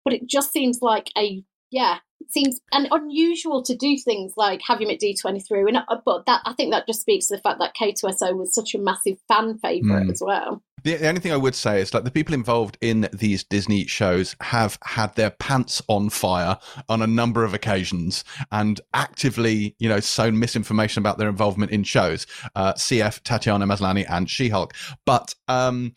but 0.03 0.13
it 0.13 0.27
just 0.27 0.51
seems 0.51 0.81
like 0.81 1.11
a 1.17 1.43
yeah, 1.71 1.97
it 2.19 2.31
seems 2.31 2.59
and 2.71 2.87
unusual 2.89 3.61
to 3.63 3.75
do 3.75 3.95
things 3.97 4.33
like 4.35 4.61
have 4.67 4.81
him 4.81 4.89
at 4.89 4.99
D 4.99 5.15
twenty 5.15 5.39
three, 5.39 5.61
and 5.67 5.77
uh, 5.77 5.97
but 6.05 6.25
that 6.25 6.41
I 6.45 6.53
think 6.53 6.71
that 6.71 6.87
just 6.87 7.01
speaks 7.01 7.27
to 7.27 7.35
the 7.35 7.41
fact 7.41 7.59
that 7.59 7.73
K 7.75 7.91
two 7.93 8.07
S 8.07 8.21
O 8.21 8.33
was 8.35 8.53
such 8.53 8.73
a 8.73 8.79
massive 8.79 9.17
fan 9.27 9.57
favorite 9.59 10.07
Mm. 10.07 10.11
as 10.11 10.21
well. 10.25 10.63
The, 10.83 10.95
the 10.95 11.07
only 11.07 11.21
thing 11.21 11.31
I 11.31 11.37
would 11.37 11.55
say 11.55 11.81
is 11.81 11.93
like 11.93 12.03
the 12.03 12.11
people 12.11 12.33
involved 12.33 12.77
in 12.81 13.09
these 13.13 13.43
Disney 13.43 13.85
shows 13.85 14.35
have 14.41 14.77
had 14.83 15.15
their 15.15 15.29
pants 15.29 15.81
on 15.87 16.09
fire 16.09 16.57
on 16.87 17.01
a 17.01 17.07
number 17.07 17.43
of 17.43 17.53
occasions 17.53 18.23
and 18.51 18.79
actively, 18.93 19.75
you 19.79 19.89
know, 19.89 19.99
sown 19.99 20.39
misinformation 20.39 21.01
about 21.01 21.17
their 21.17 21.29
involvement 21.29 21.71
in 21.71 21.83
shows. 21.83 22.25
Uh, 22.55 22.73
CF, 22.73 23.21
Tatiana 23.23 23.65
Maslany, 23.65 24.05
and 24.09 24.29
She 24.29 24.49
Hulk. 24.49 24.73
But 25.05 25.35
um, 25.47 25.93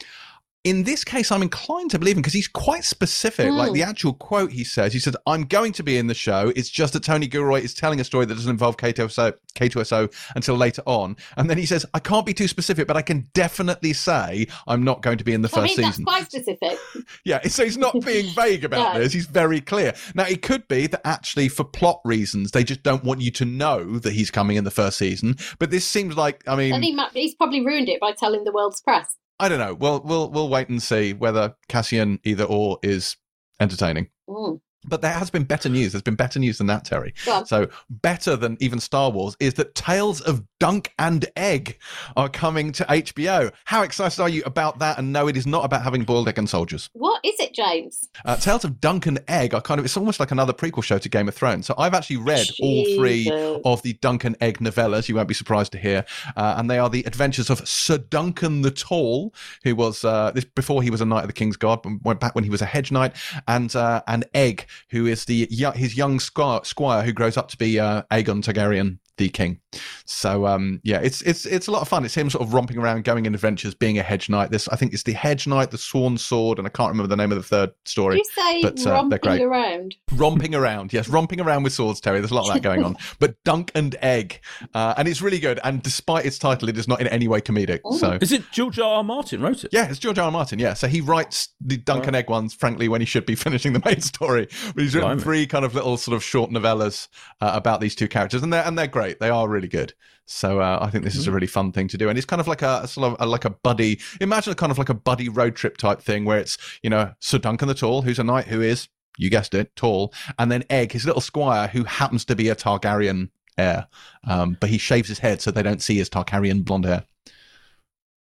in 0.64 0.84
this 0.84 1.02
case, 1.02 1.32
I'm 1.32 1.42
inclined 1.42 1.90
to 1.90 1.98
believe 1.98 2.16
him 2.16 2.22
because 2.22 2.32
he's 2.34 2.46
quite 2.46 2.84
specific. 2.84 3.46
Mm. 3.48 3.56
Like 3.56 3.72
the 3.72 3.82
actual 3.82 4.12
quote 4.12 4.52
he 4.52 4.62
says, 4.62 4.92
he 4.92 5.00
says, 5.00 5.16
I'm 5.26 5.44
going 5.44 5.72
to 5.72 5.82
be 5.82 5.96
in 5.98 6.06
the 6.06 6.14
show. 6.14 6.52
It's 6.54 6.70
just 6.70 6.92
that 6.92 7.02
Tony 7.02 7.26
Gilroy 7.26 7.60
is 7.62 7.74
telling 7.74 7.98
a 8.00 8.04
story 8.04 8.26
that 8.26 8.34
doesn't 8.34 8.48
involve 8.50 8.76
K2SO, 8.76 9.32
K2SO 9.56 10.14
until 10.36 10.54
later 10.56 10.82
on. 10.86 11.16
And 11.36 11.50
then 11.50 11.58
he 11.58 11.66
says, 11.66 11.84
I 11.94 11.98
can't 11.98 12.24
be 12.24 12.32
too 12.32 12.46
specific, 12.46 12.86
but 12.86 12.96
I 12.96 13.02
can 13.02 13.28
definitely 13.34 13.92
say 13.92 14.46
I'm 14.68 14.84
not 14.84 15.02
going 15.02 15.18
to 15.18 15.24
be 15.24 15.32
in 15.32 15.42
the 15.42 15.48
I 15.48 15.62
first 15.62 15.76
mean, 15.76 15.84
that's 15.84 15.96
season. 15.96 16.04
quite 16.04 16.26
specific. 16.26 16.78
Yeah, 17.24 17.42
so 17.48 17.64
he's 17.64 17.76
not 17.78 18.00
being 18.04 18.32
vague 18.34 18.64
about 18.64 18.94
No. 18.94 19.00
this. 19.00 19.12
He's 19.12 19.26
very 19.26 19.60
clear. 19.60 19.94
Now, 20.14 20.24
it 20.24 20.42
could 20.42 20.66
be 20.68 20.86
that 20.86 21.00
actually, 21.06 21.48
for 21.48 21.64
plot 21.64 22.00
reasons, 22.04 22.52
they 22.52 22.64
just 22.64 22.82
don't 22.82 23.04
want 23.04 23.20
you 23.20 23.30
to 23.32 23.44
know 23.44 23.98
that 23.98 24.12
he's 24.12 24.30
coming 24.30 24.56
in 24.56 24.64
the 24.64 24.70
first 24.70 24.98
season. 24.98 25.36
But 25.58 25.70
this 25.70 25.84
seems 25.84 26.16
like, 26.16 26.42
I 26.48 26.56
mean, 26.56 26.72
and 26.72 26.84
he, 26.84 26.92
might- 26.94 27.12
he's 27.12 27.34
probably 27.34 27.64
ruined 27.64 27.88
it 27.88 28.00
by 28.00 28.12
telling 28.12 28.44
the 28.44 28.52
world's 28.52 28.80
press. 28.80 29.16
I 29.42 29.48
don't 29.48 29.58
know. 29.58 29.74
We'll 29.74 30.00
we'll 30.04 30.30
we'll 30.30 30.48
wait 30.48 30.68
and 30.68 30.80
see 30.80 31.14
whether 31.14 31.56
Cassian 31.66 32.20
either 32.22 32.44
or 32.44 32.78
is 32.84 33.16
entertaining. 33.58 34.08
Mm. 34.28 34.60
But 34.84 35.00
there 35.02 35.12
has 35.12 35.30
been 35.30 35.44
better 35.44 35.68
news. 35.68 35.92
There's 35.92 36.02
been 36.02 36.16
better 36.16 36.38
news 36.38 36.58
than 36.58 36.66
that, 36.68 36.84
Terry. 36.84 37.14
So 37.46 37.68
better 37.88 38.36
than 38.36 38.56
even 38.60 38.80
Star 38.80 39.10
Wars 39.10 39.36
is 39.40 39.54
that 39.54 39.74
Tales 39.74 40.20
of 40.20 40.42
Dunk 40.58 40.92
and 40.98 41.24
Egg 41.36 41.78
are 42.16 42.28
coming 42.28 42.72
to 42.72 42.84
HBO. 42.84 43.52
How 43.64 43.82
excited 43.82 44.20
are 44.20 44.28
you 44.28 44.42
about 44.44 44.78
that? 44.80 44.98
And 44.98 45.12
no, 45.12 45.28
it 45.28 45.36
is 45.36 45.46
not 45.46 45.64
about 45.64 45.82
having 45.82 46.04
boiled 46.04 46.28
egg 46.28 46.38
and 46.38 46.48
soldiers. 46.48 46.88
What 46.92 47.20
is 47.24 47.34
it, 47.40 47.54
James? 47.54 48.08
Uh, 48.24 48.36
Tales 48.36 48.64
of 48.64 48.80
Dunk 48.80 49.06
and 49.06 49.22
Egg 49.28 49.54
are 49.54 49.60
kind 49.60 49.78
of, 49.78 49.84
it's 49.84 49.96
almost 49.96 50.20
like 50.20 50.30
another 50.30 50.52
prequel 50.52 50.82
show 50.82 50.98
to 50.98 51.08
Game 51.08 51.28
of 51.28 51.34
Thrones. 51.34 51.66
So 51.66 51.74
I've 51.78 51.94
actually 51.94 52.18
read 52.18 52.46
all 52.60 52.84
three 52.96 53.30
of 53.64 53.82
the 53.82 53.94
Dunk 53.94 54.24
and 54.24 54.36
Egg 54.40 54.58
novellas. 54.58 55.08
You 55.08 55.16
won't 55.16 55.28
be 55.28 55.34
surprised 55.34 55.72
to 55.72 55.78
hear. 55.78 56.04
Uh, 56.36 56.54
and 56.56 56.70
they 56.70 56.78
are 56.78 56.90
the 56.90 57.02
adventures 57.04 57.50
of 57.50 57.66
Sir 57.66 57.98
Duncan 57.98 58.62
the 58.62 58.70
Tall, 58.70 59.34
who 59.64 59.74
was, 59.74 60.04
uh, 60.04 60.30
this 60.32 60.44
before 60.44 60.82
he 60.82 60.90
was 60.90 61.00
a 61.00 61.04
Knight 61.04 61.22
of 61.22 61.28
the 61.28 61.32
King's 61.32 61.56
Guard, 61.56 61.82
but 61.82 61.92
went 62.02 62.20
back 62.20 62.34
when 62.34 62.44
he 62.44 62.50
was 62.50 62.62
a 62.62 62.66
hedge 62.66 62.92
knight, 62.92 63.14
and, 63.48 63.74
uh, 63.74 64.02
and 64.06 64.24
Egg, 64.34 64.66
who 64.90 65.06
is 65.06 65.24
the, 65.24 65.46
his 65.74 65.96
young 65.96 66.20
squire, 66.20 66.60
squire 66.64 67.02
who 67.02 67.12
grows 67.12 67.36
up 67.36 67.48
to 67.48 67.56
be, 67.56 67.78
uh, 67.78 68.02
Aegon 68.10 68.42
Targaryen, 68.42 68.98
the 69.18 69.28
king. 69.28 69.60
So, 70.04 70.46
um, 70.46 70.80
yeah, 70.84 71.00
it's, 71.02 71.22
it's, 71.22 71.46
it's 71.46 71.66
a 71.66 71.70
lot 71.70 71.82
of 71.82 71.88
fun. 71.88 72.04
It's 72.04 72.14
him 72.14 72.30
sort 72.30 72.42
of 72.46 72.52
romping 72.54 72.78
around, 72.78 73.04
going 73.04 73.26
in 73.26 73.34
adventures, 73.34 73.74
being 73.74 73.98
a 73.98 74.02
hedge 74.02 74.28
knight. 74.28 74.50
This, 74.50 74.68
I 74.68 74.76
think 74.76 74.92
it's 74.92 75.02
the 75.02 75.12
hedge 75.12 75.46
knight, 75.46 75.70
the 75.70 75.78
sworn 75.78 76.18
sword, 76.18 76.58
and 76.58 76.66
I 76.66 76.70
can't 76.70 76.90
remember 76.90 77.08
the 77.08 77.16
name 77.16 77.32
of 77.32 77.36
the 77.38 77.42
third 77.42 77.70
story 77.84 78.16
You 78.18 78.24
say 78.34 78.62
but, 78.62 78.80
uh, 78.80 78.84
they're 78.84 78.92
romping 78.94 79.18
great. 79.22 79.42
around. 79.42 79.94
romping 80.12 80.54
around 80.54 80.92
yes 80.92 81.08
romping 81.08 81.40
around 81.40 81.62
with 81.62 81.72
swords 81.72 82.00
terry 82.00 82.20
there's 82.20 82.30
a 82.30 82.34
lot 82.34 82.46
of 82.48 82.54
that 82.54 82.62
going 82.62 82.84
on 82.84 82.96
but 83.18 83.34
dunk 83.44 83.70
and 83.74 83.96
egg 84.02 84.40
uh, 84.74 84.94
and 84.96 85.08
it's 85.08 85.20
really 85.22 85.38
good 85.38 85.58
and 85.64 85.82
despite 85.82 86.24
its 86.26 86.38
title 86.38 86.68
it 86.68 86.76
is 86.78 86.86
not 86.88 87.00
in 87.00 87.06
any 87.08 87.28
way 87.28 87.40
comedic 87.40 87.80
Ooh. 87.90 87.98
so 87.98 88.18
Is 88.20 88.32
it 88.32 88.42
George 88.52 88.78
R. 88.78 88.96
R. 88.96 89.04
Martin 89.04 89.40
wrote 89.42 89.64
it? 89.64 89.70
yeah, 89.72 89.88
it's 89.88 89.98
George 89.98 90.18
R. 90.18 90.26
R. 90.26 90.30
Martin. 90.30 90.58
Yeah, 90.58 90.74
so 90.74 90.86
he 90.86 91.00
writes 91.00 91.48
the 91.60 91.76
Dunk 91.76 92.06
and 92.06 92.14
Egg 92.16 92.28
ones, 92.30 92.54
frankly, 92.54 92.88
when 92.88 93.00
he 93.00 93.06
should 93.06 93.26
be 93.26 93.34
finishing 93.46 93.72
the 93.72 93.82
main 93.84 94.00
story. 94.00 94.48
But 94.74 94.82
he's 94.82 94.94
written 94.94 95.10
Blimey. 95.10 95.22
three 95.22 95.46
kind 95.46 95.64
of 95.64 95.74
little 95.74 95.96
sort 95.96 96.14
of 96.16 96.22
short 96.22 96.50
novellas 96.50 97.08
uh, 97.40 97.50
about 97.54 97.80
these 97.80 97.94
two 97.94 98.08
characters, 98.08 98.42
and 98.42 98.52
they're 98.52 98.64
and 98.64 98.78
they're 98.78 98.86
great. 98.86 99.01
They 99.18 99.30
are 99.30 99.48
really 99.48 99.68
good. 99.68 99.94
So 100.24 100.60
uh, 100.60 100.78
I 100.80 100.90
think 100.90 101.04
this 101.04 101.16
is 101.16 101.26
a 101.26 101.32
really 101.32 101.46
fun 101.46 101.72
thing 101.72 101.88
to 101.88 101.98
do, 101.98 102.08
and 102.08 102.16
it's 102.16 102.26
kind 102.26 102.40
of 102.40 102.48
like 102.48 102.62
a, 102.62 102.80
a 102.84 102.88
sort 102.88 103.12
of 103.12 103.16
a, 103.20 103.26
like 103.26 103.44
a 103.44 103.50
buddy. 103.50 104.00
Imagine 104.20 104.52
a 104.52 104.56
kind 104.56 104.72
of 104.72 104.78
like 104.78 104.88
a 104.88 104.94
buddy 104.94 105.28
road 105.28 105.56
trip 105.56 105.76
type 105.76 106.00
thing, 106.00 106.24
where 106.24 106.38
it's 106.38 106.56
you 106.82 106.90
know 106.90 107.12
Sir 107.20 107.38
Duncan 107.38 107.68
the 107.68 107.74
Tall, 107.74 108.02
who's 108.02 108.18
a 108.18 108.24
knight 108.24 108.46
who 108.46 108.60
is 108.60 108.88
you 109.18 109.30
guessed 109.30 109.54
it, 109.54 109.74
tall, 109.76 110.12
and 110.38 110.50
then 110.50 110.64
Egg, 110.70 110.92
his 110.92 111.04
little 111.04 111.20
squire, 111.20 111.68
who 111.68 111.84
happens 111.84 112.24
to 112.26 112.36
be 112.36 112.48
a 112.48 112.54
Targaryen 112.54 113.30
heir, 113.58 113.86
um, 114.26 114.56
but 114.60 114.70
he 114.70 114.78
shaves 114.78 115.08
his 115.08 115.18
head 115.18 115.40
so 115.40 115.50
they 115.50 115.62
don't 115.62 115.82
see 115.82 115.96
his 115.96 116.08
Targaryen 116.08 116.64
blonde 116.64 116.86
hair. 116.86 117.04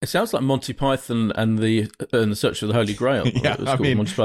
It 0.02 0.10
sounds 0.10 0.32
like 0.32 0.44
Monty 0.44 0.74
Python 0.74 1.32
and 1.36 1.58
the 1.58 1.90
and 2.14 2.32
the 2.32 2.36
Search 2.36 2.60
for 2.60 2.68
the 2.68 2.74
Holy 2.74 2.94
Grail. 2.94 3.26
Yeah, 3.44 3.56
I 3.60 3.78
mean, 3.78 4.00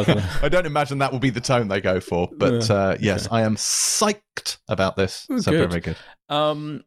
I 0.43 0.49
don't 0.51 0.67
imagine 0.67 0.99
that 0.99 1.13
will 1.13 1.19
be 1.19 1.31
the 1.31 1.41
tone 1.41 1.69
they 1.69 1.81
go 1.81 1.99
for, 2.01 2.29
but 2.37 2.69
Yeah, 2.69 2.75
uh, 2.77 2.97
yes, 3.01 3.27
I 3.31 3.43
am 3.43 3.57
psyched 3.57 4.59
about 4.69 4.97
this. 4.97 5.27
Oh, 5.31 5.39
so 5.39 5.51
very, 5.51 5.63
good. 5.63 5.71
very 5.71 5.81
good. 5.81 5.97
Um, 6.29 6.85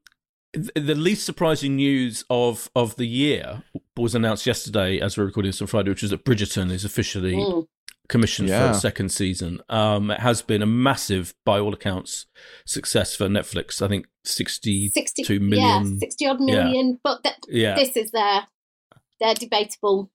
the 0.54 0.96
least 0.96 1.26
surprising 1.26 1.76
news 1.78 2.24
of 2.30 2.70
of 2.76 2.96
the 2.96 3.08
year 3.08 3.64
was 3.98 4.14
announced 4.14 4.46
yesterday, 4.46 5.00
as 5.00 5.18
we're 5.18 5.26
recording 5.26 5.50
this 5.50 5.62
on 5.62 5.68
Friday, 5.68 5.90
which 5.90 6.04
is 6.04 6.12
that 6.12 6.24
Bridgerton 6.24 6.70
is 6.72 6.86
officially 6.86 7.36
Mm. 7.36 7.66
commissioned 8.08 8.50
Yeah. 8.50 8.72
for 8.72 8.78
a 8.78 8.80
second 8.80 9.10
season. 9.10 9.62
Um, 9.68 10.12
it 10.12 10.20
has 10.20 10.42
been 10.44 10.62
a 10.62 10.66
massive, 10.68 11.34
by 11.44 11.60
all 11.60 11.74
accounts, 11.74 12.28
success 12.68 13.16
for 13.16 13.28
Netflix. 13.28 13.82
I 13.82 13.88
think 13.88 14.06
sixty 14.24 14.90
60, 14.90 15.24
two 15.24 15.40
million. 15.40 15.94
Yeah, 15.94 16.00
60 16.00 16.28
odd 16.28 16.40
million. 16.40 17.00
But 17.04 17.24
that, 17.24 17.38
Yeah. 17.50 17.76
this 17.76 17.98
is 17.98 18.12
their, 18.12 18.46
their 19.20 19.34
debatable 19.34 20.11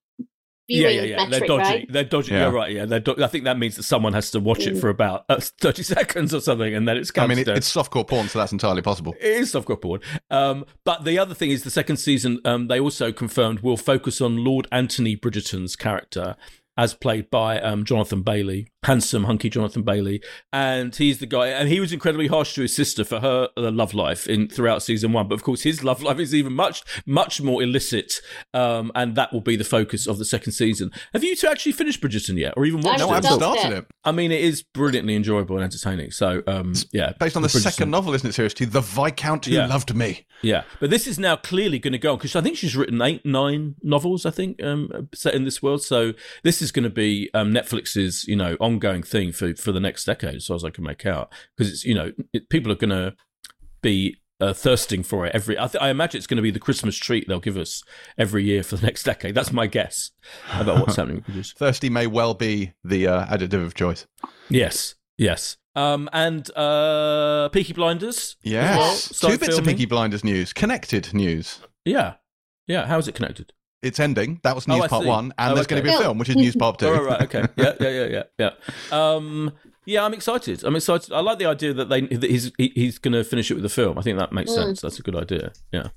Yeah, 0.68 0.88
viewing 0.88 0.96
yeah, 0.96 1.02
yeah. 1.02 1.16
metric, 1.16 1.30
They're 1.40 1.48
dodgy. 1.48 1.62
right? 1.70 1.92
They're 1.92 2.04
dodgy. 2.04 2.32
Yeah. 2.32 2.38
Yeah, 2.40 2.50
right. 2.54 2.72
Yeah, 2.72 2.84
they're 2.84 3.00
do- 3.00 3.22
I 3.24 3.26
think 3.26 3.44
that 3.44 3.58
means 3.58 3.74
that 3.76 3.82
someone 3.82 4.12
has 4.12 4.30
to 4.32 4.40
watch 4.40 4.66
it 4.66 4.74
Mm. 4.76 4.80
for 4.80 4.88
about 4.88 5.24
uh, 5.28 5.40
thirty 5.60 5.82
seconds 5.82 6.32
or 6.32 6.40
something, 6.40 6.72
and 6.74 6.86
then 6.86 6.96
it's 6.96 7.10
I 7.18 7.26
mean, 7.26 7.38
it, 7.38 7.44
down. 7.44 7.56
it's 7.56 7.72
softcore 7.74 8.06
porn, 8.06 8.28
so 8.28 8.38
that's 8.38 8.52
entirely 8.52 8.82
possible. 8.82 9.14
It 9.20 9.32
is 9.32 9.52
softcore 9.52 9.80
porn. 9.80 10.00
Um, 10.30 10.64
but 10.84 11.04
the 11.04 11.18
other 11.18 11.34
thing 11.34 11.50
is 11.50 11.64
the 11.64 11.70
second 11.70 11.96
season, 11.96 12.38
um, 12.44 12.68
they 12.68 12.78
also 12.78 13.10
confirmed 13.10 13.60
will 13.60 13.76
focus 13.76 14.20
on 14.20 14.44
Lord 14.44 14.68
Anthony 14.70 15.16
Bridgerton's 15.16 15.74
character 15.74 16.36
as 16.80 16.94
played 16.94 17.28
by 17.30 17.60
um, 17.60 17.84
Jonathan 17.84 18.22
Bailey, 18.22 18.68
handsome, 18.84 19.24
hunky 19.24 19.50
Jonathan 19.50 19.82
Bailey. 19.82 20.22
And 20.50 20.96
he's 20.96 21.18
the 21.18 21.26
guy, 21.26 21.48
and 21.48 21.68
he 21.68 21.78
was 21.78 21.92
incredibly 21.92 22.26
harsh 22.26 22.54
to 22.54 22.62
his 22.62 22.74
sister 22.74 23.04
for 23.04 23.20
her 23.20 23.50
uh, 23.54 23.70
love 23.70 23.92
life 23.92 24.26
in 24.26 24.48
throughout 24.48 24.82
season 24.82 25.12
one. 25.12 25.28
But 25.28 25.34
of 25.34 25.42
course, 25.42 25.60
his 25.60 25.84
love 25.84 26.02
life 26.02 26.18
is 26.18 26.34
even 26.34 26.54
much, 26.54 26.82
much 27.04 27.42
more 27.42 27.62
illicit. 27.62 28.14
Um, 28.54 28.90
and 28.94 29.14
that 29.16 29.30
will 29.30 29.42
be 29.42 29.56
the 29.56 29.64
focus 29.64 30.06
of 30.06 30.16
the 30.16 30.24
second 30.24 30.52
season. 30.52 30.90
Have 31.12 31.22
you 31.22 31.36
two 31.36 31.48
actually 31.48 31.72
finished 31.72 32.00
Bridgerton 32.00 32.38
yet, 32.38 32.54
or 32.56 32.64
even 32.64 32.80
watched 32.80 33.02
I've 33.02 33.08
No. 33.08 33.14
I've 33.14 33.22
Just 33.24 33.34
started 33.34 33.72
it. 33.72 33.78
it. 33.80 33.86
I 34.02 34.12
mean, 34.12 34.32
it 34.32 34.40
is 34.40 34.62
brilliantly 34.62 35.16
enjoyable 35.16 35.56
and 35.56 35.64
entertaining. 35.64 36.12
So, 36.12 36.42
um, 36.46 36.72
yeah. 36.92 37.12
Based 37.20 37.36
on 37.36 37.42
the 37.42 37.48
Bridgerton. 37.48 37.60
second 37.60 37.90
novel, 37.90 38.14
isn't 38.14 38.26
it, 38.26 38.32
series 38.32 38.54
two? 38.54 38.64
The 38.64 38.80
Viscount 38.80 39.44
Who 39.44 39.52
Yeah. 39.52 39.66
Loved 39.66 39.94
Me. 39.94 40.24
Yeah, 40.42 40.62
but 40.80 40.88
this 40.88 41.06
is 41.06 41.18
now 41.18 41.36
clearly 41.36 41.78
going 41.78 41.92
to 41.92 41.98
go 41.98 42.12
on 42.12 42.16
because 42.18 42.34
I 42.34 42.40
think 42.40 42.56
she's 42.56 42.74
written 42.74 43.02
eight, 43.02 43.26
nine 43.26 43.74
novels. 43.82 44.24
I 44.24 44.30
think 44.30 44.62
um, 44.62 45.10
set 45.14 45.34
in 45.34 45.44
this 45.44 45.62
world. 45.62 45.82
So 45.82 46.14
this 46.44 46.62
is 46.62 46.69
going 46.70 46.84
to 46.84 46.90
be 46.90 47.30
um, 47.34 47.52
Netflix's 47.52 48.26
you 48.26 48.36
know 48.36 48.56
ongoing 48.60 49.02
thing 49.02 49.32
for 49.32 49.54
for 49.54 49.72
the 49.72 49.80
next 49.80 50.04
decade, 50.04 50.36
as 50.36 50.46
far 50.46 50.56
as 50.56 50.64
I 50.64 50.70
can 50.70 50.84
make 50.84 51.06
out. 51.06 51.32
Because 51.56 51.72
it's 51.72 51.84
you 51.84 51.94
know 51.94 52.12
it, 52.32 52.48
people 52.48 52.70
are 52.72 52.76
going 52.76 52.90
to 52.90 53.14
be 53.82 54.16
uh, 54.40 54.52
thirsting 54.52 55.02
for 55.02 55.26
it 55.26 55.34
every. 55.34 55.58
I, 55.58 55.66
th- 55.66 55.82
I 55.82 55.90
imagine 55.90 56.18
it's 56.18 56.26
going 56.26 56.36
to 56.36 56.42
be 56.42 56.50
the 56.50 56.58
Christmas 56.58 56.96
treat 56.96 57.28
they'll 57.28 57.40
give 57.40 57.56
us 57.56 57.82
every 58.16 58.44
year 58.44 58.62
for 58.62 58.76
the 58.76 58.86
next 58.86 59.02
decade. 59.04 59.34
That's 59.34 59.52
my 59.52 59.66
guess 59.66 60.10
about 60.54 60.80
what's 60.80 60.96
happening. 60.96 61.22
Thirsty 61.56 61.90
may 61.90 62.06
well 62.06 62.34
be 62.34 62.72
the 62.84 63.06
uh, 63.06 63.26
adjective 63.28 63.62
of 63.62 63.74
choice. 63.74 64.06
Yes, 64.48 64.94
yes. 65.18 65.56
Um, 65.76 66.08
and 66.12 66.50
uh, 66.56 67.48
Peaky 67.52 67.72
Blinders. 67.74 68.36
Yes. 68.42 68.76
well, 69.22 69.30
Two 69.30 69.38
bits 69.38 69.48
of 69.50 69.64
filming. 69.64 69.76
Peaky 69.76 69.86
Blinders 69.86 70.24
news. 70.24 70.52
Connected 70.52 71.14
news. 71.14 71.60
Yeah, 71.84 72.14
yeah. 72.66 72.86
How 72.86 72.98
is 72.98 73.06
it 73.08 73.14
connected? 73.14 73.52
It's 73.82 73.98
ending. 73.98 74.40
That 74.42 74.54
was 74.54 74.66
Oh, 74.68 74.74
news 74.74 74.84
I 74.84 74.88
part 74.88 75.02
see. 75.04 75.08
one, 75.08 75.32
and 75.38 75.52
Oh, 75.52 75.54
there's 75.54 75.66
going 75.66 75.82
to 75.82 75.88
be 75.88 75.94
a 75.94 75.98
film, 75.98 76.18
which 76.18 76.28
is 76.28 76.36
news 76.36 76.54
part 76.56 76.78
two. 76.78 76.86
Oh, 76.88 76.92
right, 77.02 77.02
right, 77.02 77.22
okay. 77.22 77.48
Yeah, 77.56 77.74
yeah, 77.80 77.88
yeah, 77.88 78.06
yeah, 78.06 78.22
yeah. 78.38 78.50
Um, 78.90 79.52
yeah, 79.86 80.04
I'm 80.04 80.12
excited. 80.14 80.62
I'm 80.64 80.76
excited. 80.76 81.12
I 81.12 81.20
like 81.20 81.38
the 81.38 81.46
idea 81.46 81.72
that 81.74 81.88
they 81.88 82.02
that 82.02 82.30
he's 82.30 82.52
he, 82.58 82.72
he's 82.74 82.98
going 82.98 83.14
to 83.14 83.24
finish 83.24 83.50
it 83.50 83.54
with 83.54 83.64
a 83.64 83.68
film. 83.70 83.98
I 83.98 84.02
think 84.02 84.18
that 84.18 84.32
makes 84.32 84.50
Mm. 84.50 84.54
sense. 84.56 84.80
That's 84.82 84.98
a 84.98 85.02
good 85.02 85.16
idea. 85.16 85.52
Yeah. 85.72 85.88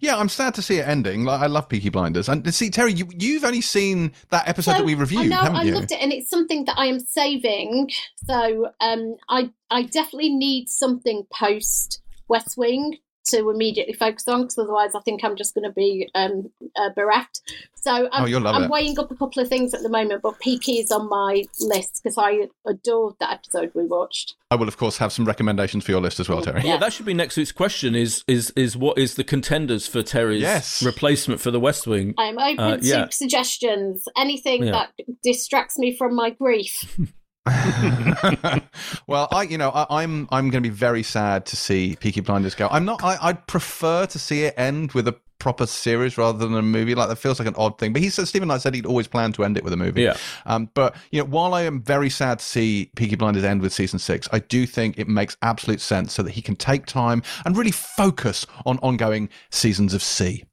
Yeah, 0.00 0.16
I'm 0.18 0.28
sad 0.28 0.54
to 0.56 0.62
see 0.62 0.76
it 0.78 0.86
ending. 0.86 1.24
Like, 1.24 1.40
I 1.40 1.46
love 1.46 1.68
Peaky 1.68 1.88
Blinders, 1.88 2.28
and 2.28 2.52
see 2.52 2.68
Terry, 2.68 2.92
you, 2.92 3.08
you've 3.16 3.44
only 3.44 3.62
seen 3.62 4.12
that 4.30 4.46
episode 4.46 4.72
So, 4.72 4.78
that 4.78 4.84
we 4.84 4.94
reviewed, 4.94 5.22
I 5.22 5.26
know 5.26 5.36
haven't 5.36 5.56
I 5.56 5.62
you? 5.62 5.74
loved 5.74 5.92
it, 5.92 6.02
and 6.02 6.12
it's 6.12 6.28
something 6.28 6.64
that 6.66 6.76
I 6.76 6.86
am 6.86 6.98
saving. 7.00 7.88
So 8.26 8.72
um, 8.80 9.16
I 9.30 9.50
I 9.70 9.84
definitely 9.84 10.34
need 10.34 10.68
something 10.68 11.24
post 11.32 12.02
West 12.28 12.58
Wing 12.58 12.98
to 13.28 13.50
immediately 13.50 13.94
focus 13.94 14.26
on, 14.28 14.42
because 14.42 14.58
otherwise 14.58 14.94
I 14.94 15.00
think 15.00 15.22
I'm 15.24 15.36
just 15.36 15.54
going 15.54 15.64
to 15.68 15.72
be 15.72 16.08
um, 16.14 16.50
uh, 16.76 16.90
bereft. 16.96 17.40
So 17.74 18.08
I'm, 18.12 18.24
Oh, 18.24 18.26
you'll 18.26 18.40
love 18.42 18.56
I'm 18.56 18.64
it. 18.64 18.70
weighing 18.70 18.98
up 18.98 19.10
a 19.10 19.14
couple 19.14 19.42
of 19.42 19.48
things 19.48 19.72
at 19.72 19.82
the 19.82 19.88
moment, 19.88 20.20
but 20.22 20.38
Peaky 20.40 20.78
is 20.80 20.90
on 20.90 21.08
my 21.08 21.44
list 21.60 22.00
because 22.02 22.18
I 22.18 22.48
adored 22.66 23.14
that 23.20 23.32
episode 23.32 23.72
we 23.74 23.84
watched. 23.86 24.34
I 24.50 24.56
will, 24.56 24.68
of 24.68 24.76
course, 24.76 24.98
have 24.98 25.12
some 25.12 25.24
recommendations 25.24 25.84
for 25.84 25.92
your 25.92 26.00
list 26.00 26.18
as 26.20 26.28
well, 26.28 26.42
Terry. 26.42 26.62
Yeah, 26.64 26.76
that 26.78 26.92
should 26.92 27.06
be 27.06 27.14
next 27.14 27.36
week's 27.36 27.52
question. 27.52 27.94
Is 27.94 28.24
is 28.26 28.50
is 28.56 28.76
what 28.76 28.98
is 28.98 29.14
the 29.14 29.24
contenders 29.24 29.86
for 29.86 30.02
Terry's 30.02 30.42
Yes. 30.42 30.82
replacement 30.82 31.40
for 31.40 31.50
the 31.50 31.60
West 31.60 31.86
Wing? 31.86 32.14
I 32.18 32.24
am 32.26 32.38
open 32.38 32.60
Uh, 32.60 32.78
yeah. 32.82 33.06
to 33.06 33.12
suggestions. 33.12 34.04
Anything 34.16 34.64
Yeah. 34.64 34.72
that 34.72 34.92
distracts 35.22 35.78
me 35.78 35.96
from 35.96 36.14
my 36.14 36.30
grief. 36.30 36.98
well, 39.06 39.28
I, 39.30 39.42
you 39.48 39.58
know, 39.58 39.70
I, 39.70 40.02
I'm 40.02 40.28
I'm 40.30 40.50
going 40.50 40.62
to 40.62 40.68
be 40.68 40.74
very 40.74 41.02
sad 41.02 41.46
to 41.46 41.56
see 41.56 41.96
Peaky 42.00 42.20
Blinders 42.20 42.54
go. 42.54 42.68
I'm 42.70 42.84
not. 42.84 43.02
I, 43.02 43.18
I'd 43.20 43.46
prefer 43.46 44.06
to 44.06 44.18
see 44.18 44.44
it 44.44 44.54
end 44.56 44.92
with 44.92 45.08
a 45.08 45.16
proper 45.40 45.66
series 45.66 46.16
rather 46.16 46.38
than 46.38 46.54
a 46.54 46.62
movie. 46.62 46.94
Like 46.94 47.08
that 47.08 47.16
feels 47.16 47.40
like 47.40 47.48
an 47.48 47.56
odd 47.56 47.78
thing. 47.78 47.92
But 47.92 48.02
he 48.02 48.10
said 48.10 48.28
Steven 48.28 48.46
Knight 48.46 48.60
said 48.60 48.74
he'd 48.74 48.86
always 48.86 49.08
planned 49.08 49.34
to 49.34 49.44
end 49.44 49.56
it 49.56 49.64
with 49.64 49.72
a 49.72 49.76
movie. 49.76 50.02
Yeah. 50.02 50.16
Um, 50.46 50.70
but 50.74 50.94
you 51.10 51.20
know, 51.20 51.26
while 51.26 51.54
I 51.54 51.62
am 51.62 51.82
very 51.82 52.10
sad 52.10 52.38
to 52.38 52.44
see 52.44 52.90
Peaky 52.94 53.16
Blinders 53.16 53.42
end 53.42 53.62
with 53.62 53.72
season 53.72 53.98
six, 53.98 54.28
I 54.32 54.38
do 54.38 54.66
think 54.66 54.98
it 54.98 55.08
makes 55.08 55.36
absolute 55.42 55.80
sense 55.80 56.12
so 56.12 56.22
that 56.22 56.32
he 56.32 56.42
can 56.42 56.54
take 56.54 56.86
time 56.86 57.22
and 57.44 57.56
really 57.56 57.72
focus 57.72 58.46
on 58.64 58.78
ongoing 58.78 59.28
seasons 59.50 59.94
of 59.94 60.02
See. 60.02 60.44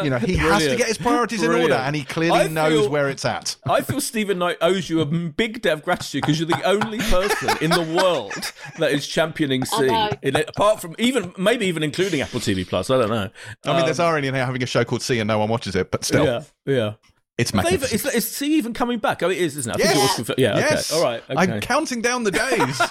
You 0.04 0.10
know, 0.10 0.18
he 0.20 0.36
has 0.36 0.64
to 0.64 0.76
get 0.76 0.88
his 0.88 0.98
priorities 0.98 1.44
in 1.44 1.52
order, 1.52 1.74
and 1.76 1.96
he 1.96 2.04
clearly 2.04 2.40
I 2.42 2.48
knows 2.48 2.88
where 2.88 3.10
it's 3.10 3.26
at. 3.26 3.56
I 3.66 3.82
feel 3.82 4.02
Steven 4.02 4.38
Knight 4.40 4.58
owes 4.62 4.90
you 4.90 5.02
a 5.02 5.06
big 5.06 5.62
debt 5.62 5.74
of 5.74 5.84
gratitude 5.84 6.22
because 6.22 6.40
you're 6.40 6.48
the 6.48 6.64
only 6.64 7.00
person 7.00 7.50
in 7.62 7.70
the 7.72 7.82
world 8.02 8.34
that 8.80 8.92
is 8.92 9.08
championing 9.08 9.66
See. 9.66 10.10
In 10.22 10.36
apart 10.36 10.82
from 10.82 10.96
even 11.00 11.34
maybe 11.38 11.66
even 11.68 11.84
including 11.84 12.22
Apple 12.22 12.40
TV 12.40 12.68
Plus. 12.68 12.90
I 12.90 12.98
don't 12.98 13.10
know. 13.10 13.30
I 13.66 13.76
mean, 13.76 13.86
there's 13.86 14.00
irony 14.00 14.28
in 14.28 14.34
having 14.34 14.64
a 14.64 14.66
show 14.66 14.84
called 14.84 15.02
See 15.02 15.20
and 15.20 15.28
no 15.28 15.40
one 15.40 15.50
watches 15.50 15.76
it, 15.76 15.92
but 15.92 16.04
still, 16.04 16.28
Um, 16.28 16.44
Yeah, 16.66 16.74
yeah. 16.74 16.94
It's 17.38 17.50
They 17.52 17.58
even- 17.60 17.72
magnificent. 17.72 18.14
Is, 18.14 18.26
is 18.26 18.36
See 18.36 18.56
even 18.58 18.74
coming 18.74 19.00
back? 19.00 19.24
Oh, 19.24 19.30
it 19.30 19.40
is, 19.40 19.58
isn't 19.58 19.72
it? 19.72 19.76
I 19.82 19.88
think 19.88 19.96
it 19.96 20.20
was 20.20 20.30
Yes. 20.30 20.38
Yeah. 20.38 20.58
yes. 20.58 20.92
Okay. 20.92 21.00
All 21.00 21.06
right. 21.06 21.24
Okay. 21.30 21.54
I'm 21.54 21.62
counting 21.62 22.02
down 22.02 22.24
the 22.24 22.32
days. 22.32 22.82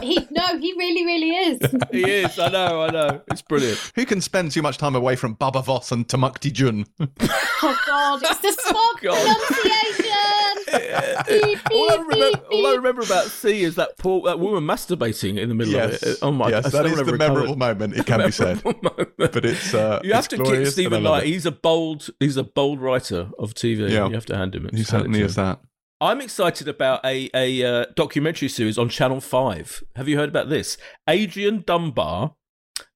he 0.02 0.26
no, 0.30 0.58
he 0.58 0.74
really, 0.76 1.06
really 1.06 1.30
is. 1.30 1.58
he 1.90 2.04
is. 2.10 2.38
I 2.38 2.48
know. 2.48 2.82
I 2.82 2.90
know. 2.90 3.22
It's 3.30 3.40
brilliant. 3.40 3.78
Who 3.94 4.04
can 4.04 4.20
spend 4.20 4.52
too 4.52 4.60
much 4.60 4.76
time 4.76 4.94
away 4.94 5.16
from 5.16 5.34
Baba 5.34 5.62
Voss 5.62 5.90
and 5.90 6.06
Tamacti 6.06 6.52
Jun? 6.52 6.84
Oh 7.00 7.78
God, 7.86 8.20
it's 8.22 8.40
the 8.40 8.52
smog 8.52 9.00
God. 9.00 9.36
pronunciation. 9.38 10.11
Beep, 11.28 11.58
all, 11.70 11.90
I 11.90 11.96
remember, 11.96 12.38
all 12.50 12.66
I 12.66 12.74
remember 12.74 13.02
about 13.02 13.26
See 13.26 13.62
is 13.62 13.74
that 13.76 13.96
poor 13.98 14.22
that 14.22 14.38
woman 14.38 14.64
masturbating 14.64 15.38
in 15.38 15.48
the 15.48 15.54
middle 15.54 15.72
yes, 15.74 16.02
of 16.02 16.08
it. 16.08 16.18
Oh 16.22 16.32
my! 16.32 16.48
yes, 16.48 16.66
I 16.66 16.70
that 16.70 16.70
still 16.70 16.86
is 16.86 16.96
never 16.96 17.04
the 17.04 17.12
recovered. 17.12 17.34
memorable 17.34 17.56
moment. 17.56 17.96
It 17.96 18.06
can 18.06 18.24
be 18.24 18.30
said, 18.30 18.64
Moment. 18.82 19.10
but 19.16 19.44
it's 19.44 19.74
uh, 19.74 20.00
You 20.02 20.12
have 20.14 20.24
it's 20.24 20.28
to 20.28 20.42
kick 20.42 20.66
Steven 20.66 20.92
I 20.94 20.96
love 20.96 21.18
Knight. 21.18 21.24
it. 21.24 21.28
He's 21.30 21.46
a 21.46 21.52
bold. 21.52 22.08
He's 22.20 22.36
a 22.36 22.44
bold 22.44 22.80
writer 22.80 23.30
of 23.38 23.54
TV. 23.54 23.90
Yeah. 23.90 24.08
You 24.08 24.14
have 24.14 24.26
to 24.26 24.36
hand 24.36 24.54
him 24.54 24.66
it. 24.66 24.72
He 24.72 24.78
Hand 24.78 24.86
it 24.86 24.90
certainly 24.90 25.20
is 25.22 25.34
that. 25.36 25.60
I'm 26.00 26.20
excited 26.20 26.66
about 26.66 27.04
a 27.04 27.30
a 27.34 27.64
uh, 27.64 27.86
documentary 27.94 28.48
series 28.48 28.76
on 28.78 28.88
Channel 28.88 29.20
Five. 29.20 29.84
Have 29.96 30.08
you 30.08 30.16
heard 30.18 30.28
about 30.28 30.48
this? 30.48 30.76
Adrian 31.08 31.62
Dunbar. 31.66 32.34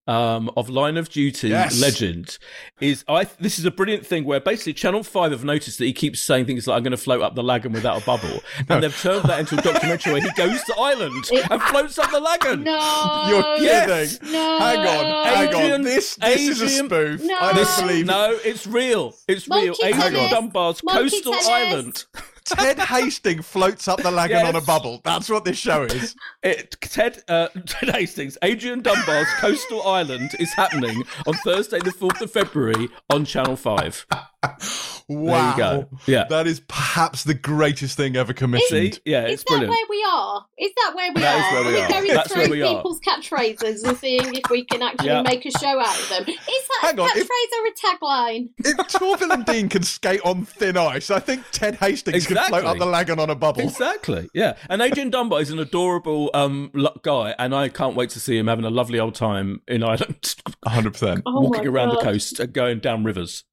Um, 0.09 0.51
of 0.57 0.69
Line 0.69 0.97
of 0.97 1.09
Duty 1.09 1.49
Yes. 1.49 1.81
legend 1.81 2.39
is 2.81 3.05
I. 3.09 3.25
This 3.41 3.59
is 3.59 3.65
a 3.65 3.73
brilliant 3.73 4.07
thing 4.07 4.25
where 4.25 4.39
basically 4.39 4.73
Channel 4.75 5.03
Five 5.03 5.33
have 5.33 5.43
noticed 5.43 5.79
that 5.79 5.85
he 5.87 5.93
keeps 5.93 6.21
saying 6.21 6.47
things 6.47 6.69
like 6.69 6.77
"I'm 6.77 6.85
going 6.85 6.93
to 6.93 6.97
float 6.97 7.23
up 7.23 7.35
the 7.35 7.43
lagoon 7.43 7.73
without 7.73 8.01
a 8.01 8.05
bubble," 8.07 8.39
and 8.69 8.85
they've 8.85 8.97
turned 9.01 9.25
that 9.25 9.41
into 9.41 9.59
a 9.59 9.63
documentary 9.63 10.13
where 10.13 10.23
he 10.23 10.31
goes 10.37 10.63
to 10.63 10.77
Ireland 10.79 11.25
and 11.51 11.61
floats 11.61 11.99
up 11.99 12.13
the 12.13 12.21
lagoon. 12.21 12.63
No. 12.63 13.27
You're 13.29 13.57
Yes. 13.67 14.19
kidding. 14.19 14.33
No. 14.33 14.59
Hang 14.61 14.79
on, 14.79 15.25
hang 15.27 15.49
Adrian- 15.49 15.73
on. 15.73 15.83
This 15.83 16.15
this 16.15 16.41
is 16.49 16.61
a 16.63 16.69
spoof. 16.69 17.25
No. 17.25 17.37
I 17.41 17.53
don't 17.53 17.81
believe 17.89 18.07
no, 18.07 18.39
it's 18.45 18.65
real. 18.65 19.13
It's 19.27 19.49
real. 19.49 19.75
Monkey 19.83 19.87
Adrian. 19.87 20.31
Dunbar's 20.31 20.85
Monkey 20.85 21.03
coastal 21.11 21.33
tennis. 21.33 21.49
island. 21.49 22.05
Ted 22.47 22.79
Hastings 22.79 23.45
floats 23.47 23.89
up 23.89 24.03
the 24.03 24.11
lagoon 24.11 24.39
Yes. 24.39 24.49
on 24.49 24.57
a 24.57 24.61
bubble. 24.61 25.01
That's 25.05 25.29
what 25.29 25.45
this 25.45 25.59
show 25.59 25.83
is. 25.83 26.15
It, 26.43 26.77
Ted, 26.81 27.23
uh, 27.29 27.49
Ted 27.67 27.91
Hastings, 27.91 28.39
Adrian 28.43 28.81
Dunbar's 28.83 29.29
coastal 29.39 29.83
island 29.87 30.31
is 30.39 30.53
happening 30.55 31.03
on 31.27 31.35
Thursday, 31.45 31.79
the 31.81 31.91
4th 31.91 32.21
of 32.21 32.31
February 32.31 32.89
on 33.11 33.25
Channel 33.25 33.57
5. 33.57 34.07
Wow. 35.09 35.55
go. 35.57 35.89
Yeah. 36.09 36.25
That 36.25 36.49
is 36.49 36.59
perhaps 36.67 37.23
the 37.23 37.35
greatest 37.35 37.97
thing 37.97 38.17
ever 38.17 38.33
commissioned. 38.33 38.95
See? 38.95 39.01
Yeah, 39.05 39.27
Is 39.27 39.35
it's 39.35 39.45
that 39.45 39.51
brilliant. 39.51 39.71
where 39.71 39.87
we 39.89 40.05
are? 40.05 40.45
Is 40.59 40.73
that 40.75 40.93
where 40.97 41.13
we 41.15 41.21
That 41.21 41.37
is 41.37 41.45
are? 41.45 41.55
where 41.55 41.65
we 41.65 41.73
we 41.77 41.81
are. 41.81 41.89
going 41.89 42.09
That's 42.09 42.33
through 42.33 42.41
where 42.43 42.51
we 42.51 42.63
are. 42.63 42.75
people's 42.75 42.99
catchphrases 43.07 43.85
and 43.85 43.97
seeing 43.99 44.35
if 44.35 44.51
we 44.51 44.65
can 44.65 44.83
actually 44.83 45.07
Yeah. 45.11 45.23
make 45.23 45.47
a 45.47 45.53
show 45.53 45.79
out 45.79 45.97
of 45.97 46.09
them? 46.09 46.23
Is 46.29 46.37
that 46.37 46.79
Hang 46.81 46.99
a 46.99 47.03
on, 47.03 47.09
catchphrase 47.11 47.21
if- 47.21 47.29
or 47.31 47.67
a 47.69 47.97
tagline? 47.97 48.49
If 48.59 48.77
Torvill 48.89 49.33
and 49.33 49.45
Dean 49.47 49.69
can 49.69 49.85
skate 49.85 50.23
on 50.25 50.45
thin 50.45 50.77
ice, 50.77 51.09
I 51.13 51.21
think 51.21 51.45
Ted 51.53 51.77
Hastings 51.77 52.27
can 52.27 52.35
float 52.39 52.47
Exactly. 52.49 52.69
up 52.71 52.79
the 52.79 52.87
lagoon 52.87 53.21
on 53.21 53.31
a 53.31 53.37
bubble. 53.37 53.61
Exactly. 53.63 54.29
Yeah. 54.35 54.57
And 54.69 54.83
Adrian 54.83 55.11
Dunbar 55.11 55.41
is 55.41 55.51
an 55.51 55.61
adorable 55.61 56.31
um, 56.35 56.73
guy, 57.03 57.33
and 57.39 57.55
I 57.55 57.69
can't 57.69 57.95
wait 57.95 58.11
to 58.11 58.19
see 58.19 58.37
him 58.37 58.49
having 58.49 58.65
a 58.65 58.71
lovely 58.71 58.99
old 58.99 59.15
time 59.15 59.61
in 59.69 59.85
Ireland, 59.85 60.35
100%. 60.67 61.23
Oh 61.27 61.43
walking 61.43 61.63
my 61.65 61.71
around 61.71 61.91
the 61.91 62.01
coast 62.03 62.41
and 62.41 62.53
going 62.53 62.81
down 62.81 63.05
rivers 63.05 63.45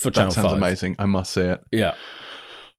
for 0.00 0.10
Channel 0.10 0.30
That 0.30 0.34
sounds 0.34 0.48
5. 0.48 0.56
amazing. 0.56 0.96
I 0.98 1.06
must 1.06 1.32
see 1.32 1.42
it. 1.42 1.60
Yeah. 1.72 1.94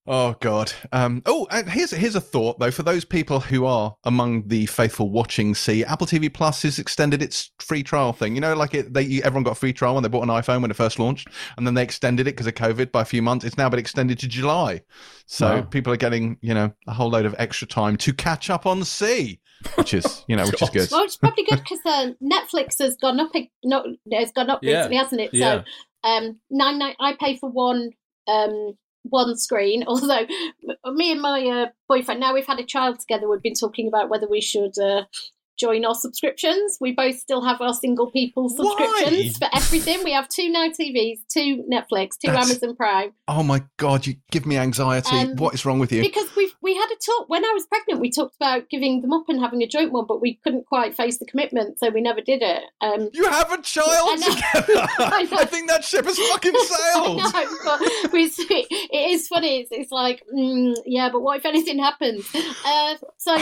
Oh 0.08 0.36
God. 0.40 0.74
Um, 0.92 1.22
oh, 1.28 1.48
and 1.52 1.70
here's 1.70 1.92
here's 1.92 2.16
a 2.16 2.22
thought 2.22 2.58
though 2.60 2.72
for 2.72 2.82
those 2.82 3.06
people 3.06 3.40
who 3.40 3.66
are 3.66 3.96
among 4.04 4.48
the 4.48 4.66
faithful 4.66 5.12
watching. 5.12 5.54
See, 5.54 5.86
Apple 5.86 6.08
TV 6.08 6.34
Plus 6.34 6.64
has 6.64 6.80
extended 6.80 7.22
its 7.22 7.52
free 7.60 7.84
trial 7.84 8.12
thing. 8.12 8.34
You 8.34 8.42
know, 8.42 8.56
like 8.56 8.74
it, 8.74 8.92
they 8.96 9.22
everyone 9.22 9.44
got 9.44 9.52
a 9.52 9.56
free 9.56 9.74
trial 9.74 9.94
when 9.94 10.02
they 10.02 10.10
bought 10.10 10.24
an 10.24 10.30
iPhone 10.30 10.64
when 10.64 10.72
it 10.72 10.74
first 10.76 10.98
launched, 10.98 11.28
and 11.56 11.68
then 11.68 11.76
they 11.76 11.84
extended 11.84 12.26
it 12.28 12.32
because 12.32 12.48
of 12.48 12.56
COVID 12.56 12.92
by 12.92 13.04
a 13.04 13.06
few 13.06 13.22
months. 13.22 13.46
It's 13.46 13.60
now 13.60 13.70
been 13.70 13.80
extended 13.80 14.18
to 14.20 14.28
July, 14.28 14.82
so 15.28 15.58
Wow. 15.58 15.62
people 15.62 15.94
are 15.94 15.98
getting 15.98 16.40
you 16.42 16.56
know 16.56 16.74
a 16.88 16.94
whole 16.94 17.12
load 17.12 17.28
of 17.28 17.36
extra 17.38 17.68
time 17.68 17.96
to 17.98 18.12
catch 18.12 18.50
up 18.50 18.66
on 18.66 18.84
See, 18.84 19.40
which 19.76 19.94
is 19.94 20.26
you 20.28 20.36
know 20.36 20.46
which 20.48 20.64
is 20.64 20.70
good. 20.72 20.90
Well, 20.92 21.04
it's 21.04 21.18
probably 21.18 21.44
good 21.44 21.60
because 21.60 21.80
uh, 21.86 22.10
Netflix 22.24 22.80
has 22.80 22.98
gone 23.00 23.20
up. 23.20 23.30
No, 23.64 23.84
has 24.12 24.32
gone 24.32 24.50
up 24.50 24.64
Yeah. 24.64 24.78
recently, 24.88 24.98
hasn't 24.98 25.22
it? 25.22 25.30
Yeah. 25.36 25.62
Um, 26.04 26.40
nine 26.50 26.80
nine. 26.80 26.96
I 27.00 27.16
pay 27.20 27.38
for 27.38 27.50
one. 27.50 27.92
Um, 28.28 28.78
one 29.04 29.36
screen. 29.36 29.84
Although 29.88 30.28
me 30.86 31.12
and 31.12 31.22
my 31.22 31.46
uh, 31.48 31.66
boyfriend, 31.88 32.20
now 32.20 32.34
we've 32.34 32.46
had 32.46 32.60
a 32.60 32.66
child 32.66 33.00
together, 33.00 33.28
we've 33.28 33.42
been 33.42 33.56
talking 33.56 33.88
about 33.88 34.10
whether 34.10 34.28
we 34.28 34.42
should 34.42 34.78
uh, 34.78 35.06
join 35.62 35.86
our 35.86 35.96
subscriptions. 35.96 36.78
We 36.82 36.92
both 36.94 37.18
still 37.18 37.44
have 37.44 37.62
our 37.62 37.74
single 37.74 38.10
people 38.10 38.50
subscriptions 38.50 39.38
for 39.38 39.48
everything. 39.54 40.04
We 40.04 40.12
have 40.14 40.28
two 40.28 40.50
Now 40.50 40.68
TVs, 40.70 41.20
two 41.32 41.64
Netflix, 41.72 42.18
two 42.18 42.32
That's- 42.32 42.50
Amazon 42.50 42.76
Prime. 42.76 43.14
Oh 43.28 43.44
my 43.44 43.64
God, 43.78 44.08
you 44.08 44.16
give 44.32 44.46
me 44.46 44.58
anxiety. 44.58 45.16
Um, 45.16 45.36
what 45.36 45.54
is 45.54 45.66
wrong 45.66 45.80
with 45.80 45.92
you? 45.92 46.02
Because 46.02 46.36
we 46.36 46.52
we 46.62 46.76
had 46.76 46.88
a 46.92 46.96
talk 47.06 47.30
when 47.30 47.46
I 47.46 47.52
was 47.54 47.66
pregnant. 47.68 48.02
We 48.02 48.12
talked 48.12 48.36
about 48.36 48.70
giving 48.70 49.02
them 49.02 49.14
up 49.14 49.26
and 49.30 49.40
having 49.40 49.62
a 49.62 49.68
joint 49.68 49.92
one, 49.92 50.06
but 50.08 50.22
we 50.22 50.40
couldn't 50.44 50.66
quite 50.66 50.96
face 50.96 51.18
the 51.20 51.26
commitment, 51.26 51.80
so 51.80 51.90
we 51.90 52.02
never 52.02 52.22
did 52.22 52.42
it. 52.42 52.64
Um, 52.82 53.10
You 53.14 53.26
have 53.30 53.52
a 53.52 53.62
child 53.62 54.18
together. 54.20 54.88
I. 55.00 55.28
I 55.42 55.46
think 55.46 55.70
that 55.70 55.84
ship 55.84 56.06
has 56.06 56.18
fucking 56.18 56.54
sailed. 56.56 57.22
I 57.24 57.44
know, 57.44 57.58
but 58.02 58.12
we, 58.14 58.26
it 58.26 59.12
is 59.12 59.28
funny. 59.28 59.62
It's, 59.62 59.72
it's 59.72 59.92
like, 59.92 60.24
mm, 60.34 60.76
yeah, 60.86 61.10
but 61.12 61.22
what 61.22 61.38
if 61.38 61.46
anything 61.46 61.80
happens? 61.80 62.26
Uh, 62.66 62.96
so, 63.18 63.36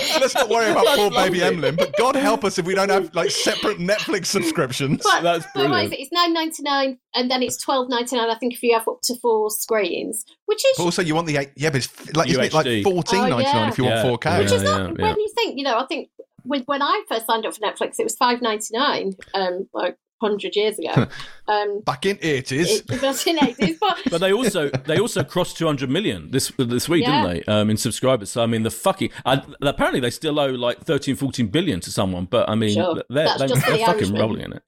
yeah, 0.00 0.18
let's 0.20 0.34
not 0.34 0.48
worry 0.48 0.70
about 0.70 0.84
That's 0.84 0.96
poor 0.98 1.10
baby. 1.10 1.42
Emlyn, 1.42 1.76
but 1.76 1.94
God 1.96 2.14
help 2.16 2.44
us 2.44 2.58
if 2.58 2.66
we 2.66 2.74
don't 2.74 2.88
have 2.90 3.14
like 3.14 3.30
separate 3.30 3.78
Netflix 3.78 4.26
subscriptions. 4.26 5.02
but, 5.02 5.22
That's 5.22 5.46
but 5.54 5.68
what 5.70 5.84
is 5.84 5.90
brilliant. 5.90 5.92
it? 5.94 6.00
It's 6.00 6.12
nine 6.12 6.32
ninety 6.34 6.62
nine, 6.62 6.98
and 7.14 7.30
then 7.30 7.42
it's 7.42 7.56
twelve 7.56 7.88
ninety 7.88 8.16
nine. 8.16 8.30
I 8.30 8.34
think 8.36 8.54
if 8.54 8.62
you 8.62 8.74
have 8.74 8.86
up 8.88 8.98
to 9.04 9.14
four 9.20 9.50
screens, 9.50 10.24
which 10.46 10.58
is 10.64 10.76
But 10.76 10.84
also, 10.84 11.02
you 11.02 11.14
want 11.14 11.26
the 11.26 11.36
eight? 11.38 11.50
Yeah, 11.56 11.70
but 11.70 11.76
it's 11.84 12.14
like 12.16 12.28
isn't 12.28 12.42
it 12.42 12.52
like 12.52 12.66
UHD. 12.66 12.82
fourteen 12.84 13.28
ninety 13.28 13.44
nine 13.44 13.54
Oh, 13.54 13.58
yeah. 13.60 13.68
if 13.68 13.78
you 13.78 13.84
want 13.84 14.02
four 14.02 14.18
K. 14.18 14.38
which 14.38 14.52
is 14.52 14.62
not 14.62 14.78
yeah, 14.80 14.86
when 14.88 14.96
yeah. 15.00 15.14
you 15.16 15.32
think. 15.34 15.58
You 15.58 15.64
know, 15.64 15.78
I 15.78 15.86
think 15.86 16.08
with 16.44 16.64
when 16.66 16.82
I 16.82 17.02
first 17.08 17.26
signed 17.26 17.46
up 17.46 17.54
for 17.54 17.60
Netflix, 17.60 17.96
it 17.98 18.04
was 18.04 18.16
five 18.16 18.42
ninety 18.42 18.68
nine, 18.72 19.12
um, 19.34 19.68
like 19.72 19.96
hundred 20.22 20.56
years 20.56 20.78
ago. 20.78 21.06
Um, 21.48 21.80
Back 21.80 22.06
in 22.06 22.18
eighties. 22.22 22.70
it 22.80 22.92
in 23.26 23.36
80s, 23.36 23.76
but 23.80 23.98
But 24.10 24.20
they 24.20 24.32
also 24.32 24.70
they 24.86 24.98
also 24.98 25.24
crossed 25.24 25.58
200 25.58 25.90
million 25.90 26.30
this 26.30 26.52
this 26.56 26.88
week, 26.88 27.02
Yeah. 27.02 27.26
didn't 27.26 27.44
they? 27.46 27.52
Um, 27.52 27.68
in 27.68 27.76
subscribers. 27.76 28.30
So 28.30 28.42
I 28.42 28.46
mean, 28.46 28.62
the 28.62 28.70
fucking 28.70 29.10
and 29.26 29.42
apparently 29.60 29.98
they 30.00 30.10
still 30.10 30.38
owe 30.38 30.50
like 30.50 30.78
13, 30.84 31.16
14 31.16 31.48
billion 31.48 31.80
to 31.80 31.90
someone. 31.90 32.26
But 32.26 32.48
I 32.48 32.54
mean, 32.54 32.74
Sure. 32.74 32.94
they're, 33.10 33.24
That's 33.26 33.38
they're, 33.40 33.48
just 33.48 33.66
they're 33.66 33.72
the 33.78 33.84
fucking 33.84 33.96
Irishman. 34.02 34.20
rolling 34.20 34.40
in 34.42 34.52
it. 34.52 34.62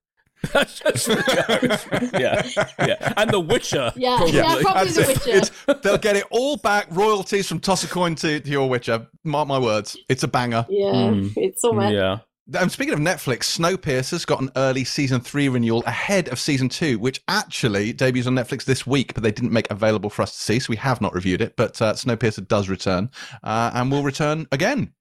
That's 0.52 0.80
just 0.80 1.06
for 1.06 1.14
the 1.14 2.10
yeah, 2.20 2.86
yeah, 2.86 3.12
and 3.16 3.30
The 3.30 3.40
Witcher. 3.40 3.92
Yeah, 3.96 4.16
probably. 4.18 4.34
yeah, 4.36 4.58
probably 4.60 4.90
That's 4.90 4.94
The. 4.96 5.06
Witcher. 5.06 5.30
It's- 5.30 5.76
they'll 5.82 5.96
get 5.96 6.16
it 6.16 6.24
all 6.30 6.56
back. 6.58 6.88
Royalties 6.90 7.48
from 7.48 7.60
toss 7.60 7.82
a 7.84 7.88
coin 7.88 8.14
to, 8.16 8.40
to 8.40 8.50
your 8.50 8.68
Witcher. 8.68 9.06
Mark 9.22 9.46
my 9.48 9.58
words. 9.58 9.96
It's 10.08 10.22
a 10.24 10.28
banger. 10.28 10.66
Yeah, 10.68 10.86
Mm. 10.92 11.32
it's 11.36 11.64
all 11.64 11.74
right. 11.74 11.94
yeah. 11.94 12.18
And 12.52 12.70
speaking 12.70 12.92
of 12.92 13.00
Netflix, 13.00 13.58
Snowpiercer's 13.58 14.26
got 14.26 14.42
an 14.42 14.50
early 14.56 14.84
season 14.84 15.20
three 15.20 15.48
renewal 15.48 15.82
ahead 15.86 16.28
of 16.28 16.38
season 16.38 16.68
two, 16.68 16.98
which 16.98 17.22
actually 17.26 17.94
debuts 17.94 18.26
on 18.26 18.34
Netflix 18.34 18.64
this 18.64 18.86
week, 18.86 19.14
but 19.14 19.22
they 19.22 19.32
didn't 19.32 19.52
make 19.52 19.70
available 19.70 20.10
for 20.10 20.20
us 20.22 20.32
to 20.32 20.38
see, 20.38 20.58
so 20.58 20.66
we 20.68 20.76
have 20.76 21.00
not 21.00 21.14
reviewed 21.14 21.40
it. 21.40 21.56
But 21.56 21.80
uh, 21.80 21.94
Snowpiercer 21.94 22.46
does 22.46 22.68
return, 22.68 23.10
uh, 23.42 23.70
and 23.72 23.90
will 23.90 24.02
return 24.02 24.46
again. 24.52 24.92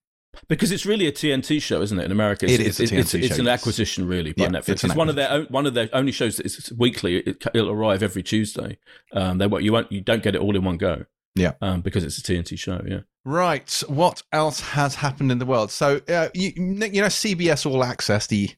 Because 0.48 0.72
it's 0.72 0.86
really 0.86 1.06
a 1.06 1.12
TNT 1.12 1.60
show, 1.60 1.82
isn't 1.82 1.98
it? 1.98 2.04
In 2.06 2.12
America, 2.12 2.46
It 2.46 2.60
it's, 2.60 2.80
is 2.80 2.80
a 2.80 2.82
it's, 2.82 2.92
TNT 2.92 2.98
it's, 2.98 3.14
it's 3.14 3.26
show, 3.36 3.40
an 3.40 3.46
yes. 3.46 3.60
acquisition, 3.60 4.08
really, 4.08 4.32
by 4.32 4.44
Yeah, 4.44 4.48
Netflix. 4.50 4.68
it's 4.70 4.84
It's, 4.84 4.94
one 4.94 5.08
of 5.10 5.14
their 5.16 5.30
own, 5.30 5.46
one 5.50 5.66
of 5.66 5.74
their 5.74 5.90
only 5.92 6.12
shows 6.12 6.38
that 6.38 6.46
is 6.46 6.72
weekly. 6.76 7.18
It, 7.18 7.44
it'll 7.52 7.70
arrive 7.70 8.02
every 8.02 8.22
Tuesday. 8.22 8.78
Um, 9.12 9.36
they 9.36 9.46
won't 9.46 9.64
you 9.64 9.72
won't 9.72 9.92
you 9.92 10.00
don't 10.00 10.22
get 10.22 10.34
it 10.34 10.40
all 10.40 10.56
in 10.56 10.64
one 10.64 10.78
go. 10.78 11.04
Yeah. 11.34 11.52
um, 11.60 11.80
because 11.80 12.04
it's 12.04 12.18
a 12.18 12.22
TNT 12.22 12.58
show. 12.58 12.80
Yeah, 12.86 13.00
Right. 13.24 13.82
What 13.88 14.22
else 14.32 14.60
has 14.60 14.94
happened 14.96 15.32
in 15.32 15.38
the 15.38 15.46
world? 15.46 15.70
So, 15.70 16.00
uh, 16.08 16.28
you, 16.34 16.52
you 16.56 16.62
know, 17.00 17.06
CBS 17.08 17.66
All 17.66 17.82
Access, 17.82 18.26
the 18.26 18.50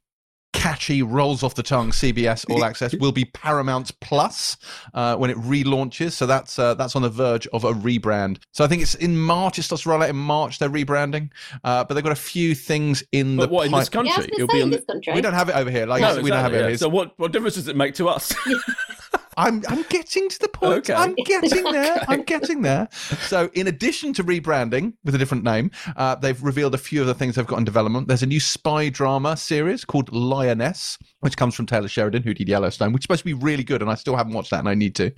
catchy 0.53 1.03
rolls 1.03 1.43
off 1.43 1.55
the 1.55 1.62
tongue 1.62 1.91
CBS 1.91 2.45
All 2.51 2.64
Access 2.70 2.95
will 2.95 3.12
be 3.12 3.24
Paramount 3.27 3.93
Plus 4.01 4.57
uh, 4.95 5.14
when 5.16 5.31
it 5.31 5.37
relaunches. 5.37 6.12
So 6.12 6.27
that's 6.27 6.59
uh, 6.59 6.74
that's 6.74 6.97
on 6.97 7.03
the 7.03 7.09
verge 7.11 7.47
of 7.49 7.64
a 7.64 7.72
rebrand. 7.72 8.39
So 8.53 8.64
I 8.64 8.66
think 8.66 8.83
it's 8.83 8.95
in 8.95 9.18
March. 9.18 9.59
It 9.59 9.62
starts 9.62 9.85
to 9.85 9.91
roll 9.91 10.03
out 10.03 10.09
in 10.11 10.16
March. 10.16 10.59
They're 10.59 10.70
rebranding, 10.70 11.31
uh, 11.62 11.85
but 11.85 11.95
they've 11.95 12.03
got 12.05 12.12
a 12.12 12.16
few 12.16 12.55
things 12.55 13.05
in 13.12 13.37
but 13.37 13.47
the 13.49 13.55
what 13.55 13.66
in 13.66 13.72
this 13.72 13.89
pipe- 13.89 14.05
Yeah, 14.07 14.12
I 14.12 14.14
country? 14.16 14.33
It'll 14.35 14.47
going 14.47 14.49
to 14.49 14.53
say 14.53 14.57
be 14.57 14.61
in 14.61 14.62
on 14.64 14.70
this 14.70 14.85
country. 14.85 15.12
We 15.14 15.20
don't 15.20 15.35
have 15.35 15.49
it 15.49 15.57
over 15.57 15.70
here. 15.70 15.87
Like 15.87 16.01
no, 16.03 16.20
we 16.22 16.31
don't 16.31 16.41
have 16.43 16.55
it. 16.55 16.70
yeah. 16.70 16.77
So 16.77 16.89
what 16.89 17.12
what 17.18 17.33
difference 17.33 17.55
does 17.57 17.68
it 17.68 17.77
make 17.77 17.95
to 17.97 18.09
us? 18.09 18.35
I'm 19.37 19.62
I'm 19.68 19.82
getting 19.89 20.28
to 20.28 20.39
the 20.39 20.49
point. 20.49 20.91
Okay. 20.91 20.95
I'm 20.95 21.14
getting 21.14 21.64
there. 21.64 22.05
I'm 22.09 22.22
getting 22.22 22.62
there. 22.62 22.89
So, 22.93 23.51
in 23.55 23.66
addition 23.66 24.12
to 24.14 24.24
rebranding 24.24 24.95
with 25.05 25.14
a 25.14 25.18
different 25.18 25.45
name, 25.45 25.70
uh, 25.97 26.14
they've 26.14 26.43
revealed 26.43 26.74
a 26.74 26.78
few 26.78 27.01
of 27.01 27.07
the 27.07 27.14
things 27.14 27.34
they've 27.34 27.47
got 27.47 27.59
in 27.59 27.64
development. 27.64 28.09
There's 28.09 28.22
a 28.22 28.26
new 28.26 28.41
spy 28.41 28.89
drama 28.89 29.37
series 29.37 29.84
called 29.84 30.12
Lioness, 30.12 30.99
which 31.20 31.37
comes 31.37 31.55
from 31.55 31.66
Taylor 31.66 31.89
Sheridan, 31.89 32.22
who 32.22 32.34
did 32.34 32.49
Yellowstone, 32.49 32.93
which 32.93 33.03
is 33.03 33.05
supposed 33.05 33.20
to 33.20 33.24
be 33.26 33.34
really 33.34 33.64
good, 33.64 33.82
and 33.82 33.91
I 33.91 33.95
still 33.95 34.16
haven't 34.16 34.32
watched 34.32 34.51
that, 34.51 34.61
and 34.61 34.68
I 34.68 34.74
need 34.74 34.95
to. 34.97 35.12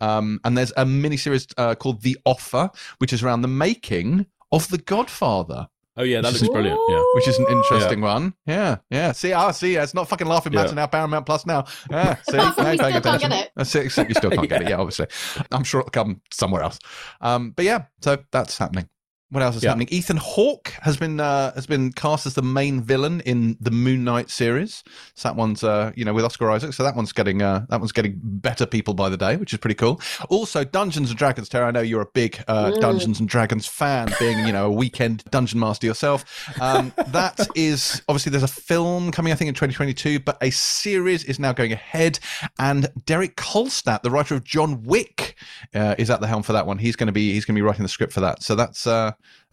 Um, 0.00 0.40
and 0.44 0.56
there's 0.56 0.72
a 0.76 0.84
miniseries 0.84 1.52
uh, 1.58 1.74
called 1.74 2.02
The 2.02 2.16
Offer, 2.24 2.70
which 2.98 3.12
is 3.12 3.22
around 3.22 3.42
the 3.42 3.48
making 3.48 4.26
of 4.52 4.68
The 4.68 4.78
Godfather, 4.78 5.68
oh 5.96 6.02
yeah, 6.02 6.20
that 6.20 6.28
looks 6.32 6.42
is- 6.42 6.48
brilliant. 6.48 6.80
Yeah. 6.88 7.02
which 7.14 7.28
is 7.28 7.38
an 7.38 7.46
interesting 7.48 8.00
one. 8.00 8.34
Yeah, 8.46 8.76
yeah. 8.90 9.12
See, 9.12 9.32
ah, 9.32 9.50
see, 9.50 9.76
it's 9.76 9.94
not 9.94 10.08
fucking 10.08 10.26
laughing 10.26 10.52
matter 10.54 10.68
Yeah. 10.68 10.74
now. 10.74 10.86
Paramount 10.86 11.26
Plus 11.26 11.46
now. 11.46 11.64
Yeah, 11.90 12.16
see, 12.30 12.36
Apart 12.38 12.56
now 12.58 12.64
you're 12.64 12.64
paying 12.64 12.76
still 12.76 12.90
can't 12.90 12.96
attention. 13.06 13.30
get 13.30 13.44
it. 13.46 13.52
That's 13.56 13.74
it, 13.74 13.84
except 13.86 14.08
you 14.08 14.14
still 14.14 14.30
can't 14.30 14.48
get 14.48 14.62
it. 14.62 14.68
Yeah, 14.70 14.76
obviously. 14.78 15.06
I'm 15.52 15.64
sure 15.64 15.80
it'll 15.80 15.90
come 15.90 16.20
somewhere 16.32 16.62
else. 16.62 16.78
Um, 17.20 17.50
but 17.52 17.64
yeah, 17.64 17.84
so 18.00 18.18
that's 18.32 18.56
happening. 18.58 18.88
What 19.34 19.42
else 19.42 19.56
is 19.56 19.64
Yeah. 19.64 19.70
happening? 19.70 19.88
Ethan 19.90 20.16
Hawke 20.18 20.72
has 20.82 20.96
been 20.96 21.18
uh, 21.18 21.52
has 21.54 21.66
been 21.66 21.90
cast 21.92 22.24
as 22.24 22.34
the 22.34 22.42
main 22.42 22.80
villain 22.80 23.20
in 23.22 23.56
the 23.60 23.72
Moon 23.72 24.04
Knight 24.04 24.30
series. 24.30 24.84
So 25.16 25.28
that 25.28 25.34
one's 25.34 25.64
uh, 25.64 25.90
you 25.96 26.04
know 26.04 26.14
with 26.14 26.24
Oscar 26.24 26.48
Isaac. 26.52 26.72
So 26.72 26.84
that 26.84 26.94
one's 26.94 27.12
getting 27.12 27.42
uh, 27.42 27.66
that 27.68 27.80
one's 27.80 27.90
getting 27.90 28.20
better 28.22 28.64
people 28.64 28.94
by 28.94 29.08
the 29.08 29.16
day, 29.16 29.34
which 29.36 29.52
is 29.52 29.58
pretty 29.58 29.74
cool. 29.74 30.00
Also, 30.28 30.62
Dungeons 30.62 31.10
and 31.10 31.18
Dragons. 31.18 31.48
Tara, 31.48 31.66
I 31.66 31.70
know 31.72 31.80
you're 31.80 32.00
a 32.02 32.06
big 32.06 32.42
uh, 32.46 32.70
Mm. 32.70 32.80
Dungeons 32.80 33.18
and 33.20 33.28
Dragons 33.28 33.66
fan, 33.66 34.08
being 34.20 34.38
you 34.46 34.52
know 34.52 34.66
a 34.66 34.70
weekend 34.70 35.24
dungeon 35.32 35.58
master 35.58 35.86
yourself. 35.88 36.24
Um, 36.60 36.92
that 37.08 37.40
is 37.56 38.02
obviously 38.08 38.30
there's 38.30 38.44
a 38.44 38.48
film 38.48 39.10
coming, 39.10 39.32
I 39.32 39.34
think, 39.36 39.48
in 39.48 39.54
2022, 39.54 40.20
but 40.20 40.38
a 40.42 40.50
series 40.50 41.24
is 41.24 41.40
now 41.40 41.52
going 41.52 41.72
ahead, 41.72 42.20
and 42.60 42.86
Derek 43.04 43.36
Kolstad, 43.36 44.02
the 44.02 44.10
writer 44.10 44.34
of 44.36 44.44
John 44.44 44.82
Wick, 44.84 45.34
uh, 45.74 45.96
is 45.98 46.08
at 46.08 46.20
the 46.20 46.28
helm 46.28 46.44
for 46.44 46.52
that 46.52 46.66
one. 46.66 46.78
He's 46.78 46.94
going 46.94 47.08
to 47.08 47.12
be 47.12 47.32
he's 47.32 47.44
going 47.44 47.54
to 47.56 47.58
be 47.58 47.62
writing 47.62 47.82
the 47.82 47.88
script 47.88 48.12
for 48.12 48.20
that. 48.20 48.42
So 48.42 48.54
that's 48.54 48.86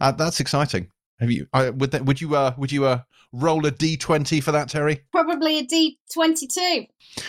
uh, 0.00 0.04
uh 0.04 0.12
that's 0.12 0.40
exciting. 0.40 0.88
Have 1.20 1.30
you? 1.30 1.46
I 1.52 1.70
would 1.70 1.90
that, 1.92 2.04
would 2.04 2.20
you 2.20 2.34
uh 2.34 2.54
would 2.56 2.72
you 2.72 2.84
uh 2.84 3.00
roll 3.32 3.64
a 3.66 3.70
d 3.70 3.96
twenty 3.96 4.40
for 4.40 4.52
that, 4.52 4.68
Terry? 4.68 5.02
Probably 5.12 5.58
a 5.58 5.66
D22. 5.66 6.88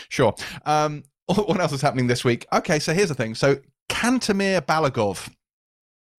Sure. 0.10 0.34
Um, 0.66 1.04
what 1.26 1.60
else 1.60 1.72
is 1.72 1.82
happening 1.82 2.08
this 2.08 2.26
week? 2.26 2.46
Okay, 2.52 2.80
so 2.80 2.94
here's 2.94 3.10
the 3.10 3.16
thing. 3.16 3.36
So 3.36 3.58
Kantemir 3.90 4.62
Balagov, 4.62 5.30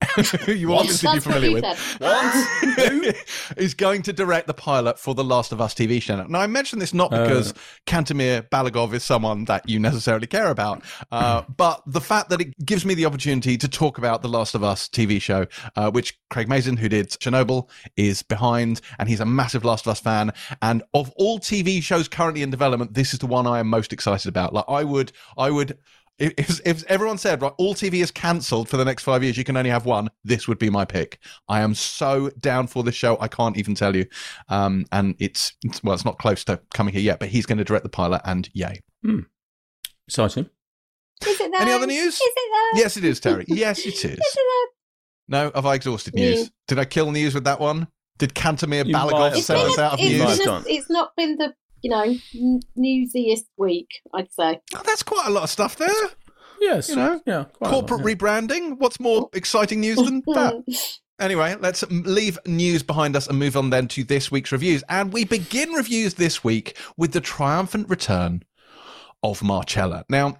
you 0.49 0.69
What? 0.69 0.81
obviously 0.81 1.09
be 1.09 1.13
That's 1.15 1.27
what 1.27 1.35
familiar 1.35 1.49
you 1.49 1.55
with. 1.63 2.75
said. 2.79 3.57
is 3.57 3.75
going 3.85 4.03
to 4.03 4.13
direct 4.13 4.47
the 4.47 4.55
pilot 4.55 4.99
for 4.99 5.15
the 5.15 5.25
Last 5.25 5.53
of 5.53 5.61
Us 5.61 5.75
TV 5.75 6.01
show. 6.01 6.25
Now, 6.25 6.41
I 6.41 6.47
mention 6.47 6.79
this 6.79 6.95
not 6.95 7.13
Uh. 7.13 7.23
because 7.23 7.55
Kantemir 7.87 8.49
Balagov 8.49 8.93
is 8.95 9.03
someone 9.05 9.45
that 9.47 9.69
you 9.69 9.79
necessarily 9.79 10.27
care 10.27 10.49
about, 10.51 10.83
uh, 11.11 11.43
but 11.57 11.83
the 11.87 12.01
fact 12.01 12.31
that 12.31 12.41
it 12.41 12.55
gives 12.65 12.85
me 12.85 12.95
the 12.95 13.07
opportunity 13.07 13.57
to 13.59 13.69
talk 13.69 13.99
about 13.99 14.23
the 14.23 14.29
Last 14.29 14.55
of 14.55 14.63
Us 14.65 14.89
TV 14.89 15.21
show, 15.21 15.47
uh, 15.77 15.91
which 15.91 16.19
Craig 16.31 16.49
Mazin, 16.49 16.77
who 16.77 16.89
did 16.89 17.11
Chernobyl, 17.11 17.69
is 17.97 18.23
behind, 18.23 18.81
and 18.99 19.09
he's 19.09 19.21
a 19.21 19.27
massive 19.27 19.65
Last 19.65 19.87
of 19.87 19.91
Us 19.93 20.01
fan. 20.01 20.33
And 20.63 20.83
of 20.95 21.11
all 21.17 21.39
TV 21.39 21.83
shows 21.83 22.09
currently 22.09 22.43
in 22.43 22.51
development, 22.51 22.95
this 22.95 23.13
is 23.13 23.19
the 23.19 23.27
one 23.27 23.47
I 23.47 23.61
am 23.61 23.69
most 23.69 23.93
excited 23.93 24.29
about. 24.29 24.53
Like, 24.53 24.65
I 24.69 24.85
would, 24.85 25.13
I 25.37 25.51
would. 25.51 25.79
If, 26.19 26.61
if 26.65 26.85
everyone 26.85 27.19
said 27.19 27.43
right, 27.43 27.53
all 27.59 27.75
TV 27.75 27.95
is 27.95 28.13
cancelled 28.13 28.69
for 28.69 28.77
the 28.77 28.85
next 28.85 29.03
five 29.03 29.25
years, 29.25 29.37
you 29.37 29.43
can 29.43 29.57
only 29.57 29.71
have 29.71 29.85
one. 29.85 30.09
This 30.23 30.47
would 30.47 30.59
be 30.61 30.71
my 30.71 30.85
pick. 30.85 31.19
I 31.49 31.61
am 31.61 31.75
so 31.75 32.31
down 32.39 32.69
for 32.69 32.85
this 32.85 32.95
show. 32.95 33.17
I 33.21 33.27
can't 33.27 33.57
even 33.57 33.75
tell 33.75 33.97
you. 33.97 34.07
Um, 34.49 34.87
and 34.93 35.17
it's, 35.19 35.55
it's 35.65 35.83
well, 35.83 35.93
it's 35.95 36.05
not 36.05 36.19
close 36.19 36.45
to 36.45 36.61
coming 36.73 36.93
here 36.95 37.03
yet, 37.03 37.19
but 37.19 37.31
he's 37.31 37.47
going 37.47 37.59
to 37.59 37.65
direct 37.65 37.83
the 37.83 37.89
pilot, 37.89 38.23
and 38.25 38.49
yay! 38.53 38.81
Exciting. 40.07 40.49
Is 41.27 41.41
it 41.41 41.51
there? 41.51 41.61
Any 41.63 41.73
other 41.73 41.87
news? 41.87 42.15
Is 42.15 42.21
it 42.23 42.35
there? 42.75 42.83
Yes, 42.83 42.97
it 42.97 43.05
is, 43.05 43.19
Terry. 43.21 43.45
Yes, 43.49 43.81
it 43.81 43.95
is. 43.95 44.05
Is 44.05 44.19
it 44.19 44.71
No, 45.29 45.51
have 45.55 45.67
I 45.67 45.75
exhausted 45.75 46.15
Yeah. 46.17 46.31
news? 46.35 46.51
Did 46.69 46.79
I 46.79 46.85
kill 46.85 47.11
news 47.11 47.35
with 47.35 47.45
that 47.45 47.59
one? 47.61 47.89
Did 48.19 48.35
Kantemir 48.35 48.87
You 48.87 48.95
Balagov 48.95 49.31
have 49.31 49.37
It's, 49.39 49.47
send 49.47 49.61
done. 49.61 49.71
us 49.71 49.79
out 49.79 49.93
of 49.95 50.01
it's, 50.01 50.11
You 50.11 50.19
might 50.19 50.25
news? 50.29 50.37
have 50.39 50.39
been 50.39 50.47
done. 50.47 50.65
a- 50.69 50.73
it's 50.75 50.91
not 50.91 51.17
been 51.17 51.37
the, 51.39 51.55
you 51.85 51.91
know, 51.91 52.17
n- 52.35 52.61
newsiest 52.75 53.45
week, 53.59 54.01
I'd 54.15 54.33
say. 54.33 54.59
Oh, 54.75 54.83
that's 54.87 55.03
quite 55.03 55.27
a 55.27 55.31
lot 55.31 55.45
of 55.45 55.51
stuff 55.51 55.77
there. 55.77 55.91
Yes. 56.59 56.89
You 56.89 56.97
know, 56.97 57.21
yeah. 57.27 57.45
quite 57.45 57.71
a 57.71 57.75
lot, 57.75 57.89
Corporate 57.89 58.01
yeah. 58.01 58.15
rebranding. 58.15 58.79
What's 58.79 58.99
more 58.99 59.25
oh. 59.25 59.31
exciting 59.35 59.81
news 59.81 59.99
than 59.99 60.23
that? 60.29 60.65
Anyway, 61.21 61.55
let's 61.61 61.85
leave 61.91 62.39
news 62.47 62.83
behind 62.83 63.15
us 63.15 63.29
and 63.29 63.39
move 63.39 63.55
on 63.55 63.69
then 63.69 63.87
to 63.89 64.03
this 64.03 64.31
week's 64.31 64.51
reviews. 64.51 64.83
And 64.89 65.13
we 65.13 65.27
begin 65.27 65.73
reviews 65.73 66.15
this 66.15 66.43
week 66.43 66.79
with 66.97 67.13
the 67.13 67.21
triumphant 67.21 67.91
return 67.91 68.43
of 69.23 69.43
Marcella. 69.43 70.07
Now, 70.09 70.39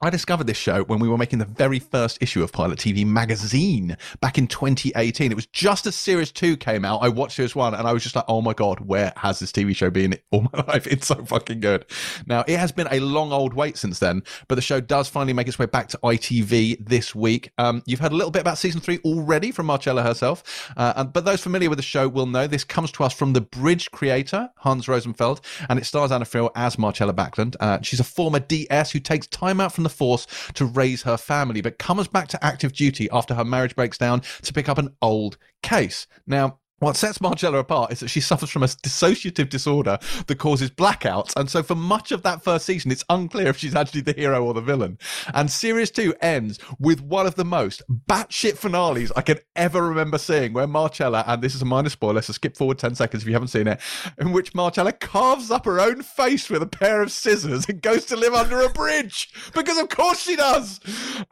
I 0.00 0.10
discovered 0.10 0.48
this 0.48 0.56
show 0.56 0.82
when 0.84 0.98
we 0.98 1.08
were 1.08 1.16
making 1.16 1.38
the 1.38 1.44
very 1.44 1.78
first 1.78 2.18
issue 2.20 2.42
of 2.42 2.50
Pilot 2.50 2.80
TV 2.80 3.06
magazine 3.06 3.96
back 4.20 4.38
in 4.38 4.48
2018. 4.48 5.30
It 5.30 5.34
was 5.36 5.46
just 5.46 5.86
as 5.86 5.94
Series 5.94 6.32
2 6.32 6.56
came 6.56 6.84
out. 6.84 6.98
I 6.98 7.08
watched 7.08 7.36
Series 7.36 7.54
1 7.54 7.74
and 7.74 7.86
I 7.86 7.92
was 7.92 8.02
just 8.02 8.16
like, 8.16 8.24
oh 8.26 8.42
my 8.42 8.54
God, 8.54 8.80
where 8.80 9.12
has 9.16 9.38
this 9.38 9.52
TV 9.52 9.74
show 9.74 9.90
been 9.90 10.18
all 10.32 10.48
my 10.52 10.64
life? 10.68 10.88
It's 10.88 11.06
so 11.06 11.24
fucking 11.24 11.60
good. 11.60 11.86
Now, 12.26 12.44
it 12.48 12.58
has 12.58 12.72
been 12.72 12.88
a 12.90 12.98
long 12.98 13.32
old 13.32 13.54
wait 13.54 13.78
since 13.78 14.00
then, 14.00 14.24
but 14.48 14.56
the 14.56 14.62
show 14.62 14.80
does 14.80 15.08
finally 15.08 15.32
make 15.32 15.46
its 15.46 15.60
way 15.60 15.66
back 15.66 15.86
to 15.88 15.98
ITV 15.98 16.84
this 16.84 17.14
week. 17.14 17.52
Um, 17.56 17.80
you've 17.86 18.00
heard 18.00 18.12
a 18.12 18.16
little 18.16 18.32
bit 18.32 18.42
about 18.42 18.58
season 18.58 18.80
three 18.80 18.98
already 19.04 19.52
from 19.52 19.66
Marcella 19.66 20.02
herself, 20.02 20.72
uh, 20.76 21.04
but 21.04 21.24
those 21.24 21.40
familiar 21.40 21.70
with 21.70 21.78
the 21.78 21.82
show 21.82 22.08
will 22.08 22.26
know 22.26 22.48
this 22.48 22.64
comes 22.64 22.90
to 22.92 23.04
us 23.04 23.14
from 23.14 23.32
the 23.32 23.40
Bridge 23.40 23.90
creator, 23.92 24.50
Hans 24.56 24.86
Rosenfeldt, 24.86 25.40
and 25.68 25.78
it 25.78 25.86
stars 25.86 26.10
Anna 26.10 26.24
Friel 26.24 26.50
as 26.56 26.78
Marcella 26.78 27.14
Backlund. 27.14 27.54
Uh, 27.60 27.80
she's 27.80 28.00
a 28.00 28.04
former 28.04 28.40
DS 28.40 28.90
who 28.90 28.98
takes 28.98 29.28
time 29.28 29.60
out 29.60 29.72
from 29.72 29.83
the 29.84 29.88
force 29.88 30.26
to 30.54 30.64
raise 30.64 31.02
her 31.02 31.16
family, 31.16 31.60
but 31.60 31.78
comes 31.78 32.08
back 32.08 32.28
to 32.28 32.44
active 32.44 32.72
duty 32.72 33.08
after 33.12 33.34
her 33.34 33.44
marriage 33.44 33.76
breaks 33.76 33.98
down 33.98 34.22
to 34.42 34.52
pick 34.52 34.68
up 34.68 34.78
an 34.78 34.96
old 35.00 35.38
case. 35.62 36.06
Now, 36.26 36.58
what 36.80 36.96
sets 36.96 37.20
Marcella 37.20 37.58
apart 37.58 37.92
is 37.92 38.00
that 38.00 38.08
she 38.08 38.20
suffers 38.20 38.50
from 38.50 38.64
a 38.64 38.66
dissociative 38.66 39.48
disorder 39.48 39.96
that 40.26 40.38
causes 40.38 40.70
blackouts. 40.70 41.32
And 41.36 41.48
so 41.48 41.62
for 41.62 41.76
much 41.76 42.10
of 42.10 42.22
that 42.22 42.42
first 42.42 42.66
season, 42.66 42.90
it's 42.90 43.04
unclear 43.08 43.46
if 43.46 43.56
she's 43.56 43.76
actually 43.76 44.00
the 44.00 44.12
hero 44.12 44.44
or 44.44 44.54
the 44.54 44.60
villain. 44.60 44.98
And 45.32 45.50
series 45.50 45.92
two 45.92 46.14
ends 46.20 46.58
with 46.80 47.00
one 47.00 47.26
of 47.26 47.36
the 47.36 47.44
most 47.44 47.82
batshit 47.88 48.56
finales 48.56 49.12
I 49.14 49.22
can 49.22 49.38
ever 49.54 49.86
remember 49.86 50.18
seeing, 50.18 50.52
where 50.52 50.66
Marcella, 50.66 51.22
and 51.28 51.40
this 51.40 51.54
is 51.54 51.62
a 51.62 51.64
minor 51.64 51.90
spoiler, 51.90 52.20
so 52.22 52.32
skip 52.32 52.56
forward 52.56 52.78
10 52.78 52.96
seconds 52.96 53.22
if 53.22 53.28
you 53.28 53.34
haven't 53.34 53.48
seen 53.48 53.68
it, 53.68 53.80
in 54.18 54.32
which 54.32 54.54
Marcella 54.54 54.92
carves 54.92 55.52
up 55.52 55.64
her 55.66 55.80
own 55.80 56.02
face 56.02 56.50
with 56.50 56.60
a 56.60 56.66
pair 56.66 57.02
of 57.02 57.12
scissors 57.12 57.66
and 57.68 57.82
goes 57.82 58.04
to 58.06 58.16
live 58.16 58.34
under 58.34 58.60
a 58.60 58.68
bridge. 58.68 59.32
Because 59.54 59.78
of 59.78 59.88
course 59.90 60.22
she 60.22 60.34
does. 60.34 60.80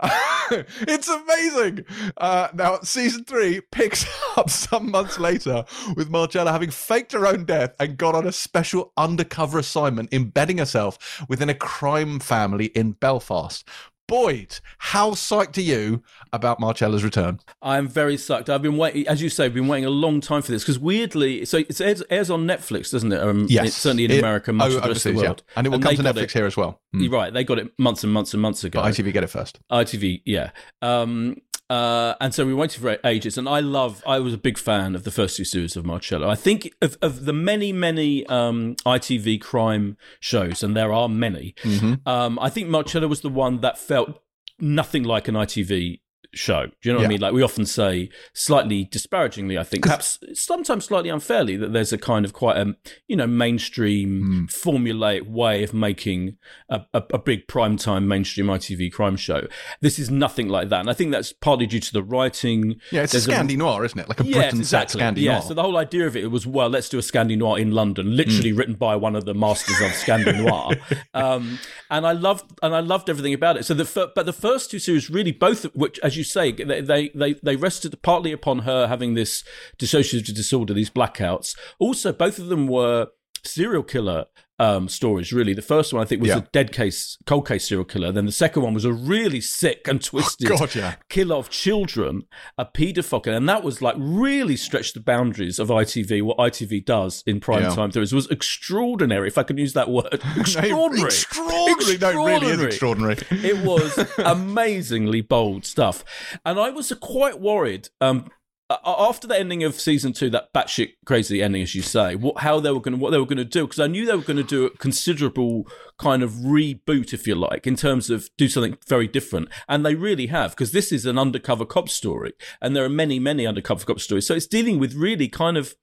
it's 0.53 1.09
amazing. 1.09 1.85
Uh, 2.17 2.49
now, 2.55 2.79
season 2.83 3.25
three 3.25 3.61
picks 3.73 4.07
up 4.37 4.49
some 4.49 4.91
months 4.91 5.19
later 5.19 5.32
later 5.33 5.65
with 5.97 6.11
Marcella 6.11 6.53
having 6.53 6.71
faked 6.71 7.13
her 7.13 7.27
own 7.27 7.45
death 7.45 7.75
and 7.81 7.97
got 7.97 8.15
on 8.15 8.27
a 8.27 8.33
special 8.33 8.93
undercover 8.97 9.59
assignment 9.59 10.13
embedding 10.13 10.59
herself 10.59 11.25
within 11.29 11.49
a 11.49 11.55
crime 11.55 12.21
family 12.21 12.67
in 12.67 12.93
Belfast. 12.93 13.67
Boyd, 14.09 14.59
how 14.77 15.13
psyched 15.13 15.57
are 15.57 15.63
you 15.63 16.03
about 16.35 16.61
Marcella's 16.61 17.03
return? 17.03 17.41
I'm 17.63 17.89
very 17.89 18.17
psyched. 18.17 18.51
I've 18.51 18.61
been 18.61 18.77
waiting, 18.77 19.09
as 19.09 19.23
you 19.23 19.31
say, 19.31 19.47
I've 19.47 19.55
been 19.55 19.69
waiting 19.69 19.87
a 19.87 19.91
long 19.91 20.21
time 20.21 20.43
for 20.43 20.53
this 20.53 20.63
because 20.63 20.79
weirdly, 20.79 21.47
so 21.47 21.59
it 21.59 21.81
airs, 21.81 22.03
airs, 22.11 22.29
on 22.29 22.45
Netflix, 22.45 22.91
doesn't 22.93 23.11
it? 23.11 23.23
Um, 23.23 23.47
yes, 23.49 23.69
it's 23.69 23.77
certainly 23.77 24.05
in 24.05 24.11
it, 24.11 24.19
America, 24.19 24.53
much 24.53 24.73
oh, 24.73 24.77
of 24.77 24.83
the 24.83 24.89
rest 24.91 25.07
of 25.07 25.15
the 25.15 25.23
world, 25.23 25.43
yeah. 25.47 25.53
and 25.57 25.67
it 25.67 25.71
will 25.71 25.77
and 25.77 25.85
come 25.85 25.97
to 25.97 26.03
Netflix 26.03 26.25
it, 26.25 26.33
here 26.33 26.47
as 26.47 26.59
well. 26.59 26.81
Mm. 26.95 27.05
You're 27.05 27.13
right, 27.13 27.33
they 27.33 27.45
got 27.45 27.59
it 27.59 27.73
months 27.79 28.05
and 28.05 28.13
months 28.13 28.35
and 28.35 28.43
months 28.43 28.65
ago. 28.65 28.83
But 28.83 28.93
ITV 28.93 29.15
get 29.15 29.25
it 29.25 29.29
first. 29.29 29.61
ITV, 29.71 30.23
yeah. 30.27 30.51
Um, 30.83 31.37
uh, 31.73 32.15
and 32.21 32.35
so 32.35 32.45
we 32.45 32.53
waited 32.53 32.83
for 32.83 32.99
ages. 33.03 33.39
And 33.39 33.49
I 33.49 33.61
love, 33.61 34.03
I 34.07 34.19
was 34.19 34.35
a 34.35 34.39
big 34.39 34.59
fan 34.59 34.95
of 34.95 35.05
the 35.05 35.11
first 35.11 35.39
two 35.39 35.45
series 35.45 35.75
of 35.75 35.87
Marcella. 35.87 36.29
I 36.29 36.35
think 36.35 36.71
of, 36.83 36.99
of 37.01 37.25
the 37.25 37.33
many, 37.33 37.73
many 37.73 38.27
um, 38.27 38.77
ITV 38.85 39.41
crime 39.41 39.97
shows, 40.21 40.63
and 40.63 40.77
there 40.77 40.93
are 40.93 41.09
many, 41.09 41.55
mm-hmm. 41.63 42.07
um, 42.07 42.39
I 42.39 42.51
think 42.51 42.69
Marcella 42.69 43.09
was 43.09 43.23
the 43.23 43.31
one 43.31 43.63
that 43.63 43.79
felt 43.79 44.21
nothing 44.61 45.03
like 45.03 45.29
an 45.29 45.35
ITV 45.35 46.01
show. 46.35 46.67
Do 46.67 46.73
you 46.83 46.93
know 46.93 46.99
what 46.99 47.03
yeah. 47.03 47.07
I 47.07 47.09
mean? 47.09 47.21
Like 47.21 47.33
we 47.33 47.43
often 47.43 47.67
say, 47.67 48.11
slightly 48.33 48.85
disparagingly, 48.85 49.59
I 49.59 49.65
think, 49.65 49.85
perhaps 49.85 50.19
sometimes 50.35 50.87
slightly 50.87 51.11
unfairly, 51.11 51.57
that 51.57 51.73
there's 51.73 51.93
a 51.93 51.99
kind 51.99 52.25
of 52.25 52.33
quite 52.33 52.57
a 52.57 52.75
you 53.09 53.17
know 53.17 53.27
mainstream 53.27 54.49
mm. 54.49 54.53
formulaic 54.53 55.29
way 55.29 55.63
of 55.63 55.75
making 55.75 56.37
a, 56.69 56.83
a, 56.95 57.03
a 57.15 57.19
big 57.19 57.47
primetime 57.47 58.07
mainstream 58.07 58.47
ITV 58.47 58.93
crime 58.93 59.17
show. 59.17 59.47
This 59.81 59.99
is 59.99 60.11
nothing 60.11 60.49
like 60.49 60.69
that, 60.71 60.81
and 60.81 60.91
I 60.91 60.95
think 60.95 61.13
that's 61.13 61.33
partly 61.33 61.67
due 61.67 61.81
to 61.81 61.93
the 61.93 62.03
writing. 62.03 62.81
Yeah, 62.91 63.03
it's 63.03 63.13
there's 63.13 63.29
a 63.29 63.33
Scandi 63.33 63.57
noir, 63.57 63.85
isn't 63.85 63.99
it? 63.99 64.09
Like 64.09 64.21
a 64.21 64.25
yes, 64.25 64.35
Britain 64.35 64.61
exactly. 64.61 65.01
set 65.01 65.15
Scandi 65.15 65.25
noir. 65.25 65.35
Yeah, 65.35 65.41
so 65.41 65.55
the 65.55 65.63
whole 65.63 65.77
idea 65.77 66.07
of 66.07 66.17
it 66.17 66.31
was 66.31 66.47
well, 66.47 66.69
let's 66.69 66.89
do 66.89 66.99
a 66.99 67.03
Scandi 67.03 67.37
noir 67.37 67.59
in 67.59 67.73
London, 67.73 68.17
literally 68.17 68.53
mm. 68.53 68.59
written 68.59 68.75
by 68.75 68.97
one 68.97 69.17
of 69.17 69.25
the 69.25 69.35
masters 69.35 69.81
of 69.81 69.91
Scandi 69.91 70.37
noir. 70.43 70.73
um, 71.15 71.59
and 71.91 72.07
I 72.07 72.13
loved 72.13 72.51
and 72.63 72.75
I 72.75 72.81
loved 72.81 73.11
everything 73.11 73.35
about 73.35 73.57
it. 73.57 73.65
So 73.65 73.75
the 73.75 74.13
but 74.15 74.27
the 74.27 74.33
first 74.33 74.71
two 74.71 74.79
series 74.79 75.11
really 75.11 75.33
both, 75.33 75.65
which 75.75 75.99
as 76.01 76.12
you 76.17 76.23
you 76.23 76.25
say, 76.25 76.53
they, 76.53 77.11
they, 77.15 77.35
they 77.43 77.57
rested 77.57 78.01
partly 78.03 78.31
upon 78.31 78.61
her 78.61 78.87
having 78.87 79.15
this 79.15 79.43
dissociative 79.79 80.35
disorder, 80.35 80.73
these 80.73 80.91
blackouts. 80.91 81.57
Also, 81.79 82.13
both 82.13 82.39
of 82.39 82.47
them 82.47 82.69
were 82.69 83.09
serial 83.45 83.83
killer 83.83 84.27
um, 84.63 84.89
stories, 84.89 85.33
really. 85.33 85.55
The 85.55 85.61
first 85.61 85.93
one, 85.93 86.01
I 86.01 86.05
think, 86.05 86.21
was 86.21 86.29
yeah. 86.29 86.39
a 86.39 86.43
dead 86.53 86.71
case, 86.71 87.19
cold 87.27 87.49
case 87.49 87.69
serial 87.69 87.85
killer. 87.85 88.13
Then 88.13 88.27
the 88.27 88.33
second 88.33 88.63
one 88.63 88.73
was 88.73 88.85
a 88.85 88.93
really 88.93 89.41
sick 89.41 89.89
and 89.89 90.03
twisted 90.03 90.53
oh, 90.53 90.57
God, 90.61 90.75
yeah. 90.77 90.95
killer 91.09 91.35
of 91.35 91.51
children, 91.51 92.23
a 92.57 92.65
paedophile. 92.65 93.37
And 93.37 93.49
that 93.49 93.65
was 93.65 93.83
like 93.83 93.97
really 93.99 94.55
stretched 94.55 94.95
the 94.95 95.01
boundaries 95.01 95.59
of 95.59 95.69
ITV, 95.69 96.23
what 96.23 96.39
ITV 96.39 96.85
does 96.85 97.25
in 97.27 97.41
prime 97.41 97.63
yeah. 97.63 97.75
time 97.75 97.91
It 97.91 97.97
was 97.97 98.31
extraordinary, 98.31 99.27
if 99.27 99.37
I 99.37 99.43
can 99.43 99.59
use 99.59 99.73
that 99.73 99.91
word. 99.91 100.07
Extraordinary. 100.37 101.07
extraordinary. 101.07 101.73
extraordinary. 101.73 102.15
No, 102.15 102.27
really 102.27 102.47
is 102.47 102.63
extraordinary. 102.63 103.17
it 103.31 103.65
was 103.65 103.99
amazingly 104.19 105.23
bold 105.23 105.67
stuff. 105.67 106.05
And 106.45 106.61
I 106.61 106.71
was 106.71 106.93
quite 107.01 107.41
worried. 107.41 107.89
Um, 108.01 108.31
Uh, 108.73 108.79
uh, 108.85 109.07
after 109.07 109.27
the 109.27 109.39
ending 109.39 109.63
of 109.63 109.79
season 109.79 110.15
two, 110.15 110.31
that 110.31 110.51
batshit 110.55 110.93
crazy 111.05 111.43
ending, 111.43 111.61
as 111.61 111.75
you 111.75 111.83
say, 111.83 112.15
what 112.15 112.39
how 112.39 112.59
they 112.59 112.71
were 112.73 112.81
going, 112.81 112.99
what 112.99 113.11
they 113.11 113.19
were 113.19 113.27
going 113.27 113.37
to 113.37 113.45
do, 113.45 113.67
because 113.67 113.79
I 113.79 113.87
knew 113.87 114.07
they 114.07 114.17
were 114.17 114.23
going 114.23 114.39
to 114.39 114.43
do 114.43 114.65
a 114.65 114.71
considerable 114.79 115.67
kind 115.99 116.23
of 116.23 116.31
reboot, 116.31 117.13
if 117.13 117.27
you 117.27 117.35
like, 117.35 117.67
in 117.67 117.77
terms 117.77 118.09
of 118.09 118.31
do 118.39 118.49
something 118.49 118.79
very 118.89 119.07
different, 119.07 119.51
and 119.69 119.85
they 119.85 119.95
really 119.95 120.29
have, 120.29 120.53
because 120.53 120.73
this 120.73 120.91
is 120.91 121.05
an 121.05 121.19
undercover 121.19 121.67
cop 121.67 121.91
story, 121.91 122.33
and 122.63 122.75
there 122.75 122.85
are 122.85 122.89
many, 122.89 123.19
many 123.19 123.47
undercover 123.47 123.85
cop 123.85 124.01
stories, 124.01 124.27
so 124.27 124.35
it's 124.35 124.47
dealing 124.47 124.79
with 124.79 124.95
really 124.95 125.29
kind 125.29 125.59
of, 125.59 125.75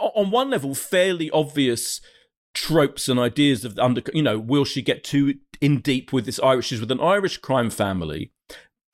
on 0.00 0.30
one 0.30 0.50
level, 0.50 0.72
fairly 0.76 1.28
obvious 1.32 2.00
tropes 2.54 3.08
and 3.08 3.18
ideas 3.18 3.64
of 3.64 3.76
under, 3.80 4.02
you 4.14 4.22
know, 4.22 4.38
will 4.38 4.64
she 4.64 4.82
get 4.82 5.02
too 5.02 5.34
in 5.60 5.80
deep 5.80 6.12
with 6.12 6.26
this 6.26 6.38
Irish? 6.38 6.66
She's 6.66 6.80
with 6.80 6.92
an 6.92 7.00
Irish 7.00 7.38
crime 7.38 7.70
family 7.70 8.30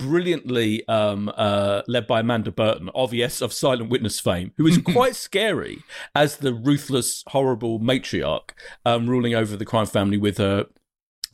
brilliantly 0.02 0.86
um, 0.88 1.32
uh, 1.36 1.82
led 1.86 2.06
by 2.06 2.20
Amanda 2.20 2.50
Burton 2.50 2.90
of 2.94 3.14
yes 3.14 3.40
of 3.40 3.52
Silent 3.52 3.90
Witness 3.90 4.20
fame, 4.20 4.52
who 4.56 4.66
is 4.66 4.78
quite 4.84 5.16
scary 5.16 5.82
as 6.14 6.38
the 6.38 6.52
ruthless, 6.52 7.24
horrible 7.28 7.78
matriarch 7.80 8.50
um, 8.84 9.08
ruling 9.08 9.34
over 9.34 9.56
the 9.56 9.64
crime 9.64 9.86
family 9.86 10.18
with 10.18 10.38
her 10.38 10.66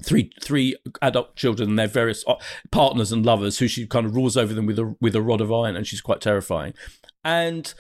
three 0.03 0.31
three 0.41 0.77
adult 1.03 1.35
children 1.35 1.71
and 1.71 1.79
their 1.79 1.89
various 1.89 2.25
uh, 2.27 2.35
partners 2.71 3.13
and 3.13 3.25
lovers, 3.25 3.59
who 3.59 3.69
she 3.69 3.87
kind 3.87 4.07
of 4.07 4.15
rules 4.15 4.37
over 4.37 4.55
them 4.55 4.67
with 4.67 4.79
a 4.79 4.95
with 5.01 5.17
a 5.17 5.23
rod 5.23 5.41
of 5.41 5.53
iron, 5.53 5.77
and 5.77 5.87
she's 5.87 6.01
quite 6.01 6.21
terrifying. 6.21 6.75
And 7.25 7.73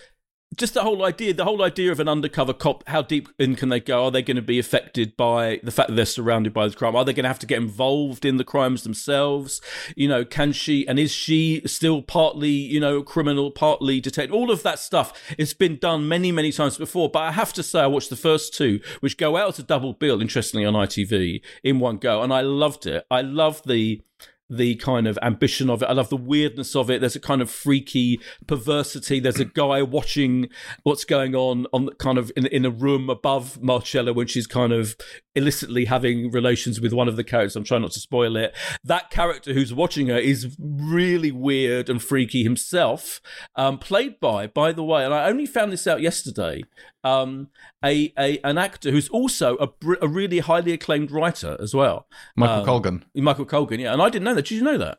just 0.56 0.74
the 0.74 0.82
whole 0.82 1.04
idea, 1.04 1.34
the 1.34 1.44
whole 1.44 1.62
idea 1.62 1.92
of 1.92 2.00
an 2.00 2.08
undercover 2.08 2.52
cop, 2.52 2.86
how 2.88 3.02
deep 3.02 3.28
in 3.38 3.54
can 3.54 3.68
they 3.68 3.80
go? 3.80 4.04
Are 4.04 4.10
they 4.10 4.22
going 4.22 4.36
to 4.36 4.42
be 4.42 4.58
affected 4.58 5.16
by 5.16 5.60
the 5.62 5.70
fact 5.70 5.88
that 5.88 5.94
they're 5.94 6.06
surrounded 6.06 6.54
by 6.54 6.66
the 6.66 6.74
crime? 6.74 6.96
Are 6.96 7.04
they 7.04 7.12
going 7.12 7.24
to 7.24 7.28
have 7.28 7.38
to 7.40 7.46
get 7.46 7.58
involved 7.58 8.24
in 8.24 8.38
the 8.38 8.44
crimes 8.44 8.82
themselves? 8.82 9.60
You 9.94 10.08
know, 10.08 10.24
can 10.24 10.52
she, 10.52 10.86
and 10.88 10.98
is 10.98 11.12
she 11.12 11.62
still 11.66 12.02
partly, 12.02 12.50
you 12.50 12.80
know, 12.80 13.02
criminal, 13.02 13.50
partly 13.50 14.00
detective? 14.00 14.34
All 14.34 14.50
of 14.50 14.62
that 14.62 14.78
stuff, 14.78 15.12
it's 15.36 15.54
been 15.54 15.76
done 15.76 16.08
many, 16.08 16.32
many 16.32 16.50
times 16.50 16.78
before. 16.78 17.10
But 17.10 17.20
I 17.20 17.32
have 17.32 17.52
to 17.54 17.62
say, 17.62 17.80
I 17.80 17.86
watched 17.86 18.10
the 18.10 18.16
first 18.16 18.54
two, 18.54 18.80
which 19.00 19.18
go 19.18 19.36
out 19.36 19.56
to 19.56 19.62
double 19.62 19.92
bill, 19.92 20.20
interestingly, 20.20 20.64
on 20.64 20.74
ITV 20.74 21.42
in 21.62 21.78
one 21.78 21.98
go. 21.98 22.22
And 22.22 22.32
I 22.32 22.40
loved 22.40 22.86
it. 22.86 23.04
I 23.10 23.20
love 23.20 23.62
the, 23.64 24.02
the 24.50 24.76
kind 24.76 25.06
of 25.06 25.18
ambition 25.22 25.68
of 25.68 25.82
it. 25.82 25.86
I 25.86 25.92
love 25.92 26.08
the 26.08 26.16
weirdness 26.16 26.74
of 26.74 26.90
it. 26.90 27.00
There's 27.00 27.16
a 27.16 27.20
kind 27.20 27.42
of 27.42 27.50
freaky 27.50 28.20
perversity. 28.46 29.20
There's 29.20 29.40
a 29.40 29.44
guy 29.44 29.82
watching 29.82 30.48
what's 30.82 31.04
going 31.04 31.34
on 31.34 31.66
on 31.72 31.90
kind 31.98 32.18
of 32.18 32.32
in, 32.36 32.46
in 32.46 32.64
a 32.64 32.70
room 32.70 33.10
above 33.10 33.62
Marcella 33.62 34.12
when 34.12 34.26
she's 34.26 34.46
kind 34.46 34.72
of 34.72 34.96
illicitly 35.34 35.84
having 35.84 36.30
relations 36.30 36.80
with 36.80 36.92
one 36.92 37.08
of 37.08 37.16
the 37.16 37.24
characters. 37.24 37.56
I'm 37.56 37.64
trying 37.64 37.82
not 37.82 37.92
to 37.92 38.00
spoil 38.00 38.36
it. 38.36 38.56
That 38.82 39.10
character 39.10 39.52
who's 39.52 39.74
watching 39.74 40.08
her 40.08 40.18
is 40.18 40.56
really 40.58 41.30
weird 41.30 41.88
and 41.88 42.02
freaky 42.02 42.42
himself. 42.42 43.20
Um, 43.54 43.78
played 43.78 44.18
by, 44.18 44.46
by 44.46 44.72
the 44.72 44.84
way, 44.84 45.04
and 45.04 45.14
I 45.14 45.28
only 45.28 45.46
found 45.46 45.72
this 45.72 45.86
out 45.86 46.00
yesterday. 46.00 46.64
Um, 47.04 47.48
a, 47.84 48.12
a 48.18 48.38
an 48.44 48.58
actor 48.58 48.90
who's 48.90 49.08
also 49.08 49.56
a, 49.58 49.68
a 50.02 50.08
really 50.08 50.40
highly 50.40 50.72
acclaimed 50.72 51.10
writer 51.10 51.56
as 51.60 51.74
well. 51.74 52.06
Michael 52.36 52.60
um, 52.60 52.64
Colgan. 52.64 53.04
Michael 53.14 53.44
Colgan, 53.44 53.80
yeah. 53.80 53.92
And 53.92 54.02
I 54.02 54.08
didn't 54.08 54.24
know 54.24 54.34
that. 54.34 54.46
Did 54.46 54.56
you 54.56 54.62
know 54.62 54.78
that? 54.78 54.98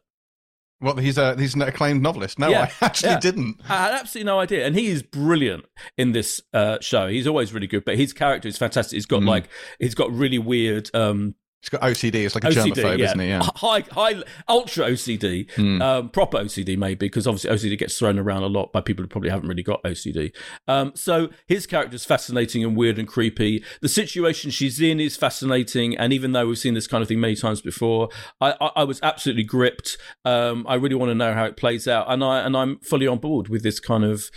Well, 0.82 0.96
he's 0.96 1.18
a 1.18 1.36
he's 1.36 1.56
an 1.56 1.62
acclaimed 1.62 2.02
novelist. 2.02 2.40
No, 2.40 2.48
yeah, 2.48 2.72
I 2.82 2.86
actually 2.86 3.10
yeah. 3.10 3.20
didn't. 3.20 3.62
I 3.68 3.84
had 3.84 3.94
absolutely 3.94 4.28
no 4.28 4.40
idea, 4.40 4.66
and 4.66 4.76
he 4.76 4.88
is 4.88 5.04
brilliant 5.04 5.66
in 5.98 6.14
this 6.14 6.42
uh, 6.54 6.78
show. 6.80 7.08
He's 7.08 7.28
always 7.28 7.54
really 7.54 7.68
good, 7.68 7.84
but 7.84 7.98
his 7.98 8.14
character 8.14 8.48
is 8.48 8.58
fantastic. 8.58 8.96
He's 8.96 9.06
got 9.06 9.22
mm. 9.22 9.28
like 9.28 9.50
he's 9.80 9.96
got 9.96 10.12
really 10.12 10.40
weird 10.40 10.90
um, 10.96 11.36
He's 11.62 11.70
got 11.70 11.82
OCD. 11.82 12.26
It's 12.26 12.36
like 12.36 12.46
a 12.46 12.48
OCD, 12.48 12.72
germaphobe, 12.72 12.98
yeah. 13.00 13.06
isn't 13.06 13.20
he? 13.20 13.28
Yeah. 13.28 13.42
High, 13.56 13.82
high, 13.92 14.24
ultra 14.48 14.86
OCD, 14.86 15.52
mm. 15.56 15.82
um, 15.82 16.10
proper 16.10 16.38
OCD 16.38 16.78
maybe, 16.78 17.08
because 17.08 17.28
obviously 17.28 17.50
OCD 17.50 17.78
gets 17.78 18.00
thrown 18.00 18.18
around 18.18 18.44
a 18.44 18.48
lot 18.48 18.72
by 18.72 18.80
people 18.80 19.04
who 19.04 19.10
probably 19.10 19.30
haven't 19.30 19.50
really 19.50 19.64
got 19.64 19.84
OCD. 19.84 20.34
Um, 20.70 20.94
so 20.96 21.30
his 21.48 21.68
character 21.68 21.96
is 21.96 22.06
fascinating 22.06 22.64
and 22.64 22.78
weird 22.78 22.98
and 22.98 23.08
creepy. 23.08 23.64
The 23.82 23.90
situation 23.90 24.52
she's 24.52 24.80
in 24.80 25.02
is 25.02 25.18
fascinating, 25.18 25.98
and 25.98 26.14
even 26.14 26.32
though 26.32 26.48
we've 26.48 26.58
seen 26.58 26.76
this 26.76 26.88
kind 26.88 27.02
of 27.02 27.10
thing 27.10 27.20
many 27.20 27.36
times 27.36 27.60
before, 27.60 28.08
I, 28.40 28.56
I, 28.62 28.72
I 28.78 28.84
was 28.86 29.02
absolutely 29.04 29.44
gripped. 29.44 29.98
Um, 30.24 30.66
I 30.68 30.76
really 30.76 30.96
want 30.96 31.10
to 31.10 31.16
know 31.16 31.34
how 31.34 31.44
it 31.44 31.58
plays 31.58 31.90
out, 31.90 32.06
and 32.10 32.24
I 32.24 32.40
and 32.40 32.56
I'm 32.56 32.80
fully 32.80 33.06
on 33.08 33.18
board 33.18 33.50
with 33.50 33.64
this 33.64 33.82
kind 33.82 34.06
of 34.06 34.32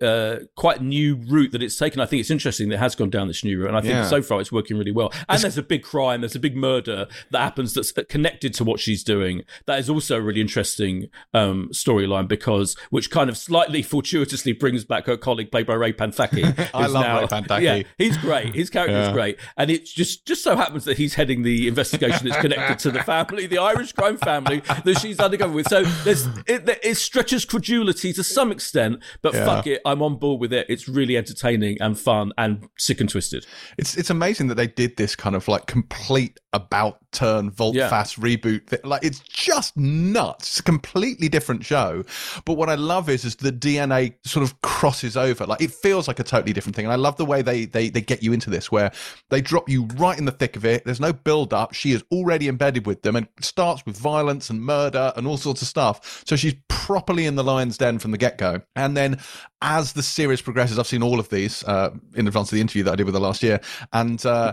uh, 0.00 0.36
quite 0.56 0.82
new 0.82 1.16
route 1.16 1.52
that 1.52 1.62
it's 1.62 1.76
taken. 1.76 2.00
I 2.00 2.06
think 2.06 2.20
it's 2.20 2.30
interesting 2.30 2.68
that 2.68 2.76
it 2.76 2.78
has 2.78 2.94
gone 2.94 3.10
down 3.10 3.28
this 3.28 3.44
new 3.44 3.60
route, 3.60 3.68
and 3.68 3.76
I 3.76 3.80
think 3.80 3.92
yeah. 3.92 4.06
so 4.06 4.22
far 4.22 4.40
it's 4.40 4.52
working 4.52 4.78
really 4.78 4.92
well. 4.92 5.12
And 5.28 5.34
it's, 5.34 5.42
there's 5.42 5.58
a 5.58 5.62
big 5.62 5.82
crime, 5.82 6.20
there's 6.20 6.34
a 6.34 6.40
big 6.40 6.56
murder 6.56 7.06
that 7.30 7.38
happens 7.38 7.74
that's 7.74 7.92
connected 8.08 8.54
to 8.54 8.64
what 8.64 8.80
she's 8.80 9.04
doing. 9.04 9.42
That 9.66 9.78
is 9.78 9.90
also 9.90 10.16
a 10.16 10.20
really 10.20 10.40
interesting 10.40 11.08
um, 11.32 11.68
storyline 11.72 12.28
because, 12.28 12.76
which 12.90 13.10
kind 13.10 13.28
of 13.28 13.36
slightly 13.36 13.82
fortuitously 13.82 14.52
brings 14.52 14.84
back 14.84 15.06
her 15.06 15.16
colleague 15.16 15.50
played 15.50 15.66
by 15.66 15.74
Ray 15.74 15.92
Panthaki. 15.92 16.70
I 16.74 16.86
love 16.86 17.04
now, 17.04 17.20
Ray 17.20 17.26
Panthaki. 17.26 17.62
Yeah, 17.62 17.82
he's 17.98 18.16
great. 18.16 18.54
His 18.54 18.70
character 18.70 18.96
yeah. 18.96 19.08
is 19.08 19.12
great, 19.12 19.38
and 19.56 19.70
it 19.70 19.84
just 19.84 20.26
just 20.26 20.42
so 20.42 20.56
happens 20.56 20.84
that 20.84 20.96
he's 20.96 21.14
heading 21.14 21.42
the 21.42 21.68
investigation 21.68 22.26
that's 22.26 22.40
connected 22.40 22.78
to 22.80 22.90
the 22.90 23.02
family, 23.02 23.46
the 23.46 23.58
Irish 23.58 23.92
crime 23.92 24.16
family 24.16 24.60
that 24.84 24.98
she's 25.00 25.20
undercover 25.20 25.52
with. 25.52 25.68
So 25.68 25.82
there's 26.04 26.26
it, 26.46 26.80
it 26.82 26.96
stretches 26.96 27.44
credulity 27.44 28.12
to 28.14 28.24
some 28.24 28.50
extent, 28.50 29.02
but 29.20 29.34
yeah. 29.34 29.44
fuck 29.44 29.66
it 29.66 29.73
it. 29.74 29.82
I'm 29.84 30.02
on 30.02 30.16
board 30.16 30.40
with 30.40 30.52
it. 30.52 30.66
It's 30.68 30.88
really 30.88 31.16
entertaining 31.16 31.76
and 31.80 31.98
fun 31.98 32.32
and 32.38 32.68
sick 32.78 33.00
and 33.00 33.08
twisted. 33.08 33.46
It's 33.78 33.96
it's 33.96 34.10
amazing 34.10 34.48
that 34.48 34.56
they 34.56 34.66
did 34.66 34.96
this 34.96 35.14
kind 35.14 35.36
of 35.36 35.48
like 35.48 35.66
complete 35.66 36.40
about 36.54 36.98
turn 37.10 37.50
vault 37.50 37.74
yeah. 37.74 37.88
fast 37.88 38.18
reboot 38.20 38.66
thing. 38.66 38.78
like 38.84 39.04
it's 39.04 39.20
just 39.20 39.76
nuts 39.76 40.48
it's 40.48 40.58
a 40.60 40.62
completely 40.62 41.28
different 41.28 41.64
show 41.64 42.02
but 42.44 42.54
what 42.54 42.68
i 42.68 42.74
love 42.74 43.08
is 43.08 43.24
is 43.24 43.36
the 43.36 43.52
dna 43.52 44.14
sort 44.24 44.42
of 44.42 44.60
crosses 44.62 45.16
over 45.16 45.46
like 45.46 45.60
it 45.60 45.70
feels 45.70 46.06
like 46.08 46.18
a 46.18 46.24
totally 46.24 46.52
different 46.52 46.74
thing 46.74 46.84
and 46.84 46.92
i 46.92 46.96
love 46.96 47.16
the 47.16 47.24
way 47.24 47.42
they 47.42 47.64
they 47.66 47.88
they 47.88 48.00
get 48.00 48.22
you 48.22 48.32
into 48.32 48.50
this 48.50 48.70
where 48.70 48.90
they 49.30 49.40
drop 49.40 49.68
you 49.68 49.84
right 49.96 50.18
in 50.18 50.24
the 50.24 50.32
thick 50.32 50.56
of 50.56 50.64
it 50.64 50.84
there's 50.84 51.00
no 51.00 51.12
build 51.12 51.52
up 51.52 51.72
she 51.72 51.92
is 51.92 52.04
already 52.12 52.48
embedded 52.48 52.86
with 52.86 53.02
them 53.02 53.16
and 53.16 53.28
starts 53.40 53.84
with 53.86 53.96
violence 53.96 54.50
and 54.50 54.60
murder 54.62 55.12
and 55.16 55.26
all 55.26 55.36
sorts 55.36 55.62
of 55.62 55.68
stuff 55.68 56.22
so 56.26 56.36
she's 56.36 56.54
properly 56.68 57.26
in 57.26 57.34
the 57.34 57.44
lion's 57.44 57.78
den 57.78 57.98
from 57.98 58.10
the 58.10 58.18
get-go 58.18 58.60
and 58.76 58.96
then 58.96 59.18
as 59.64 59.94
the 59.94 60.02
series 60.02 60.42
progresses, 60.42 60.78
I've 60.78 60.86
seen 60.86 61.02
all 61.02 61.18
of 61.18 61.30
these 61.30 61.64
uh, 61.64 61.90
in 62.14 62.26
advance 62.26 62.52
of 62.52 62.56
the 62.56 62.60
interview 62.60 62.82
that 62.84 62.92
I 62.92 62.96
did 62.96 63.06
with 63.06 63.14
her 63.14 63.20
last 63.20 63.42
year, 63.42 63.60
and 63.92 64.24
uh, 64.26 64.52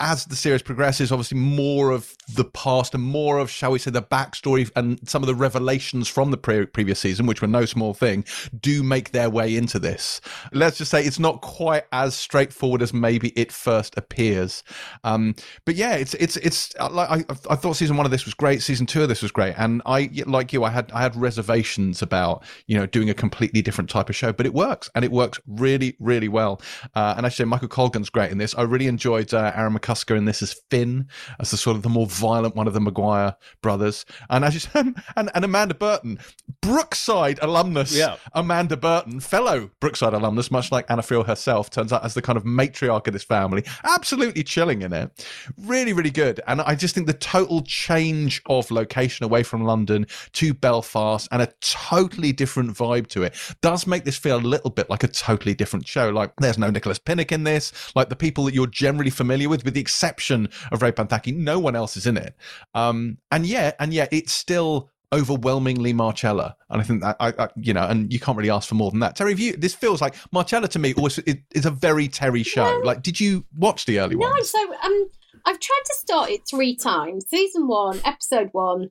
as 0.00 0.24
the 0.24 0.36
series 0.36 0.62
progresses, 0.62 1.12
obviously 1.12 1.38
more 1.38 1.90
of 1.90 2.16
the 2.34 2.44
past 2.44 2.94
and 2.94 3.02
more 3.02 3.38
of, 3.38 3.50
shall 3.50 3.72
we 3.72 3.78
say, 3.78 3.90
the 3.90 4.00
backstory 4.00 4.70
and 4.74 4.98
some 5.06 5.22
of 5.22 5.26
the 5.26 5.34
revelations 5.34 6.08
from 6.08 6.30
the 6.30 6.38
pre- 6.38 6.64
previous 6.64 6.98
season, 6.98 7.26
which 7.26 7.42
were 7.42 7.48
no 7.48 7.66
small 7.66 7.92
thing, 7.92 8.24
do 8.58 8.82
make 8.82 9.10
their 9.10 9.28
way 9.28 9.54
into 9.54 9.78
this. 9.78 10.22
Let's 10.52 10.78
just 10.78 10.90
say 10.90 11.04
it's 11.04 11.18
not 11.18 11.42
quite 11.42 11.84
as 11.92 12.14
straightforward 12.14 12.80
as 12.80 12.94
maybe 12.94 13.28
it 13.36 13.52
first 13.52 13.96
appears. 13.98 14.64
Um, 15.04 15.34
but 15.66 15.74
yeah, 15.74 15.94
it's 15.96 16.14
it's 16.14 16.38
it's 16.38 16.74
like 16.78 17.10
I, 17.10 17.34
I 17.50 17.56
thought 17.56 17.76
season 17.76 17.98
one 17.98 18.06
of 18.06 18.12
this 18.12 18.24
was 18.24 18.32
great, 18.32 18.62
season 18.62 18.86
two 18.86 19.02
of 19.02 19.10
this 19.10 19.20
was 19.20 19.30
great, 19.30 19.54
and 19.58 19.82
I 19.84 20.10
like 20.24 20.54
you, 20.54 20.64
I 20.64 20.70
had 20.70 20.90
I 20.92 21.02
had 21.02 21.14
reservations 21.14 22.00
about 22.00 22.42
you 22.66 22.78
know 22.78 22.86
doing 22.86 23.10
a 23.10 23.14
completely 23.14 23.60
different 23.60 23.90
type 23.90 24.08
of 24.08 24.16
show, 24.16 24.32
but 24.32 24.46
it 24.46 24.54
works 24.54 24.88
and 24.94 25.04
it 25.04 25.12
works 25.12 25.38
really 25.46 25.94
really 26.00 26.28
well. 26.28 26.62
Uh, 26.94 27.14
and 27.18 27.30
say 27.30 27.44
Michael 27.44 27.68
Colgan's 27.68 28.08
great 28.08 28.30
in 28.30 28.38
this. 28.38 28.54
I 28.54 28.62
really 28.62 28.86
enjoyed 28.86 29.34
uh, 29.34 29.52
Aaron 29.54 29.74
McCullough 29.74 29.89
Tusker 29.90 30.14
in 30.14 30.24
this 30.24 30.40
as 30.40 30.52
Finn, 30.70 31.08
as 31.40 31.50
the 31.50 31.56
sort 31.56 31.76
of 31.76 31.82
the 31.82 31.88
more 31.88 32.06
violent 32.06 32.54
one 32.54 32.68
of 32.68 32.74
the 32.74 32.80
Maguire 32.80 33.34
brothers. 33.60 34.06
And 34.28 34.44
as 34.44 34.54
you 34.54 34.60
said, 34.60 34.94
and, 35.16 35.30
and 35.34 35.44
Amanda 35.44 35.74
Burton, 35.74 36.20
Brookside 36.60 37.40
alumnus, 37.42 37.92
yeah. 37.92 38.16
Amanda 38.32 38.76
Burton, 38.76 39.18
fellow 39.18 39.68
Brookside 39.80 40.14
alumnus, 40.14 40.48
much 40.52 40.70
like 40.70 40.86
Anna 40.88 41.02
Friel 41.02 41.26
herself, 41.26 41.70
turns 41.70 41.92
out 41.92 42.04
as 42.04 42.14
the 42.14 42.22
kind 42.22 42.36
of 42.36 42.44
matriarch 42.44 43.08
of 43.08 43.12
this 43.12 43.24
family, 43.24 43.64
absolutely 43.82 44.44
chilling 44.44 44.82
in 44.82 44.92
it. 44.92 45.26
Really, 45.58 45.92
really 45.92 46.10
good. 46.10 46.40
And 46.46 46.60
I 46.60 46.76
just 46.76 46.94
think 46.94 47.08
the 47.08 47.12
total 47.12 47.62
change 47.62 48.42
of 48.46 48.70
location 48.70 49.24
away 49.24 49.42
from 49.42 49.64
London 49.64 50.06
to 50.34 50.54
Belfast 50.54 51.26
and 51.32 51.42
a 51.42 51.48
totally 51.60 52.32
different 52.32 52.76
vibe 52.76 53.08
to 53.08 53.24
it 53.24 53.34
does 53.60 53.88
make 53.88 54.04
this 54.04 54.16
feel 54.16 54.36
a 54.36 54.38
little 54.38 54.70
bit 54.70 54.88
like 54.88 55.02
a 55.02 55.08
totally 55.08 55.54
different 55.54 55.88
show. 55.88 56.10
Like 56.10 56.32
there's 56.38 56.58
no 56.58 56.70
Nicholas 56.70 57.00
Pinnock 57.00 57.32
in 57.32 57.42
this, 57.42 57.72
like 57.96 58.08
the 58.08 58.14
people 58.14 58.44
that 58.44 58.54
you're 58.54 58.68
generally 58.68 59.10
familiar 59.10 59.48
with, 59.48 59.64
with 59.64 59.74
the 59.74 59.79
exception 59.80 60.48
of 60.70 60.82
Ray 60.82 60.92
Panthaki, 60.92 61.34
no 61.34 61.58
one 61.58 61.74
else 61.74 61.96
is 61.96 62.06
in 62.06 62.16
it. 62.16 62.34
Um, 62.74 63.18
and 63.30 63.46
yet, 63.46 63.76
and 63.80 63.92
yet 63.92 64.10
it's 64.12 64.32
still 64.32 64.90
overwhelmingly 65.12 65.92
Marcella. 65.92 66.56
And 66.68 66.80
I 66.80 66.84
think 66.84 67.02
that 67.02 67.16
I, 67.18 67.32
I, 67.38 67.48
you 67.56 67.74
know, 67.74 67.86
and 67.86 68.12
you 68.12 68.20
can't 68.20 68.38
really 68.38 68.50
ask 68.50 68.68
for 68.68 68.76
more 68.76 68.90
than 68.90 69.00
that. 69.00 69.16
Terry, 69.16 69.34
you, 69.34 69.56
this 69.56 69.74
feels 69.74 70.00
like 70.00 70.14
Marcella 70.32 70.68
to 70.68 70.78
me 70.78 70.94
always 70.94 71.18
is 71.18 71.66
a 71.66 71.70
very 71.70 72.08
Terry 72.08 72.42
show. 72.42 72.64
No, 72.64 72.86
like, 72.86 73.02
did 73.02 73.18
you 73.18 73.44
watch 73.56 73.86
the 73.86 73.98
early 73.98 74.16
one? 74.16 74.30
no, 74.30 74.42
so 74.42 74.58
um, 74.82 75.10
I've 75.44 75.58
tried 75.58 75.82
to 75.86 75.94
start 75.94 76.30
it 76.30 76.42
three 76.48 76.76
times. 76.76 77.26
Season 77.28 77.66
one, 77.66 78.00
episode 78.04 78.50
one. 78.52 78.90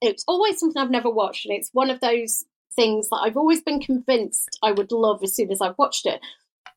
It's 0.00 0.24
always 0.28 0.60
something 0.60 0.80
I've 0.80 0.90
never 0.90 1.10
watched, 1.10 1.46
and 1.46 1.56
it's 1.56 1.70
one 1.72 1.90
of 1.90 2.00
those 2.00 2.44
things 2.76 3.08
that 3.08 3.20
I've 3.24 3.36
always 3.36 3.62
been 3.62 3.80
convinced 3.80 4.58
I 4.62 4.70
would 4.70 4.92
love 4.92 5.22
as 5.22 5.34
soon 5.34 5.50
as 5.50 5.62
I've 5.62 5.78
watched 5.78 6.04
it 6.04 6.20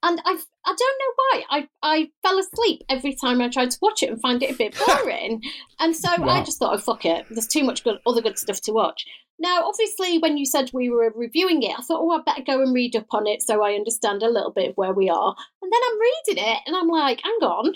and 0.04 0.22
I 0.26 0.38
I 0.66 0.76
don't 0.76 1.00
know 1.00 1.14
why 1.16 1.44
I 1.50 1.68
I 1.82 2.10
fell 2.24 2.40
asleep 2.40 2.84
every 2.90 3.16
time 3.16 3.42
I 3.42 3.50
tried 3.50 3.72
to 3.72 3.80
watch 3.82 4.04
it 4.04 4.10
and 4.10 4.22
find 4.22 4.42
it 4.44 4.52
a 4.52 4.58
bit 4.58 4.78
boring, 4.86 5.42
and 5.80 5.96
so 5.96 6.10
wow. 6.20 6.30
I 6.30 6.44
just 6.44 6.60
thought, 6.60 6.76
oh 6.76 6.78
fuck 6.78 7.06
it, 7.06 7.26
there's 7.30 7.48
too 7.48 7.64
much 7.64 7.84
good 7.84 7.98
other 8.06 8.22
good 8.22 8.40
stuff 8.40 8.62
to 8.62 8.72
watch. 8.72 9.06
Now, 9.42 9.64
obviously, 9.66 10.18
when 10.18 10.38
you 10.38 10.46
said 10.46 10.70
we 10.74 10.90
were 10.90 11.14
reviewing 11.16 11.64
it, 11.64 11.72
I 11.72 11.82
thought, 11.82 12.02
oh, 12.02 12.12
I 12.12 12.22
better 12.26 12.44
go 12.46 12.62
and 12.62 12.74
read 12.74 12.96
up 12.98 13.08
on 13.12 13.26
it 13.26 13.42
so 13.42 13.64
I 13.64 13.72
understand 13.72 14.22
a 14.22 14.30
little 14.30 14.52
bit 14.52 14.72
of 14.72 14.76
where 14.76 14.94
we 14.94 15.10
are. 15.10 15.36
And 15.62 15.72
then 15.72 15.80
I'm 15.82 16.00
reading 16.00 16.44
it 16.46 16.60
and 16.66 16.76
I'm 16.76 16.90
like, 16.90 17.22
hang 17.24 17.40
on, 17.42 17.74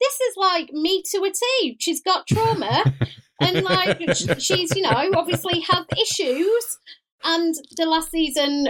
this 0.00 0.20
is 0.20 0.34
like 0.38 0.72
me 0.72 1.02
to 1.10 1.18
a 1.24 1.30
T. 1.30 1.76
She's 1.78 2.00
got 2.00 2.26
trauma 2.26 2.84
and 3.40 3.62
like 3.62 4.16
she's, 4.38 4.74
you 4.74 4.82
know, 4.82 5.10
obviously 5.14 5.60
had 5.60 5.84
issues. 6.00 6.78
And 7.22 7.54
the 7.76 7.86
last 7.86 8.10
season 8.10 8.68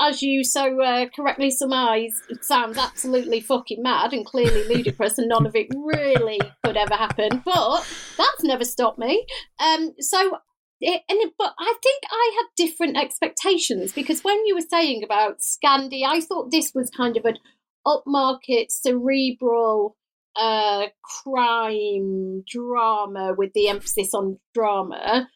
as 0.00 0.22
you 0.22 0.44
so 0.44 0.80
uh, 0.82 1.06
correctly 1.14 1.50
surmise, 1.50 2.20
sounds 2.40 2.78
absolutely 2.78 3.40
fucking 3.40 3.82
mad 3.82 4.12
and 4.12 4.24
clearly 4.24 4.64
ludicrous, 4.64 5.18
and 5.18 5.28
none 5.28 5.46
of 5.46 5.54
it 5.54 5.68
really 5.74 6.40
could 6.64 6.76
ever 6.76 6.94
happen. 6.94 7.42
But 7.44 7.86
that's 8.16 8.44
never 8.44 8.64
stopped 8.64 8.98
me. 8.98 9.26
Um, 9.58 9.94
so. 10.00 10.38
It, 10.78 11.00
and 11.08 11.32
but 11.38 11.54
I 11.58 11.72
think 11.82 12.02
I 12.10 12.32
had 12.36 12.66
different 12.66 12.98
expectations 12.98 13.94
because 13.94 14.22
when 14.22 14.44
you 14.44 14.54
were 14.54 14.60
saying 14.60 15.02
about 15.02 15.38
Scandi, 15.38 16.02
I 16.06 16.20
thought 16.20 16.50
this 16.50 16.72
was 16.74 16.90
kind 16.90 17.16
of 17.16 17.24
an 17.24 17.38
upmarket, 17.86 18.70
cerebral 18.70 19.96
uh, 20.36 20.88
crime 21.02 22.44
drama 22.46 23.34
with 23.36 23.52
the 23.54 23.68
emphasis 23.68 24.12
on 24.12 24.38
drama. 24.54 25.28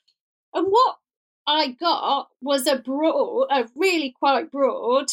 And 0.52 0.66
what 0.68 0.96
I 1.46 1.72
got 1.72 2.28
was 2.40 2.66
a 2.66 2.76
broad, 2.76 3.48
a 3.50 3.68
really 3.74 4.14
quite 4.18 4.50
broad 4.50 5.10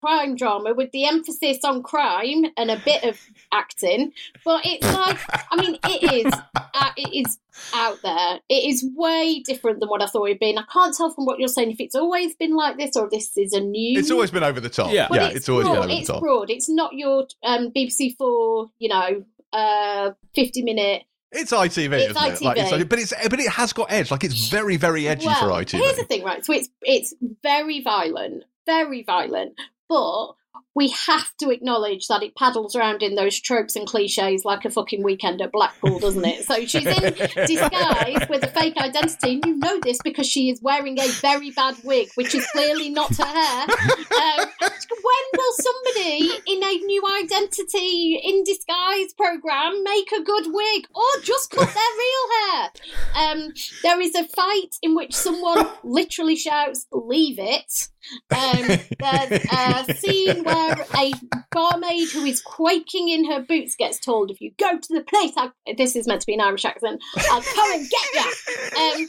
crime 0.00 0.34
drama 0.34 0.72
with 0.74 0.90
the 0.92 1.04
emphasis 1.04 1.58
on 1.64 1.82
crime 1.82 2.46
and 2.56 2.70
a 2.70 2.80
bit 2.84 3.04
of 3.04 3.20
acting. 3.52 4.12
But 4.44 4.62
it's 4.64 4.86
like, 4.86 5.18
I 5.50 5.56
mean, 5.60 5.78
it 5.84 6.26
is, 6.26 6.32
uh, 6.56 6.90
it 6.96 7.26
is 7.26 7.38
out 7.74 8.00
there. 8.02 8.40
It 8.48 8.68
is 8.68 8.84
way 8.96 9.40
different 9.40 9.80
than 9.80 9.88
what 9.88 10.02
I 10.02 10.06
thought 10.06 10.26
it'd 10.26 10.40
been. 10.40 10.58
I 10.58 10.64
can't 10.72 10.94
tell 10.96 11.10
from 11.10 11.26
what 11.26 11.38
you're 11.38 11.48
saying 11.48 11.70
if 11.70 11.80
it's 11.80 11.94
always 11.94 12.34
been 12.34 12.54
like 12.56 12.78
this 12.78 12.96
or 12.96 13.08
this 13.10 13.36
is 13.36 13.52
a 13.52 13.60
new. 13.60 13.98
It's 13.98 14.10
always 14.10 14.30
been 14.30 14.44
over 14.44 14.60
the 14.60 14.70
top. 14.70 14.92
Yeah, 14.92 15.08
yeah, 15.12 15.26
it's, 15.26 15.36
it's 15.36 15.48
always 15.48 15.66
broad. 15.66 15.74
been 15.74 15.82
over 15.84 15.92
it's 15.92 16.06
the 16.06 16.12
top. 16.12 16.16
It's 16.16 16.22
broad. 16.22 16.50
It's 16.50 16.68
not 16.68 16.92
your 16.94 17.26
um, 17.44 17.70
BBC 17.70 18.16
Four, 18.16 18.70
you 18.78 18.88
know, 18.88 19.24
uh, 19.52 20.12
fifty 20.34 20.62
minute 20.62 21.02
it's 21.32 21.52
ITV, 21.52 21.92
it's 21.92 22.10
isn't 22.10 22.16
ITV. 22.16 22.34
it? 22.34 22.42
Like, 22.42 22.56
it's, 22.58 22.84
but 22.84 22.98
it's 22.98 23.28
but 23.28 23.40
it 23.40 23.48
has 23.50 23.72
got 23.72 23.90
edge. 23.92 24.10
Like 24.10 24.24
it's 24.24 24.48
very 24.48 24.76
very 24.76 25.08
edgy 25.08 25.26
well, 25.26 25.40
for 25.40 25.46
ITV. 25.46 25.78
Here's 25.80 25.96
the 25.96 26.04
thing, 26.04 26.24
right? 26.24 26.44
So 26.44 26.52
it's 26.52 26.68
it's 26.82 27.14
very 27.42 27.80
violent, 27.80 28.44
very 28.66 29.02
violent, 29.02 29.54
but 29.88 30.32
we 30.74 30.88
have 30.90 31.36
to 31.38 31.50
acknowledge 31.50 32.06
that 32.06 32.22
it 32.22 32.36
paddles 32.36 32.76
around 32.76 33.02
in 33.02 33.16
those 33.16 33.40
tropes 33.40 33.74
and 33.74 33.86
cliches 33.86 34.44
like 34.44 34.64
a 34.64 34.70
fucking 34.70 35.02
weekend 35.02 35.42
at 35.42 35.50
Blackpool, 35.50 35.98
doesn't 35.98 36.24
it? 36.24 36.44
So 36.44 36.64
she's 36.64 36.86
in 36.86 37.12
disguise 37.46 38.28
with 38.28 38.44
a 38.44 38.52
fake 38.54 38.76
identity, 38.76 39.34
and 39.34 39.46
you 39.46 39.56
know 39.56 39.80
this 39.82 39.98
because 40.02 40.28
she 40.28 40.48
is 40.48 40.62
wearing 40.62 40.98
a 40.98 41.08
very 41.08 41.50
bad 41.50 41.76
wig, 41.82 42.08
which 42.14 42.34
is 42.34 42.46
clearly 42.52 42.88
not 42.88 43.14
her 43.16 43.24
hair. 43.24 43.62
Um, 43.62 44.46
when 44.60 45.24
will 45.36 45.54
somebody 45.60 46.30
in 46.46 46.62
a 46.62 46.76
new 46.84 47.02
identity 47.20 48.20
in 48.22 48.44
disguise 48.44 49.12
program 49.14 49.82
make 49.82 50.12
a 50.12 50.22
good 50.22 50.46
wig, 50.46 50.86
or 50.94 51.22
just 51.22 51.50
cut 51.50 51.68
their 51.68 51.96
real 51.98 52.28
hair? 52.38 52.70
Um, 53.16 53.48
there 53.82 54.00
is 54.00 54.14
a 54.14 54.24
fight 54.24 54.76
in 54.82 54.94
which 54.94 55.14
someone 55.14 55.66
literally 55.82 56.36
shouts, 56.36 56.86
"Leave 56.92 57.38
it." 57.38 57.88
Um, 58.30 58.78
there's 58.98 59.44
a 59.52 59.94
scene 59.94 60.44
where 60.44 60.86
a 60.96 61.12
barmaid 61.50 62.10
who 62.10 62.24
is 62.24 62.40
quaking 62.40 63.08
in 63.08 63.30
her 63.30 63.40
boots 63.40 63.76
gets 63.76 63.98
told, 63.98 64.30
"If 64.30 64.40
you 64.40 64.52
go 64.58 64.78
to 64.78 64.94
the 64.94 65.02
place, 65.02 65.32
I'll, 65.36 65.52
this 65.76 65.96
is 65.96 66.06
meant 66.06 66.20
to 66.22 66.26
be 66.26 66.34
an 66.34 66.40
Irish 66.40 66.64
accent. 66.64 67.02
I'll 67.30 67.42
come 67.42 67.72
and 67.72 67.88
get 67.88 68.14
you." 68.14 69.00
Um, 69.00 69.08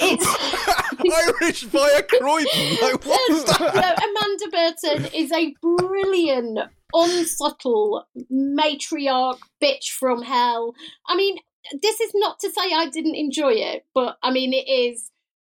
it's 0.00 1.40
Irish 1.42 1.62
via 1.62 2.02
Croydon. 2.02 2.76
Like, 2.82 3.00
that? 3.02 3.98
Amanda 3.98 4.48
Burton 4.50 5.10
is 5.14 5.32
a 5.32 5.54
brilliant, 5.62 6.58
unsubtle 6.92 8.04
matriarch 8.30 9.38
bitch 9.62 9.90
from 9.98 10.22
hell. 10.22 10.74
I 11.06 11.16
mean, 11.16 11.38
this 11.80 12.00
is 12.00 12.12
not 12.14 12.38
to 12.40 12.50
say 12.50 12.72
I 12.74 12.88
didn't 12.88 13.14
enjoy 13.14 13.52
it, 13.52 13.84
but 13.94 14.16
I 14.22 14.30
mean, 14.30 14.52
it 14.52 14.68
is 14.68 15.10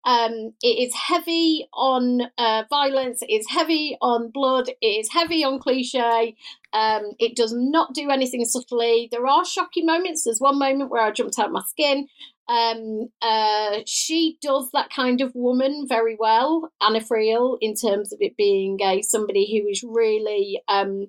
um, 0.05 0.53
it 0.63 0.87
is 0.87 0.95
heavy 0.95 1.67
on 1.73 2.23
uh, 2.37 2.65
violence. 2.69 3.23
It 3.23 3.33
is 3.33 3.47
heavy 3.49 3.97
on 4.03 4.31
blood. 4.31 4.69
It 4.81 4.87
is 4.87 5.11
heavy 5.11 5.45
on 5.45 5.59
cliche. 5.59 6.37
Um, 6.73 7.13
it 7.19 7.37
does 7.37 7.55
not 7.57 7.95
do 7.95 8.11
anything 8.11 8.45
subtly. 8.45 9.09
There 9.11 9.27
are 9.27 9.45
shocking 9.45 9.87
moments. 9.87 10.25
There's 10.25 10.41
one 10.41 10.59
moment 10.59 10.91
where 10.91 11.03
I 11.03 11.11
jumped 11.11 11.39
out 11.39 11.53
my 11.53 11.63
skin. 11.67 12.09
Um, 12.49 13.09
uh, 13.23 13.81
she 13.87 14.37
does 14.43 14.69
that 14.73 14.91
kind 14.91 15.23
of 15.23 15.35
woman 15.35 15.87
very 15.89 16.17
well, 16.19 16.71
Anna 16.83 17.01
Friel, 17.01 17.57
in 17.61 17.75
terms 17.75 18.13
of 18.13 18.19
it 18.21 18.37
being 18.37 18.79
a 18.83 19.01
somebody 19.01 19.51
who 19.51 19.69
is 19.69 19.83
really, 19.83 20.61
um, 20.69 21.07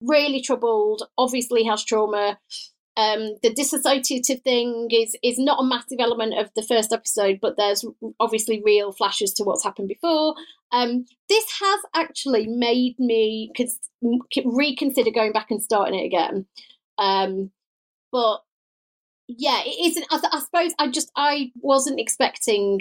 really 0.00 0.40
troubled. 0.40 1.02
Obviously 1.18 1.64
has 1.64 1.84
trauma. 1.84 2.38
Um, 2.98 3.36
the 3.44 3.54
disassociative 3.54 4.42
thing 4.42 4.88
is 4.90 5.16
is 5.22 5.38
not 5.38 5.60
a 5.60 5.64
massive 5.64 5.98
element 6.00 6.36
of 6.36 6.50
the 6.56 6.64
first 6.64 6.92
episode, 6.92 7.38
but 7.40 7.56
there's 7.56 7.84
obviously 8.18 8.60
real 8.64 8.90
flashes 8.90 9.32
to 9.34 9.44
what's 9.44 9.62
happened 9.62 9.86
before. 9.86 10.34
Um, 10.72 11.04
this 11.28 11.44
has 11.60 11.80
actually 11.94 12.48
made 12.48 12.98
me 12.98 13.52
reconsider 14.44 15.12
going 15.12 15.30
back 15.30 15.46
and 15.52 15.62
starting 15.62 15.96
it 15.96 16.06
again. 16.06 16.46
Um, 16.98 17.52
but 18.10 18.40
yeah, 19.28 19.62
it 19.64 19.90
isn't. 19.90 20.06
I, 20.10 20.18
I, 20.32 20.40
suppose 20.40 20.72
I 20.80 20.88
just 20.88 21.12
I 21.16 21.52
wasn't 21.54 22.00
expecting 22.00 22.80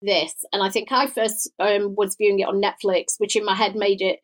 this, 0.00 0.32
and 0.54 0.62
I 0.62 0.70
think 0.70 0.90
I 0.92 1.08
first 1.08 1.52
um, 1.58 1.94
was 1.94 2.16
viewing 2.16 2.40
it 2.40 2.48
on 2.48 2.62
Netflix, 2.62 3.18
which 3.18 3.36
in 3.36 3.44
my 3.44 3.54
head 3.54 3.76
made 3.76 4.00
it 4.00 4.20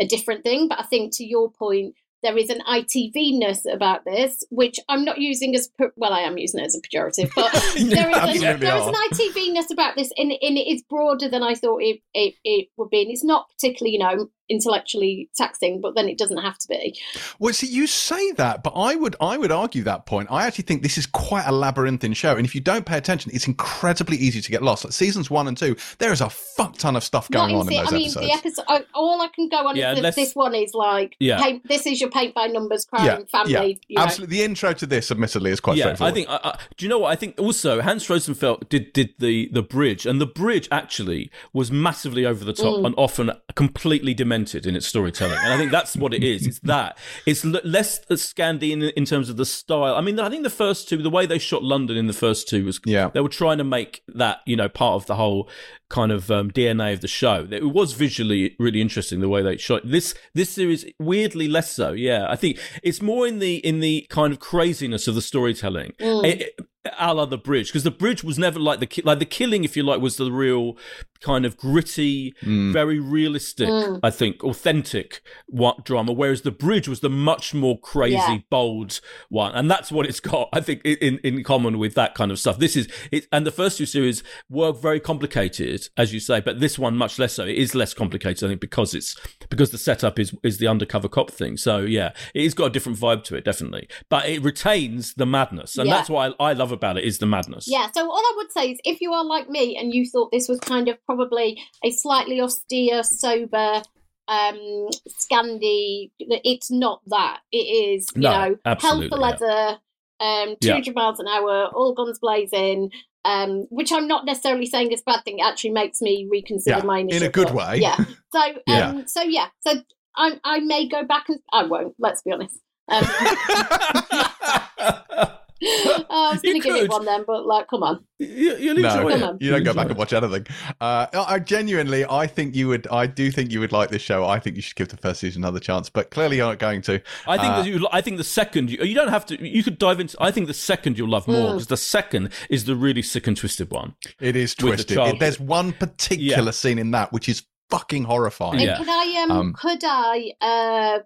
a 0.00 0.06
different 0.06 0.44
thing. 0.44 0.68
But 0.68 0.78
I 0.78 0.84
think 0.84 1.16
to 1.16 1.24
your 1.24 1.50
point, 1.50 1.96
there 2.22 2.36
is 2.36 2.50
an 2.50 2.60
ITV 2.68 3.38
ness 3.38 3.64
about 3.70 4.04
this, 4.04 4.42
which 4.50 4.78
I'm 4.88 5.04
not 5.04 5.18
using 5.18 5.54
as 5.54 5.70
well. 5.96 6.12
I 6.12 6.20
am 6.20 6.38
using 6.38 6.60
it 6.60 6.66
as 6.66 6.76
a 6.76 6.80
pejorative, 6.80 7.30
but 7.34 7.52
there 7.74 8.10
is, 8.10 8.42
a, 8.42 8.56
there 8.56 8.76
is 8.76 8.86
an 8.86 8.94
ITV 8.94 9.52
ness 9.52 9.70
about 9.70 9.96
this, 9.96 10.10
and, 10.16 10.32
and 10.32 10.58
it 10.58 10.68
is 10.68 10.82
broader 10.88 11.28
than 11.28 11.42
I 11.42 11.54
thought 11.54 11.82
it, 11.82 12.00
it, 12.14 12.34
it 12.44 12.68
would 12.76 12.90
be. 12.90 13.02
And 13.02 13.10
it's 13.10 13.24
not 13.24 13.48
particularly, 13.50 13.92
you 13.92 13.98
know, 14.00 14.28
intellectually 14.48 15.28
taxing, 15.36 15.80
but 15.80 15.94
then 15.94 16.08
it 16.08 16.18
doesn't 16.18 16.38
have 16.38 16.58
to 16.58 16.68
be. 16.68 16.98
Well, 17.38 17.52
see, 17.52 17.66
you 17.66 17.86
say 17.86 18.32
that, 18.32 18.62
but 18.62 18.72
I 18.76 18.94
would 18.96 19.16
I 19.20 19.36
would 19.36 19.52
argue 19.52 19.82
that 19.84 20.06
point. 20.06 20.28
I 20.30 20.46
actually 20.46 20.64
think 20.64 20.82
this 20.82 20.98
is 20.98 21.06
quite 21.06 21.44
a 21.46 21.52
labyrinthine 21.52 22.14
show, 22.14 22.36
and 22.36 22.44
if 22.46 22.54
you 22.54 22.60
don't 22.60 22.84
pay 22.86 22.96
attention, 22.98 23.30
it's 23.34 23.46
incredibly 23.46 24.16
easy 24.16 24.40
to 24.40 24.50
get 24.50 24.62
lost. 24.62 24.84
Like 24.84 24.92
seasons 24.92 25.30
one 25.30 25.48
and 25.48 25.56
two, 25.56 25.76
there 25.98 26.12
is 26.12 26.20
a 26.20 26.30
fuck 26.30 26.76
ton 26.78 26.96
of 26.96 27.04
stuff 27.04 27.30
going 27.30 27.52
Not 27.52 27.60
on 27.66 27.72
in 27.72 27.78
those 27.78 27.92
I 27.92 27.96
mean, 27.96 28.02
episodes. 28.06 28.26
the 28.26 28.32
episode. 28.32 28.64
I- 28.68 28.84
All 28.94 29.20
I 29.20 29.28
can 29.28 29.48
go 29.48 29.58
on 29.68 29.76
Yeah, 29.76 29.90
is 29.90 29.94
that 29.94 29.98
unless- 29.98 30.14
this 30.16 30.34
one 30.34 30.54
is 30.54 30.72
like, 30.74 31.16
Yeah. 31.20 31.40
paint, 31.40 31.66
this 31.68 31.86
is 31.86 32.00
your 32.00 32.10
paint 32.10 32.34
by 32.34 32.46
numbers 32.46 32.84
crime 32.84 33.04
yeah, 33.06 33.18
family. 33.30 33.52
yeah, 33.52 33.62
you 33.88 33.96
know. 33.96 34.02
absolutely. 34.02 34.36
The 34.38 34.42
intro 34.44 34.72
to 34.72 34.86
this, 34.86 35.10
admittedly, 35.10 35.50
is 35.50 35.60
quite 35.60 35.76
yeah, 35.76 35.94
straightforward. 35.94 36.12
I 36.12 36.14
think. 36.14 36.28
I, 36.28 36.40
I, 36.50 36.58
do 36.76 36.84
you 36.84 36.88
know 36.88 36.98
what? 37.00 37.12
I 37.12 37.16
think 37.16 37.34
also 37.38 37.80
Hans 37.82 38.06
Rosenfeldt 38.06 38.68
did 38.68 38.92
did 38.92 39.14
the 39.18 39.48
the 39.52 39.62
bridge, 39.62 40.06
and 40.06 40.20
the 40.20 40.26
bridge 40.26 40.68
actually 40.70 41.30
was 41.52 41.70
massively 41.70 42.24
over 42.26 42.44
the 42.44 42.52
top 42.52 42.78
Mm. 42.80 42.86
and 42.86 42.94
often 42.96 43.30
completely 43.54 44.14
demented 44.14 44.37
in 44.46 44.76
its 44.76 44.86
storytelling. 44.86 45.38
And 45.42 45.52
I 45.52 45.56
think 45.56 45.70
that's 45.70 45.96
what 45.96 46.14
it 46.14 46.22
is. 46.22 46.46
It's 46.46 46.60
that. 46.60 46.96
It's 47.26 47.44
l- 47.44 47.60
less 47.64 48.00
Scandi 48.06 48.70
in, 48.70 48.82
in 48.82 49.04
terms 49.04 49.28
of 49.28 49.36
the 49.36 49.44
style. 49.46 49.94
I 49.94 50.00
mean, 50.00 50.18
I 50.20 50.28
think 50.30 50.42
the 50.42 50.50
first 50.50 50.88
two, 50.88 50.98
the 51.02 51.10
way 51.10 51.26
they 51.26 51.38
shot 51.38 51.62
London 51.62 51.96
in 51.96 52.06
the 52.06 52.12
first 52.12 52.48
two 52.48 52.64
was 52.64 52.80
Yeah. 52.84 53.08
they 53.12 53.20
were 53.20 53.28
trying 53.28 53.58
to 53.58 53.64
make 53.64 54.02
that 54.08 54.38
you 54.46 54.56
know 54.56 54.68
part 54.68 54.94
of 54.94 55.06
the 55.06 55.16
whole 55.16 55.48
kind 55.90 56.12
of 56.12 56.30
um, 56.30 56.50
DNA 56.50 56.92
of 56.92 57.00
the 57.00 57.08
show. 57.08 57.46
It 57.50 57.70
was 57.72 57.92
visually 57.94 58.54
really 58.58 58.80
interesting 58.80 59.20
the 59.20 59.28
way 59.28 59.42
they 59.42 59.56
shot 59.56 59.82
this. 59.84 60.14
This 60.34 60.50
series 60.50 60.84
weirdly 60.98 61.48
less 61.48 61.72
so. 61.72 61.92
Yeah, 61.92 62.26
I 62.28 62.36
think 62.36 62.58
it's 62.82 63.00
more 63.02 63.26
in 63.26 63.38
the 63.38 63.56
in 63.56 63.80
the 63.80 64.06
kind 64.10 64.32
of 64.32 64.38
craziness 64.40 65.08
of 65.08 65.14
the 65.14 65.22
storytelling. 65.22 65.92
Mm. 66.00 66.24
It- 66.26 66.40
it- 66.42 66.60
a 66.98 67.12
la 67.12 67.26
the 67.26 67.36
bridge 67.36 67.66
because 67.68 67.82
the 67.82 67.90
bridge 67.90 68.24
was 68.24 68.38
never 68.38 68.58
like 68.58 68.80
the 68.80 68.86
ki- 68.86 69.02
like 69.04 69.18
the 69.18 69.26
killing 69.26 69.62
if 69.62 69.76
you 69.76 69.82
like 69.82 70.00
was 70.00 70.16
the 70.16 70.32
real 70.32 70.74
kind 71.20 71.44
of 71.44 71.56
gritty 71.56 72.34
Mm. 72.42 72.72
very 72.72 72.98
realistic 73.00 73.68
Mm. 73.68 74.00
i 74.02 74.10
think 74.10 74.42
authentic 74.44 75.20
what 75.46 75.84
drama 75.84 76.12
whereas 76.12 76.42
the 76.42 76.50
bridge 76.50 76.86
was 76.88 77.00
the 77.00 77.08
much 77.10 77.54
more 77.54 77.78
crazy 77.80 78.14
Yeah. 78.14 78.38
bold 78.50 79.00
one 79.28 79.52
and 79.54 79.70
that's 79.70 79.90
what 79.90 80.06
it's 80.06 80.20
got 80.20 80.48
i 80.52 80.60
think 80.60 80.82
in 80.84 81.18
in 81.24 81.42
common 81.42 81.78
with 81.78 81.94
that 81.94 82.14
kind 82.14 82.30
of 82.30 82.38
stuff 82.38 82.58
this 82.58 82.76
is 82.76 82.88
it 83.10 83.26
and 83.32 83.46
the 83.46 83.50
first 83.50 83.78
two 83.78 83.86
series 83.86 84.22
were 84.48 84.72
very 84.72 85.00
complicated 85.00 85.88
as 85.96 86.12
you 86.12 86.20
say 86.20 86.40
but 86.40 86.60
this 86.60 86.78
one 86.78 86.96
much 86.96 87.18
less 87.18 87.32
so 87.34 87.44
it 87.44 87.56
is 87.56 87.74
less 87.74 87.94
complicated 87.94 88.44
i 88.44 88.48
think 88.48 88.60
because 88.60 88.94
it's 88.94 89.16
because 89.50 89.70
the 89.70 89.78
setup 89.78 90.18
is 90.18 90.34
is 90.42 90.58
the 90.58 90.66
undercover 90.68 91.08
cop 91.08 91.30
thing 91.30 91.56
so 91.56 91.78
yeah 91.78 92.10
it's 92.34 92.54
got 92.54 92.66
a 92.66 92.70
different 92.70 92.98
vibe 92.98 93.24
to 93.24 93.34
it 93.34 93.44
definitely 93.44 93.88
but 94.08 94.28
it 94.28 94.42
retains 94.42 95.14
the 95.14 95.26
madness 95.26 95.76
and 95.76 95.88
Yeah. 95.88 95.96
that's 95.96 96.10
what 96.10 96.36
I, 96.40 96.50
I 96.50 96.52
love 96.52 96.72
about 96.72 96.96
it 96.98 97.04
is 97.04 97.18
the 97.18 97.26
madness 97.26 97.66
Yeah, 97.68 97.88
so 97.94 98.02
all 98.10 98.18
I 98.18 98.32
would 98.36 98.52
say 98.52 98.70
is 98.72 98.78
if 98.84 99.00
you 99.00 99.12
are 99.12 99.24
like 99.24 99.48
me 99.48 99.76
and 99.76 99.92
you 99.92 100.06
thought 100.08 100.30
this 100.30 100.48
was 100.48 100.60
kind 100.60 100.88
of 100.88 100.96
probably 101.08 101.58
a 101.82 101.90
slightly 101.90 102.40
austere, 102.40 103.02
sober, 103.02 103.82
um, 104.28 104.88
Scandi, 105.08 106.10
it's 106.18 106.70
not 106.70 107.00
that. 107.06 107.40
It 107.50 107.56
is, 107.56 108.06
you 108.14 108.20
No, 108.22 108.30
know, 108.30 108.38
hell 108.38 108.56
absolutely, 108.66 109.08
for 109.08 109.18
yeah. 109.18 109.26
leather, 109.26 109.78
um, 110.20 110.56
Yeah. 110.60 110.74
200 110.74 110.94
miles 110.94 111.18
an 111.18 111.26
hour, 111.28 111.66
all 111.74 111.94
guns 111.94 112.18
blazing. 112.18 112.90
Um, 113.24 113.66
which 113.70 113.92
I'm 113.92 114.06
not 114.06 114.24
necessarily 114.24 114.66
saying 114.66 114.92
is 114.92 115.00
a 115.00 115.04
bad 115.10 115.24
thing. 115.24 115.40
It 115.40 115.42
actually 115.42 115.72
makes 115.72 116.00
me 116.00 116.28
reconsider 116.30 116.78
Yeah, 116.78 116.84
my 116.84 117.00
in 117.00 117.22
a 117.22 117.28
good 117.28 117.48
thought. 117.48 117.56
way. 117.56 117.78
Yeah. 117.80 117.96
So, 118.32 118.40
um, 118.50 118.54
Yeah. 118.66 119.02
so 119.06 119.22
yeah. 119.22 119.48
So 119.66 119.82
I, 120.16 120.38
I 120.44 120.60
may 120.60 120.88
go 120.88 121.04
back 121.04 121.28
and 121.28 121.40
I 121.52 121.64
won't. 121.64 121.94
Let's 121.98 122.22
be 122.22 122.32
honest. 122.32 122.58
Um, 122.88 123.04
I 125.62 126.30
was 126.32 126.40
going 126.42 126.60
to 126.60 126.68
give 126.68 126.76
it 126.76 126.90
one 126.90 127.04
then, 127.04 127.24
but 127.26 127.46
like, 127.46 127.66
come 127.68 127.82
on. 127.82 128.04
You, 128.18 128.56
you'll 128.56 128.76
no, 128.78 128.88
enjoy 128.88 129.10
Come 129.10 129.22
it. 129.22 129.22
on. 129.22 129.38
you 129.40 129.50
don't 129.50 129.64
go 129.64 129.72
back 129.74 129.84
enjoy 129.84 129.90
and 129.90 129.98
watch 129.98 130.12
anything. 130.12 130.46
Uh, 130.80 131.06
I 131.12 131.34
I 131.34 131.38
genuinely, 131.38 132.04
I 132.08 132.26
think 132.26 132.54
you 132.54 132.68
would. 132.68 132.86
I 132.88 133.06
do 133.06 133.30
think 133.30 133.50
you 133.52 133.60
would 133.60 133.72
like 133.72 133.90
this 133.90 134.02
show. 134.02 134.24
I 134.26 134.38
think 134.40 134.56
you 134.56 134.62
should 134.62 134.76
give 134.76 134.88
the 134.88 134.96
first 134.96 135.20
season 135.20 135.42
another 135.42 135.60
chance. 135.60 135.88
But 135.90 136.10
clearly, 136.10 136.36
you're 136.38 136.46
not 136.48 136.58
going 136.58 136.82
to. 136.82 137.00
I 137.26 137.36
think 137.38 137.52
Uh, 137.54 137.62
you, 137.78 137.88
I 137.92 138.00
think 138.00 138.16
the 138.18 138.24
second 138.24 138.70
you, 138.70 138.78
you 138.84 138.94
don't 138.94 139.08
have 139.08 139.26
to. 139.26 139.46
You 139.48 139.62
could 139.62 139.78
dive 139.78 140.00
into. 140.00 140.16
I 140.20 140.30
think 140.30 140.46
the 140.46 140.54
second 140.54 140.98
you'll 140.98 141.08
love 141.10 141.26
more 141.28 141.48
Mm. 141.50 141.52
because 141.52 141.66
the 141.68 141.76
second 141.76 142.30
is 142.50 142.64
the 142.64 142.74
really 142.76 143.02
sick 143.02 143.26
and 143.26 143.36
twisted 143.36 143.70
one. 143.70 143.94
It 144.20 144.36
is 144.36 144.54
With 144.62 144.78
the 144.78 144.84
twisted. 144.84 144.98
It- 144.98 145.20
there's 145.20 145.38
one 145.40 145.72
particular 145.72 146.44
Yeah. 146.44 146.50
scene 146.50 146.78
in 146.78 146.90
that 146.92 147.12
which 147.12 147.28
is 147.28 147.44
fucking 147.70 148.04
horrifying. 148.04 148.54
And 148.54 148.62
Yeah. 148.62 148.78
Could 148.78 148.88
I 148.88 149.22
um, 149.22 149.30
Um, 149.30 149.52
could 149.54 149.80
I 149.84 150.32
uh 150.40 150.98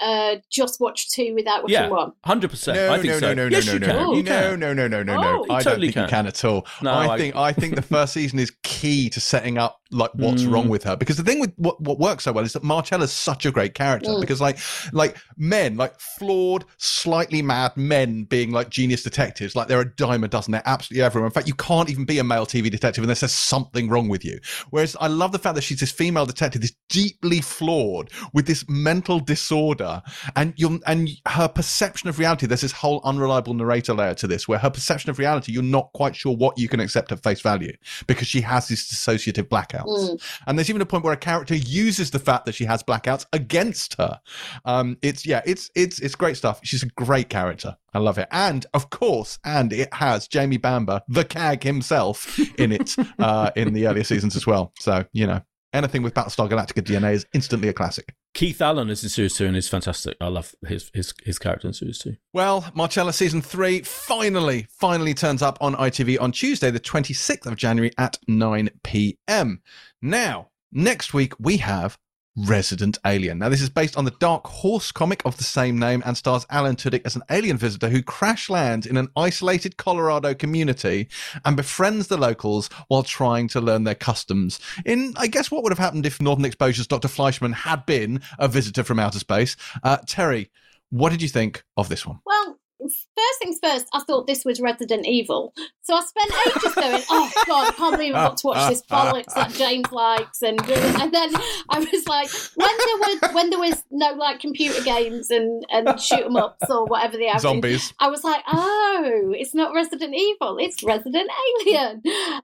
uh 0.00 0.36
just 0.50 0.78
watch 0.80 1.10
two 1.10 1.34
without 1.34 1.62
watching 1.62 1.74
Yeah. 1.74 1.88
one? 1.88 2.12
Hundred 2.24 2.50
percent. 2.50 2.76
No, 2.76 2.92
I 2.92 2.96
think 2.98 3.12
no, 3.14 3.18
so. 3.18 3.34
no, 3.34 3.48
no, 3.48 3.56
yes, 3.56 3.66
no, 3.66 3.72
you 3.74 3.78
no, 3.80 3.86
can. 3.86 3.96
no, 3.96 4.14
You 4.14 4.22
no, 4.22 4.30
can. 4.50 4.60
no, 4.60 4.72
no, 4.74 4.88
no, 4.88 5.02
no, 5.02 5.14
Oh, 5.16 5.20
no. 5.20 5.30
you 5.30 5.42
I 5.44 5.46
don't 5.46 5.62
totally 5.64 5.86
think 5.88 5.96
you 5.96 6.02
can. 6.02 6.08
can 6.10 6.26
at 6.26 6.44
all. 6.44 6.66
No, 6.82 6.90
I, 6.92 7.14
I- 7.14 7.18
think 7.18 7.36
I 7.36 7.52
think 7.52 7.74
the 7.74 7.82
first 7.82 8.12
season 8.12 8.38
is 8.38 8.52
key 8.62 9.10
to 9.10 9.20
setting 9.20 9.58
up 9.58 9.80
like 9.90 10.10
what's 10.14 10.42
Mm. 10.42 10.52
wrong 10.52 10.68
with 10.68 10.84
her. 10.84 10.96
Because 10.96 11.16
the 11.16 11.22
thing 11.24 11.40
with 11.40 11.52
what, 11.56 11.80
what 11.80 11.98
works 11.98 12.24
so 12.24 12.32
well 12.32 12.44
is 12.44 12.52
that 12.52 12.62
Marcella's 12.62 13.10
such 13.10 13.46
a 13.46 13.50
great 13.50 13.72
character. 13.74 14.10
Mm. 14.10 14.20
Because 14.20 14.40
like 14.40 14.58
like 14.92 15.16
men, 15.38 15.76
like 15.76 15.98
flawed, 15.98 16.64
slightly 16.76 17.40
mad 17.42 17.74
men 17.76 18.24
being 18.24 18.50
like 18.52 18.68
genius 18.70 19.02
detectives, 19.02 19.56
like 19.56 19.66
they're 19.68 19.80
a 19.80 19.94
dime 19.96 20.24
a 20.24 20.28
dozen. 20.28 20.52
They're 20.52 20.62
absolutely 20.66 21.04
everywhere. 21.04 21.26
In 21.26 21.32
fact, 21.32 21.48
you 21.48 21.54
can't 21.54 21.88
even 21.90 22.04
be 22.04 22.18
a 22.18 22.24
male 22.24 22.44
TV 22.46 22.70
detective 22.70 23.02
unless 23.02 23.20
there's 23.20 23.32
something 23.32 23.88
wrong 23.88 24.08
with 24.08 24.24
you. 24.24 24.38
Whereas 24.70 24.94
I 25.00 25.06
love 25.08 25.32
the 25.32 25.38
fact 25.38 25.54
that 25.54 25.62
she's 25.62 25.80
this 25.80 25.90
female 25.90 26.26
detective, 26.26 26.60
this 26.60 26.74
deeply 26.90 27.40
flawed 27.40 28.10
with 28.34 28.46
this 28.46 28.64
mental 28.68 29.20
disorder, 29.20 29.87
and 30.36 30.54
you 30.56 30.80
and 30.86 31.08
her 31.26 31.48
perception 31.48 32.08
of 32.08 32.18
reality. 32.18 32.46
There's 32.46 32.60
this 32.60 32.72
whole 32.72 33.00
unreliable 33.04 33.54
narrator 33.54 33.94
layer 33.94 34.14
to 34.14 34.26
this, 34.26 34.48
where 34.48 34.58
her 34.58 34.70
perception 34.70 35.10
of 35.10 35.18
reality, 35.18 35.52
you're 35.52 35.62
not 35.62 35.90
quite 35.94 36.14
sure 36.16 36.34
what 36.36 36.58
you 36.58 36.68
can 36.68 36.80
accept 36.80 37.12
at 37.12 37.22
face 37.22 37.40
value 37.40 37.72
because 38.06 38.26
she 38.26 38.40
has 38.40 38.68
these 38.68 38.88
dissociative 38.88 39.48
blackouts. 39.48 39.84
Mm. 39.86 40.22
And 40.46 40.58
there's 40.58 40.70
even 40.70 40.82
a 40.82 40.86
point 40.86 41.04
where 41.04 41.12
a 41.12 41.16
character 41.16 41.54
uses 41.54 42.10
the 42.10 42.18
fact 42.18 42.46
that 42.46 42.54
she 42.54 42.64
has 42.64 42.82
blackouts 42.82 43.26
against 43.32 43.94
her. 43.98 44.20
Um, 44.64 44.96
it's 45.02 45.26
yeah, 45.26 45.42
it's 45.46 45.70
it's 45.74 46.00
it's 46.00 46.14
great 46.14 46.36
stuff. 46.36 46.60
She's 46.62 46.82
a 46.82 46.88
great 46.88 47.28
character. 47.28 47.76
I 47.94 47.98
love 48.00 48.18
it. 48.18 48.28
And 48.30 48.66
of 48.74 48.90
course, 48.90 49.38
and 49.44 49.72
it 49.72 49.92
has 49.94 50.28
Jamie 50.28 50.58
Bamber, 50.58 51.00
the 51.08 51.24
CAG 51.24 51.62
himself, 51.62 52.38
in 52.58 52.72
it 52.72 52.94
uh, 53.18 53.50
in 53.56 53.72
the 53.72 53.86
earlier 53.86 54.04
seasons 54.04 54.36
as 54.36 54.46
well. 54.46 54.72
So 54.78 55.04
you 55.12 55.26
know, 55.26 55.40
anything 55.72 56.02
with 56.02 56.14
Battlestar 56.14 56.48
Galactica 56.48 56.82
DNA 56.82 57.12
is 57.12 57.26
instantly 57.32 57.68
a 57.68 57.72
classic. 57.72 58.14
Keith 58.34 58.60
Allen 58.60 58.90
is 58.90 59.02
in 59.02 59.08
series 59.08 59.34
two 59.34 59.46
and 59.46 59.56
is 59.56 59.68
fantastic. 59.68 60.16
I 60.20 60.28
love 60.28 60.54
his 60.66 60.90
his 60.94 61.12
his 61.24 61.38
character 61.38 61.66
in 61.66 61.74
series 61.74 61.98
two. 61.98 62.16
Well, 62.32 62.70
Marcella 62.74 63.12
season 63.12 63.42
three 63.42 63.82
finally, 63.82 64.66
finally 64.70 65.14
turns 65.14 65.42
up 65.42 65.58
on 65.60 65.74
ITV 65.74 66.20
on 66.20 66.32
Tuesday, 66.32 66.70
the 66.70 66.80
26th 66.80 67.46
of 67.46 67.56
January 67.56 67.92
at 67.98 68.18
9 68.28 68.70
p.m. 68.84 69.62
Now, 70.00 70.50
next 70.70 71.14
week 71.14 71.32
we 71.38 71.56
have 71.58 71.98
Resident 72.38 72.98
Alien. 73.04 73.38
Now, 73.38 73.48
this 73.48 73.60
is 73.60 73.68
based 73.68 73.96
on 73.96 74.04
the 74.04 74.12
Dark 74.12 74.46
Horse 74.46 74.92
comic 74.92 75.22
of 75.24 75.36
the 75.36 75.44
same 75.44 75.78
name 75.78 76.02
and 76.06 76.16
stars 76.16 76.46
Alan 76.50 76.76
Tudyk 76.76 77.02
as 77.04 77.16
an 77.16 77.22
alien 77.30 77.56
visitor 77.56 77.88
who 77.88 78.02
crash 78.02 78.48
lands 78.48 78.86
in 78.86 78.96
an 78.96 79.08
isolated 79.16 79.76
Colorado 79.76 80.34
community 80.34 81.08
and 81.44 81.56
befriends 81.56 82.06
the 82.06 82.16
locals 82.16 82.68
while 82.86 83.02
trying 83.02 83.48
to 83.48 83.60
learn 83.60 83.84
their 83.84 83.96
customs. 83.96 84.60
In, 84.84 85.14
I 85.16 85.26
guess, 85.26 85.50
what 85.50 85.62
would 85.64 85.72
have 85.72 85.78
happened 85.78 86.06
if 86.06 86.20
Northern 86.20 86.44
Exposure's 86.44 86.86
Dr. 86.86 87.08
Fleischman 87.08 87.54
had 87.54 87.84
been 87.86 88.20
a 88.38 88.46
visitor 88.46 88.84
from 88.84 89.00
outer 89.00 89.18
space. 89.18 89.56
Uh, 89.82 89.98
Terry, 90.06 90.50
what 90.90 91.10
did 91.10 91.22
you 91.22 91.28
think 91.28 91.64
of 91.76 91.88
this 91.88 92.06
one? 92.06 92.20
Well, 92.24 92.57
first 92.88 93.38
things 93.40 93.58
first, 93.62 93.86
I 93.92 94.00
thought 94.00 94.26
this 94.26 94.44
was 94.44 94.60
Resident 94.60 95.06
Evil. 95.06 95.54
So 95.82 95.94
I 95.94 96.02
spent 96.02 96.32
ages 96.46 96.74
going, 96.74 97.02
oh 97.10 97.30
God, 97.46 97.68
I 97.68 97.72
can't 97.72 97.96
believe 97.96 98.14
I've 98.14 98.28
got 98.28 98.36
to 98.38 98.46
watch 98.46 98.68
this 98.68 98.82
bollocks 98.82 99.34
that 99.34 99.52
James 99.52 99.90
likes. 99.90 100.42
And 100.42 100.60
and 100.60 101.12
then 101.12 101.30
I 101.70 101.78
was 101.78 102.06
like, 102.06 102.30
when 102.56 102.68
there 102.68 102.96
was 102.96 103.34
when 103.34 103.50
there 103.50 103.58
was 103.58 103.84
no 103.90 104.12
like 104.12 104.40
computer 104.40 104.82
games 104.82 105.30
and, 105.30 105.64
and 105.70 105.98
shoot 106.00 106.24
'em 106.24 106.36
ups 106.36 106.68
or 106.70 106.86
whatever 106.86 107.16
they 107.16 107.26
have. 107.26 107.40
Zombies. 107.40 107.94
I 108.00 108.08
was 108.08 108.24
like, 108.24 108.42
oh, 108.48 109.32
it's 109.34 109.54
not 109.54 109.74
Resident 109.74 110.14
Evil, 110.14 110.58
it's 110.58 110.82
Resident 110.82 111.30
Alien. 111.64 112.02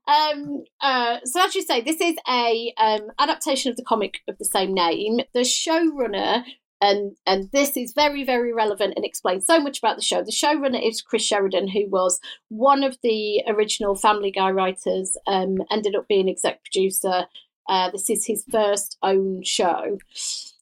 Um, 0.09 0.65
uh, 0.81 1.19
so 1.25 1.45
as 1.45 1.55
you 1.55 1.63
say, 1.63 1.81
this 1.81 2.01
is 2.01 2.17
a 2.29 2.73
um, 2.79 3.11
adaptation 3.19 3.71
of 3.71 3.77
the 3.77 3.85
comic 3.85 4.21
of 4.29 4.39
the 4.39 4.45
same 4.45 4.73
name. 4.75 5.21
The 5.33 5.41
showrunner, 5.41 6.45
and 6.81 7.17
and 7.27 7.51
this 7.53 7.77
is 7.77 7.93
very 7.95 8.25
very 8.25 8.53
relevant 8.53 8.95
and 8.97 9.05
explains 9.05 9.47
so 9.47 9.61
much 9.61 9.79
about 9.79 9.97
the 9.97 10.03
show. 10.03 10.23
The 10.23 10.33
showrunner 10.33 10.87
is 10.87 11.03
Chris 11.03 11.25
Sheridan, 11.25 11.69
who 11.69 11.89
was 11.89 12.21
one 12.49 12.83
of 12.83 12.99
the 13.03 13.43
original 13.47 13.95
Family 13.95 14.31
Guy 14.31 14.51
writers. 14.51 15.17
Um, 15.27 15.57
ended 15.71 15.95
up 15.95 16.09
being 16.09 16.29
exec 16.29 16.63
producer. 16.65 17.27
Uh, 17.69 17.91
this 17.91 18.11
is 18.11 18.27
his 18.27 18.45
first 18.51 18.99
own 19.03 19.43
show. 19.43 19.99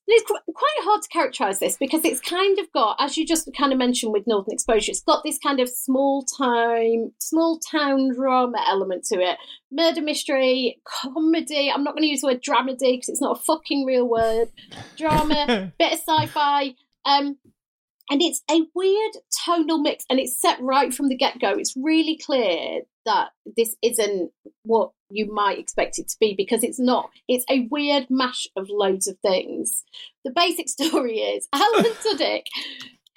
It's 0.07 0.27
qu- 0.27 0.53
quite 0.53 0.77
hard 0.81 1.03
to 1.03 1.09
characterize 1.09 1.59
this 1.61 1.77
because 1.77 2.05
it's 2.05 2.21
kind 2.21 2.59
of 2.59 2.71
got, 2.73 2.97
as 2.99 3.17
you 3.17 3.27
just 3.27 3.49
kind 3.57 3.73
of 3.73 3.79
mentioned 3.79 4.13
with 4.13 4.27
Northern 4.27 4.53
Exposure, 4.53 4.91
it's 4.91 5.03
got 5.03 5.23
this 5.25 5.39
kind 5.39 5.61
of 5.61 5.69
small 5.69 6.25
time, 6.25 7.13
small 7.19 7.59
town 7.59 8.13
drama 8.15 8.59
element 8.67 9.05
to 9.05 9.21
it. 9.21 9.39
Murder 9.71 10.03
mystery, 10.03 10.81
comedy. 10.85 11.71
I'm 11.71 11.85
not 11.85 11.95
going 11.95 12.03
to 12.03 12.09
use 12.09 12.23
the 12.23 12.29
word 12.29 12.43
dramedy 12.43 12.95
because 12.95 13.09
it's 13.09 13.23
not 13.23 13.39
a 13.39 13.43
fucking 13.43 13.85
real 13.87 14.09
word. 14.09 14.49
Drama, 14.97 15.73
bit 15.79 15.93
of 15.93 15.99
sci-fi. 15.99 16.75
Um, 17.05 17.39
and 18.13 18.21
it's 18.21 18.43
a 18.51 18.61
weird 18.75 19.13
tonal 19.45 19.79
mix 19.79 20.05
and 20.11 20.21
it's 20.21 20.39
set 20.39 20.61
right 20.61 20.93
from 20.93 21.09
the 21.09 21.17
get-go 21.17 21.51
it's 21.53 21.75
really 21.77 22.19
clear 22.19 22.83
that 23.07 23.31
this 23.57 23.75
isn't 23.83 24.31
what 24.65 24.91
you 25.09 25.33
might 25.33 25.59
expect 25.59 25.99
it 25.99 26.09
to 26.09 26.17
be 26.21 26.35
because 26.37 26.63
it's 26.63 26.79
not 26.79 27.09
it's 27.27 27.45
a 27.49 27.67
weird 27.71 28.07
mash 28.11 28.47
of 28.55 28.69
loads 28.69 29.09
of 29.09 29.17
things 29.21 29.83
the 30.25 30.31
basic 30.31 30.69
story 30.77 31.19
is 31.21 31.49
alan 31.55 31.85
tudyk 32.05 32.45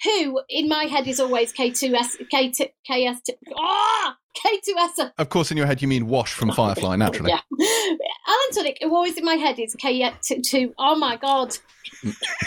who 0.02 0.40
in 0.48 0.68
my 0.68 0.84
head 0.84 1.08
is 1.08 1.18
always 1.18 1.54
K2S, 1.54 2.28
K2, 2.30 2.68
KS, 2.86 3.22
ah, 3.56 4.16
K2S. 4.36 5.12
Of 5.16 5.30
course, 5.30 5.50
in 5.50 5.56
your 5.56 5.64
head, 5.64 5.80
you 5.80 5.88
mean 5.88 6.06
Wash 6.06 6.34
from 6.34 6.52
Firefly, 6.52 6.96
naturally. 6.96 7.30
yeah. 7.30 7.40
Alan 7.58 8.50
Tudyk, 8.52 8.76
who 8.82 8.94
always 8.94 9.16
in 9.16 9.24
my 9.24 9.36
head 9.36 9.58
is 9.58 9.74
K2, 9.74 10.74
oh 10.78 10.96
my 10.96 11.16
God. 11.16 11.56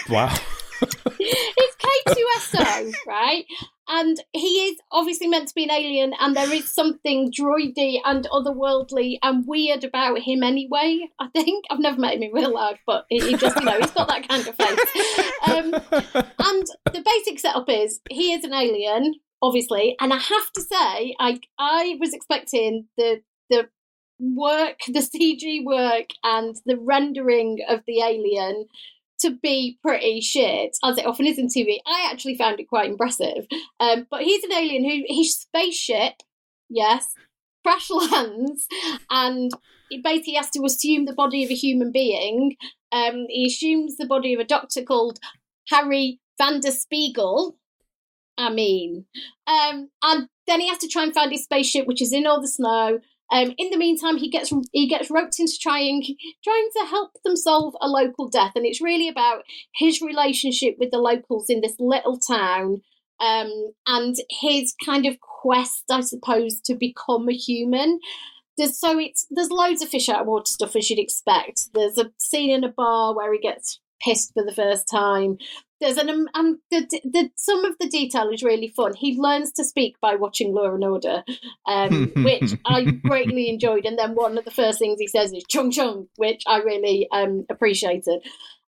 Wow. 0.10 0.36
It's 0.82 1.76
K2SO, 1.78 2.94
right? 3.08 3.46
And 3.88 4.22
he 4.34 4.68
is 4.68 4.78
obviously 4.92 5.28
meant 5.28 5.48
to 5.48 5.56
be 5.56 5.64
an 5.64 5.72
alien, 5.72 6.14
and 6.20 6.36
there 6.36 6.52
is 6.54 6.70
something 6.70 7.32
droidy 7.32 8.00
and 8.06 8.28
otherworldly 8.32 9.18
and 9.24 9.48
weird 9.48 9.84
about 9.84 10.20
him 10.20 10.44
anyway. 10.44 11.08
I 11.20 11.28
think 11.30 11.66
I've 11.72 11.80
never 11.80 12.00
met 12.00 12.14
him 12.14 12.24
in 12.24 12.32
real 12.32 12.54
life, 12.54 12.80
but 12.86 13.06
he, 13.10 13.36
just, 13.36 13.60
you 13.60 13.66
know, 13.66 13.80
he's 13.80 13.92
got 13.92 14.08
that 14.08 14.28
kind 14.28 14.48
of 14.48 14.56
face. 14.56 15.24
Um, 15.48 15.74
and 16.40 16.66
the 16.94 17.04
basic 17.04 17.40
setup 17.40 17.68
is 17.68 18.00
he 18.12 18.34
is 18.34 18.44
an 18.44 18.54
alien, 18.54 19.16
obviously, 19.42 19.96
and 20.00 20.14
I 20.14 20.18
have 20.18 20.52
to 20.54 20.62
say, 20.62 21.16
I 21.20 21.40
I 21.58 21.98
was 22.00 22.14
expecting 22.14 22.88
the 22.98 23.22
the 23.50 23.70
work, 24.20 24.80
the 24.88 25.00
CG 25.00 25.64
work, 25.66 26.10
and 26.24 26.56
the 26.66 26.78
rendering 26.78 27.60
of 27.68 27.82
the 27.88 28.02
alien 28.02 28.68
to 29.22 29.32
be 29.42 29.78
pretty 29.82 30.22
shit, 30.22 30.78
as 30.84 30.98
it 30.98 31.06
often 31.06 31.26
is 31.26 31.38
in 31.38 31.48
TV. 31.48 31.78
I 31.86 32.10
actually 32.12 32.38
found 32.38 32.60
it 32.60 32.70
quite 32.70 32.90
impressive. 32.90 33.46
Um, 33.80 34.08
but 34.10 34.22
he's 34.22 34.44
an 34.44 34.54
alien 34.54 34.84
who 34.84 35.04
his 35.08 35.36
spaceship, 35.36 36.14
yes, 36.70 37.06
crash 37.64 37.90
lands, 38.12 38.68
and 39.10 39.52
he 39.90 40.02
basically 40.02 40.36
has 40.36 40.50
to 40.52 40.64
assume 40.64 41.06
the 41.06 41.14
body 41.14 41.44
of 41.44 41.50
a 41.50 41.56
human 41.56 41.92
being. 41.92 42.56
Um, 42.92 43.26
he 43.30 43.48
assumes 43.48 43.98
the 43.98 44.08
body 44.08 44.34
of 44.34 44.40
a 44.40 44.46
doctor 44.46 44.84
called 44.84 45.20
Harry 45.70 46.20
van 46.38 46.60
der 46.60 46.72
Spiegel. 46.72 47.58
I 48.38 48.50
mean, 48.50 49.06
um, 49.48 49.90
and 50.02 50.30
then 50.48 50.62
he 50.62 50.70
has 50.70 50.78
to 50.80 50.88
try 50.88 51.04
and 51.04 51.14
find 51.14 51.32
his 51.32 51.44
spaceship, 51.44 51.86
which 51.88 52.02
is 52.02 52.14
in 52.14 52.26
all 52.26 52.42
the 52.42 52.48
snow. 52.48 53.00
Um, 53.32 53.54
in 53.58 53.70
the 53.70 53.78
meantime, 53.78 54.18
he 54.18 54.30
gets 54.30 54.52
he 54.72 54.88
gets 54.88 55.12
roped 55.12 55.40
into 55.40 55.58
trying 55.62 56.04
trying 56.44 56.70
to 56.78 56.86
help 56.88 57.12
them 57.24 57.36
solve 57.36 57.76
a 57.82 57.88
local 57.88 58.28
death, 58.28 58.54
and 58.56 58.66
it's 58.66 58.82
really 58.82 59.08
about 59.08 59.44
his 59.76 60.02
relationship 60.02 60.76
with 60.80 60.92
the 60.92 60.98
locals 60.98 61.50
in 61.50 61.62
this 61.62 61.76
little 61.80 62.18
town, 62.20 62.82
um, 63.20 63.72
and 63.88 64.16
his 64.42 64.74
kind 64.84 65.06
of 65.06 65.20
quest, 65.20 65.84
I 65.92 66.02
suppose, 66.02 66.60
to 66.62 66.76
become 66.76 67.30
a 67.30 67.34
human. 67.34 68.00
There's 68.58 68.80
so 68.80 69.00
it's 69.00 69.28
there's 69.30 69.52
loads 69.52 69.82
of 69.82 69.90
fish 69.90 70.10
out 70.10 70.22
of 70.22 70.28
water 70.28 70.46
stuff 70.46 70.76
as 70.76 70.90
you'd 70.90 71.00
expect. 71.00 71.70
There's 71.74 71.98
a 71.98 72.12
scene 72.18 72.50
in 72.50 72.64
a 72.64 72.70
bar 72.70 73.16
where 73.16 73.32
he 73.32 73.40
gets 73.40 73.80
pissed 74.02 74.34
for 74.34 74.44
the 74.44 74.54
first 74.54 74.88
time 74.90 75.38
there's 75.80 75.98
an 75.98 76.10
um, 76.10 76.28
um 76.34 76.60
the, 76.72 76.82
the 77.04 77.30
some 77.36 77.66
of 77.66 77.78
the 77.80 77.88
detail 77.88 78.30
is 78.30 78.44
really 78.44 78.68
fun. 78.68 78.94
He 78.94 79.18
learns 79.18 79.52
to 79.54 79.64
speak 79.64 80.00
by 80.02 80.16
watching 80.16 80.54
Law 80.54 80.74
and 80.74 80.84
Order, 80.84 81.24
um, 81.68 82.12
which 82.18 82.54
I 82.66 82.84
greatly 82.84 83.50
enjoyed. 83.50 83.86
And 83.86 83.98
then 83.98 84.16
one 84.16 84.38
of 84.38 84.46
the 84.46 84.52
first 84.52 84.80
things 84.80 85.00
he 85.00 85.08
says 85.08 85.32
is 85.32 85.44
"chung 85.50 85.72
chung," 85.72 86.08
which 86.18 86.44
I 86.48 86.58
really 86.58 87.08
um, 87.12 87.46
appreciated. 87.50 88.26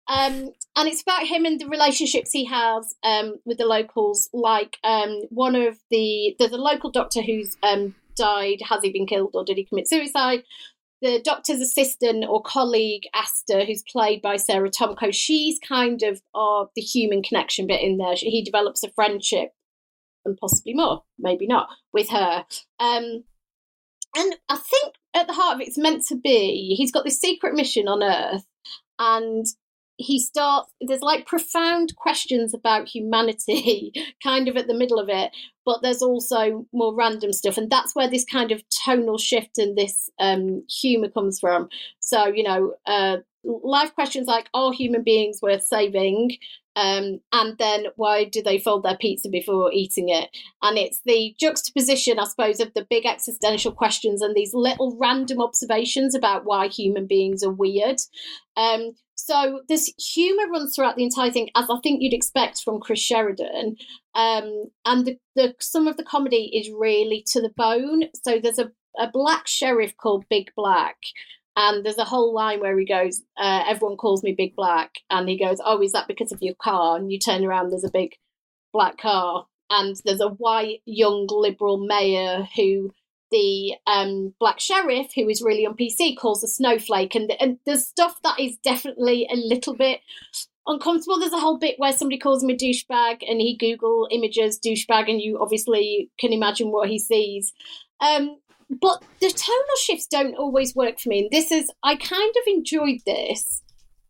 Um, 0.09 0.51
and 0.75 0.89
it's 0.89 1.03
about 1.03 1.27
him 1.27 1.45
and 1.45 1.61
the 1.61 1.69
relationships 1.69 2.33
he 2.33 2.45
has 2.47 2.95
um, 3.05 3.37
with 3.45 3.59
the 3.59 3.67
locals. 3.67 4.29
Like 4.33 4.77
um, 4.83 5.21
one 5.31 5.55
of 5.55 5.79
the 5.91 6.35
there's 6.39 6.53
a 6.53 6.57
local 6.57 6.91
doctor 6.91 7.23
who's 7.23 7.57
um, 7.63 7.95
died. 8.17 8.59
Has 8.69 8.83
he 8.83 8.93
been 8.93 9.07
killed 9.07 9.31
or 9.35 9.45
did 9.45 9.57
he 9.57 9.65
commit 9.65 9.89
suicide? 9.89 10.43
The 11.03 11.21
doctor's 11.23 11.61
assistant 11.61 12.25
or 12.29 12.43
colleague 12.43 13.05
Asta, 13.15 13.65
who's 13.65 13.83
played 13.83 14.21
by 14.21 14.37
Sarah 14.37 14.71
Tomko, 14.71 15.13
she's 15.13 15.59
kind 15.59 16.03
of 16.03 16.21
uh, 16.35 16.67
the 16.75 16.83
human 16.83 17.23
connection 17.23 17.67
bit 17.67 17.81
in 17.83 17.97
there. 17.97 18.15
He 18.17 18.43
develops 18.43 18.83
a 18.83 18.91
friendship 18.91 19.51
and 20.25 20.37
possibly 20.37 20.75
more, 20.75 21.03
maybe 21.19 21.47
not, 21.47 21.69
with 21.93 22.11
her. 22.11 22.45
Um, 22.79 23.25
and 24.17 24.37
I 24.49 24.57
think 24.57 24.95
at 25.15 25.27
the 25.27 25.33
heart 25.33 25.57
of 25.57 25.61
it, 25.61 25.69
it's 25.69 25.79
meant 25.79 26.05
to 26.09 26.17
be 26.17 26.75
he's 26.77 26.93
got 26.93 27.05
this 27.05 27.21
secret 27.21 27.55
mission 27.55 27.89
on 27.89 28.03
Earth, 28.03 28.47
and 28.99 29.47
he 29.97 30.19
starts 30.19 30.73
there's 30.81 31.03
like 31.03 31.27
profound 31.27 31.95
questions 31.97 32.55
about 32.55 32.89
humanity 32.89 33.93
kind 34.23 34.49
of 34.49 34.57
at 34.57 34.67
the 34.67 34.75
middle 34.75 34.99
of 34.99 35.09
it 35.09 35.31
but 35.71 35.83
there's 35.83 36.03
also 36.03 36.67
more 36.73 36.93
random 36.93 37.33
stuff 37.33 37.57
and 37.57 37.71
that's 37.71 37.95
where 37.95 38.11
this 38.11 38.25
kind 38.25 38.51
of 38.51 38.61
tonal 38.85 39.19
shift 39.19 39.57
and 39.57 39.79
this 39.79 40.11
um, 40.19 40.65
humor 40.69 41.09
comes 41.09 41.39
from. 41.39 41.69
So 42.01 42.27
you 42.27 42.43
know 42.43 42.75
uh, 42.87 43.19
life 43.45 43.95
questions 43.95 44.27
like 44.27 44.49
are 44.53 44.73
human 44.73 45.05
beings 45.05 45.39
worth 45.41 45.63
saving? 45.63 46.33
Um, 46.75 47.21
and 47.33 47.57
then 47.59 47.87
why 47.95 48.25
do 48.25 48.43
they 48.43 48.59
fold 48.59 48.83
their 48.83 48.97
pizza 48.97 49.29
before 49.29 49.73
eating 49.73 50.09
it? 50.09 50.37
And 50.61 50.77
it's 50.77 51.03
the 51.05 51.37
juxtaposition 51.39 52.19
i 52.19 52.25
suppose 52.25 52.59
of 52.59 52.75
the 52.75 52.87
big 52.91 53.07
existential 53.07 53.71
questions 53.71 54.23
and 54.23 54.35
these 54.35 54.55
little 54.55 54.97
random 55.01 55.41
observations 55.41 56.17
about 56.17 56.45
why 56.47 56.67
human 56.67 57.07
beings 57.07 57.45
are 57.45 57.53
weird. 57.53 58.01
Um, 58.57 58.97
so 59.27 59.61
this 59.69 59.93
humour 59.99 60.51
runs 60.51 60.75
throughout 60.75 60.97
the 60.97 61.05
entire 61.05 61.31
thing, 61.31 61.51
as 61.55 61.69
I 61.69 61.79
think 61.83 62.01
you'd 62.01 62.15
expect 62.15 62.63
from 62.63 62.81
Chris 62.81 63.01
Sheridan. 63.01 63.77
Um, 64.15 64.65
and 64.87 65.05
the, 65.05 65.19
the 65.37 65.55
some 65.61 65.87
of 65.87 65.99
the 65.99 66.05
comedy 66.05 66.51
is 66.55 66.71
really 66.71 67.25
to 67.33 67.43
the 67.43 67.53
bone. 67.57 68.05
So 68.25 68.39
there's 68.43 68.59
a, 68.59 68.71
a 68.99 69.11
black 69.13 69.47
sheriff 69.47 69.95
called 69.97 70.25
Big 70.31 70.51
Black. 70.57 70.97
And 71.55 71.85
there's 71.85 71.99
a 71.99 72.05
whole 72.05 72.33
line 72.33 72.61
where 72.61 72.79
he 72.79 72.87
goes, 72.87 73.23
uh, 73.37 73.65
Everyone 73.69 73.99
calls 73.99 74.23
me 74.23 74.33
Big 74.33 74.57
Black. 74.57 74.93
And 75.11 75.29
he 75.29 75.39
goes, 75.39 75.59
Oh, 75.63 75.83
is 75.83 75.93
that 75.93 76.09
because 76.09 76.33
of 76.33 76.41
your 76.41 76.55
car? 76.55 76.97
And 76.97 77.13
you 77.13 77.19
turn 77.19 77.45
around, 77.45 77.71
there's 77.71 77.85
a 77.85 77.91
big 77.91 78.13
black 78.73 78.97
car. 78.97 79.47
And 79.69 80.01
there's 80.05 80.23
a 80.23 80.29
white 80.31 80.81
young 80.87 81.27
liberal 81.31 81.77
mayor 81.77 82.49
who 82.57 82.91
the 83.31 83.75
um, 83.87 84.35
black 84.39 84.61
sheriff, 84.61 85.13
who 85.15 85.29
is 85.29 85.43
really 85.43 85.67
on 85.67 85.77
PC, 85.77 86.17
calls 86.17 86.43
a 86.43 86.49
snowflake, 86.49 87.15
and 87.15 87.33
and 87.41 87.59
there's 87.67 87.87
stuff 87.87 88.21
that 88.23 88.39
is 88.39 88.57
definitely 88.65 89.29
a 89.31 89.37
little 89.37 89.75
bit 89.75 90.01
uncomfortable. 90.67 91.19
There's 91.19 91.33
a 91.33 91.39
whole 91.39 91.59
bit 91.59 91.79
where 91.79 91.93
somebody 91.93 92.19
calls 92.19 92.43
him 92.43 92.51
a 92.51 92.57
douchebag, 92.57 93.23
and 93.29 93.41
he 93.41 93.57
Google 93.57 94.09
images 94.11 94.59
douchebag, 94.59 95.09
and 95.09 95.21
you 95.21 95.39
obviously 95.41 96.11
can 96.19 96.33
imagine 96.33 96.71
what 96.71 96.89
he 96.89 96.99
sees. 96.99 97.53
Um, 98.01 98.37
but 98.69 99.03
the 99.21 99.31
tonal 99.31 99.77
shifts 99.83 100.07
don't 100.07 100.37
always 100.37 100.77
work 100.77 101.01
for 101.01 101.09
me. 101.09 101.21
And 101.21 101.31
this 101.31 101.51
is 101.51 101.71
I 101.83 101.97
kind 101.97 102.31
of 102.31 102.43
enjoyed 102.47 103.01
this, 103.07 103.63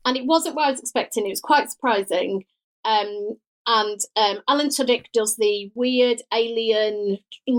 and 0.05 0.17
it 0.17 0.27
wasn't 0.27 0.57
what 0.57 0.69
I 0.69 0.71
was 0.71 0.81
expecting. 0.81 1.27
It 1.27 1.31
was 1.31 1.41
quite 1.41 1.71
surprising. 1.71 2.45
Um, 2.85 3.37
and 3.73 4.01
um, 4.17 4.43
Alan 4.49 4.67
Tudyk 4.67 5.05
does 5.13 5.37
the 5.37 5.71
weird 5.77 6.23
alien 6.35 7.19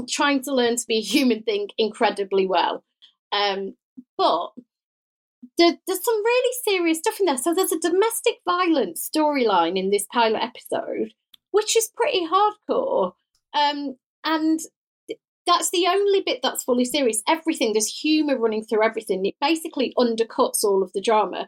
trying 0.09 0.43
to 0.43 0.53
learn 0.53 0.75
to 0.75 0.85
be 0.85 0.97
a 0.97 1.01
human 1.01 1.41
thing 1.41 1.69
incredibly 1.77 2.45
well. 2.45 2.83
Um, 3.31 3.75
but 4.17 4.49
there, 5.57 5.77
there's 5.87 6.03
some 6.03 6.23
really 6.23 6.55
serious 6.65 6.97
stuff 6.97 7.17
in 7.21 7.27
there. 7.27 7.37
So 7.37 7.53
there's 7.53 7.71
a 7.71 7.79
domestic 7.79 8.39
violence 8.43 9.09
storyline 9.15 9.79
in 9.79 9.89
this 9.89 10.05
pilot 10.11 10.43
episode, 10.43 11.13
which 11.51 11.77
is 11.77 11.89
pretty 11.95 12.27
hardcore. 12.27 13.13
Um, 13.53 13.95
and 14.25 14.59
that's 15.47 15.69
the 15.69 15.87
only 15.87 16.23
bit 16.25 16.41
that's 16.43 16.65
fully 16.65 16.85
serious. 16.85 17.23
Everything, 17.25 17.71
there's 17.71 17.87
humour 17.87 18.37
running 18.37 18.65
through 18.65 18.83
everything. 18.83 19.25
It 19.25 19.35
basically 19.39 19.93
undercuts 19.97 20.65
all 20.65 20.83
of 20.83 20.91
the 20.91 21.01
drama. 21.01 21.47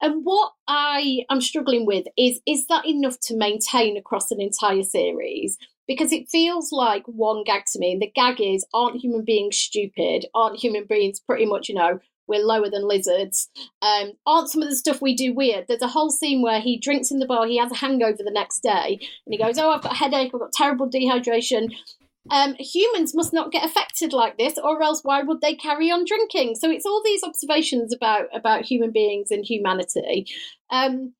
And 0.00 0.24
what 0.24 0.52
I 0.66 1.24
am 1.30 1.40
struggling 1.40 1.86
with 1.86 2.06
is 2.16 2.40
is 2.46 2.66
that 2.68 2.86
enough 2.86 3.18
to 3.24 3.36
maintain 3.36 3.96
across 3.96 4.30
an 4.30 4.40
entire 4.40 4.82
series? 4.82 5.58
Because 5.86 6.12
it 6.12 6.28
feels 6.28 6.70
like 6.72 7.02
one 7.06 7.42
gag 7.44 7.62
to 7.72 7.78
me, 7.78 7.92
and 7.92 8.00
the 8.00 8.10
gag 8.14 8.40
is 8.40 8.64
aren't 8.72 9.00
human 9.00 9.24
beings 9.24 9.56
stupid? 9.56 10.26
Aren't 10.34 10.60
human 10.60 10.84
beings 10.88 11.20
pretty 11.20 11.46
much, 11.46 11.68
you 11.68 11.74
know, 11.74 11.98
we're 12.28 12.44
lower 12.44 12.70
than 12.70 12.86
lizards? 12.86 13.50
Um, 13.82 14.12
aren't 14.24 14.48
some 14.48 14.62
of 14.62 14.70
the 14.70 14.76
stuff 14.76 15.02
we 15.02 15.14
do 15.14 15.34
weird? 15.34 15.66
There's 15.68 15.82
a 15.82 15.88
whole 15.88 16.10
scene 16.10 16.42
where 16.42 16.60
he 16.60 16.78
drinks 16.78 17.10
in 17.10 17.18
the 17.18 17.26
bar, 17.26 17.46
he 17.46 17.58
has 17.58 17.72
a 17.72 17.76
hangover 17.76 18.22
the 18.24 18.30
next 18.30 18.62
day, 18.62 18.98
and 19.26 19.32
he 19.32 19.38
goes, 19.38 19.58
Oh, 19.58 19.70
I've 19.70 19.82
got 19.82 19.92
a 19.92 19.96
headache, 19.96 20.30
I've 20.32 20.40
got 20.40 20.52
terrible 20.52 20.88
dehydration 20.88 21.72
um, 22.28 22.54
humans 22.58 23.14
must 23.14 23.32
not 23.32 23.50
get 23.50 23.64
affected 23.64 24.12
like 24.12 24.36
this, 24.36 24.58
or 24.62 24.82
else 24.82 25.00
why 25.02 25.22
would 25.22 25.40
they 25.40 25.54
carry 25.54 25.90
on 25.90 26.04
drinking? 26.04 26.56
So 26.56 26.70
it's 26.70 26.84
all 26.84 27.02
these 27.02 27.24
observations 27.24 27.94
about 27.94 28.24
about 28.34 28.64
human 28.64 28.92
beings 28.92 29.30
and 29.30 29.44
humanity. 29.44 30.26
Um, 30.70 31.14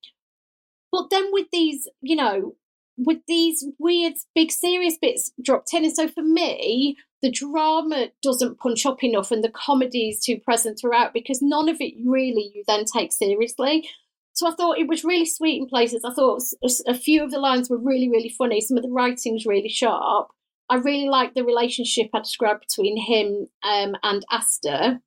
but 0.91 1.09
then 1.09 1.29
with 1.31 1.47
these, 1.51 1.87
you 2.01 2.15
know, 2.15 2.55
with 2.97 3.19
these 3.27 3.65
weird, 3.79 4.13
big, 4.35 4.51
serious 4.51 4.97
bits 5.01 5.31
dropped 5.43 5.73
in, 5.73 5.85
and 5.85 5.93
so 5.93 6.07
for 6.07 6.21
me, 6.21 6.97
the 7.23 7.31
drama 7.31 8.09
doesn't 8.21 8.59
punch 8.59 8.85
up 8.85 9.03
enough, 9.03 9.31
and 9.31 9.43
the 9.43 9.49
comedy 9.49 10.09
is 10.09 10.23
too 10.23 10.37
present 10.37 10.77
throughout 10.79 11.13
because 11.13 11.41
none 11.41 11.67
of 11.67 11.77
it 11.79 11.95
really 12.05 12.51
you 12.53 12.63
then 12.67 12.85
take 12.85 13.11
seriously. 13.11 13.89
so 14.33 14.47
I 14.47 14.51
thought 14.51 14.77
it 14.77 14.87
was 14.87 15.03
really 15.03 15.25
sweet 15.25 15.61
in 15.61 15.67
places. 15.67 16.05
I 16.05 16.13
thought 16.13 16.41
a 16.87 16.93
few 16.93 17.23
of 17.23 17.31
the 17.31 17.39
lines 17.39 17.69
were 17.69 17.77
really, 17.77 18.09
really 18.09 18.29
funny. 18.29 18.61
Some 18.61 18.77
of 18.77 18.83
the 18.83 18.89
writing's 18.91 19.47
really 19.47 19.69
sharp. 19.69 20.29
I 20.71 20.75
really 20.75 21.09
like 21.09 21.33
the 21.33 21.43
relationship 21.43 22.11
I 22.13 22.19
described 22.19 22.65
between 22.67 22.95
him 22.95 23.47
um, 23.61 23.97
and 24.03 24.25
Asta. 24.31 25.01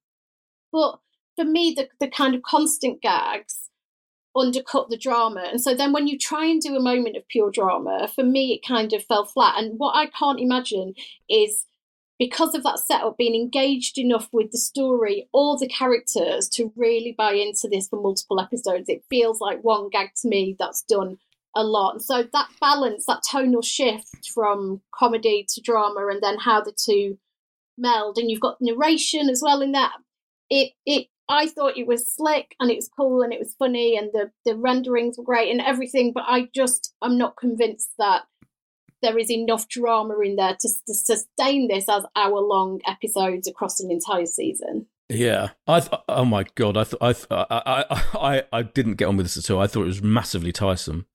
But 0.71 0.99
for 1.37 1.45
me, 1.45 1.75
the, 1.75 1.89
the 1.99 2.11
kind 2.11 2.35
of 2.35 2.43
constant 2.43 3.01
gags 3.01 3.71
undercut 4.37 4.91
the 4.91 4.99
drama. 4.99 5.47
And 5.51 5.63
so 5.63 5.75
then 5.75 5.95
when 5.95 6.07
you 6.07 6.19
try 6.19 6.45
and 6.45 6.61
do 6.61 6.77
a 6.77 6.83
moment 6.83 7.17
of 7.17 7.27
pure 7.29 7.51
drama, 7.51 8.09
for 8.15 8.23
me, 8.23 8.53
it 8.53 8.69
kind 8.69 8.93
of 8.93 9.05
fell 9.05 9.25
flat. 9.25 9.55
And 9.57 9.79
what 9.79 9.97
I 9.97 10.07
can't 10.07 10.39
imagine 10.39 10.93
is 11.31 11.65
because 12.19 12.55
of 12.55 12.63
that 12.65 12.81
setup, 12.81 13.17
being 13.17 13.35
engaged 13.35 13.97
enough 13.97 14.29
with 14.33 14.51
the 14.51 14.59
story 14.59 15.31
or 15.33 15.59
the 15.59 15.67
characters 15.67 16.47
to 16.51 16.75
really 16.77 17.15
buy 17.17 17.33
into 17.33 17.69
this 17.69 17.89
for 17.89 18.01
multiple 18.01 18.39
episodes. 18.39 18.91
It 18.91 19.03
feels 19.09 19.41
like 19.41 19.65
one 19.65 19.89
gag 19.89 20.11
to 20.21 20.29
me 20.29 20.57
that's 20.59 20.83
done 20.83 21.17
a 21.57 21.63
lot. 21.63 21.93
And 21.93 22.03
so 22.03 22.23
that 22.33 22.49
balance, 22.61 23.07
that 23.07 23.23
tonal 23.29 23.63
shift 23.63 24.31
from 24.33 24.81
comedy 24.95 25.47
to 25.55 25.61
drama, 25.61 26.07
and 26.09 26.23
then 26.23 26.39
how 26.39 26.61
the 26.61 26.73
two 26.73 27.19
meld, 27.79 28.19
and 28.19 28.31
you've 28.31 28.41
got 28.41 28.59
narration 28.61 29.29
as 29.29 29.43
well 29.43 29.61
in 29.63 29.73
that. 29.73 29.93
It 30.51 30.73
it 30.85 31.09
I 31.29 31.47
thought 31.47 31.79
it 31.79 31.87
was 31.87 32.11
slick 32.11 32.55
and 32.61 32.71
it 32.71 32.77
was 32.77 32.91
cool 32.95 33.23
and 33.23 33.33
it 33.33 33.39
was 33.39 33.55
funny 33.59 33.97
and 33.97 34.11
the 34.13 34.31
the 34.45 34.57
renderings 34.57 35.17
were 35.17 35.25
great 35.25 35.51
and 35.51 35.61
everything, 35.61 36.13
but 36.15 36.25
I 36.27 36.49
just 36.55 36.95
I'm 37.01 37.17
not 37.17 37.37
convinced 37.37 37.91
that 37.99 38.25
there 39.03 39.19
is 39.19 39.31
enough 39.31 39.69
drama 39.69 40.19
in 40.21 40.37
there 40.37 40.57
to, 40.59 40.69
to 40.87 40.95
sustain 40.95 41.69
this 41.69 41.89
as 41.89 42.05
hour 42.17 42.41
long 42.41 42.81
episodes 42.87 43.47
across 43.47 43.81
an 43.81 43.91
entire 43.91 44.27
season. 44.27 44.87
Yeah, 45.11 45.51
I 45.67 45.81
th- 45.81 46.01
oh 46.09 46.25
my 46.25 46.47
god, 46.55 46.79
I, 46.79 46.85
th- 46.85 47.03
I, 47.03 47.13
th- 47.13 47.27
I, 47.31 47.47
I 47.91 48.05
I 48.15 48.43
I 48.53 48.63
didn't 48.63 48.95
get 48.95 49.07
on 49.07 49.19
with 49.19 49.27
this 49.27 49.37
at 49.37 49.51
all. 49.51 49.61
I 49.61 49.67
thought 49.67 49.83
it 49.83 49.87
was 49.87 50.03
massively 50.03 50.53
tiresome, 50.53 51.07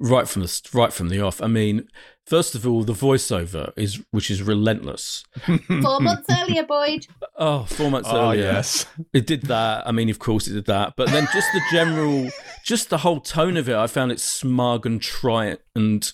right 0.00 0.28
from 0.28 0.42
the 0.42 0.68
right 0.72 0.92
from 0.92 1.08
the 1.08 1.20
off. 1.20 1.40
I 1.40 1.46
mean, 1.46 1.88
first 2.26 2.54
of 2.54 2.66
all, 2.66 2.82
the 2.84 2.92
voiceover 2.92 3.72
is 3.76 4.02
which 4.10 4.30
is 4.30 4.42
relentless. 4.42 5.24
four 5.66 6.00
months 6.00 6.26
earlier, 6.30 6.64
Boyd. 6.64 7.06
Oh, 7.36 7.64
four 7.64 7.90
months 7.90 8.08
oh, 8.10 8.16
earlier. 8.16 8.44
Yes, 8.44 8.86
it 9.12 9.26
did 9.26 9.42
that. 9.42 9.86
I 9.86 9.92
mean, 9.92 10.10
of 10.10 10.18
course, 10.18 10.46
it 10.46 10.54
did 10.54 10.66
that. 10.66 10.94
But 10.96 11.08
then 11.10 11.26
just 11.32 11.48
the 11.52 11.60
general, 11.70 12.30
just 12.66 12.90
the 12.90 12.98
whole 12.98 13.20
tone 13.20 13.56
of 13.56 13.68
it, 13.68 13.76
I 13.76 13.86
found 13.86 14.10
it 14.10 14.18
smug 14.18 14.84
and 14.84 15.00
trite 15.00 15.60
and 15.76 16.12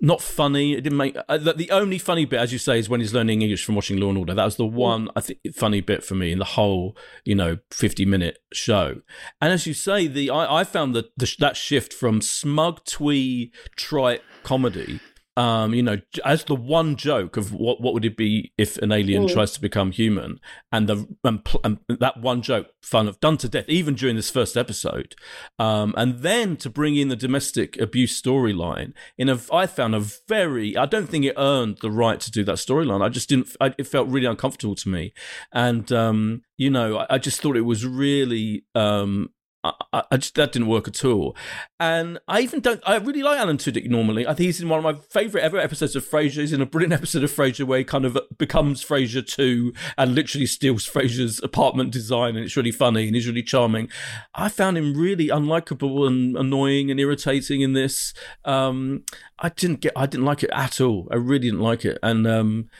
not 0.00 0.22
funny. 0.22 0.74
It 0.74 0.82
didn't 0.82 0.98
make 0.98 1.16
uh, 1.28 1.36
the 1.36 1.70
only 1.72 1.98
funny 1.98 2.24
bit, 2.24 2.38
as 2.38 2.52
you 2.52 2.58
say, 2.58 2.78
is 2.78 2.88
when 2.88 3.00
he's 3.00 3.12
learning 3.12 3.42
English 3.42 3.64
from 3.64 3.74
watching 3.74 3.98
Law 3.98 4.08
and 4.10 4.16
Order. 4.16 4.34
That 4.34 4.44
was 4.44 4.54
the 4.54 4.64
mm. 4.64 4.72
one 4.72 5.08
I 5.16 5.20
think 5.20 5.40
funny 5.52 5.80
bit 5.80 6.04
for 6.04 6.14
me 6.14 6.30
in 6.30 6.38
the 6.38 6.44
whole, 6.44 6.96
you 7.24 7.34
know, 7.34 7.58
fifty 7.72 8.06
minute 8.06 8.38
show. 8.52 9.00
And 9.40 9.52
as 9.52 9.66
you 9.66 9.74
say, 9.74 10.06
the 10.06 10.30
I, 10.30 10.60
I 10.60 10.64
found 10.64 10.94
that 10.94 11.10
the, 11.16 11.34
that 11.40 11.56
shift 11.56 11.92
from 11.92 12.20
smug 12.20 12.84
twee 12.84 13.50
trite 13.74 14.22
comedy 14.44 15.00
um, 15.40 15.72
you 15.72 15.82
know, 15.82 15.96
as 16.22 16.44
the 16.44 16.54
one 16.54 16.96
joke 16.96 17.38
of 17.38 17.50
what 17.50 17.80
what 17.80 17.94
would 17.94 18.04
it 18.04 18.14
be 18.14 18.52
if 18.58 18.76
an 18.78 18.92
alien 18.92 19.24
mm. 19.24 19.32
tries 19.32 19.52
to 19.52 19.60
become 19.60 19.90
human, 19.90 20.38
and 20.70 20.86
the 20.86 21.08
and, 21.24 21.40
and, 21.64 21.78
that 21.88 22.20
one 22.20 22.42
joke, 22.42 22.66
fun 22.82 23.08
of 23.08 23.18
done 23.20 23.38
to 23.38 23.48
death, 23.48 23.64
even 23.66 23.94
during 23.94 24.16
this 24.16 24.28
first 24.28 24.54
episode, 24.54 25.14
um, 25.58 25.94
and 25.96 26.18
then 26.18 26.58
to 26.58 26.68
bring 26.68 26.94
in 26.94 27.08
the 27.08 27.16
domestic 27.16 27.80
abuse 27.80 28.20
storyline 28.20 28.92
in 29.16 29.30
a, 29.30 29.40
I 29.50 29.66
found 29.66 29.94
a 29.94 30.00
very, 30.28 30.76
I 30.76 30.84
don't 30.84 31.08
think 31.08 31.24
it 31.24 31.34
earned 31.38 31.78
the 31.78 31.90
right 31.90 32.20
to 32.20 32.30
do 32.30 32.44
that 32.44 32.56
storyline. 32.56 33.02
I 33.02 33.08
just 33.08 33.30
didn't, 33.30 33.56
I, 33.62 33.74
it 33.78 33.84
felt 33.84 34.08
really 34.08 34.26
uncomfortable 34.26 34.74
to 34.74 34.90
me, 34.90 35.14
and 35.54 35.90
um, 35.90 36.42
you 36.58 36.68
know, 36.68 36.98
I, 36.98 37.06
I, 37.14 37.18
just 37.18 37.40
thought 37.40 37.56
it 37.56 37.62
was 37.62 37.86
really 37.86 38.66
um, 38.74 39.30
I, 39.62 40.04
I, 40.10 40.16
just 40.16 40.34
that 40.36 40.52
didn't 40.52 40.68
work 40.68 40.88
at 40.88 41.04
all, 41.04 41.36
and 41.78 42.18
I 42.26 42.40
even 42.40 42.60
don't. 42.60 42.80
I 42.86 42.96
really 42.96 43.22
like 43.22 43.38
Alan 43.38 43.58
Tudyk 43.58 43.90
normally. 43.90 44.26
I 44.26 44.32
think 44.32 44.46
he's 44.46 44.60
in 44.60 44.70
one 44.70 44.78
of 44.78 44.84
my 44.84 45.00
favorite 45.10 45.42
ever 45.42 45.58
episodes 45.58 45.94
of 45.94 46.08
Frasier. 46.08 46.40
He's 46.40 46.54
in 46.54 46.62
a 46.62 46.66
brilliant 46.66 46.94
episode 46.94 47.24
of 47.24 47.30
Frasier 47.30 47.64
where 47.66 47.78
he 47.78 47.84
kind 47.84 48.06
of 48.06 48.16
becomes 48.38 48.82
Frasier 48.82 49.26
two 49.26 49.74
and 49.98 50.14
literally 50.14 50.46
steals 50.46 50.88
Frasier's 50.88 51.42
apartment 51.42 51.92
design, 51.92 52.36
and 52.36 52.44
it's 52.44 52.56
really 52.56 52.70
funny 52.70 53.06
and 53.06 53.14
he's 53.14 53.26
really 53.26 53.42
charming. 53.42 53.90
I 54.34 54.48
found 54.48 54.78
him 54.78 54.94
really 54.96 55.28
unlikable 55.28 56.06
and 56.06 56.38
annoying 56.38 56.90
and 56.90 56.98
irritating 56.98 57.60
in 57.60 57.74
this. 57.74 58.14
Um, 58.46 59.04
I 59.38 59.50
didn't 59.50 59.80
get. 59.80 59.92
I 59.94 60.06
didn't 60.06 60.26
like 60.26 60.42
it 60.42 60.50
at 60.54 60.80
all. 60.80 61.06
I 61.10 61.16
really 61.16 61.50
didn't 61.50 61.60
like 61.60 61.84
it, 61.84 61.98
and 62.02 62.26
um, 62.26 62.70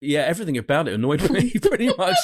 yeah, 0.00 0.20
everything 0.20 0.56
about 0.56 0.88
it 0.88 0.94
annoyed 0.94 1.28
me 1.30 1.50
pretty 1.62 1.88
much. 1.88 2.16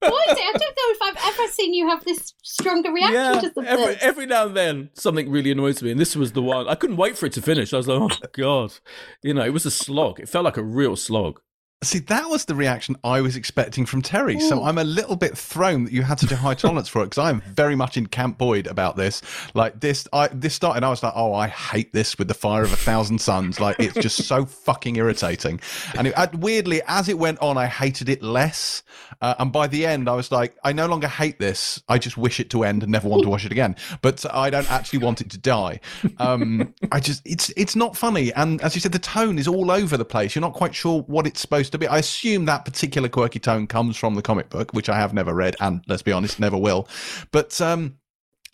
Boy, 0.00 0.10
I 0.10 0.34
don't 0.34 0.60
know 0.60 0.60
if 0.60 0.98
I've 1.02 1.34
ever 1.34 1.52
seen 1.52 1.72
you 1.74 1.88
have 1.88 2.04
this 2.04 2.34
stronger 2.42 2.92
reaction 2.92 3.14
yeah, 3.14 3.34
to 3.34 3.40
something. 3.40 3.66
Every, 3.66 3.94
every 3.96 4.26
now 4.26 4.46
and 4.46 4.56
then, 4.56 4.90
something 4.94 5.30
really 5.30 5.50
annoys 5.50 5.82
me, 5.82 5.90
and 5.90 6.00
this 6.00 6.14
was 6.14 6.32
the 6.32 6.42
one. 6.42 6.68
I 6.68 6.74
couldn't 6.74 6.96
wait 6.96 7.16
for 7.16 7.26
it 7.26 7.32
to 7.34 7.42
finish. 7.42 7.72
I 7.72 7.78
was 7.78 7.88
like, 7.88 8.00
oh 8.00 8.26
god, 8.32 8.74
you 9.22 9.34
know, 9.34 9.44
it 9.44 9.52
was 9.52 9.66
a 9.66 9.70
slog. 9.70 10.20
It 10.20 10.28
felt 10.28 10.44
like 10.44 10.56
a 10.56 10.62
real 10.62 10.96
slog. 10.96 11.40
See, 11.82 12.00
that 12.00 12.28
was 12.28 12.44
the 12.44 12.54
reaction 12.54 12.94
I 13.02 13.22
was 13.22 13.36
expecting 13.36 13.86
from 13.86 14.02
Terry. 14.02 14.36
Ooh. 14.36 14.40
So 14.40 14.64
I'm 14.64 14.76
a 14.76 14.84
little 14.84 15.16
bit 15.16 15.36
thrown 15.36 15.84
that 15.84 15.94
you 15.94 16.02
had 16.02 16.20
such 16.20 16.30
a 16.30 16.36
high 16.36 16.52
tolerance 16.52 16.88
for 16.88 17.00
it 17.00 17.06
because 17.06 17.24
I'm 17.24 17.40
very 17.40 17.74
much 17.74 17.96
in 17.96 18.04
Camp 18.04 18.36
Boyd 18.36 18.66
about 18.66 18.96
this. 18.96 19.22
Like 19.54 19.80
this, 19.80 20.06
I 20.12 20.28
this 20.28 20.54
started. 20.54 20.84
I 20.84 20.90
was 20.90 21.02
like, 21.02 21.14
oh, 21.16 21.32
I 21.32 21.48
hate 21.48 21.94
this 21.94 22.18
with 22.18 22.28
the 22.28 22.34
fire 22.34 22.62
of 22.62 22.70
a 22.70 22.76
thousand 22.76 23.18
suns. 23.22 23.60
Like 23.60 23.80
it's 23.80 23.94
just 23.94 24.24
so 24.24 24.44
fucking 24.44 24.96
irritating. 24.96 25.58
And 25.96 26.08
it, 26.08 26.34
weirdly, 26.34 26.82
as 26.86 27.08
it 27.08 27.18
went 27.18 27.38
on, 27.38 27.56
I 27.56 27.64
hated 27.64 28.10
it 28.10 28.22
less. 28.22 28.82
Uh, 29.22 29.36
and 29.38 29.50
by 29.50 29.66
the 29.66 29.86
end, 29.86 30.06
I 30.06 30.14
was 30.14 30.30
like, 30.30 30.58
I 30.62 30.74
no 30.74 30.86
longer 30.86 31.08
hate 31.08 31.38
this. 31.38 31.82
I 31.88 31.96
just 31.96 32.18
wish 32.18 32.40
it 32.40 32.50
to 32.50 32.62
end 32.62 32.82
and 32.82 32.92
never 32.92 33.08
want 33.08 33.22
to 33.22 33.30
watch 33.30 33.46
it 33.46 33.52
again. 33.52 33.74
But 34.02 34.22
I 34.34 34.50
don't 34.50 34.70
actually 34.70 34.98
want 34.98 35.22
it 35.22 35.30
to 35.30 35.38
die. 35.38 35.80
Um, 36.18 36.74
I 36.92 37.00
just, 37.00 37.22
it's 37.24 37.48
it's 37.56 37.74
not 37.74 37.96
funny. 37.96 38.34
And 38.34 38.60
as 38.60 38.74
you 38.74 38.82
said, 38.82 38.92
the 38.92 38.98
tone 38.98 39.38
is 39.38 39.48
all 39.48 39.70
over 39.70 39.96
the 39.96 40.04
place. 40.04 40.34
You're 40.34 40.42
not 40.42 40.52
quite 40.52 40.74
sure 40.74 41.00
what 41.02 41.26
it's 41.26 41.40
supposed 41.40 41.69
supposed 41.70 41.72
to 41.72 41.78
be. 41.78 41.88
I 41.88 41.98
assume 41.98 42.44
that 42.46 42.64
particular 42.64 43.08
quirky 43.08 43.38
tone 43.38 43.66
comes 43.66 43.96
from 43.96 44.14
the 44.14 44.22
comic 44.22 44.50
book, 44.50 44.72
which 44.72 44.88
I 44.88 44.96
have 44.96 45.14
never 45.14 45.34
read, 45.34 45.56
and 45.60 45.82
let's 45.86 46.02
be 46.02 46.12
honest, 46.12 46.40
never 46.40 46.56
will. 46.56 46.88
But 47.32 47.60
um, 47.60 47.96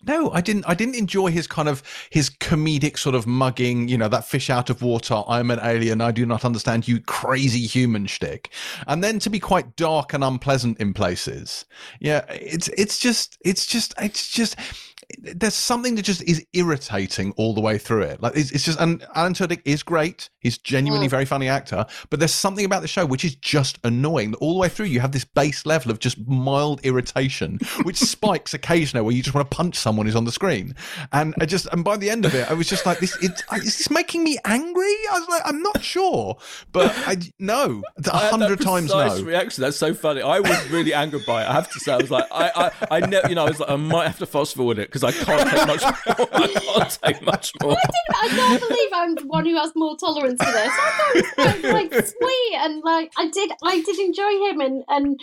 no, 0.06 0.30
I 0.30 0.40
didn't. 0.40 0.64
I 0.68 0.74
didn't 0.74 0.96
enjoy 0.96 1.30
his 1.30 1.46
kind 1.46 1.68
of 1.68 1.82
his 2.10 2.30
comedic 2.30 2.98
sort 2.98 3.14
of 3.14 3.26
mugging. 3.26 3.88
You 3.88 3.98
know, 3.98 4.08
that 4.08 4.24
fish 4.24 4.50
out 4.50 4.70
of 4.70 4.82
water. 4.82 5.22
I'm 5.26 5.50
an 5.50 5.60
alien. 5.62 6.00
I 6.00 6.12
do 6.12 6.26
not 6.26 6.44
understand 6.44 6.86
you, 6.86 7.00
crazy 7.00 7.66
human 7.66 8.06
shtick. 8.06 8.52
And 8.86 9.02
then 9.02 9.18
to 9.20 9.30
be 9.30 9.40
quite 9.40 9.76
dark 9.76 10.12
and 10.12 10.22
unpleasant 10.22 10.78
in 10.78 10.92
places. 10.92 11.64
Yeah, 12.00 12.24
it's 12.28 12.68
it's 12.68 12.98
just 12.98 13.38
it's 13.44 13.66
just 13.66 13.94
it's 14.00 14.28
just 14.28 14.56
there's 15.18 15.54
something 15.54 15.94
that 15.94 16.02
just 16.02 16.22
is 16.22 16.44
irritating 16.52 17.32
all 17.36 17.54
the 17.54 17.60
way 17.60 17.78
through 17.78 18.02
it. 18.02 18.20
Like 18.20 18.36
it's, 18.36 18.50
it's 18.50 18.64
just, 18.64 18.80
and 18.80 19.06
Alan 19.14 19.34
Tudyk 19.34 19.62
is 19.64 19.82
great. 19.82 20.30
He's 20.46 20.58
genuinely 20.58 21.08
mm. 21.08 21.10
very 21.10 21.24
funny 21.24 21.48
actor, 21.48 21.84
but 22.08 22.20
there's 22.20 22.32
something 22.34 22.64
about 22.64 22.82
the 22.82 22.88
show 22.88 23.04
which 23.04 23.24
is 23.24 23.34
just 23.34 23.78
annoying. 23.82 24.34
All 24.36 24.54
the 24.54 24.60
way 24.60 24.68
through, 24.68 24.86
you 24.86 25.00
have 25.00 25.10
this 25.12 25.24
base 25.24 25.66
level 25.66 25.90
of 25.90 25.98
just 25.98 26.24
mild 26.28 26.80
irritation, 26.84 27.58
which 27.82 27.96
spikes 27.96 28.54
occasionally 28.54 29.04
where 29.04 29.14
you 29.14 29.22
just 29.22 29.34
want 29.34 29.50
to 29.50 29.56
punch 29.56 29.76
someone 29.76 30.06
who's 30.06 30.14
on 30.14 30.24
the 30.24 30.32
screen. 30.32 30.74
And 31.12 31.34
I 31.40 31.46
just, 31.46 31.66
and 31.72 31.84
by 31.84 31.96
the 31.96 32.10
end 32.10 32.24
of 32.24 32.34
it, 32.34 32.48
I 32.48 32.54
was 32.54 32.68
just 32.68 32.86
like, 32.86 33.00
this, 33.00 33.16
it, 33.22 33.42
is 33.56 33.78
this 33.78 33.90
making 33.90 34.22
me 34.22 34.38
angry? 34.44 34.94
I 35.10 35.18
was 35.18 35.28
like, 35.28 35.42
I'm 35.44 35.62
not 35.62 35.82
sure, 35.82 36.36
but 36.70 36.92
I 37.06 37.16
no, 37.40 37.82
a 38.06 38.18
hundred 38.30 38.60
times 38.60 38.90
no. 38.90 39.22
Reaction. 39.22 39.62
That's 39.62 39.76
so 39.76 39.94
funny. 39.94 40.22
I 40.22 40.38
was 40.40 40.70
really 40.70 40.94
angered 40.94 41.26
by 41.26 41.42
it. 41.42 41.48
I 41.48 41.54
have 41.54 41.70
to 41.72 41.80
say, 41.80 41.92
I 41.92 41.96
was 41.96 42.10
like, 42.10 42.26
I, 42.30 42.70
I, 42.90 42.96
I 42.96 43.00
never, 43.00 43.28
you 43.28 43.34
know, 43.34 43.46
I 43.46 43.48
was 43.48 43.60
like, 43.60 43.70
I 43.70 43.76
might 43.76 44.06
have 44.06 44.18
to 44.18 44.26
fast 44.26 44.54
forward 44.54 44.78
it 44.78 44.88
because 44.92 45.02
I 45.02 45.12
can't 45.12 45.50
take 45.50 45.66
much 45.66 45.82
more. 46.18 46.28
I 46.32 46.48
can't 46.48 46.98
take 47.02 47.22
much 47.22 47.52
more. 47.62 47.72
I, 47.72 48.26
I 48.26 48.28
can't 48.28 48.60
believe 48.60 48.90
I'm 48.92 49.14
the 49.16 49.26
one 49.26 49.46
who 49.46 49.56
has 49.56 49.72
more 49.74 49.96
tolerance 49.96 50.35
for 50.36 50.52
this. 50.52 50.72
I 50.72 51.22
thought 51.36 51.56
it 51.56 51.62
was 51.62 51.72
like 51.72 51.92
sweet 52.20 52.54
and 52.54 52.82
like 52.84 53.12
I 53.16 53.28
did 53.28 53.50
I 53.62 53.80
did 53.80 53.98
enjoy 53.98 54.48
him 54.48 54.60
and 54.60 54.84
and 54.88 55.20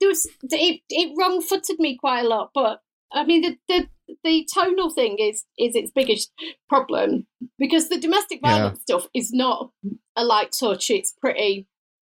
there 0.00 0.08
was 0.08 0.28
it 0.42 0.80
it 0.88 1.12
wrong 1.18 1.40
footed 1.40 1.78
me 1.78 1.96
quite 1.96 2.24
a 2.24 2.28
lot, 2.28 2.50
but 2.54 2.80
I 3.12 3.24
mean 3.24 3.42
the 3.42 3.58
the 3.68 3.88
the 4.22 4.48
tonal 4.52 4.90
thing 4.90 5.16
is 5.18 5.44
is 5.58 5.74
its 5.74 5.90
biggest 5.90 6.32
problem 6.68 7.26
because 7.58 7.88
the 7.88 8.00
domestic 8.00 8.40
violence 8.42 8.80
yeah. 8.86 8.96
stuff 8.96 9.08
is 9.14 9.32
not 9.32 9.70
a 10.16 10.24
light 10.24 10.54
touch. 10.58 10.90
It's 10.90 11.12
pretty 11.12 11.66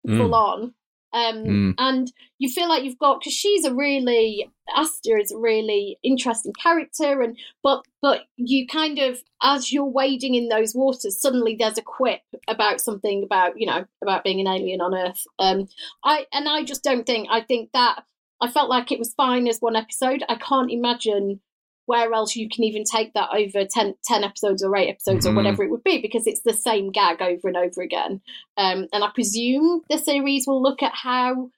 mm. 0.07 0.19
full 0.19 0.35
on. 0.35 0.75
Um, 1.13 1.45
mm. 1.45 1.75
And 1.79 2.13
you 2.39 2.49
feel 2.51 2.69
like 2.69 2.83
you've 2.83 2.99
got 2.99 3.21
because 3.21 3.33
she's 3.33 3.65
a 3.65 3.75
really 3.75 4.51
Asta 4.75 5.17
is 5.21 5.33
a 5.33 5.39
really 5.39 5.99
interesting 6.03 6.53
character, 6.53 7.23
and 7.23 7.37
but 7.63 7.85
but 8.01 8.23
you 8.37 8.67
kind 8.67 8.99
of 8.99 9.23
as 9.43 9.73
you're 9.73 9.85
wading 9.85 10.35
in 10.35 10.49
those 10.49 10.75
waters, 10.75 11.21
suddenly 11.21 11.57
there's 11.59 11.79
a 11.79 11.83
quip 11.83 12.23
about 12.49 12.81
something 12.81 13.23
about 13.23 13.59
you 13.59 13.67
know 13.67 13.85
about 14.03 14.25
being 14.25 14.41
an 14.41 14.47
alien 14.47 14.81
on 14.81 14.95
Earth. 14.95 15.25
Um, 15.39 15.69
I 16.05 16.27
and 16.33 16.49
I 16.49 16.65
just 16.65 16.83
don't 16.83 17.07
think 17.07 17.29
I 17.31 17.41
think 17.41 17.71
that 17.73 18.05
I 18.41 18.51
felt 18.51 18.71
like 18.71 18.91
it 18.93 18.99
was 18.99 19.15
fine 19.15 19.49
as 19.49 19.59
one 19.61 19.77
episode. 19.77 20.23
I 20.29 20.37
can't 20.37 20.71
imagine 20.71 21.41
where 21.87 22.13
else 22.13 22.35
you 22.35 22.49
can 22.49 22.65
even 22.65 22.85
take 22.85 23.13
that 23.15 23.29
over 23.35 23.65
10, 23.65 23.95
10 24.05 24.25
episodes 24.25 24.63
or 24.63 24.75
8 24.77 24.89
episodes 24.89 25.27
mm-hmm. 25.27 25.35
or 25.35 25.37
whatever 25.37 25.63
it 25.63 25.71
would 25.71 25.85
be 25.85 26.01
because 26.01 26.27
it's 26.27 26.43
the 26.43 26.53
same 26.53 26.91
gag 26.91 27.21
over 27.21 27.49
and 27.49 27.57
over 27.57 27.83
again 27.83 28.21
um, 28.57 28.87
and 28.93 29.05
i 29.05 29.11
presume 29.15 29.83
the 29.91 29.99
series 29.99 30.47
will 30.47 30.63
look 30.63 30.83
at 30.83 30.95
how 30.95 31.51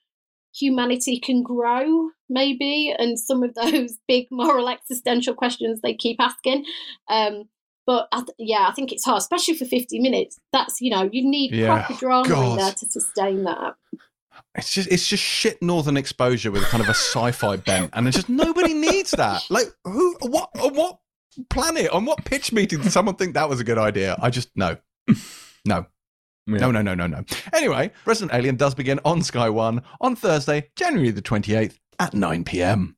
humanity 0.53 1.19
can 1.19 1.43
grow 1.43 2.09
maybe, 2.29 2.93
and 2.97 3.19
some 3.19 3.43
of 3.43 3.53
those 3.61 3.97
big 4.07 4.27
moral 4.31 4.69
existential 4.69 5.33
questions 5.33 5.81
they 5.81 5.93
keep 5.93 6.19
asking. 6.19 6.65
Um, 7.09 7.43
but 7.85 8.07
I 8.11 8.17
th- 8.19 8.31
yeah, 8.37 8.67
I 8.67 8.73
think 8.73 8.91
it's 8.91 9.05
hard, 9.05 9.19
especially 9.19 9.55
for 9.55 9.63
50 9.65 9.99
minutes. 9.99 10.39
That's, 10.51 10.81
you 10.81 10.89
know, 10.91 11.09
you 11.11 11.23
need 11.29 11.53
Yeah. 11.53 11.83
proper 11.85 11.93
drama 11.99 12.27
God. 12.29 12.51
in 12.51 12.57
there 12.57 12.71
to 12.73 12.85
sustain 12.85 13.43
that. 13.45 13.75
It's 14.55 14.71
just 14.71 14.91
it's 14.91 15.07
just 15.07 15.23
shit 15.23 15.61
northern 15.61 15.97
exposure 15.97 16.51
with 16.51 16.63
kind 16.65 16.81
of 16.83 16.87
a 16.89 16.93
sci-fi 16.93 17.55
bent, 17.57 17.89
and 17.93 18.07
it's 18.07 18.15
just 18.17 18.29
nobody 18.29 18.73
needs 18.73 19.11
that. 19.11 19.43
Like 19.49 19.67
who? 19.83 20.15
What? 20.21 20.49
On 20.59 20.75
what 20.75 20.99
planet? 21.49 21.89
On 21.91 22.05
what 22.05 22.23
pitch 22.25 22.51
meeting 22.53 22.81
did 22.81 22.91
someone 22.91 23.15
think 23.15 23.33
that 23.33 23.49
was 23.49 23.59
a 23.59 23.63
good 23.63 23.77
idea? 23.79 24.15
I 24.21 24.29
just 24.29 24.49
no, 24.55 24.77
no. 25.65 25.85
Yeah. 26.49 26.59
No, 26.59 26.71
no, 26.71 26.81
no, 26.81 26.93
no, 26.93 27.07
no. 27.07 27.25
Anyway, 27.51 27.91
Resident 28.05 28.33
Alien 28.33 28.55
does 28.55 28.73
begin 28.73 29.01
on 29.03 29.21
Sky 29.21 29.49
One 29.49 29.81
on 29.99 30.15
Thursday, 30.15 30.69
January 30.77 31.11
the 31.11 31.21
28th 31.21 31.77
at 31.99 32.13
9 32.13 32.43
p.m. 32.43 32.95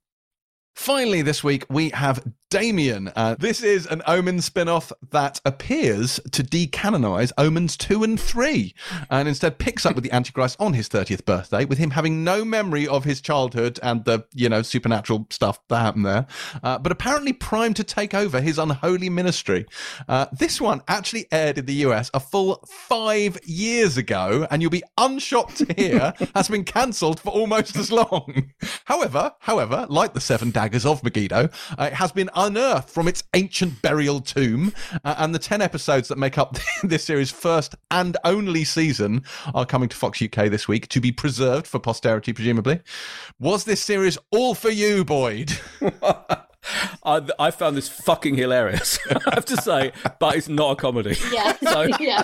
Finally, 0.76 1.21
this 1.21 1.43
week 1.43 1.65
we 1.69 1.89
have 1.89 2.23
Damien. 2.49 3.11
Uh, 3.15 3.35
this 3.38 3.61
is 3.61 3.85
an 3.85 4.01
Omen 4.07 4.41
spin 4.41 4.67
off 4.67 4.91
that 5.11 5.39
appears 5.45 6.19
to 6.31 6.43
decanonize 6.43 7.31
Omens 7.38 7.77
2 7.77 8.03
and 8.03 8.19
3 8.19 8.73
and 9.11 9.27
instead 9.27 9.59
picks 9.59 9.85
up 9.85 9.93
with 9.93 10.03
the 10.03 10.11
Antichrist 10.11 10.55
on 10.59 10.73
his 10.73 10.89
30th 10.89 11.26
birthday, 11.26 11.63
with 11.63 11.77
him 11.77 11.91
having 11.91 12.23
no 12.23 12.43
memory 12.43 12.88
of 12.88 13.03
his 13.03 13.21
childhood 13.21 13.80
and 13.84 14.03
the, 14.05 14.26
you 14.34 14.49
know, 14.49 14.63
supernatural 14.63 15.27
stuff 15.30 15.59
that 15.67 15.80
happened 15.80 16.07
there, 16.07 16.26
uh, 16.63 16.80
but 16.80 16.91
apparently 16.91 17.34
primed 17.34 17.76
to 17.76 17.84
take 17.84 18.15
over 18.15 18.41
his 18.41 18.57
unholy 18.57 19.09
ministry. 19.09 19.67
Uh, 20.07 20.26
this 20.31 20.59
one 20.59 20.81
actually 20.88 21.27
aired 21.31 21.59
in 21.59 21.67
the 21.67 21.76
US 21.85 22.09
a 22.15 22.19
full 22.19 22.65
five 22.67 23.38
years 23.45 23.95
ago, 23.95 24.47
and 24.49 24.63
you'll 24.63 24.71
be 24.71 24.84
unshocked 24.97 25.57
to 25.57 25.73
hear 25.73 26.13
has 26.35 26.49
been 26.49 26.63
cancelled 26.63 27.19
for 27.19 27.30
almost 27.30 27.76
as 27.76 27.91
long. 27.91 28.51
however, 28.85 29.34
however, 29.38 29.85
like 29.88 30.15
the 30.15 30.21
Seven 30.21 30.49
Daggers 30.49 30.85
of 30.85 31.03
Megiddo, 31.03 31.49
uh, 31.77 31.84
it 31.84 31.93
has 31.93 32.11
been 32.11 32.30
unearthed 32.40 32.90
from 32.90 33.07
its 33.07 33.24
ancient 33.36 33.82
burial 33.82 34.22
tomb, 34.22 34.74
uh, 35.03 35.16
and 35.20 35.36
the 35.36 35.40
10 35.40 35.61
episodes 35.61 36.07
that 36.07 36.18
make 36.18 36.38
up 36.38 36.57
this 36.84 37.03
series' 37.03 37.30
first 37.30 37.76
and 37.91 38.18
only 38.24 38.64
season 38.64 39.24
are 39.53 39.66
coming 39.66 39.90
to 39.90 39.95
Fox 39.95 40.22
UK 40.22 40.49
this 40.49 40.68
week 40.68 40.88
to 40.88 41.02
be 41.02 41.11
preserved 41.11 41.68
for 41.68 41.80
posterity, 41.80 42.34
presumably. 42.34 42.80
Was 43.40 43.66
this 43.66 43.82
series 43.82 44.18
all 44.32 44.56
for 44.56 44.70
you, 44.70 45.06
Boyd? 45.06 45.52
I, 47.03 47.27
I 47.40 47.52
found 47.52 47.77
this 47.77 47.88
fucking 47.90 48.36
hilarious, 48.36 48.99
I 49.10 49.36
have 49.36 49.45
to 49.45 49.57
say, 49.61 49.91
but 50.19 50.36
it's 50.36 50.49
not 50.49 50.72
a 50.72 50.76
comedy. 50.76 51.15
Yeah. 51.31 51.56
So- 51.61 51.88
yeah. 51.99 52.23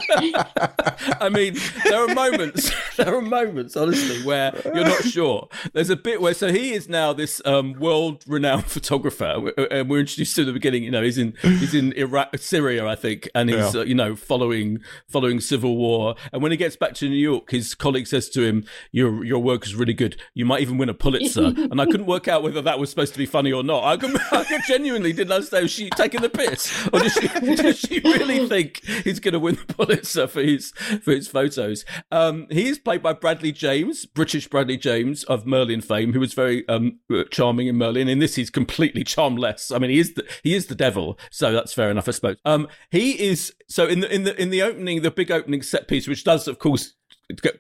I 1.22 1.30
mean, 1.30 1.56
there 1.84 2.04
are 2.04 2.14
moments, 2.14 2.72
there 2.98 3.16
are 3.16 3.22
moments, 3.22 3.76
honestly, 3.78 4.24
where 4.24 4.52
you're 4.66 4.84
not 4.84 5.04
sure. 5.04 5.48
There's 5.74 5.90
a 5.90 5.96
bit 5.96 6.22
where, 6.22 6.34
so 6.34 6.52
he 6.52 6.74
is 6.74 6.90
now 6.90 7.14
this 7.14 7.42
um, 7.46 7.74
world-renowned 7.74 8.66
photographer, 8.66 9.52
and 9.72 9.90
we're 9.90 10.00
introduced 10.00 10.36
to 10.38 10.46
the 10.46 10.54
beginning. 10.54 10.84
You 10.84 10.92
know, 10.92 11.04
he's 11.04 11.18
in 11.18 11.34
he's 11.42 11.74
in 11.74 11.94
Iraq, 11.94 12.38
Syria, 12.38 12.86
I 12.88 12.96
think, 12.96 13.30
and 13.36 13.50
he's 13.50 13.74
Yeah. 13.74 13.82
uh, 13.82 13.84
you 13.84 13.96
know 13.96 14.16
following 14.16 14.80
following 15.08 15.40
civil 15.40 15.78
war. 15.78 16.16
And 16.34 16.42
when 16.42 16.52
he 16.52 16.58
gets 16.58 16.76
back 16.76 16.94
to 16.96 17.10
New 17.10 17.16
York, 17.16 17.52
his 17.52 17.76
colleague 17.76 18.08
says 18.08 18.30
to 18.30 18.42
him, 18.44 18.66
"Your 18.92 19.24
your 19.24 19.40
work 19.42 19.66
is 19.66 19.76
really 19.76 19.94
good. 19.94 20.18
You 20.34 20.46
might 20.46 20.62
even 20.62 20.78
win 20.78 20.90
a 20.90 20.94
Pulitzer." 20.94 21.54
and 21.56 21.80
I 21.82 21.86
couldn't 21.86 22.06
work 22.08 22.28
out 22.28 22.44
whether 22.44 22.62
that 22.62 22.80
was 22.80 22.90
supposed 22.90 23.14
to 23.14 23.18
be 23.20 23.26
funny 23.26 23.52
or 23.52 23.64
not. 23.64 23.84
I, 23.84 23.98
could, 23.98 24.16
I 24.32 24.60
genuinely 24.68 25.14
didn't 25.14 25.32
understand. 25.32 25.64
Was 25.64 25.72
she 25.72 25.90
taking 25.92 26.22
the 26.22 26.30
piss, 26.30 26.88
or 26.92 27.00
does 27.00 27.14
she 27.14 27.28
does 27.56 27.80
she 27.80 28.00
really 28.00 28.48
think 28.48 28.84
he's 28.86 29.20
going 29.20 29.34
to 29.34 29.40
win 29.40 29.56
the 29.56 29.74
Pulitzer 29.74 30.28
for 30.28 30.42
his 30.42 30.72
for 30.72 31.12
his 31.12 31.28
photos? 31.28 31.86
Um, 32.12 32.48
he 32.50 32.68
is 32.68 32.80
played 32.80 33.02
by 33.02 33.14
Bradley 33.14 33.52
James, 33.52 34.06
British 34.06 34.48
Bradley 34.48 34.78
James 34.78 35.24
of 35.26 35.46
Merlin 35.46 35.82
fame, 35.82 36.14
who 36.14 36.20
was 36.20 36.34
very 36.34 36.68
um, 36.68 37.00
charming 37.32 37.68
in 37.68 37.76
Merlin. 37.78 38.08
In 38.08 38.20
this, 38.20 38.36
he's 38.36 38.50
completely 38.50 39.04
charmless. 39.04 39.72
I 39.72 39.80
mean, 39.80 39.90
he 39.90 40.00
is 40.00 40.14
the 40.14 40.26
he 40.44 40.56
is 40.56 40.68
the 40.68 40.76
devil, 40.76 41.20
so 41.32 41.52
that's 41.52 41.74
fair 41.74 41.90
enough, 41.90 42.08
I 42.08 42.12
suppose. 42.12 42.38
Um, 42.46 42.68
he 42.92 43.12
is 43.12 43.54
so 43.68 43.88
in 43.88 44.00
the 44.02 44.14
in 44.14 44.24
the 44.24 44.40
in 44.42 44.50
the 44.50 44.62
opening, 44.62 45.02
the 45.02 45.12
big 45.12 45.32
opening 45.32 45.62
set 45.62 45.88
piece, 45.88 46.08
which 46.08 46.24
does 46.24 46.48
of 46.48 46.60
course 46.60 46.94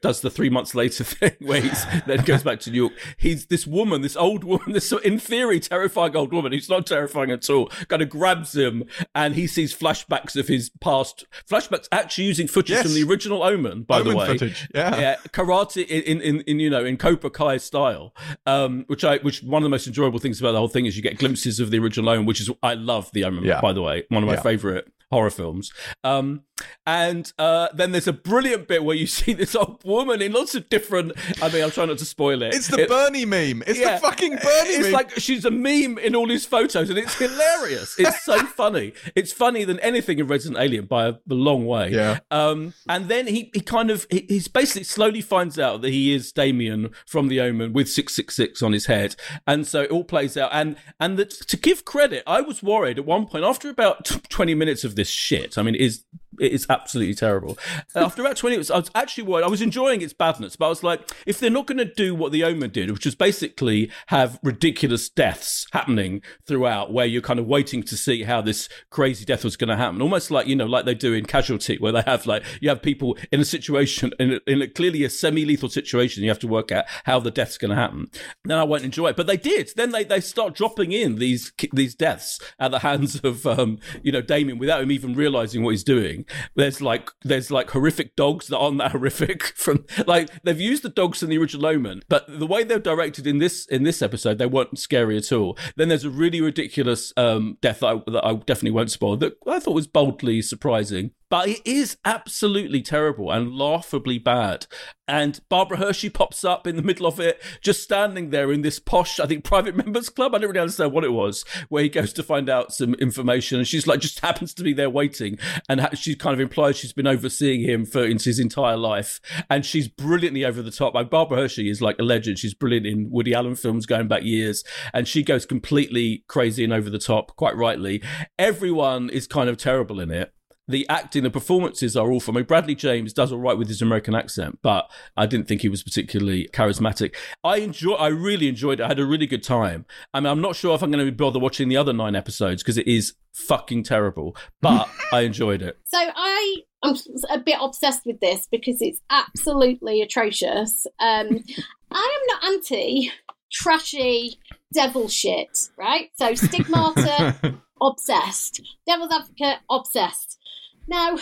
does 0.01 0.21
the 0.21 0.29
three 0.29 0.49
months 0.49 0.75
later 0.75 1.03
thing 1.03 1.31
where 1.41 1.61
he's 1.61 1.85
then 2.05 2.23
goes 2.23 2.43
back 2.43 2.59
to 2.61 2.71
New 2.71 2.77
York. 2.83 2.93
He's 3.17 3.47
this 3.47 3.65
woman, 3.65 4.01
this 4.01 4.15
old 4.15 4.43
woman, 4.43 4.71
this 4.73 4.91
in 4.91 5.19
theory 5.19 5.59
terrifying 5.59 6.15
old 6.15 6.31
woman 6.33 6.51
who's 6.51 6.69
not 6.69 6.85
terrifying 6.85 7.31
at 7.31 7.49
all. 7.49 7.67
Kind 7.87 8.01
of 8.01 8.09
grabs 8.09 8.55
him, 8.55 8.83
and 9.15 9.35
he 9.35 9.47
sees 9.47 9.73
flashbacks 9.75 10.35
of 10.35 10.47
his 10.47 10.69
past. 10.81 11.25
Flashbacks 11.49 11.87
actually 11.91 12.25
using 12.25 12.47
footage 12.47 12.71
Yes. 12.71 12.83
from 12.83 12.93
the 12.93 13.03
original 13.03 13.41
Omen, 13.43 13.83
by 13.83 13.99
the 14.01 14.11
Omen 14.11 14.17
way. 14.17 14.27
footage, 14.27 14.67
yeah. 14.75 14.97
yeah, 14.99 15.15
karate 15.29 15.85
in, 15.87 16.21
in, 16.21 16.41
in 16.41 16.59
you 16.59 16.69
know 16.69 16.85
in 16.85 16.97
Cobra 16.97 17.29
Kai 17.29 17.57
style, 17.57 18.13
um, 18.45 18.83
which 18.87 19.03
I 19.03 19.17
which 19.17 19.41
one 19.43 19.61
of 19.61 19.65
the 19.65 19.69
most 19.69 19.87
enjoyable 19.87 20.19
things 20.19 20.39
about 20.39 20.51
the 20.51 20.59
whole 20.59 20.67
thing 20.67 20.85
is 20.85 20.95
you 20.95 21.01
get 21.03 21.17
glimpses 21.17 21.59
of 21.59 21.71
the 21.71 21.79
original 21.79 22.09
Omen, 22.09 22.25
which 22.25 22.39
is 22.41 22.49
I 22.61 22.75
love 22.75 23.09
the 23.13 23.23
Omen 23.23 23.43
Yeah. 23.43 23.61
by 23.61 23.73
the 23.73 23.81
way, 23.81 24.03
one 24.09 24.23
of 24.23 24.27
my 24.27 24.35
Yeah. 24.35 24.41
favorite 24.41 24.91
horror 25.11 25.29
films. 25.29 25.71
Um, 26.03 26.41
and 26.85 27.31
uh, 27.39 27.67
then 27.73 27.91
there's 27.91 28.07
a 28.07 28.13
brilliant 28.13 28.67
bit 28.67 28.83
where 28.83 28.95
you 28.95 29.07
see 29.19 29.33
this 29.33 29.55
old 29.55 29.83
woman 29.83 30.21
in 30.21 30.31
lots 30.31 30.55
of 30.55 30.69
different. 30.69 31.13
I 31.41 31.49
mean, 31.49 31.63
I'm 31.63 31.71
trying 31.71 31.87
not 31.89 31.97
to 31.99 32.05
spoil 32.05 32.41
it. 32.41 32.53
It's 32.53 32.67
the 32.67 32.81
It- 32.83 32.89
Bernie 32.89 33.25
meme. 33.25 33.63
It's 33.67 33.79
yeah. 33.79 33.95
the 33.95 34.01
fucking 34.01 34.31
Bernie 34.37 34.69
It's 34.69 34.83
meme. 34.83 34.91
like 34.93 35.11
she's 35.19 35.45
a 35.45 35.51
meme 35.51 35.97
in 35.97 36.15
all 36.15 36.29
his 36.29 36.45
photos, 36.45 36.89
and 36.89 36.97
it's 36.99 37.15
hilarious. 37.17 37.95
It's 38.05 38.23
so 38.23 38.45
funny. 38.45 38.93
It's 39.15 39.31
funnier 39.31 39.65
than 39.65 39.79
anything 39.79 40.19
in 40.19 40.27
Resident 40.27 40.61
Alien 40.61 40.85
by 40.85 41.07
a, 41.07 41.09
a 41.13 41.33
long 41.33 41.65
way. 41.65 41.89
Yeah. 41.91 42.19
Um, 42.29 42.73
and 42.87 43.07
then 43.07 43.27
he, 43.27 43.49
he 43.53 43.61
kind 43.61 43.89
of 43.89 44.05
he, 44.09 44.25
he's 44.29 44.47
basically 44.47 44.83
slowly 44.83 45.21
finds 45.21 45.57
out 45.57 45.81
that 45.81 45.89
he 45.89 46.13
is 46.13 46.31
Damien 46.31 46.91
from 47.05 47.27
the 47.29 47.41
Omen 47.41 47.73
with 47.73 47.89
six 47.89 48.13
six 48.15 48.35
six 48.35 48.61
on 48.61 48.73
his 48.73 48.85
head, 48.85 49.15
and 49.47 49.65
so 49.65 49.81
it 49.81 49.91
all 49.91 50.03
plays 50.03 50.37
out. 50.37 50.49
And 50.53 50.75
and 50.99 51.17
the, 51.17 51.25
to 51.25 51.57
give 51.57 51.83
credit, 51.85 52.23
I 52.27 52.41
was 52.41 52.61
worried 52.61 52.99
at 52.99 53.05
one 53.05 53.25
point 53.25 53.43
after 53.43 53.69
about 53.69 54.05
twenty 54.29 54.53
minutes 54.55 54.83
of 54.83 54.95
this 54.95 55.09
shit. 55.09 55.57
I 55.57 55.63
mean, 55.63 55.75
it 55.75 55.81
is 55.81 56.03
it 56.45 56.53
is 56.53 56.65
absolutely 56.69 57.15
terrible. 57.15 57.57
After 57.95 58.21
about 58.21 58.37
20 58.37 58.55
minutes, 58.55 58.71
I 58.71 58.77
was 58.77 58.91
actually 58.93 59.23
worried. 59.23 59.43
I 59.43 59.49
was 59.49 59.61
enjoying 59.61 60.01
its 60.01 60.13
badness, 60.13 60.55
but 60.55 60.67
I 60.67 60.69
was 60.69 60.83
like, 60.83 61.11
if 61.25 61.39
they're 61.39 61.49
not 61.49 61.65
going 61.65 61.77
to 61.79 61.85
do 61.85 62.13
what 62.13 62.31
the 62.31 62.43
Omen 62.43 62.69
did, 62.69 62.91
which 62.91 63.05
was 63.05 63.15
basically 63.15 63.91
have 64.07 64.39
ridiculous 64.43 65.09
deaths 65.09 65.65
happening 65.73 66.21
throughout, 66.47 66.93
where 66.93 67.05
you're 67.05 67.21
kind 67.21 67.39
of 67.39 67.47
waiting 67.47 67.83
to 67.83 67.97
see 67.97 68.23
how 68.23 68.41
this 68.41 68.69
crazy 68.89 69.25
death 69.25 69.43
was 69.43 69.57
going 69.57 69.69
to 69.69 69.75
happen, 69.75 70.01
almost 70.01 70.31
like, 70.31 70.47
you 70.47 70.55
know, 70.55 70.65
like 70.65 70.85
they 70.85 70.93
do 70.93 71.13
in 71.13 71.25
Casualty, 71.25 71.77
where 71.77 71.91
they 71.91 72.03
have 72.05 72.25
like, 72.25 72.43
you 72.61 72.69
have 72.69 72.81
people 72.81 73.17
in 73.31 73.39
a 73.39 73.45
situation, 73.45 74.11
in, 74.19 74.33
a, 74.33 74.39
in 74.47 74.61
a 74.61 74.67
clearly 74.67 75.03
a 75.03 75.09
semi 75.09 75.45
lethal 75.45 75.69
situation, 75.69 76.23
you 76.23 76.29
have 76.29 76.39
to 76.39 76.47
work 76.47 76.71
out 76.71 76.85
how 77.05 77.19
the 77.19 77.31
death's 77.31 77.57
going 77.57 77.69
to 77.69 77.75
happen. 77.75 78.07
Then 78.43 78.57
I 78.57 78.63
won't 78.63 78.83
enjoy 78.83 79.07
it. 79.07 79.15
But 79.15 79.27
they 79.27 79.37
did. 79.37 79.71
Then 79.75 79.91
they, 79.91 80.03
they 80.03 80.21
start 80.21 80.55
dropping 80.55 80.91
in 80.91 81.15
these 81.15 81.51
these 81.73 81.95
deaths 81.95 82.39
at 82.59 82.71
the 82.71 82.79
hands 82.85 83.19
of, 83.23 83.45
um, 83.45 83.79
you 84.03 84.11
know, 84.11 84.21
Damien 84.21 84.57
without 84.57 84.81
him 84.81 84.91
even 84.91 85.15
realizing 85.15 85.63
what 85.63 85.71
he's 85.71 85.83
doing. 85.83 86.25
There's 86.55 86.81
like 86.81 87.09
there's 87.23 87.51
like 87.51 87.71
horrific 87.71 88.15
dogs 88.15 88.47
that 88.47 88.57
aren't 88.57 88.77
that 88.79 88.91
horrific 88.93 89.43
from 89.55 89.85
like 90.05 90.29
they've 90.43 90.59
used 90.59 90.83
the 90.83 90.89
dogs 90.89 91.23
in 91.23 91.29
the 91.29 91.37
original 91.37 91.65
Omen, 91.65 92.01
but 92.09 92.25
the 92.27 92.47
way 92.47 92.63
they're 92.63 92.79
directed 92.79 93.27
in 93.27 93.39
this 93.39 93.65
in 93.67 93.83
this 93.83 94.01
episode, 94.01 94.37
they 94.37 94.45
weren't 94.45 94.79
scary 94.79 95.17
at 95.17 95.31
all. 95.31 95.57
Then 95.75 95.89
there's 95.89 96.05
a 96.05 96.09
really 96.09 96.41
ridiculous 96.41 97.13
um, 97.17 97.57
death 97.61 97.79
that 97.79 97.87
I, 97.87 98.11
that 98.11 98.25
I 98.25 98.33
definitely 98.33 98.71
won't 98.71 98.91
spoil 98.91 99.17
that 99.17 99.33
I 99.47 99.59
thought 99.59 99.73
was 99.73 99.87
boldly 99.87 100.41
surprising. 100.41 101.11
But 101.35 101.49
it 101.49 101.61
is 101.65 101.97
absolutely 102.05 102.81
terrible 102.81 103.29
and 103.29 103.53
laughably 103.53 104.17
bad. 104.17 104.67
And 105.05 105.41
Barbara 105.49 105.79
Hershey 105.79 106.09
pops 106.09 106.45
up 106.45 106.65
in 106.65 106.77
the 106.77 106.81
middle 106.81 107.05
of 107.05 107.19
it, 107.19 107.43
just 107.59 107.83
standing 107.83 108.29
there 108.29 108.53
in 108.53 108.61
this 108.61 108.79
posh, 108.79 109.19
I 109.19 109.25
think, 109.25 109.43
private 109.43 109.75
members 109.85 110.07
club. 110.07 110.33
I 110.33 110.37
don't 110.37 110.47
really 110.47 110.61
understand 110.61 110.93
what 110.93 111.03
it 111.03 111.11
was, 111.11 111.43
where 111.67 111.83
he 111.83 111.89
goes 111.89 112.13
to 112.13 112.23
find 112.23 112.49
out 112.49 112.73
some 112.73 112.93
information, 112.93 113.57
and 113.57 113.67
she's 113.67 113.85
like, 113.85 113.99
just 113.99 114.21
happens 114.21 114.53
to 114.53 114.63
be 114.63 114.71
there 114.71 114.89
waiting, 114.89 115.37
and 115.67 115.85
she 115.97 116.15
kind 116.15 116.33
of 116.33 116.39
implies 116.39 116.77
she's 116.77 116.93
been 116.93 117.05
overseeing 117.05 117.63
him 117.63 117.83
for 117.83 118.07
his 118.07 118.39
entire 118.39 118.77
life, 118.77 119.19
and 119.49 119.65
she's 119.65 119.89
brilliantly 119.89 120.45
over 120.45 120.61
the 120.61 120.71
top. 120.71 120.93
Like 120.93 121.09
Barbara 121.09 121.39
Hershey 121.39 121.69
is 121.69 121.81
like 121.81 121.99
a 121.99 122.03
legend. 122.03 122.39
She's 122.39 122.53
brilliant 122.53 122.87
in 122.87 123.09
Woody 123.11 123.33
Allen 123.33 123.55
films 123.55 123.85
going 123.85 124.07
back 124.07 124.23
years, 124.23 124.63
and 124.93 125.05
she 125.05 125.21
goes 125.21 125.45
completely 125.45 126.23
crazy 126.29 126.63
and 126.63 126.71
over 126.71 126.89
the 126.89 126.97
top, 126.97 127.35
quite 127.35 127.57
rightly. 127.57 128.01
Everyone 128.39 129.09
is 129.09 129.27
kind 129.27 129.49
of 129.49 129.57
terrible 129.57 129.99
in 129.99 130.11
it 130.11 130.31
the 130.67 130.87
acting, 130.89 131.23
the 131.23 131.29
performances 131.29 131.95
are 131.95 132.11
awful. 132.11 132.33
I 132.33 132.37
mean, 132.37 132.45
Bradley 132.45 132.75
James 132.75 133.13
does 133.13 133.31
all 133.31 133.39
right 133.39 133.57
with 133.57 133.67
his 133.67 133.81
American 133.81 134.15
accent, 134.15 134.59
but 134.61 134.89
I 135.15 135.25
didn't 135.25 135.47
think 135.47 135.61
he 135.61 135.69
was 135.69 135.83
particularly 135.83 136.49
charismatic. 136.53 137.15
I 137.43 137.57
enjoy, 137.57 137.93
I 137.93 138.07
really 138.07 138.47
enjoyed 138.47 138.79
it. 138.79 138.83
I 138.83 138.87
had 138.87 138.99
a 138.99 139.05
really 139.05 139.27
good 139.27 139.43
time. 139.43 139.85
I 140.13 140.19
mean, 140.19 140.31
I'm 140.31 140.41
not 140.41 140.55
sure 140.55 140.73
if 140.73 140.81
I'm 140.81 140.91
going 140.91 141.05
to 141.05 141.11
bother 141.11 141.39
watching 141.39 141.69
the 141.69 141.77
other 141.77 141.93
nine 141.93 142.15
episodes 142.15 142.63
because 142.63 142.77
it 142.77 142.87
is 142.87 143.13
fucking 143.33 143.83
terrible, 143.83 144.35
but 144.61 144.89
I 145.13 145.21
enjoyed 145.21 145.61
it. 145.61 145.77
So 145.85 145.99
I 145.99 146.55
am 146.83 146.95
a 147.29 147.39
bit 147.39 147.57
obsessed 147.61 148.05
with 148.05 148.19
this 148.19 148.47
because 148.51 148.81
it's 148.81 149.01
absolutely 149.09 150.01
atrocious. 150.01 150.87
Um, 150.99 151.43
I 151.91 152.19
am 152.19 152.27
not 152.27 152.43
anti 152.53 153.11
trashy 153.51 154.39
devil 154.73 155.07
shit, 155.07 155.69
right? 155.77 156.09
So 156.17 156.33
stigmata, 156.33 157.61
obsessed. 157.81 158.61
Devil's 158.87 159.11
advocate, 159.11 159.59
obsessed. 159.69 160.39
Now, 160.87 161.17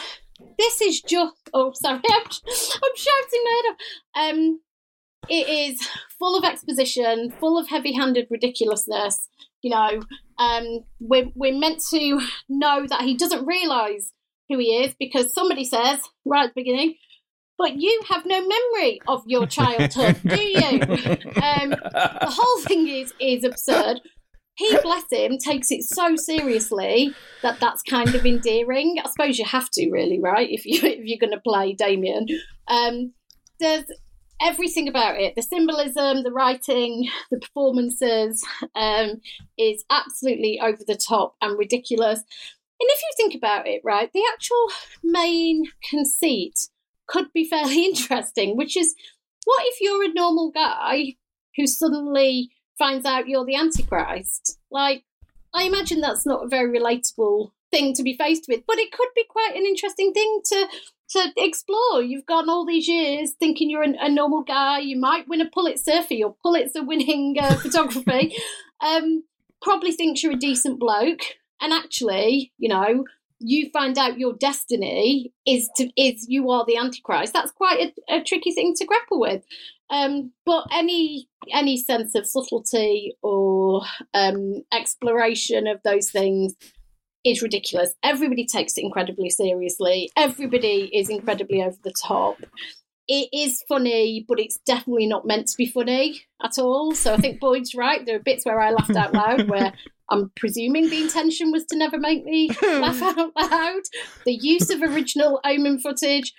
this 0.57 0.81
is 0.81 1.01
just. 1.01 1.33
Oh, 1.53 1.71
sorry, 1.73 2.01
I'm, 2.11 2.23
I'm 2.23 2.95
shouting 2.95 3.43
murder. 3.45 3.77
Um, 4.15 4.59
it 5.29 5.47
is 5.47 5.87
full 6.19 6.37
of 6.37 6.43
exposition, 6.43 7.31
full 7.39 7.57
of 7.57 7.69
heavy-handed 7.69 8.27
ridiculousness. 8.29 9.29
You 9.61 9.71
know, 9.71 10.03
um, 10.37 10.79
we're 10.99 11.29
we're 11.35 11.57
meant 11.57 11.81
to 11.91 12.21
know 12.49 12.85
that 12.87 13.01
he 13.01 13.15
doesn't 13.15 13.45
realise 13.45 14.11
who 14.49 14.57
he 14.59 14.83
is 14.83 14.93
because 14.99 15.33
somebody 15.33 15.63
says 15.63 15.99
right 16.25 16.45
at 16.45 16.53
the 16.53 16.61
beginning, 16.61 16.95
but 17.57 17.79
you 17.79 18.01
have 18.09 18.25
no 18.25 18.41
memory 18.41 18.99
of 19.07 19.23
your 19.25 19.45
childhood, 19.47 20.19
do 20.25 20.41
you? 20.41 20.79
Um, 21.43 21.69
the 21.69 22.29
whole 22.29 22.63
thing 22.63 22.87
is 22.87 23.13
is 23.19 23.43
absurd. 23.43 24.01
He, 24.55 24.77
bless 24.83 25.05
him, 25.11 25.37
takes 25.39 25.71
it 25.71 25.83
so 25.83 26.15
seriously 26.15 27.13
that 27.41 27.59
that's 27.59 27.81
kind 27.81 28.13
of 28.13 28.25
endearing. 28.25 28.97
I 29.03 29.09
suppose 29.09 29.39
you 29.39 29.45
have 29.45 29.69
to, 29.71 29.89
really, 29.89 30.19
right? 30.19 30.47
If 30.49 30.65
you 30.65 30.79
if 30.83 31.05
you're 31.05 31.17
going 31.19 31.31
to 31.31 31.39
play 31.39 31.73
Damien, 31.73 32.27
um, 32.67 33.13
there's 33.59 33.85
everything 34.41 34.87
about 34.87 35.19
it. 35.19 35.35
The 35.35 35.41
symbolism, 35.41 36.23
the 36.23 36.31
writing, 36.31 37.09
the 37.31 37.39
performances 37.39 38.45
um, 38.75 39.21
is 39.57 39.83
absolutely 39.89 40.59
over 40.61 40.83
the 40.85 40.97
top 40.97 41.35
and 41.41 41.57
ridiculous. 41.57 42.19
And 42.19 42.89
if 42.89 42.99
you 43.01 43.09
think 43.17 43.35
about 43.35 43.67
it, 43.67 43.81
right, 43.83 44.11
the 44.13 44.23
actual 44.33 44.67
main 45.03 45.63
conceit 45.89 46.67
could 47.07 47.31
be 47.33 47.47
fairly 47.47 47.85
interesting, 47.85 48.57
which 48.57 48.75
is 48.77 48.93
what 49.45 49.63
if 49.65 49.77
you're 49.81 50.03
a 50.03 50.13
normal 50.13 50.51
guy 50.51 51.15
who 51.55 51.67
suddenly 51.67 52.49
finds 52.77 53.05
out 53.05 53.27
you're 53.27 53.45
the 53.45 53.55
Antichrist? 53.55 54.59
Like, 54.71 55.03
I 55.53 55.63
imagine 55.63 56.01
that's 56.01 56.25
not 56.25 56.45
a 56.45 56.49
very 56.49 56.77
relatable 56.79 57.51
thing 57.71 57.93
to 57.95 58.03
be 58.03 58.15
faced 58.15 58.45
with, 58.47 58.61
but 58.67 58.77
it 58.77 58.91
could 58.91 59.09
be 59.15 59.25
quite 59.29 59.55
an 59.55 59.65
interesting 59.65 60.13
thing 60.13 60.41
to 60.45 60.67
to 61.09 61.31
explore. 61.37 62.01
You've 62.01 62.25
gone 62.25 62.49
all 62.49 62.65
these 62.65 62.87
years 62.87 63.33
thinking 63.33 63.69
you're 63.69 63.83
a, 63.83 63.93
a 63.99 64.09
normal 64.09 64.41
guy. 64.41 64.79
You 64.79 64.99
might 64.99 65.27
win 65.27 65.41
a 65.41 65.49
Pulitzer 65.49 66.01
for 66.01 66.13
your 66.13 66.35
Pulitzer 66.41 66.83
winning 66.83 67.35
uh, 67.39 67.55
photography. 67.61 68.35
Um, 68.81 69.23
probably 69.61 69.91
thinks 69.91 70.23
you're 70.23 70.33
a 70.33 70.37
decent 70.37 70.79
bloke, 70.79 71.21
and 71.61 71.71
actually, 71.71 72.51
you 72.57 72.69
know, 72.69 73.05
you 73.43 73.69
find 73.71 73.97
out 73.97 74.17
your 74.17 74.33
destiny 74.33 75.33
is 75.45 75.69
to 75.75 75.89
is 76.01 76.25
you 76.27 76.49
are 76.49 76.65
the 76.65 76.77
antichrist. 76.77 77.33
That's 77.33 77.51
quite 77.51 77.93
a, 78.09 78.17
a 78.17 78.23
tricky 78.23 78.51
thing 78.51 78.73
to 78.75 78.85
grapple 78.85 79.19
with. 79.19 79.43
Um, 79.89 80.31
but 80.45 80.65
any 80.71 81.27
any 81.51 81.77
sense 81.77 82.15
of 82.15 82.25
subtlety 82.25 83.15
or 83.21 83.81
um, 84.13 84.63
exploration 84.73 85.67
of 85.67 85.81
those 85.83 86.09
things 86.09 86.55
is 87.23 87.41
ridiculous. 87.41 87.93
Everybody 88.03 88.45
takes 88.45 88.77
it 88.77 88.83
incredibly 88.83 89.29
seriously. 89.29 90.09
Everybody 90.17 90.89
is 90.93 91.09
incredibly 91.09 91.61
over 91.61 91.77
the 91.83 91.93
top. 92.01 92.37
It 93.07 93.29
is 93.33 93.61
funny, 93.67 94.25
but 94.27 94.39
it's 94.39 94.59
definitely 94.65 95.07
not 95.07 95.27
meant 95.27 95.47
to 95.47 95.57
be 95.57 95.65
funny 95.65 96.21
at 96.41 96.57
all. 96.57 96.93
So 96.93 97.13
I 97.13 97.17
think 97.17 97.41
Boyd's 97.41 97.75
right. 97.75 98.05
There 98.05 98.15
are 98.15 98.23
bits 98.23 98.45
where 98.45 98.61
I 98.61 98.71
laughed 98.71 98.95
out 98.95 99.13
loud 99.13 99.49
where 99.49 99.73
I'm 100.13 100.31
presuming 100.35 100.89
the 100.89 101.01
intention 101.01 101.51
was 101.51 101.65
to 101.65 101.77
never 101.77 101.97
make 101.97 102.23
me 102.23 102.49
laugh 102.61 103.01
out 103.01 103.31
loud. 103.35 103.81
The 104.25 104.33
use 104.33 104.69
of 104.69 104.81
original 104.81 105.39
Omen 105.43 105.79
footage 105.79 106.33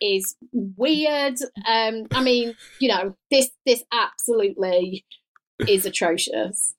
is 0.00 0.36
weird. 0.52 1.38
Um, 1.66 2.06
I 2.12 2.22
mean, 2.22 2.54
you 2.80 2.88
know, 2.88 3.14
this 3.30 3.50
this 3.66 3.82
absolutely 3.92 5.04
is 5.66 5.84
atrocious. 5.86 6.74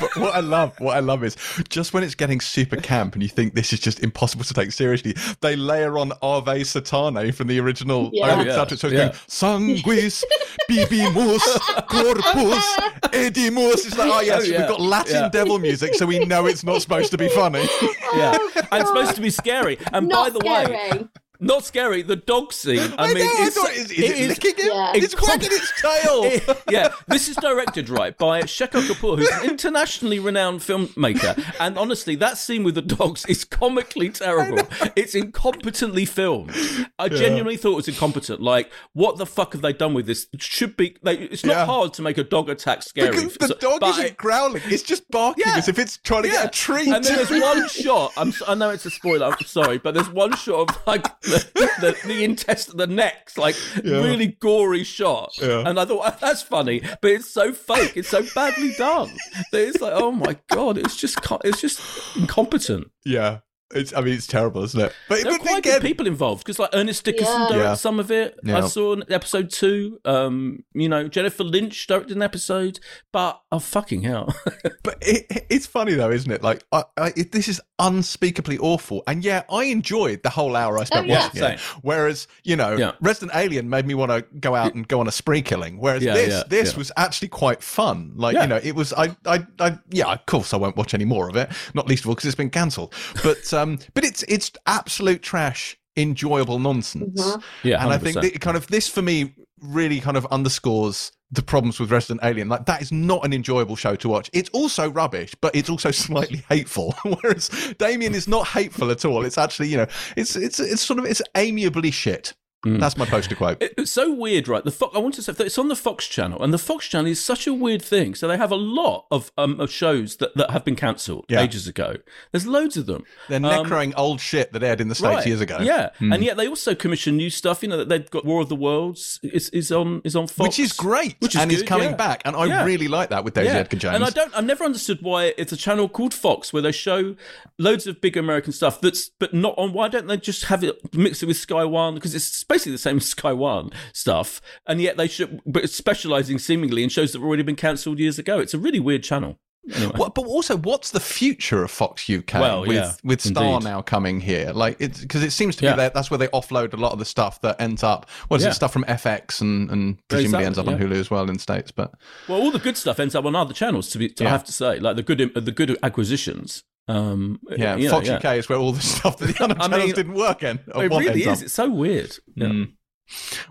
But 0.00 0.16
what 0.16 0.34
I 0.34 0.40
love, 0.40 0.78
what 0.78 0.96
I 0.96 1.00
love 1.00 1.24
is 1.24 1.36
just 1.68 1.94
when 1.94 2.02
it's 2.02 2.14
getting 2.14 2.40
super 2.40 2.76
camp 2.76 3.14
and 3.14 3.22
you 3.22 3.28
think 3.28 3.54
this 3.54 3.72
is 3.72 3.80
just 3.80 4.00
impossible 4.00 4.44
to 4.44 4.54
take 4.54 4.72
seriously, 4.72 5.14
they 5.40 5.56
layer 5.56 5.98
on 5.98 6.12
Ave 6.22 6.60
Satane 6.60 7.32
from 7.34 7.46
the 7.46 7.58
original 7.60 8.10
Yeah. 8.12 8.32
Omen 8.32 8.48
oh, 8.48 8.50
Yeah. 8.50 8.58
soundtrack. 8.58 8.78
So 8.78 8.86
it's 8.88 8.94
Yeah. 8.94 8.98
going 8.98 9.76
Sanguis, 9.82 10.24
Bibimus, 10.70 11.86
Corpus, 11.88 12.76
Edimus. 13.14 13.86
It's 13.86 13.96
like, 13.96 14.10
oh 14.12 14.20
yes, 14.20 14.42
Oh, 14.42 14.44
yeah. 14.46 14.58
we've 14.60 14.68
got 14.68 14.80
Latin 14.80 15.14
Yeah. 15.14 15.28
devil 15.30 15.58
music, 15.58 15.94
so 15.94 16.06
we 16.06 16.18
know 16.20 16.46
it's 16.46 16.64
not 16.64 16.82
supposed 16.82 17.10
to 17.12 17.18
be 17.18 17.28
funny. 17.28 17.66
Oh, 18.06 18.16
yeah, 18.16 18.36
Oh, 18.38 18.50
and 18.70 18.80
it's 18.82 18.88
supposed 18.90 19.14
to 19.16 19.20
be 19.20 19.30
scary. 19.30 19.78
And 19.92 20.08
Not 20.08 20.32
by 20.32 20.38
the 20.38 20.46
way, 20.46 20.64
scary. 20.64 21.08
Not 21.44 21.64
scary. 21.64 22.02
The 22.02 22.16
dog 22.16 22.52
scene. 22.52 22.78
I, 22.98 23.04
I, 23.10 23.14
mean, 23.14 23.18
know, 23.24 23.30
I 23.30 23.44
it's, 23.46 23.56
thought, 23.56 23.70
is, 23.70 23.90
is 23.90 23.98
it 23.98 23.98
it 23.98 24.18
is- 24.18 24.28
licking 24.28 24.56
him? 24.64 24.72
Yeah. 24.72 24.92
It's 24.94 25.20
wagging 25.22 25.48
its 25.52 25.80
tail. 25.80 26.24
it- 26.24 26.62
yeah, 26.70 26.92
this 27.08 27.28
is 27.28 27.36
directed 27.36 27.88
right 27.88 28.16
by 28.16 28.42
Shekhar 28.42 28.86
Kapur, 28.88 29.18
who's 29.18 29.28
an 29.30 29.44
internationally 29.50 30.18
renowned 30.18 30.60
filmmaker. 30.60 31.42
And 31.60 31.76
honestly, 31.78 32.16
that 32.16 32.38
scene 32.38 32.64
with 32.64 32.74
the 32.74 32.82
dogs 32.82 33.24
is 33.26 33.44
comically 33.44 34.08
terrible. 34.10 34.66
It's 34.96 35.14
incompetently 35.14 36.08
filmed. 36.08 36.52
I 36.98 37.08
genuinely 37.08 37.56
thought 37.56 37.72
it 37.72 37.76
was 37.76 37.88
incompetent. 37.88 38.40
Like, 38.40 38.70
what 38.92 39.16
the 39.18 39.26
fuck 39.26 39.52
have 39.52 39.62
they 39.62 39.72
done 39.72 39.94
with 39.94 40.06
this? 40.06 40.26
It 40.32 40.42
should 40.42 40.76
be. 40.76 40.96
Like, 41.02 41.20
it's 41.20 41.44
not 41.44 41.52
Yeah. 41.54 41.66
hard 41.66 41.92
to 41.94 42.02
make 42.02 42.18
a 42.18 42.24
dog 42.24 42.48
attack 42.48 42.82
scary. 42.82 43.10
Because 43.10 43.34
the 43.36 43.48
So- 43.48 43.54
dog 43.54 43.80
but 43.80 43.90
isn't 43.90 44.04
it- 44.06 44.16
growling; 44.16 44.62
it's 44.66 44.82
just 44.82 45.08
barking 45.10 45.44
Yeah. 45.46 45.56
as 45.58 45.68
if 45.68 45.78
it's 45.78 45.98
trying 45.98 46.22
to 46.22 46.28
Yeah. 46.28 46.34
get 46.44 46.46
a 46.46 46.48
treat. 46.48 46.88
And 46.88 47.04
then 47.04 47.16
there's 47.16 47.30
one 47.42 47.68
shot. 47.68 48.12
I'm, 48.16 48.28
s- 48.28 48.42
I 48.46 48.54
know 48.54 48.70
it's 48.70 48.86
a 48.86 48.90
spoiler. 48.90 49.26
I'm 49.26 49.44
sorry, 49.46 49.78
but 49.78 49.94
there's 49.94 50.08
one 50.08 50.34
shot 50.36 50.70
of 50.70 50.86
like 50.86 51.04
the 51.38 51.70
the, 51.80 51.96
the 52.08 52.24
intestine, 52.24 52.76
the 52.76 52.86
neck's 52.86 53.36
like 53.38 53.56
Yeah. 53.84 53.96
really 54.02 54.28
gory 54.40 54.84
shot. 54.84 55.32
Yeah. 55.40 55.62
And 55.66 55.78
I 55.80 55.84
thought 55.84 56.02
"Ah, 56.04 56.16
that's 56.20 56.42
funny, 56.42 56.80
but 57.00 57.10
it's 57.10 57.30
so 57.30 57.52
fake. 57.52 57.92
It's 57.96 58.08
so 58.08 58.22
badly 58.34 58.72
done 58.78 59.10
that 59.52 59.60
it's 59.60 59.80
like, 59.80 59.92
oh 59.94 60.12
my 60.12 60.36
god, 60.50 60.78
it's 60.78 60.96
just 60.96 61.18
it's 61.44 61.60
just 61.60 61.80
incompetent. 62.16 62.88
yeah, 63.04 63.38
it's. 63.74 63.92
I 63.94 64.00
mean, 64.02 64.14
it's 64.14 64.26
terrible, 64.26 64.62
isn't 64.64 64.80
it? 64.80 64.92
But, 65.08 65.22
There 65.22 65.32
are 65.32 65.38
quite 65.38 65.58
again, 65.58 65.74
good 65.80 65.82
people 65.82 66.06
involved 66.06 66.44
because 66.44 66.58
like 66.58 66.70
Ernest 66.74 67.04
Dickerson 67.04 67.32
Yeah. 67.42 67.48
directed 67.48 67.62
Yeah. 67.64 67.74
some 67.74 67.98
of 68.00 68.10
it. 68.10 68.38
Yeah. 68.44 68.58
I 68.58 68.68
saw 68.68 68.92
in 68.92 69.04
episode 69.10 69.50
two. 69.50 69.98
Um, 70.04 70.64
you 70.74 70.88
know, 70.88 71.08
Jennifer 71.08 71.44
Lynch 71.44 71.86
directed 71.86 72.16
an 72.16 72.22
episode, 72.22 72.78
but 73.12 73.40
oh 73.50 73.58
fucking 73.58 74.02
hell. 74.02 74.34
But 74.84 74.98
it, 75.00 75.46
it's 75.50 75.66
funny 75.66 75.94
though, 75.94 76.10
isn't 76.10 76.30
it? 76.30 76.42
Like, 76.42 76.62
I, 76.70 76.84
I, 76.98 77.12
it, 77.16 77.32
this 77.32 77.48
is 77.48 77.60
unspeakably 77.78 78.58
awful, 78.58 79.02
and 79.06 79.24
yeah, 79.24 79.42
I 79.50 79.64
enjoyed 79.64 80.22
the 80.22 80.30
whole 80.30 80.56
hour 80.56 80.78
I 80.78 80.84
spent 80.84 81.06
Oh, 81.06 81.08
yeah. 81.12 81.26
watching 81.26 81.42
Yeah, 81.42 81.48
it. 81.50 81.60
Whereas, 81.82 82.26
you 82.44 82.56
know, 82.56 82.76
Yeah. 82.76 82.92
Resident 83.00 83.32
Alien 83.34 83.68
made 83.68 83.86
me 83.86 83.94
want 83.94 84.10
to 84.12 84.22
go 84.38 84.54
out 84.54 84.74
and 84.74 84.86
go 84.86 85.00
on 85.00 85.08
a 85.08 85.12
spree 85.12 85.42
killing. 85.42 85.78
Whereas 85.78 86.02
Yeah, 86.02 86.14
this, 86.14 86.28
yeah, 86.32 86.42
this 86.48 86.72
yeah. 86.72 86.78
was 86.78 86.92
actually 86.96 87.28
quite 87.28 87.62
fun. 87.62 88.12
Like, 88.16 88.34
Yeah. 88.34 88.42
you 88.42 88.48
know, 88.48 88.60
it 88.62 88.74
was. 88.74 88.92
I, 88.92 89.16
I, 89.26 89.44
I, 89.58 89.78
yeah, 89.90 90.12
of 90.12 90.24
course, 90.26 90.54
I 90.54 90.56
won't 90.56 90.76
watch 90.76 90.94
any 90.94 91.04
more 91.04 91.28
of 91.28 91.36
it. 91.36 91.50
Not 91.74 91.88
least 91.88 92.04
of 92.04 92.08
all 92.10 92.14
because 92.14 92.26
it's 92.26 92.34
been 92.36 92.50
cancelled. 92.50 92.92
But, 93.22 93.52
um, 93.52 93.78
but 93.94 94.04
it's 94.04 94.22
it's 94.24 94.52
absolute 94.66 95.22
trash, 95.22 95.76
enjoyable 95.96 96.58
nonsense. 96.58 97.20
Mhm. 97.20 97.42
yeah, 97.64 97.82
and 97.82 97.92
I 97.92 97.98
think 97.98 98.20
that 98.20 98.40
kind 98.40 98.56
of 98.56 98.66
this 98.68 98.88
for 98.88 99.02
me 99.02 99.34
really 99.60 99.98
kind 100.00 100.16
of 100.16 100.26
underscores 100.26 101.10
the 101.34 101.42
problems 101.42 101.80
with 101.80 101.90
Resident 101.90 102.20
Alien. 102.22 102.48
Like 102.48 102.66
that 102.66 102.82
is 102.82 102.92
not 102.92 103.24
an 103.24 103.32
enjoyable 103.32 103.76
show 103.76 103.96
to 103.96 104.08
watch. 104.08 104.30
It's 104.32 104.50
also 104.50 104.90
rubbish, 104.90 105.34
but 105.40 105.54
it's 105.54 105.68
also 105.68 105.90
slightly 106.06 106.44
hateful. 106.48 106.94
Whereas 107.04 107.48
Damien 107.78 108.14
is 108.14 108.28
not 108.28 108.46
hateful 108.48 108.90
at 108.90 109.04
all. 109.04 109.24
It's 109.24 109.38
actually 109.38 109.68
you 109.68 109.78
know 109.78 109.86
it's 110.16 110.36
it's 110.36 110.60
it's 110.60 110.82
sort 110.82 110.98
of 110.98 111.04
it's 111.04 111.22
amiably 111.34 111.90
shit. 111.90 112.34
Mm. 112.64 112.80
That's 112.80 112.96
my 112.96 113.04
poster 113.06 113.34
quote. 113.34 113.58
It's 113.60 113.90
so 113.90 114.12
weird, 114.12 114.48
right? 114.48 114.64
The 114.64 114.70
Fox, 114.70 114.96
I 114.96 114.98
want 114.98 115.14
to 115.14 115.22
say 115.22 115.32
it's 115.38 115.58
on 115.58 115.68
the 115.68 115.76
Fox 115.76 116.06
channel, 116.08 116.42
and 116.42 116.52
the 116.52 116.58
Fox 116.58 116.86
channel 116.88 117.10
is 117.10 117.22
such 117.22 117.46
a 117.46 117.52
weird 117.54 117.82
thing. 117.82 118.14
So 118.14 118.26
they 118.28 118.36
have 118.36 118.50
a 118.50 118.56
lot 118.56 119.06
of 119.10 119.30
um 119.36 119.60
of 119.60 119.70
shows 119.70 120.16
that, 120.16 120.34
that 120.36 120.50
have 120.50 120.64
been 120.64 120.76
cancelled 120.76 121.26
Yeah. 121.28 121.42
ages 121.42 121.66
ago. 121.68 121.96
There's 122.32 122.46
loads 122.46 122.76
of 122.76 122.86
them. 122.86 123.04
They're 123.28 123.36
Um, 123.44 123.66
necroing 123.66 123.92
old 123.96 124.20
shit 124.20 124.52
that 124.52 124.62
aired 124.62 124.80
in 124.80 124.88
the 124.88 124.94
states 124.94 125.16
Right. 125.16 125.26
years 125.26 125.40
ago. 125.40 125.58
Yeah, 125.60 125.90
Hmm. 125.98 126.12
and 126.12 126.24
yet 126.24 126.36
they 126.36 126.46
also 126.48 126.74
commission 126.74 127.16
new 127.16 127.30
stuff. 127.30 127.62
You 127.62 127.68
know 127.68 127.76
that 127.76 127.88
they've 127.88 128.10
got 128.10 128.24
War 128.24 128.40
of 128.40 128.48
the 128.48 128.56
Worlds 128.56 129.20
is 129.22 129.48
is 129.50 129.70
on 129.70 130.00
is 130.04 130.16
on 130.16 130.26
Fox, 130.26 130.48
Which 130.48 130.58
is 130.58 130.72
great, 130.72 131.16
Which 131.20 131.34
is 131.34 131.40
and 131.40 131.52
is 131.52 131.62
coming 131.62 131.90
yeah. 131.90 131.96
back, 131.96 132.22
and 132.24 132.34
I 132.36 132.46
Yeah. 132.46 132.64
really 132.64 132.88
like 132.88 133.10
that 133.10 133.24
with 133.24 133.34
Daisy 133.34 133.50
Edgar 133.50 133.76
Jones. 133.76 133.94
And 133.96 134.04
I 134.04 134.10
don't, 134.10 134.34
I've 134.36 134.44
never 134.44 134.64
understood 134.64 134.98
why 135.02 135.34
it's 135.36 135.52
a 135.52 135.56
channel 135.56 135.88
called 135.88 136.14
Fox 136.14 136.52
where 136.52 136.62
they 136.62 136.72
show 136.72 137.14
loads 137.58 137.86
of 137.86 138.00
big 138.00 138.16
American 138.16 138.52
stuff 138.52 138.80
that's, 138.80 139.10
but 139.18 139.34
not 139.34 139.54
on. 139.58 139.72
Why 139.72 139.88
don't 139.88 140.06
they 140.06 140.16
just 140.16 140.44
have 140.46 140.64
it 140.64 140.78
mix 140.94 141.22
it 141.22 141.26
with 141.26 141.36
Sky 141.36 141.64
One 141.64 141.94
because 141.94 142.14
it's 142.14 142.26
basically 142.54 142.72
the 142.72 142.78
same 142.78 142.96
as 143.02 143.06
Sky 143.06 143.32
One 143.32 143.70
stuff, 143.92 144.40
and 144.66 144.80
yet 144.80 144.96
they 144.96 145.08
should, 145.08 145.40
but 145.44 145.64
it's 145.64 145.74
specializing 145.76 146.38
seemingly 146.38 146.82
in 146.82 146.88
shows 146.88 147.12
that 147.12 147.18
have 147.18 147.26
already 147.26 147.42
been 147.42 147.56
cancelled 147.56 147.98
years 147.98 148.18
ago. 148.18 148.38
It's 148.38 148.54
a 148.54 148.58
really 148.58 148.80
weird 148.80 149.02
channel. 149.02 149.38
Anyway. 149.74 149.92
What, 149.96 150.14
but 150.14 150.26
also, 150.26 150.58
what's 150.58 150.90
the 150.90 151.00
future 151.00 151.64
of 151.64 151.70
Fox 151.70 152.10
UK 152.10 152.34
Well, 152.34 152.60
with 152.66 152.72
yeah, 152.72 152.92
with 153.02 153.22
Star 153.22 153.54
indeed. 153.54 153.64
now 153.64 153.80
coming 153.80 154.20
here? 154.20 154.52
Like, 154.52 154.76
it's 154.78 155.00
because 155.00 155.22
it 155.22 155.30
seems 155.30 155.56
to 155.56 155.62
be 155.62 155.66
Yeah. 155.68 155.76
that 155.76 155.94
that's 155.94 156.10
where 156.10 156.18
they 156.18 156.28
offload 156.28 156.74
a 156.74 156.76
lot 156.76 156.92
of 156.92 156.98
the 156.98 157.06
stuff 157.06 157.40
that 157.40 157.58
ends 157.58 157.82
up. 157.82 158.10
What 158.28 158.36
is 158.38 158.44
Yeah. 158.44 158.50
it? 158.50 158.54
Stuff 158.56 158.74
from 158.74 158.84
FX 158.84 159.40
and 159.40 159.70
and 159.70 159.96
presumably 160.08 160.44
ends 160.44 160.58
up 160.58 160.66
Exactly, 160.66 160.84
on 160.86 160.92
Hulu 160.92 161.00
as 161.00 161.10
well 161.10 161.26
in 161.30 161.32
the 161.34 161.38
states. 161.40 161.70
But 161.72 161.94
Well, 162.28 162.42
all 162.42 162.50
the 162.50 162.58
good 162.58 162.76
stuff 162.76 163.00
ends 163.00 163.14
up 163.14 163.24
on 163.24 163.34
other 163.34 163.54
channels. 163.54 163.88
To 163.92 163.98
be, 163.98 164.10
to, 164.10 164.26
I 164.26 164.28
have 164.28 164.44
to 164.44 164.52
say, 164.52 164.78
like 164.80 164.96
the 164.96 165.02
good, 165.02 165.18
the 165.34 165.50
good 165.52 165.78
acquisitions. 165.82 166.62
Um, 166.86 167.40
yeah, 167.50 167.76
you 167.76 167.84
know, 167.84 167.92
Fox 167.92 168.08
yeah. 168.08 168.16
UK 168.16 168.36
is 168.36 168.48
where 168.48 168.58
all 168.58 168.72
the 168.72 168.80
stuff 168.82 169.16
that 169.18 169.36
the 169.36 169.44
other 169.44 169.54
I 169.58 169.68
channels 169.68 169.86
mean, 169.86 169.94
didn't 169.94 170.14
work 170.14 170.42
in. 170.42 170.60
It 170.74 170.90
really 170.90 171.24
is. 171.24 171.42
It's 171.42 171.54
so 171.54 171.70
weird. 171.70 172.16
Yeah. 172.34 172.48
Mm. 172.48 172.72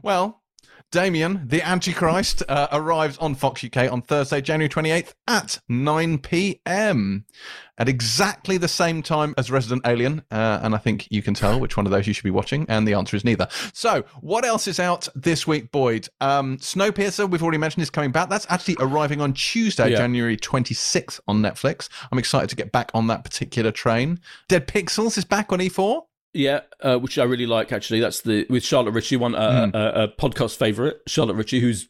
Well, 0.01 0.43
Damien, 0.94 1.41
the 1.48 1.60
Antichrist, 1.64 2.44
uh, 2.48 2.68
arrives 2.72 3.18
on 3.18 3.34
Fox 3.34 3.64
UK 3.64 3.91
on 3.91 4.03
Thursday, 4.03 4.41
January 4.41 4.70
28th 4.70 5.15
at 5.28 5.60
9 5.68 6.20
p.m. 6.20 7.26
at 7.80 7.90
exactly 7.90 8.60
the 8.60 8.68
same 8.68 9.02
time 9.02 9.34
as 9.36 9.49
Resident 9.49 9.82
Alien. 9.88 10.22
Uh, 10.30 10.60
and 10.61 10.76
I 10.76 10.78
think 10.78 11.07
you 11.10 11.24
can 11.24 11.34
tell 11.34 11.60
which 11.60 11.76
one 11.78 11.88
of 11.88 11.91
those 11.91 12.06
you 12.06 12.14
should 12.14 12.24
be 12.24 12.30
watching. 12.30 12.68
And 12.70 12.88
the 12.88 12.94
answer 12.94 13.18
is 13.18 13.26
neither. 13.26 13.48
So, 13.74 14.03
what 14.22 14.45
else 14.45 14.68
is 14.68 14.80
out 14.80 15.07
this 15.15 15.48
week, 15.48 15.72
Boyd? 15.72 16.10
Um, 16.22 16.57
Snowpiercer, 16.60 17.28
we've 17.28 17.41
already 17.41 17.57
mentioned, 17.57 17.82
is 17.82 17.90
coming 17.90 18.11
back. 18.11 18.30
That's 18.30 18.45
actually 18.49 18.78
arriving 18.80 19.20
on 19.20 19.34
Tuesday, 19.34 19.90
Yeah. 19.90 19.98
January 19.98 20.38
26th 20.38 21.20
on 21.28 21.41
Netflix. 21.41 21.90
I'm 22.11 22.20
excited 22.20 22.52
to 22.52 22.56
get 22.56 22.72
back 22.72 22.91
on 22.94 23.07
that 23.07 23.24
particular 23.24 23.72
train. 23.72 24.20
Dead 24.48 24.68
Pixels 24.68 25.18
is 25.18 25.26
back 25.26 25.52
on 25.52 25.60
E 25.60 25.70
E4. 25.72 26.03
Yeah, 26.35 26.61
uh, 26.81 26.97
which 26.97 27.19
I 27.19 27.23
really 27.26 27.45
like 27.45 27.72
actually. 27.72 27.99
That's 27.99 28.22
the 28.22 28.47
with 28.49 28.64
Charlotte 28.64 28.91
Ritchie, 28.91 29.18
one 29.18 29.35
uh, 29.35 29.68
Hmm. 29.68 29.76
a, 29.76 30.03
a 30.03 30.07
podcast 30.07 30.57
favorite. 30.57 31.01
Charlotte 31.07 31.35
Ritchie, 31.35 31.60
who's 31.60 31.88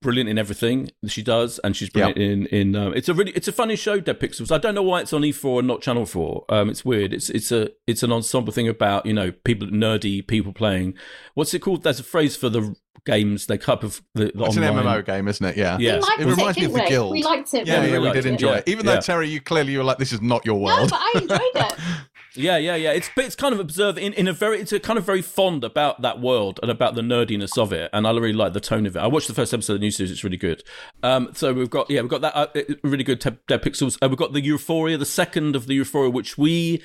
brilliant 0.00 0.30
in 0.30 0.38
everything 0.38 0.90
she 1.08 1.22
does, 1.22 1.58
and 1.58 1.76
she's 1.76 1.90
brilliant 1.90 2.16
in 2.18 2.46
in. 2.46 2.74
Um, 2.74 2.94
it's 2.94 3.10
a 3.10 3.14
really 3.14 3.32
it's 3.32 3.48
a 3.48 3.52
funny 3.52 3.76
show, 3.76 4.00
Dead 4.00 4.18
Pixels. 4.18 4.50
I 4.50 4.56
don't 4.56 4.74
know 4.74 4.82
why 4.82 5.00
it's 5.02 5.12
on 5.12 5.20
E4 5.20 5.58
and 5.58 5.68
not 5.68 5.82
Channel 5.82 6.06
Four. 6.06 6.46
Um, 6.48 6.70
it's 6.70 6.84
weird. 6.86 7.12
It's 7.12 7.28
it's 7.28 7.52
a 7.52 7.68
it's 7.86 8.02
an 8.02 8.12
ensemble 8.12 8.52
thing 8.52 8.66
about 8.66 9.04
you 9.04 9.12
know 9.12 9.30
people 9.30 9.68
nerdy 9.68 10.26
people 10.26 10.54
playing. 10.54 10.94
What's 11.34 11.52
it 11.52 11.58
called? 11.58 11.82
There's 11.82 12.00
a 12.00 12.04
phrase 12.04 12.34
for 12.34 12.48
the 12.48 12.74
games. 13.04 13.46
They 13.46 13.58
cup 13.58 13.82
of 13.82 14.00
the, 14.14 14.32
the 14.34 14.44
It's 14.44 14.56
online. 14.56 14.78
an 14.78 14.84
MMO 14.86 15.04
game, 15.04 15.26
isn't 15.28 15.44
it? 15.44 15.56
Yeah. 15.56 15.76
Yeah. 15.78 15.96
We 15.96 16.00
liked 16.00 16.20
It 16.20 16.26
it, 16.26 16.30
reminds 16.30 16.56
me 16.58 16.64
of 16.66 16.72
The 16.72 16.80
we? 16.82 16.88
Guild. 16.88 17.10
We 17.12 17.22
liked 17.24 17.52
it. 17.52 17.66
Yeah, 17.66 17.80
really 17.80 17.92
yeah, 17.92 17.98
we 17.98 18.12
did 18.12 18.26
it. 18.26 18.28
enjoy 18.30 18.52
Yeah. 18.52 18.56
it. 18.58 18.68
Even 18.68 18.86
though 18.86 19.00
Terry, 19.00 19.28
you 19.28 19.40
clearly 19.40 19.72
you 19.72 19.78
were 19.78 19.84
like, 19.84 19.98
"This 19.98 20.12
is 20.12 20.22
not 20.22 20.46
your 20.46 20.54
world. 20.60 20.76
No, 20.76 20.76
world." 20.78 20.90
but 20.90 21.00
I 21.02 21.12
enjoyed 21.20 21.72
it. 21.72 21.78
Yeah, 22.34 22.56
yeah, 22.56 22.76
yeah. 22.76 22.92
It's 22.92 23.10
it's 23.16 23.36
kind 23.36 23.52
of 23.52 23.60
observed 23.60 23.98
in, 23.98 24.12
in 24.14 24.26
a 24.26 24.32
very 24.32 24.60
it's 24.60 24.72
a 24.72 24.80
kind 24.80 24.98
of 24.98 25.04
very 25.04 25.22
fond 25.22 25.64
about 25.64 26.00
that 26.02 26.20
world 26.20 26.58
and 26.62 26.70
about 26.70 26.94
the 26.94 27.02
nerdiness 27.02 27.58
of 27.58 27.72
it, 27.72 27.90
and 27.92 28.06
I 28.06 28.10
really 28.10 28.32
like 28.32 28.52
the 28.52 28.60
tone 28.60 28.86
of 28.86 28.96
it. 28.96 29.00
I 29.00 29.06
watched 29.06 29.28
the 29.28 29.34
first 29.34 29.52
episode 29.52 29.74
of 29.74 29.80
the 29.80 29.86
new 29.86 29.90
series; 29.90 30.10
it's 30.10 30.24
really 30.24 30.36
good. 30.36 30.62
Um, 31.02 31.30
so 31.34 31.52
we've 31.52 31.70
got 31.70 31.90
yeah, 31.90 32.00
we've 32.00 32.10
got 32.10 32.22
that 32.22 32.36
uh, 32.36 32.46
really 32.82 33.04
good 33.04 33.20
Te- 33.20 33.38
Dead 33.46 33.62
Pixels. 33.62 33.98
Uh, 34.02 34.08
we've 34.08 34.18
got 34.18 34.32
the 34.32 34.40
Euphoria, 34.40 34.96
the 34.96 35.06
second 35.06 35.54
of 35.56 35.66
the 35.66 35.74
Euphoria, 35.74 36.10
which 36.10 36.38
we 36.38 36.82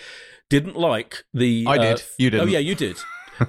didn't 0.50 0.76
like. 0.76 1.24
The 1.34 1.66
I 1.68 1.78
uh, 1.78 1.82
did. 1.82 2.04
You 2.18 2.30
didn't. 2.30 2.48
Oh 2.48 2.52
yeah, 2.52 2.60
you 2.60 2.76
did. 2.76 2.98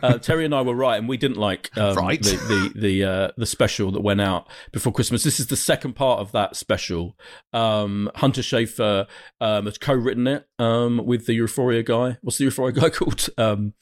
Uh, 0.03 0.19
Terry 0.19 0.45
and 0.45 0.55
I 0.55 0.63
were 0.63 0.75
right, 0.75 0.99
and 0.99 1.09
we 1.09 1.17
didn't 1.17 1.37
like 1.39 1.71
um, 1.77 1.95
Right. 1.97 2.23
the 2.23 2.71
the 2.75 2.81
the, 2.81 3.05
uh, 3.05 3.29
the 3.37 3.47
special 3.47 3.91
that 3.93 4.01
went 4.01 4.21
out 4.21 4.49
before 4.73 4.93
Christmas. 4.93 5.23
This 5.23 5.41
is 5.41 5.47
the 5.49 5.57
second 5.57 5.95
part 5.95 6.21
of 6.21 6.33
that 6.33 6.57
special. 6.57 7.17
Um, 7.53 8.11
Hunter 8.17 8.43
Schafer 8.43 9.07
um, 9.41 9.65
has 9.67 9.79
co-written 9.79 10.27
it 10.27 10.47
um, 10.59 11.05
with 11.05 11.27
the 11.27 11.35
Euphoria 11.35 11.83
guy. 11.83 12.19
What's 12.23 12.39
the 12.39 12.45
Euphoria 12.45 12.73
guy 12.73 12.91
called? 12.91 13.29
Um, 13.39 13.75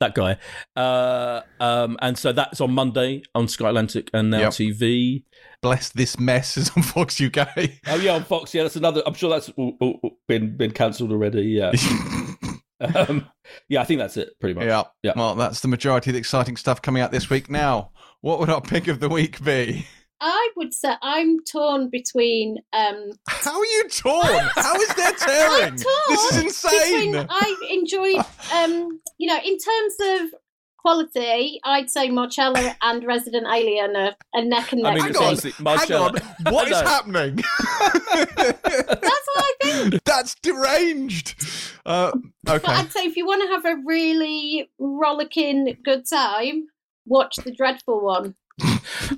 that 0.00 0.14
guy. 0.14 0.38
Uh, 0.74 1.42
um, 1.60 1.96
and 2.00 2.16
so 2.18 2.32
that's 2.32 2.60
on 2.60 2.72
Monday 2.72 3.22
on 3.34 3.46
Sky 3.48 3.68
Atlantic 3.68 4.10
and 4.14 4.30
Now 4.30 4.40
Yep. 4.40 4.50
TV. 4.52 5.24
Bless 5.60 5.90
this 5.90 6.18
mess 6.18 6.56
is 6.56 6.70
on 6.76 6.82
Fox 6.82 7.20
UK. 7.20 7.48
Oh 7.86 7.96
yeah, 7.96 8.14
on 8.14 8.24
Fox. 8.24 8.52
Yeah, 8.54 8.62
that's 8.64 8.76
another. 8.76 9.02
I'm 9.06 9.14
sure 9.14 9.30
that's 9.30 9.50
all- 9.50 9.76
all- 9.80 10.18
been 10.26 10.56
been 10.56 10.70
cancelled 10.72 11.12
already. 11.12 11.42
Yeah. 11.42 11.72
um, 12.80 13.30
yeah, 13.68 13.80
I 13.80 13.84
think 13.84 14.00
that's 14.00 14.16
it. 14.16 14.38
Pretty 14.40 14.54
much. 14.54 14.64
yeah. 14.66 14.84
Yeah. 15.02 15.12
Well, 15.16 15.34
that's 15.34 15.60
the 15.60 15.68
majority 15.68 16.10
of 16.10 16.14
the 16.14 16.18
exciting 16.18 16.56
stuff 16.56 16.82
coming 16.82 17.02
out 17.02 17.12
this 17.12 17.30
week. 17.30 17.50
Now, 17.50 17.90
what 18.20 18.40
would 18.40 18.50
our 18.50 18.60
pick 18.60 18.88
of 18.88 19.00
the 19.00 19.08
week 19.08 19.42
be? 19.44 19.86
I 20.20 20.50
would 20.56 20.72
say 20.72 20.94
I'm 21.02 21.44
torn 21.44 21.90
between. 21.90 22.58
Um, 22.72 23.10
How 23.28 23.58
are 23.58 23.64
you 23.66 23.88
torn? 23.90 24.48
How 24.54 24.74
is 24.76 24.94
there 24.94 25.12
tearing? 25.18 25.72
I'm 25.72 25.76
torn 25.76 26.02
This 26.08 26.32
is 26.32 26.42
insane. 26.44 27.26
I 27.28 27.68
enjoyed, 27.70 28.24
um, 28.54 29.00
you 29.18 29.26
know, 29.28 29.38
in 29.44 29.58
terms 29.58 29.94
of 30.00 30.40
quality, 30.84 31.60
I'd 31.64 31.90
say 31.90 32.10
Marcella 32.10 32.76
and 32.82 33.04
Resident 33.04 33.46
Alien 33.50 33.96
are, 33.96 34.14
are 34.34 34.44
neck 34.44 34.72
and 34.72 34.82
neck. 34.82 34.92
I 34.92 34.94
mean, 34.94 35.02
Hang 35.02 35.10
it's 35.10 35.16
for 35.18 35.22
me. 35.22 35.26
on. 35.26 35.28
honestly, 35.30 35.52
Hang 35.94 36.02
on. 36.02 36.52
What 36.52 36.68
is 36.70 36.80
happening? 36.80 37.36
That's 38.36 39.26
what 39.26 39.38
I 39.38 39.52
think. 39.62 40.04
That's 40.04 40.34
deranged. 40.36 41.34
Uh, 41.86 42.12
But 42.42 42.62
okay. 42.64 42.72
I'd 42.72 42.92
say 42.92 43.06
if 43.06 43.16
you 43.16 43.26
want 43.26 43.42
to 43.42 43.48
have 43.48 43.64
a 43.64 43.80
really 43.84 44.70
rollicking 44.78 45.76
good 45.84 46.08
time, 46.08 46.66
watch 47.06 47.36
the 47.36 47.52
dreadful 47.52 48.00
one. 48.04 48.34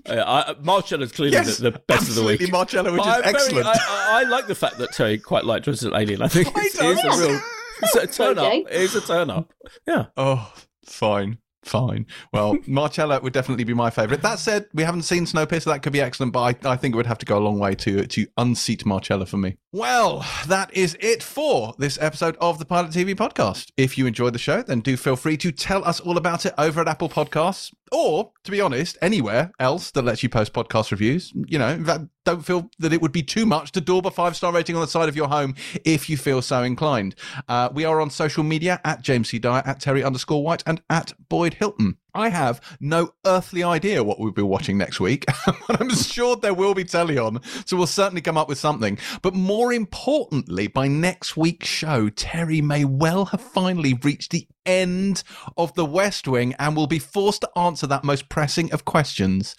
Uh, 0.08 0.24
I, 0.48 0.54
Marcella's 0.62 1.12
clearly 1.12 1.32
Yes, 1.34 1.58
the, 1.58 1.70
the 1.70 1.78
best 1.86 2.08
of 2.08 2.14
the 2.14 2.22
week. 2.24 2.50
Marcella, 2.50 2.90
which 2.90 3.02
But 3.02 3.20
is 3.20 3.26
I'm 3.26 3.34
excellent. 3.34 3.66
I, 3.66 3.72
I, 3.72 4.20
I 4.20 4.22
like 4.22 4.46
the 4.46 4.54
fact 4.54 4.78
that 4.78 4.92
Terry 4.92 5.18
quite 5.18 5.44
liked 5.44 5.66
Resident 5.66 6.00
Alien. 6.00 6.22
I 6.22 6.28
think 6.28 6.48
I 6.56 6.60
it's, 6.64 6.78
it's 6.80 7.04
a 7.04 7.28
real 7.28 7.40
it's 7.82 7.94
a 7.96 8.06
turn 8.06 8.38
up. 8.38 8.52
It's 8.70 8.94
a 8.94 9.00
turn 9.00 9.28
up. 9.30 9.52
Yeah. 9.86 10.06
Oh, 10.16 10.52
fine. 10.86 11.38
Fine. 11.66 12.06
Well, 12.32 12.56
Marcella 12.66 13.20
would 13.20 13.32
definitely 13.32 13.64
be 13.64 13.74
my 13.74 13.90
favourite. 13.90 14.22
That 14.22 14.38
said, 14.38 14.66
we 14.72 14.84
haven't 14.84 15.02
seen 15.02 15.24
Snowpiercer. 15.26 15.64
That 15.64 15.82
could 15.82 15.92
be 15.92 16.00
excellent, 16.00 16.32
but 16.32 16.64
I, 16.64 16.72
I 16.72 16.76
think 16.76 16.94
it 16.94 16.96
would 16.96 17.06
have 17.06 17.18
to 17.18 17.26
go 17.26 17.38
a 17.38 17.40
long 17.40 17.58
way 17.58 17.74
to 17.74 18.06
to 18.06 18.26
unseat 18.38 18.86
Marcella 18.86 19.26
for 19.26 19.36
me. 19.36 19.56
Well, 19.76 20.24
that 20.46 20.74
is 20.74 20.96
it 21.00 21.22
for 21.22 21.74
this 21.76 21.98
episode 22.00 22.38
of 22.40 22.58
the 22.58 22.64
Pilot 22.64 22.92
TV 22.92 23.14
podcast. 23.14 23.72
If 23.76 23.98
you 23.98 24.06
enjoyed 24.06 24.32
the 24.32 24.38
show, 24.38 24.62
then 24.62 24.80
do 24.80 24.96
feel 24.96 25.16
free 25.16 25.36
to 25.36 25.52
tell 25.52 25.84
us 25.84 26.00
all 26.00 26.16
about 26.16 26.46
it 26.46 26.54
over 26.56 26.80
at 26.80 26.88
Apple 26.88 27.10
Podcasts, 27.10 27.74
or 27.92 28.32
to 28.44 28.50
be 28.50 28.62
honest, 28.62 28.96
anywhere 29.02 29.52
else 29.60 29.90
that 29.90 30.00
lets 30.00 30.22
you 30.22 30.30
post 30.30 30.54
podcast 30.54 30.92
reviews. 30.92 31.30
You 31.34 31.58
know, 31.58 31.84
fact, 31.84 32.04
don't 32.24 32.42
feel 32.42 32.70
that 32.78 32.94
it 32.94 33.02
would 33.02 33.12
be 33.12 33.22
too 33.22 33.44
much 33.44 33.70
to 33.72 33.82
daub 33.82 34.06
a 34.06 34.10
five 34.10 34.34
star 34.34 34.50
rating 34.50 34.76
on 34.76 34.80
the 34.80 34.88
side 34.88 35.10
of 35.10 35.16
your 35.16 35.28
home 35.28 35.54
if 35.84 36.08
you 36.08 36.16
feel 36.16 36.40
so 36.40 36.62
inclined. 36.62 37.14
Uh, 37.46 37.68
we 37.70 37.84
are 37.84 38.00
on 38.00 38.08
social 38.08 38.44
media 38.44 38.80
at 38.82 39.02
James 39.02 39.28
C. 39.28 39.38
Dyer, 39.38 39.62
at 39.66 39.80
Terry 39.80 40.02
underscore 40.02 40.42
White, 40.42 40.62
and 40.64 40.80
at 40.88 41.12
Boyd 41.28 41.52
Hilton. 41.52 41.98
I 42.16 42.30
have 42.30 42.62
no 42.80 43.10
earthly 43.26 43.62
idea 43.62 44.02
what 44.02 44.18
we'll 44.18 44.32
be 44.32 44.40
watching 44.40 44.78
next 44.78 45.00
week, 45.00 45.26
I'm 45.68 45.90
sure 45.90 46.34
there 46.34 46.54
will 46.54 46.72
be 46.72 46.84
telly 46.84 47.18
on, 47.18 47.42
so 47.66 47.76
we'll 47.76 47.86
certainly 47.86 48.22
come 48.22 48.38
up 48.38 48.48
with 48.48 48.56
something. 48.58 48.96
But 49.20 49.34
more 49.34 49.70
importantly, 49.70 50.66
by 50.66 50.88
next 50.88 51.36
week's 51.36 51.68
show, 51.68 52.08
Terry 52.08 52.62
may 52.62 52.86
well 52.86 53.26
have 53.26 53.42
finally 53.42 53.92
reached 54.02 54.30
the 54.30 54.48
end 54.64 55.22
of 55.58 55.74
the 55.74 55.84
West 55.84 56.26
Wing 56.26 56.54
and 56.58 56.74
will 56.74 56.86
be 56.86 56.98
forced 56.98 57.42
to 57.42 57.50
answer 57.54 57.86
that 57.86 58.02
most 58.02 58.30
pressing 58.30 58.72
of 58.72 58.86
questions 58.86 59.54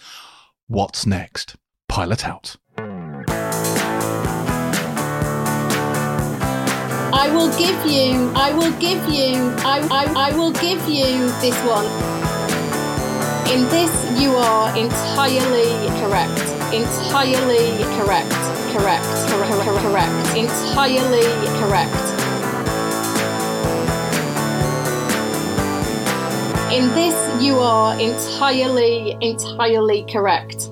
What's 0.69 1.05
next? 1.05 1.55
Pilot 1.87 2.27
out. 2.27 2.57
I 7.13 7.29
will 7.31 7.49
give 7.57 7.85
you, 7.85 8.31
I 8.35 8.51
will 8.51 8.77
give 8.79 9.07
you, 9.07 9.35
I, 9.59 9.87
I, 9.89 10.29
I 10.29 10.35
will 10.35 10.51
give 10.51 10.81
you 10.89 11.29
this 11.39 11.55
one. 11.63 12.16
In 13.49 13.63
this, 13.69 14.21
you 14.21 14.35
are 14.35 14.75
entirely 14.77 15.87
correct. 16.01 16.37
Entirely 16.73 17.81
correct. 17.95 18.29
Correct. 18.75 19.05
Cor- 19.29 19.45
cor- 19.45 19.63
cor- 19.63 19.79
correct. 19.79 20.35
Entirely 20.35 21.23
correct. 21.57 22.03
In 26.73 26.89
this, 26.93 27.41
you 27.41 27.57
are 27.59 27.97
entirely, 27.97 29.17
entirely 29.21 30.05
correct. 30.11 30.69